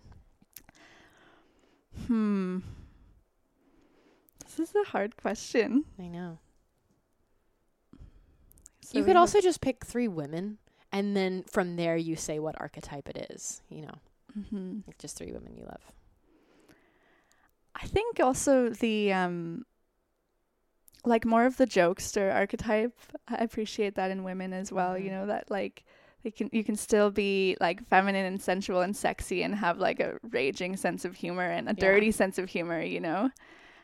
hmm 2.06 2.58
this 4.44 4.68
is 4.68 4.74
a 4.74 4.88
hard 4.90 5.16
question 5.16 5.84
I 5.98 6.06
know. 6.08 6.38
So 8.92 8.98
you 8.98 9.04
could 9.04 9.16
have- 9.16 9.20
also 9.22 9.40
just 9.40 9.60
pick 9.60 9.84
three 9.84 10.08
women, 10.08 10.58
and 10.92 11.16
then 11.16 11.42
from 11.44 11.76
there 11.76 11.96
you 11.96 12.14
say 12.16 12.38
what 12.38 12.60
archetype 12.60 13.08
it 13.08 13.26
is. 13.30 13.62
You 13.70 13.86
know, 13.86 13.94
Mhm. 14.38 14.86
like 14.86 14.98
just 14.98 15.16
three 15.16 15.32
women 15.32 15.56
you 15.56 15.64
love. 15.64 15.92
I 17.74 17.86
think 17.86 18.20
also 18.20 18.68
the 18.70 19.12
um 19.12 19.64
like 21.04 21.24
more 21.24 21.46
of 21.46 21.56
the 21.56 21.66
jokester 21.66 22.32
archetype. 22.32 22.96
I 23.26 23.36
appreciate 23.36 23.94
that 23.96 24.10
in 24.10 24.22
women 24.22 24.52
as 24.52 24.70
well, 24.70 24.96
you 24.96 25.08
Mhm. 25.08 25.12
know, 25.12 25.26
that 25.26 25.50
like 25.50 25.84
they 26.22 26.30
can 26.30 26.48
you 26.52 26.62
can 26.62 26.76
still 26.76 27.10
be 27.10 27.56
like 27.60 27.82
feminine 27.88 28.24
and 28.26 28.40
sensual 28.40 28.82
and 28.82 28.96
sexy 28.96 29.42
and 29.42 29.54
have 29.56 29.78
like 29.78 29.98
a 30.00 30.18
raging 30.30 30.76
sense 30.76 31.04
of 31.04 31.16
humor 31.16 31.42
and 31.48 31.68
a 31.68 31.74
Yeah. 31.76 31.80
dirty 31.80 32.12
sense 32.12 32.38
of 32.38 32.50
humor, 32.50 32.80
you 32.80 33.00
know. 33.00 33.30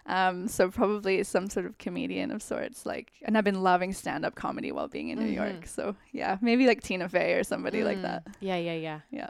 Um 0.08 0.48
so 0.48 0.70
probably 0.70 1.22
some 1.24 1.48
sort 1.50 1.66
of 1.66 1.78
comedian 1.78 2.30
of 2.30 2.42
sorts 2.42 2.84
like 2.86 3.12
and 3.22 3.36
I've 3.38 3.44
been 3.44 3.62
loving 3.62 3.92
stand-up 3.92 4.34
comedy 4.34 4.72
while 4.72 4.88
being 4.88 5.10
in 5.10 5.18
New 5.18 5.26
York. 5.30 5.66
So, 5.66 5.94
yeah, 6.12 6.38
maybe 6.40 6.66
like 6.66 6.82
Tina 6.82 7.08
Fey 7.08 7.34
or 7.34 7.44
somebody 7.44 7.84
like 7.84 7.98
Mm, 7.98 8.02
that. 8.02 8.26
Yeah, 8.40 8.56
yeah, 8.56 8.74
yeah. 8.74 9.00
Yeah. 9.10 9.28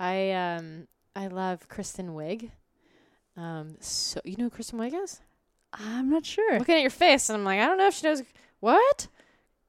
I 0.00 0.32
um 0.32 0.88
I 1.14 1.28
love 1.28 1.68
Kristen 1.68 2.10
Wiig. 2.14 2.50
Um, 3.36 3.76
so 3.80 4.20
you 4.24 4.36
know 4.36 4.44
who 4.44 4.50
Kristen 4.50 4.78
Wiig 4.78 4.94
is? 5.04 5.20
I'm 5.72 6.08
not 6.10 6.24
sure. 6.24 6.58
Looking 6.58 6.76
at 6.76 6.80
your 6.82 6.90
face, 6.90 7.28
and 7.28 7.36
I'm 7.38 7.44
like, 7.44 7.60
I 7.60 7.66
don't 7.66 7.78
know 7.78 7.88
if 7.88 7.94
she 7.94 8.06
knows 8.06 8.22
what. 8.60 9.08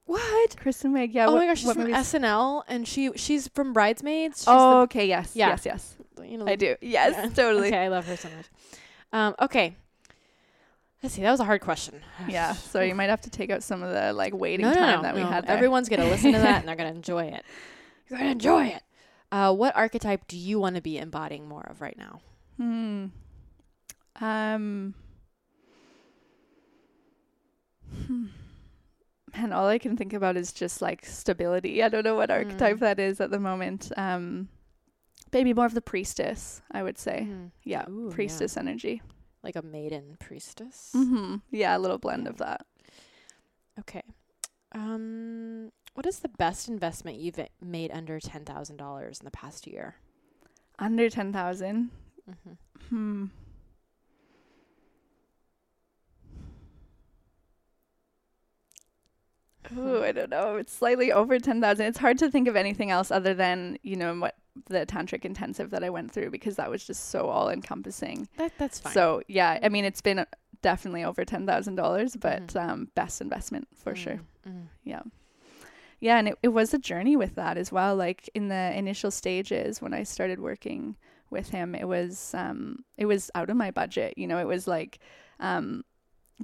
What? 0.04 0.56
Kristen 0.56 0.92
Wiig, 0.92 1.12
yeah. 1.12 1.26
oh 1.26 1.32
what, 1.32 1.38
my 1.40 1.46
gosh, 1.46 1.58
she's 1.62 1.72
from 1.72 1.82
movies? 1.82 1.96
SNL, 1.96 2.62
and 2.68 2.86
she 2.86 3.10
she's 3.16 3.48
from 3.48 3.72
Bridesmaids. 3.72 4.38
She's 4.40 4.46
Oh, 4.48 4.82
okay, 4.82 5.06
yes. 5.06 5.34
Yeah. 5.34 5.48
Yes, 5.48 5.66
yes. 5.66 5.96
you 6.24 6.38
know, 6.38 6.46
I 6.46 6.54
do. 6.54 6.76
Yes, 6.80 7.14
Yeah. 7.16 7.28
totally. 7.34 7.68
Okay, 7.68 7.84
I 7.84 7.88
love 7.88 8.06
her 8.06 8.16
so 8.16 8.28
much. 8.36 8.46
Um, 9.12 9.34
okay. 9.40 9.74
Let's 11.02 11.14
see. 11.14 11.22
That 11.22 11.30
was 11.30 11.40
a 11.40 11.44
hard 11.44 11.60
question. 11.60 12.00
Yeah, 12.28 12.52
so 12.54 12.80
you 12.80 12.94
might 12.94 13.10
have 13.10 13.20
to 13.22 13.30
take 13.30 13.50
out 13.50 13.62
some 13.62 13.82
of 13.82 13.92
the 13.92 14.12
like 14.12 14.34
waiting 14.34 14.64
no, 14.66 14.72
no, 14.72 14.80
time 14.80 14.96
no, 14.96 15.02
that 15.02 15.14
we 15.14 15.20
had 15.22 15.46
there. 15.46 15.56
Everyone's 15.56 15.88
gonna 15.88 16.06
listen 16.06 16.32
to 16.32 16.38
that 16.38 16.60
and 16.60 16.68
they're 16.68 16.76
gonna 16.76 16.90
enjoy 16.90 17.24
it. 17.26 17.44
You're 18.08 18.18
gonna 18.18 18.30
enjoy 18.32 18.66
it. 18.66 18.82
Uh, 19.32 19.52
what 19.54 19.74
archetype 19.76 20.26
do 20.28 20.36
you 20.38 20.58
want 20.60 20.76
to 20.76 20.82
be 20.82 20.98
embodying 20.98 21.46
more 21.48 21.66
of 21.68 21.80
right 21.80 21.96
now? 21.98 22.20
Hmm. 22.56 23.06
Um. 24.20 24.94
Hmm. 28.06 28.26
Man, 29.36 29.52
all 29.52 29.66
I 29.68 29.78
can 29.78 29.96
think 29.96 30.12
about 30.12 30.36
is 30.36 30.52
just 30.52 30.80
like 30.80 31.04
stability. 31.04 31.82
I 31.82 31.88
don't 31.88 32.04
know 32.04 32.14
what 32.14 32.30
archetype 32.30 32.76
Mm. 32.76 32.80
that 32.80 32.98
is 32.98 33.20
at 33.20 33.30
the 33.30 33.38
moment. 33.38 33.92
Um, 33.96 34.48
maybe 35.32 35.52
more 35.52 35.66
of 35.66 35.74
the 35.74 35.82
priestess, 35.82 36.62
I 36.70 36.82
would 36.82 36.98
say. 36.98 37.26
Mhm. 37.28 37.50
Yeah, 37.62 37.84
Ooh, 37.90 38.06
yeah. 38.08 38.14
priestess 38.14 38.56
energy. 38.56 39.02
Like 39.46 39.54
a 39.54 39.62
maiden 39.62 40.16
priestess. 40.18 40.90
Mm-hmm. 40.92 41.36
Yeah, 41.52 41.76
a 41.76 41.78
little 41.78 41.98
blend 41.98 42.24
Yeah. 42.24 42.30
of 42.30 42.38
that. 42.38 42.66
Okay. 43.78 44.02
Um, 44.72 45.70
what 45.94 46.04
is 46.04 46.18
the 46.18 46.28
best 46.28 46.68
investment 46.68 47.18
you've 47.18 47.38
made 47.62 47.92
under 47.92 48.18
ten 48.18 48.44
thousand 48.44 48.76
dollars 48.76 49.20
in 49.20 49.24
the 49.24 49.30
past 49.30 49.68
year? 49.68 49.94
Under 50.80 51.08
ten 51.08 51.32
thousand. 51.32 51.90
Mm-hmm. 52.28 52.52
Hmm. 52.88 53.24
Ooh, 59.76 60.02
I 60.02 60.12
don't 60.12 60.30
know. 60.30 60.56
It's 60.56 60.72
slightly 60.72 61.10
over 61.12 61.38
10,000. 61.38 61.86
It's 61.86 61.98
hard 61.98 62.18
to 62.18 62.30
think 62.30 62.46
of 62.46 62.54
anything 62.56 62.90
else 62.90 63.10
other 63.10 63.34
than, 63.34 63.78
you 63.82 63.96
know, 63.96 64.14
what 64.14 64.36
the 64.66 64.86
tantric 64.86 65.24
intensive 65.24 65.70
that 65.70 65.84
I 65.84 65.90
went 65.90 66.10
through 66.12 66.30
because 66.30 66.56
that 66.56 66.70
was 66.70 66.84
just 66.84 67.10
so 67.10 67.26
all 67.28 67.48
encompassing. 67.50 68.28
That 68.36 68.52
that's 68.58 68.78
fine. 68.78 68.92
So, 68.92 69.22
yeah, 69.28 69.58
I 69.62 69.68
mean, 69.68 69.84
it's 69.84 70.00
been 70.00 70.24
definitely 70.62 71.04
over 71.04 71.24
$10,000, 71.24 72.16
but 72.20 72.46
Mhm. 72.48 72.60
um, 72.68 72.88
best 72.94 73.20
investment 73.20 73.68
for 73.74 73.94
sure. 73.94 74.20
Mm. 74.48 74.66
Yeah. 74.84 75.02
Yeah, 76.00 76.18
and 76.18 76.28
it, 76.28 76.38
it 76.42 76.48
was 76.48 76.74
a 76.74 76.78
journey 76.78 77.16
with 77.16 77.34
that 77.36 77.56
as 77.56 77.72
well. 77.72 77.96
Like 77.96 78.28
in 78.34 78.48
the 78.48 78.72
initial 78.76 79.10
stages 79.10 79.80
when 79.80 79.94
I 79.94 80.02
started 80.02 80.40
working 80.40 80.96
with 81.30 81.48
him, 81.50 81.74
it 81.74 81.88
was 81.88 82.34
um 82.34 82.84
it 82.96 83.06
was 83.06 83.30
out 83.34 83.48
of 83.50 83.56
my 83.56 83.70
budget. 83.70 84.14
You 84.16 84.26
know, 84.26 84.38
it 84.38 84.46
was 84.46 84.66
like 84.68 84.98
um 85.40 85.84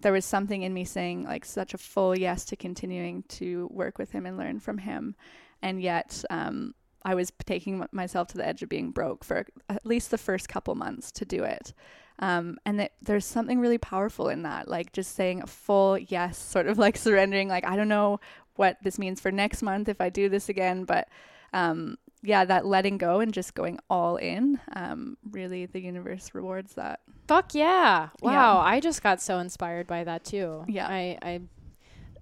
there 0.00 0.12
was 0.12 0.24
something 0.24 0.62
in 0.62 0.72
me 0.72 0.84
saying 0.86 1.24
like 1.24 1.44
such 1.44 1.74
a 1.74 1.78
full 1.78 2.18
yes 2.18 2.46
to 2.46 2.56
continuing 2.56 3.24
to 3.24 3.68
work 3.70 3.98
with 3.98 4.10
him 4.12 4.24
and 4.24 4.38
learn 4.38 4.58
from 4.58 4.78
him. 4.78 5.14
And 5.60 5.82
yet 5.82 6.24
um 6.30 6.74
I 7.04 7.14
was 7.14 7.32
taking 7.44 7.86
myself 7.92 8.28
to 8.28 8.36
the 8.36 8.46
edge 8.46 8.62
of 8.62 8.68
being 8.68 8.90
broke 8.90 9.24
for 9.24 9.46
at 9.68 9.86
least 9.86 10.10
the 10.10 10.18
first 10.18 10.48
couple 10.48 10.74
months 10.74 11.10
to 11.12 11.24
do 11.24 11.44
it. 11.44 11.72
Um, 12.18 12.58
and 12.64 12.78
that 12.78 12.92
there's 13.02 13.24
something 13.24 13.58
really 13.58 13.78
powerful 13.78 14.28
in 14.28 14.42
that, 14.42 14.68
like 14.68 14.92
just 14.92 15.16
saying 15.16 15.42
a 15.42 15.46
full 15.46 15.98
yes, 15.98 16.38
sort 16.38 16.66
of 16.66 16.78
like 16.78 16.96
surrendering, 16.96 17.48
like, 17.48 17.66
I 17.66 17.74
don't 17.74 17.88
know 17.88 18.20
what 18.56 18.76
this 18.82 18.98
means 18.98 19.20
for 19.20 19.32
next 19.32 19.62
month 19.62 19.88
if 19.88 20.00
I 20.00 20.10
do 20.10 20.28
this 20.28 20.48
again. 20.48 20.84
But 20.84 21.08
um, 21.52 21.98
yeah, 22.22 22.44
that 22.44 22.64
letting 22.64 22.98
go 22.98 23.20
and 23.20 23.32
just 23.32 23.54
going 23.54 23.80
all 23.90 24.16
in, 24.16 24.60
um, 24.76 25.16
really 25.30 25.66
the 25.66 25.80
universe 25.80 26.30
rewards 26.34 26.74
that. 26.74 27.00
Fuck 27.26 27.54
yeah! 27.54 28.10
Yeah. 28.22 28.30
Wow, 28.30 28.58
I 28.60 28.78
just 28.78 29.02
got 29.02 29.20
so 29.20 29.38
inspired 29.38 29.86
by 29.86 30.04
that 30.04 30.24
too. 30.24 30.64
Yeah. 30.68 30.86
I 30.86 31.18
I 31.22 31.40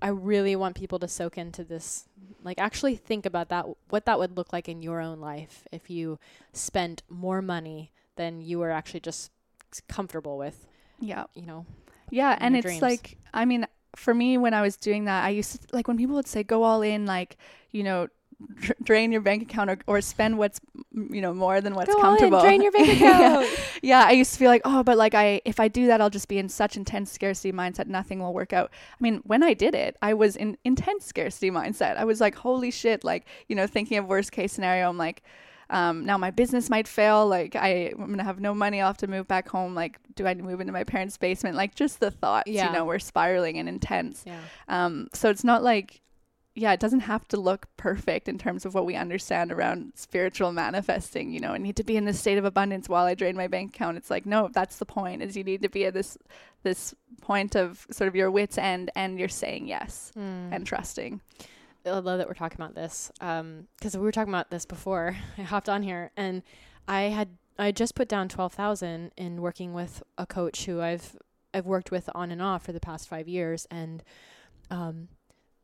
I 0.03 0.09
really 0.09 0.57
want 0.57 0.77
people 0.77 0.99
to 0.99 1.09
soak 1.09 1.37
into 1.39 1.65
this. 1.65 2.05
Like, 2.43 2.59
actually 2.59 2.97
think 2.97 3.27
about 3.27 3.49
that. 3.51 3.67
What 3.89 4.07
that 4.07 4.19
would 4.19 4.37
look 4.37 4.53
like 4.53 4.69
in 4.69 4.83
your 4.83 5.01
own 5.01 5.21
life 5.21 5.67
if 5.71 5.91
you 5.91 6.19
spent 6.53 7.03
more 7.09 7.43
money 7.43 7.93
than 8.17 8.41
you 8.41 8.59
were 8.59 8.71
actually 8.71 9.01
just 9.01 9.31
comfortable 9.89 10.39
with. 10.39 10.67
Yeah. 10.99 11.25
You 11.35 11.47
know. 11.47 11.67
Yeah. 12.11 12.37
And 12.41 12.57
it's 12.57 12.65
dreams. 12.65 12.83
like, 12.83 13.19
I 13.35 13.45
mean, 13.45 13.67
for 13.97 14.15
me, 14.15 14.39
when 14.39 14.55
I 14.55 14.63
was 14.63 14.77
doing 14.77 15.05
that, 15.05 15.25
I 15.25 15.31
used 15.31 15.61
to, 15.61 15.77
like, 15.77 15.89
when 15.89 15.97
people 15.97 16.17
would 16.17 16.29
say, 16.29 16.43
go 16.43 16.63
all 16.63 16.83
in, 16.83 17.07
like, 17.07 17.37
you 17.71 17.83
know, 17.83 18.09
dr- 18.57 18.77
drain 18.83 19.13
your 19.13 19.21
bank 19.21 19.43
account 19.43 19.71
or, 19.71 19.79
or 19.87 20.01
spend 20.01 20.39
what's, 20.39 20.61
you 20.95 21.21
know, 21.21 21.33
more 21.35 21.61
than 21.61 21.75
what's 21.75 21.95
Go 21.95 22.01
comfortable. 22.01 22.41
drain 22.41 22.63
your 22.63 22.73
bank 22.73 22.89
account. 22.97 23.47
yeah, 23.83 24.05
I 24.07 24.13
used 24.13 24.33
to 24.33 24.39
feel 24.39 24.49
like, 24.51 24.63
oh, 24.65 24.83
but 24.83 24.97
like 24.97 25.15
I 25.15 25.41
if 25.45 25.61
I 25.61 25.69
do 25.69 25.87
that, 25.89 26.01
I'll 26.01 26.11
just 26.11 26.29
be 26.29 26.39
in 26.39 26.49
such 26.49 26.77
intense 26.77 27.11
scarcity 27.11 27.53
mindset, 27.53 27.87
nothing 27.87 28.21
will 28.21 28.35
work 28.35 28.53
out. 28.53 28.71
I 28.93 28.97
mean, 29.03 29.23
when 29.25 29.43
I 29.43 29.55
did 29.55 29.75
it, 29.75 29.97
I 30.03 30.15
was 30.15 30.37
in 30.37 30.57
intense 30.65 31.05
scarcity 31.07 31.51
mindset. 31.51 31.97
I 31.97 32.05
was 32.05 32.21
like, 32.21 32.35
holy 32.35 32.71
shit, 32.71 33.05
like, 33.05 33.27
you 33.49 33.57
know, 33.57 33.67
thinking 33.67 33.99
of 33.99 34.07
worst 34.07 34.33
case 34.33 34.53
scenario, 34.53 34.89
I'm 34.89 34.99
like, 34.99 35.23
um, 35.71 36.05
now 36.05 36.19
my 36.19 36.33
business 36.33 36.69
might 36.69 36.89
fail. 36.89 37.27
Like 37.29 37.55
I, 37.55 37.93
I'm 37.97 38.11
gonna 38.11 38.25
have 38.25 38.41
no 38.41 38.53
money. 38.55 38.81
I'll 38.81 38.89
have 38.89 38.97
to 38.99 39.07
move 39.07 39.29
back 39.29 39.49
home. 39.49 39.75
Like, 39.75 39.99
do 40.17 40.27
I 40.27 40.35
move 40.35 40.61
into 40.61 40.73
my 40.73 40.83
parents' 40.85 41.17
basement? 41.17 41.57
Like, 41.57 41.77
just 41.77 42.01
the 42.01 42.11
thoughts, 42.11 42.51
Yeah. 42.51 42.67
you 42.67 42.73
know, 42.73 42.85
were 42.85 42.99
spiraling 42.99 43.57
and 43.59 43.69
intense. 43.69 44.25
yeah. 44.27 44.41
Um, 44.69 45.09
so 45.15 45.31
it's 45.31 45.45
not 45.45 45.63
like, 45.63 46.01
yeah, 46.61 46.73
it 46.73 46.81
doesn't 46.81 47.01
have 47.01 47.27
to 47.29 47.41
look 47.41 47.67
perfect 47.79 48.29
in 48.29 48.37
terms 48.37 48.67
of 48.67 48.75
what 48.75 48.85
we 48.85 48.95
understand 48.95 49.51
around 49.51 49.93
spiritual 49.95 50.53
manifesting. 50.53 51.33
You 51.33 51.41
know, 51.41 51.53
I 51.53 51.59
need 51.59 51.77
to 51.77 51.85
be 51.85 51.97
in 51.97 52.05
this 52.05 52.21
state 52.21 52.37
of 52.39 52.45
abundance 52.45 52.87
while 52.89 53.07
I 53.07 53.15
drain 53.15 53.35
my 53.37 53.49
bank 53.49 53.75
account. 53.75 53.97
It's 53.97 54.11
like, 54.11 54.27
no, 54.27 54.49
that's 54.53 54.77
the 54.77 54.85
point. 54.85 55.23
Is 55.23 55.37
you 55.37 55.45
need 55.45 55.63
to 55.63 55.69
be 55.71 55.87
at 55.87 55.95
this 55.95 56.19
this 56.63 56.95
point 57.23 57.57
of 57.57 57.87
sort 57.91 58.09
of 58.09 58.15
your 58.15 58.31
wits 58.31 58.59
end, 58.59 58.91
and 58.95 59.19
you're 59.19 59.29
saying 59.29 59.67
yes 59.69 60.13
Mm. 60.17 60.53
and 60.55 60.67
trusting. 60.67 61.21
I 61.87 61.91
love 61.99 62.19
that 62.19 62.29
we're 62.29 62.35
talking 62.35 62.61
about 62.61 62.75
this 62.75 63.11
because 63.19 63.97
we 63.97 64.01
were 64.03 64.13
talking 64.13 64.33
about 64.35 64.51
this 64.51 64.67
before 64.67 65.17
I 65.39 65.43
hopped 65.43 65.71
on 65.71 65.83
here, 65.83 66.11
and 66.17 66.43
I 66.87 67.03
had 67.05 67.29
I 67.59 67.73
just 67.73 67.95
put 67.95 68.09
down 68.09 68.29
twelve 68.29 68.53
thousand 68.53 69.13
in 69.17 69.41
working 69.41 69.73
with 69.73 70.03
a 70.19 70.27
coach 70.27 70.67
who 70.67 70.83
I've 70.83 71.17
I've 71.55 71.67
worked 71.67 71.91
with 71.91 72.11
on 72.15 72.31
and 72.31 72.43
off 72.43 72.65
for 72.67 72.73
the 72.73 72.81
past 72.81 73.09
five 73.09 73.27
years, 73.29 73.67
and 73.71 74.03
um, 74.71 75.09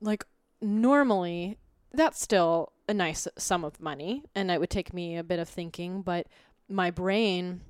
like 0.00 0.24
normally 0.60 1.58
that's 1.92 2.20
still 2.20 2.72
a 2.88 2.94
nice 2.94 3.26
sum 3.38 3.64
of 3.64 3.80
money, 3.80 4.22
and 4.34 4.50
it 4.50 4.60
would 4.60 4.70
take 4.70 4.92
me 4.92 5.16
a 5.16 5.24
bit 5.24 5.38
of 5.38 5.48
thinking, 5.48 6.02
but 6.02 6.26
my 6.68 6.90
brain 6.90 7.60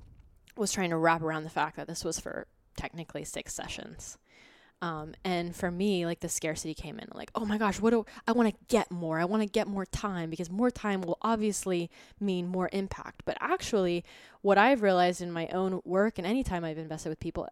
was 0.55 0.71
trying 0.71 0.89
to 0.89 0.97
wrap 0.97 1.21
around 1.21 1.43
the 1.43 1.49
fact 1.49 1.77
that 1.77 1.87
this 1.87 2.03
was 2.03 2.19
for 2.19 2.47
technically 2.75 3.23
six 3.23 3.53
sessions. 3.53 4.17
Um, 4.79 5.15
and 5.23 5.55
for 5.55 5.71
me, 5.71 6.05
like 6.05 6.19
the 6.19 6.29
scarcity 6.29 6.75
came 6.75 6.99
in, 6.99 7.07
like, 7.13 7.31
oh 7.33 7.45
my 7.45 7.57
gosh, 7.57 7.79
what 7.79 7.89
do 7.89 8.05
I 8.27 8.33
want 8.33 8.49
to 8.49 8.65
get 8.67 8.91
more? 8.91 9.19
I 9.19 9.25
want 9.25 9.41
to 9.41 9.49
get 9.49 9.67
more 9.67 9.85
time 9.85 10.29
because 10.29 10.51
more 10.51 10.69
time 10.69 11.01
will 11.01 11.17
obviously 11.23 11.89
mean 12.19 12.47
more 12.47 12.69
impact. 12.71 13.23
But 13.25 13.37
actually, 13.39 14.03
what 14.41 14.59
I've 14.59 14.83
realized 14.83 15.19
in 15.19 15.31
my 15.31 15.47
own 15.47 15.81
work 15.83 16.19
and 16.19 16.27
any 16.27 16.43
time 16.43 16.63
I've 16.63 16.77
invested 16.77 17.09
with 17.09 17.19
people, 17.19 17.47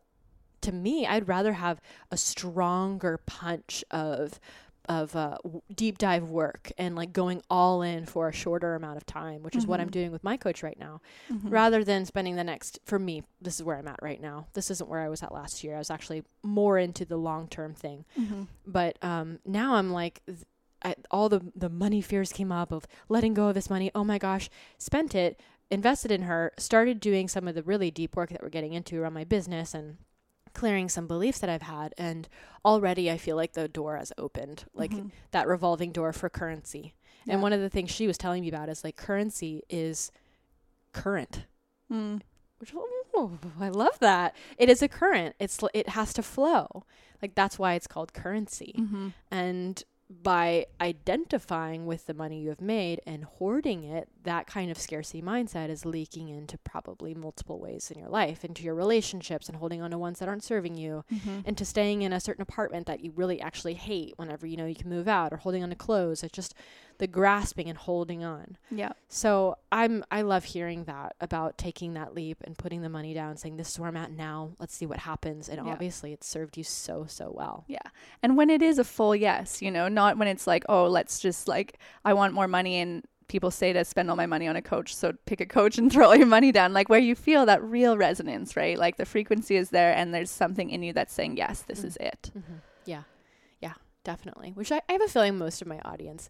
to 0.62 0.72
me, 0.72 1.08
I'd 1.08 1.28
rather 1.28 1.54
have 1.54 1.82
a 2.12 2.18
stronger 2.18 3.20
punch 3.26 3.84
of 3.90 4.40
of 4.88 5.16
uh, 5.16 5.38
w- 5.44 5.62
deep 5.74 5.98
dive 5.98 6.30
work 6.30 6.72
and 6.78 6.96
like 6.96 7.12
going 7.14 7.42
all 7.50 7.82
in 7.82 8.06
for 8.06 8.28
a 8.30 8.34
shorter 8.34 8.76
amount 8.76 8.98
of 8.98 9.06
time, 9.06 9.44
which 9.44 9.56
is 9.56 9.66
what 9.68 9.80
I'm 9.80 9.88
Mhm. 9.90 9.92
doing 9.92 10.12
with 10.12 10.24
my 10.24 10.38
coach 10.38 10.64
right 10.64 10.78
now 10.80 11.02
Mhm. 11.32 11.52
rather 11.52 11.84
than 11.84 12.06
spending 12.06 12.36
the 12.36 12.44
next 12.44 12.80
for 12.86 13.00
me 13.00 13.24
this 13.42 13.56
is 13.56 13.64
where 13.64 13.78
i'm 13.78 13.88
at 13.88 14.00
right 14.02 14.22
now 14.22 14.48
this 14.54 14.72
isn't 14.72 14.90
where 14.90 15.02
i 15.02 15.10
was 15.10 15.22
at 15.22 15.32
last 15.32 15.64
year 15.64 15.76
i 15.76 15.78
was 15.78 15.92
actually 15.92 16.24
more 16.44 16.78
into 16.80 17.06
the 17.06 17.18
long 17.18 17.48
term 17.48 17.74
thing 17.74 18.06
Mhm. 18.18 18.48
but 18.66 18.98
um 19.04 19.40
now 19.46 19.76
i'm 19.76 19.92
like 19.92 20.22
th- 20.26 20.40
I, 20.84 20.96
all 21.12 21.30
the 21.30 21.42
the 21.56 21.70
money 21.70 22.02
fears 22.02 22.32
came 22.32 22.52
up 22.52 22.72
of 22.72 22.86
letting 23.10 23.34
go 23.34 23.48
of 23.50 23.56
this 23.56 23.70
money 23.70 23.92
oh 23.96 24.04
my 24.04 24.18
gosh 24.18 24.50
spent 24.78 25.14
it 25.16 25.40
invested 25.72 26.12
in 26.12 26.24
her 26.24 26.52
started 26.58 27.00
doing 27.00 27.28
some 27.28 27.48
of 27.48 27.56
the 27.56 27.64
really 27.64 27.92
deep 27.92 28.16
work 28.16 28.30
that 28.30 28.42
we're 28.42 28.50
getting 28.50 28.74
into 28.74 29.00
around 29.02 29.14
my 29.14 29.24
business 29.24 29.74
and 29.74 29.98
clearing 30.56 30.90
some 30.90 31.06
beliefs 31.08 31.40
that 31.40 31.50
i've 31.50 31.62
had 31.62 31.94
and 31.98 32.28
already 32.64 33.12
i 33.12 33.18
feel 33.18 33.36
like 33.36 33.54
the 33.54 33.68
door 33.68 33.98
has 33.98 34.12
opened 34.18 34.66
like 34.74 34.92
Mhm. 34.92 35.12
that 35.32 35.48
revolving 35.48 35.92
door 35.92 36.12
for 36.14 36.30
currency 36.30 36.96
Yeah. 37.26 37.34
and 37.34 37.42
one 37.44 37.54
of 37.54 37.60
the 37.62 37.70
things 37.70 37.92
she 37.92 38.08
was 38.08 38.18
telling 38.18 38.42
me 38.42 38.50
about 38.50 38.70
is 38.70 38.84
like 38.84 38.96
currency 38.96 39.62
is 39.70 40.12
current 40.94 41.46
Mm. 41.92 42.22
which 42.58 42.74
oh, 43.16 43.38
I 43.60 43.70
love 43.70 44.00
that. 44.00 44.36
It 44.58 44.70
is 44.70 44.82
a 44.82 44.88
current. 44.88 45.36
It's 45.40 45.60
it 45.74 45.90
has 45.90 46.14
to 46.14 46.24
flow. 46.24 46.84
Like 47.22 47.36
that's 47.36 47.60
why 47.60 47.76
it's 47.76 47.86
called 47.86 48.12
currency. 48.14 48.74
Mhm. 48.78 49.14
And 49.30 49.84
by 50.10 50.66
identifying 50.82 51.86
with 51.86 52.08
the 52.08 52.14
money 52.16 52.42
you 52.42 52.50
have 52.50 52.62
made 52.62 53.02
and 53.06 53.24
hoarding 53.24 53.84
it, 53.84 54.10
that 54.26 54.46
kind 54.46 54.70
of 54.70 54.78
scarcity 54.78 55.22
mindset 55.22 55.70
is 55.70 55.86
leaking 55.86 56.30
into 56.30 56.58
probably 56.60 57.16
multiple 57.16 57.60
ways 57.60 57.90
in 57.90 57.98
your 57.98 58.10
life, 58.10 58.44
into 58.46 58.62
your 58.64 58.76
relationships 58.76 59.48
and 59.48 59.58
holding 59.58 59.82
on 59.82 59.92
to 59.92 59.98
ones 59.98 60.20
that 60.20 60.28
aren't 60.30 60.44
serving 60.44 60.76
you, 60.76 61.04
Mhm. 61.12 61.46
into 61.48 61.66
staying 61.66 62.02
in 62.04 62.14
a 62.14 62.20
certain 62.20 62.42
apartment 62.42 62.86
that 62.88 63.00
you 63.02 63.12
really 63.16 63.42
actually 63.42 63.74
hate 63.76 64.14
whenever 64.18 64.46
you 64.46 64.58
know 64.58 64.66
you 64.66 64.76
can 64.76 64.90
move 64.90 65.08
out 65.08 65.34
or 65.34 65.38
holding 65.38 65.64
on 65.64 65.70
to 65.70 65.76
clothes. 65.76 66.22
It's 66.24 66.34
just 66.36 66.54
the 66.98 67.08
grasping 67.08 67.68
and 67.70 67.78
holding 67.78 68.24
on. 68.24 68.58
Yeah. 68.72 68.94
So 69.10 69.58
I'm 69.72 70.04
I 70.12 70.22
love 70.22 70.46
hearing 70.46 70.86
that 70.86 71.16
about 71.20 71.58
taking 71.58 71.94
that 71.96 72.14
leap 72.14 72.38
and 72.44 72.58
putting 72.58 72.82
the 72.82 72.90
money 72.90 73.14
down, 73.14 73.36
saying 73.38 73.58
this 73.58 73.70
is 73.72 73.80
where 73.80 73.90
I'm 73.90 73.98
at 73.98 74.12
now. 74.12 74.52
Let's 74.60 74.74
see 74.74 74.86
what 74.86 75.00
happens. 75.00 75.50
And 75.50 75.66
Yeah. 75.66 75.72
obviously, 75.74 76.14
it's 76.14 76.28
served 76.28 76.58
you 76.58 76.64
so 76.64 77.06
so 77.06 77.32
well. 77.36 77.66
Yeah. 77.68 77.80
And 78.24 78.38
when 78.38 78.50
it 78.50 78.62
is 78.62 78.80
a 78.80 78.84
full 78.86 79.16
yes, 79.16 79.62
you 79.62 79.72
know, 79.72 79.88
not 79.90 80.18
when 80.18 80.28
it's 80.28 80.48
like, 80.48 80.64
oh, 80.70 80.88
let's 80.88 81.20
just 81.20 81.48
like, 81.48 81.78
I 82.06 82.14
want 82.14 82.34
more 82.34 82.48
money 82.48 82.78
and 82.78 83.04
people 83.28 83.50
say 83.52 83.74
to 83.74 83.84
spend 83.86 84.10
all 84.10 84.16
my 84.16 84.26
money 84.26 84.48
on 84.48 84.56
a 84.56 84.62
coach. 84.62 84.96
So 84.96 85.14
pick 85.26 85.42
a 85.42 85.46
coach 85.46 85.78
and 85.78 85.92
throw 85.92 86.08
all 86.08 86.16
your 86.16 86.28
money 86.28 86.52
down. 86.52 86.74
Like 86.74 86.90
where 86.90 87.00
you 87.00 87.16
feel 87.16 87.46
that 87.48 87.64
real 87.64 87.98
resonance, 87.98 88.56
right? 88.56 88.78
Like 88.78 88.98
the 88.98 89.06
frequency 89.06 89.56
is 89.56 89.70
there 89.72 89.94
and 89.96 90.14
there's 90.14 90.30
something 90.32 90.70
in 90.70 90.84
you 90.84 90.94
that's 90.94 91.14
saying, 91.14 91.38
yes, 91.38 91.62
this 91.64 91.82
Mm. 91.82 91.86
is 91.86 91.98
it. 92.00 92.32
Mm-hmm. 92.38 92.54
Yeah, 92.86 93.04
yeah, 93.62 93.74
definitely. 94.04 94.52
Which 94.52 94.72
I, 94.72 94.82
I 94.88 94.94
have 94.94 95.02
a 95.02 95.08
feeling 95.08 95.38
most 95.38 95.62
of 95.62 95.68
my 95.68 95.80
audience. 95.80 96.30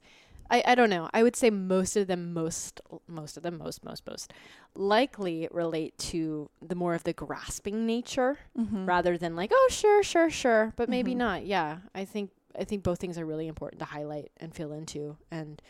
I, 0.49 0.63
I 0.65 0.76
don't 0.76 0.91
know. 0.91 1.09
I 1.11 1.23
would 1.23 1.35
say 1.35 1.49
most 1.49 1.97
of 1.97 2.05
them, 2.07 2.31
most 2.31 2.80
most 3.07 3.35
of 3.35 3.41
them, 3.43 3.57
most 3.57 3.84
most 3.84 4.05
most 4.05 4.31
likely 4.76 5.47
relate 5.51 5.97
to 5.97 6.49
the 6.61 6.76
more 6.76 6.93
of 6.93 7.03
the 7.03 7.13
grasping 7.13 7.85
nature 7.85 8.38
Mm-hmm. 8.57 8.85
rather 8.85 9.17
than 9.17 9.35
like 9.35 9.51
oh 9.53 9.67
sure 9.72 10.01
sure 10.03 10.30
sure 10.30 10.73
but 10.76 10.88
maybe 10.89 11.13
Mhm. 11.13 11.17
not 11.17 11.45
yeah 11.45 11.77
i 11.93 12.05
think 12.05 12.31
i 12.57 12.63
think 12.63 12.84
both 12.84 12.99
things 12.99 13.17
are 13.17 13.26
really 13.26 13.47
important 13.47 13.80
to 13.80 13.85
highlight 13.85 14.31
and 14.38 14.53
feel 14.53 14.72
into 14.72 15.17
and 15.31 15.61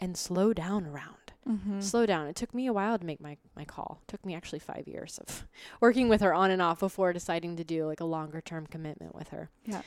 and 0.00 0.16
slow 0.16 0.52
down 0.52 0.86
around. 0.86 1.16
Mm-hmm. 1.48 1.80
slow 1.80 2.04
down. 2.04 2.26
It 2.26 2.36
took 2.36 2.52
me 2.54 2.66
a 2.66 2.72
while 2.72 2.98
to 2.98 3.04
make 3.04 3.20
my 3.20 3.38
my 3.56 3.64
call. 3.64 4.00
It 4.02 4.08
took 4.10 4.24
me 4.26 4.34
actually 4.34 4.58
five 4.58 4.86
years 4.86 5.18
of 5.18 5.46
working 5.80 6.08
with 6.08 6.20
her 6.20 6.34
on 6.34 6.50
and 6.50 6.60
off 6.60 6.80
before 6.80 7.12
deciding 7.14 7.56
to 7.56 7.64
do 7.64 7.86
like 7.86 8.00
a 8.00 8.04
longer 8.04 8.40
term 8.42 8.66
commitment 8.66 9.14
with 9.14 9.28
her. 9.28 9.48
Yeah. 9.64 9.80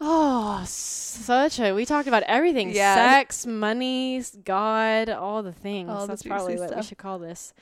oh 0.00 0.62
such 0.66 1.58
a 1.58 1.72
we 1.72 1.84
talked 1.84 2.06
about 2.06 2.22
everything. 2.22 2.70
Yeah. 2.70 2.94
sex 2.94 3.44
money 3.44 4.22
god 4.44 5.08
all 5.10 5.42
the 5.42 5.52
things. 5.52 5.90
All 5.90 6.02
the 6.02 6.12
that's 6.12 6.22
probably 6.22 6.54
juicy 6.54 6.66
what 6.68 6.76
we 6.76 6.82
should 6.82 6.98
call 6.98 7.18
this. 7.18 7.52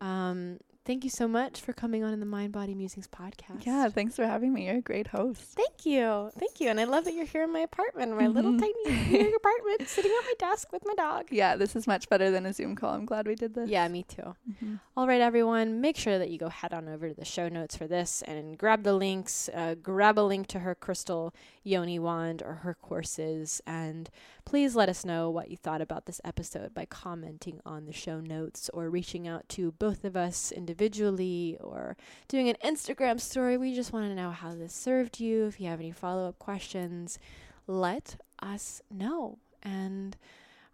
Um 0.00 0.58
thank 0.84 1.02
you 1.04 1.10
so 1.10 1.26
much 1.26 1.60
for 1.60 1.72
coming 1.72 2.04
on 2.04 2.12
in 2.12 2.20
the 2.20 2.26
mind 2.26 2.52
body 2.52 2.74
musings 2.74 3.08
podcast 3.08 3.64
Yeah. 3.64 3.88
Thanks 3.88 4.16
for 4.16 4.26
having 4.26 4.52
me. 4.52 4.66
You're 4.66 4.76
a 4.78 4.80
great 4.82 5.06
host. 5.08 5.40
Thank 5.42 5.86
you. 5.86 6.30
Thank 6.38 6.60
you. 6.60 6.68
And 6.68 6.78
I 6.78 6.84
love 6.84 7.04
that 7.04 7.14
you're 7.14 7.24
here 7.26 7.44
in 7.44 7.52
my 7.52 7.60
apartment, 7.60 8.16
my 8.16 8.26
little 8.26 8.52
Mhm. 8.52 8.60
tiny 8.60 9.32
apartment, 9.34 9.88
sitting 9.88 10.10
at 10.10 10.24
my 10.24 10.34
desk 10.38 10.72
with 10.72 10.82
my 10.84 10.94
dog. 10.94 11.28
Yeah. 11.30 11.56
This 11.56 11.74
is 11.74 11.86
much 11.86 12.08
better 12.08 12.30
than 12.30 12.44
a 12.46 12.52
Zoom 12.52 12.76
call. 12.76 12.94
I'm 12.94 13.06
glad 13.06 13.26
we 13.26 13.34
did 13.34 13.54
this. 13.54 13.68
Yeah, 13.70 13.86
me 13.88 14.02
too. 14.02 14.34
Mhm. 14.50 14.80
All 14.96 15.06
right, 15.06 15.20
everyone, 15.20 15.80
make 15.80 15.96
sure 15.96 16.18
that 16.18 16.30
you 16.30 16.38
go 16.38 16.48
head 16.48 16.72
on 16.74 16.88
over 16.88 17.08
to 17.08 17.14
the 17.14 17.24
show 17.24 17.48
notes 17.48 17.76
for 17.76 17.86
this 17.86 18.22
and 18.22 18.56
grab 18.58 18.82
the 18.82 18.92
links. 18.94 19.48
Uh, 19.54 19.74
grab 19.74 20.18
a 20.18 20.20
link 20.22 20.46
to 20.48 20.60
her 20.60 20.74
crystal 20.74 21.34
yoni 21.62 21.98
wand 21.98 22.42
or 22.42 22.54
her 22.56 22.74
courses. 22.74 23.62
And 23.66 24.10
please 24.44 24.76
let 24.76 24.88
us 24.88 25.04
know 25.04 25.30
what 25.30 25.50
you 25.50 25.56
thought 25.56 25.80
about 25.80 26.06
this 26.06 26.20
episode 26.24 26.74
by 26.74 26.84
commenting 26.84 27.60
on 27.64 27.86
the 27.86 27.92
show 27.92 28.20
notes 28.20 28.70
or 28.72 28.90
reaching 28.90 29.26
out 29.26 29.48
to 29.48 29.72
both 29.72 30.04
of 30.04 30.16
us 30.16 30.52
individually 30.52 31.56
or 31.60 31.96
doing 32.28 32.48
an 32.48 32.56
Instagram 32.64 33.20
story. 33.20 33.56
We 33.56 33.74
just 33.74 33.92
want 33.92 34.06
to 34.06 34.14
know 34.14 34.30
how 34.30 34.54
this 34.54 34.74
served 34.74 35.20
you. 35.20 35.46
If 35.46 35.60
you 35.60 35.68
have 35.68 35.80
any 35.80 35.92
follow 35.92 36.28
up 36.28 36.38
questions, 36.38 37.18
let 37.66 38.16
us 38.40 38.82
know. 38.90 39.38
And 39.62 40.16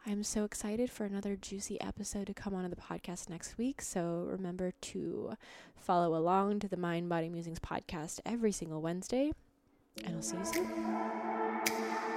I'm 0.06 0.22
so 0.22 0.44
excited 0.44 0.90
for 0.90 1.04
another 1.04 1.36
juicy 1.36 1.80
episode 1.80 2.26
to 2.26 2.34
come 2.34 2.54
onto 2.54 2.70
the 2.70 2.76
podcast 2.76 3.28
next 3.28 3.58
week. 3.58 3.82
So 3.82 4.26
remember 4.30 4.72
to 4.80 5.34
follow 5.76 6.16
along 6.16 6.60
to 6.60 6.68
the 6.68 6.76
Mind 6.76 7.08
Body 7.08 7.28
Musings 7.28 7.60
podcast 7.60 8.20
every 8.24 8.52
single 8.52 8.80
Wednesday. 8.80 9.32
And 10.04 10.16
I'll 10.16 10.22
see 10.22 10.38
you 10.38 10.44
soon. 10.44 11.89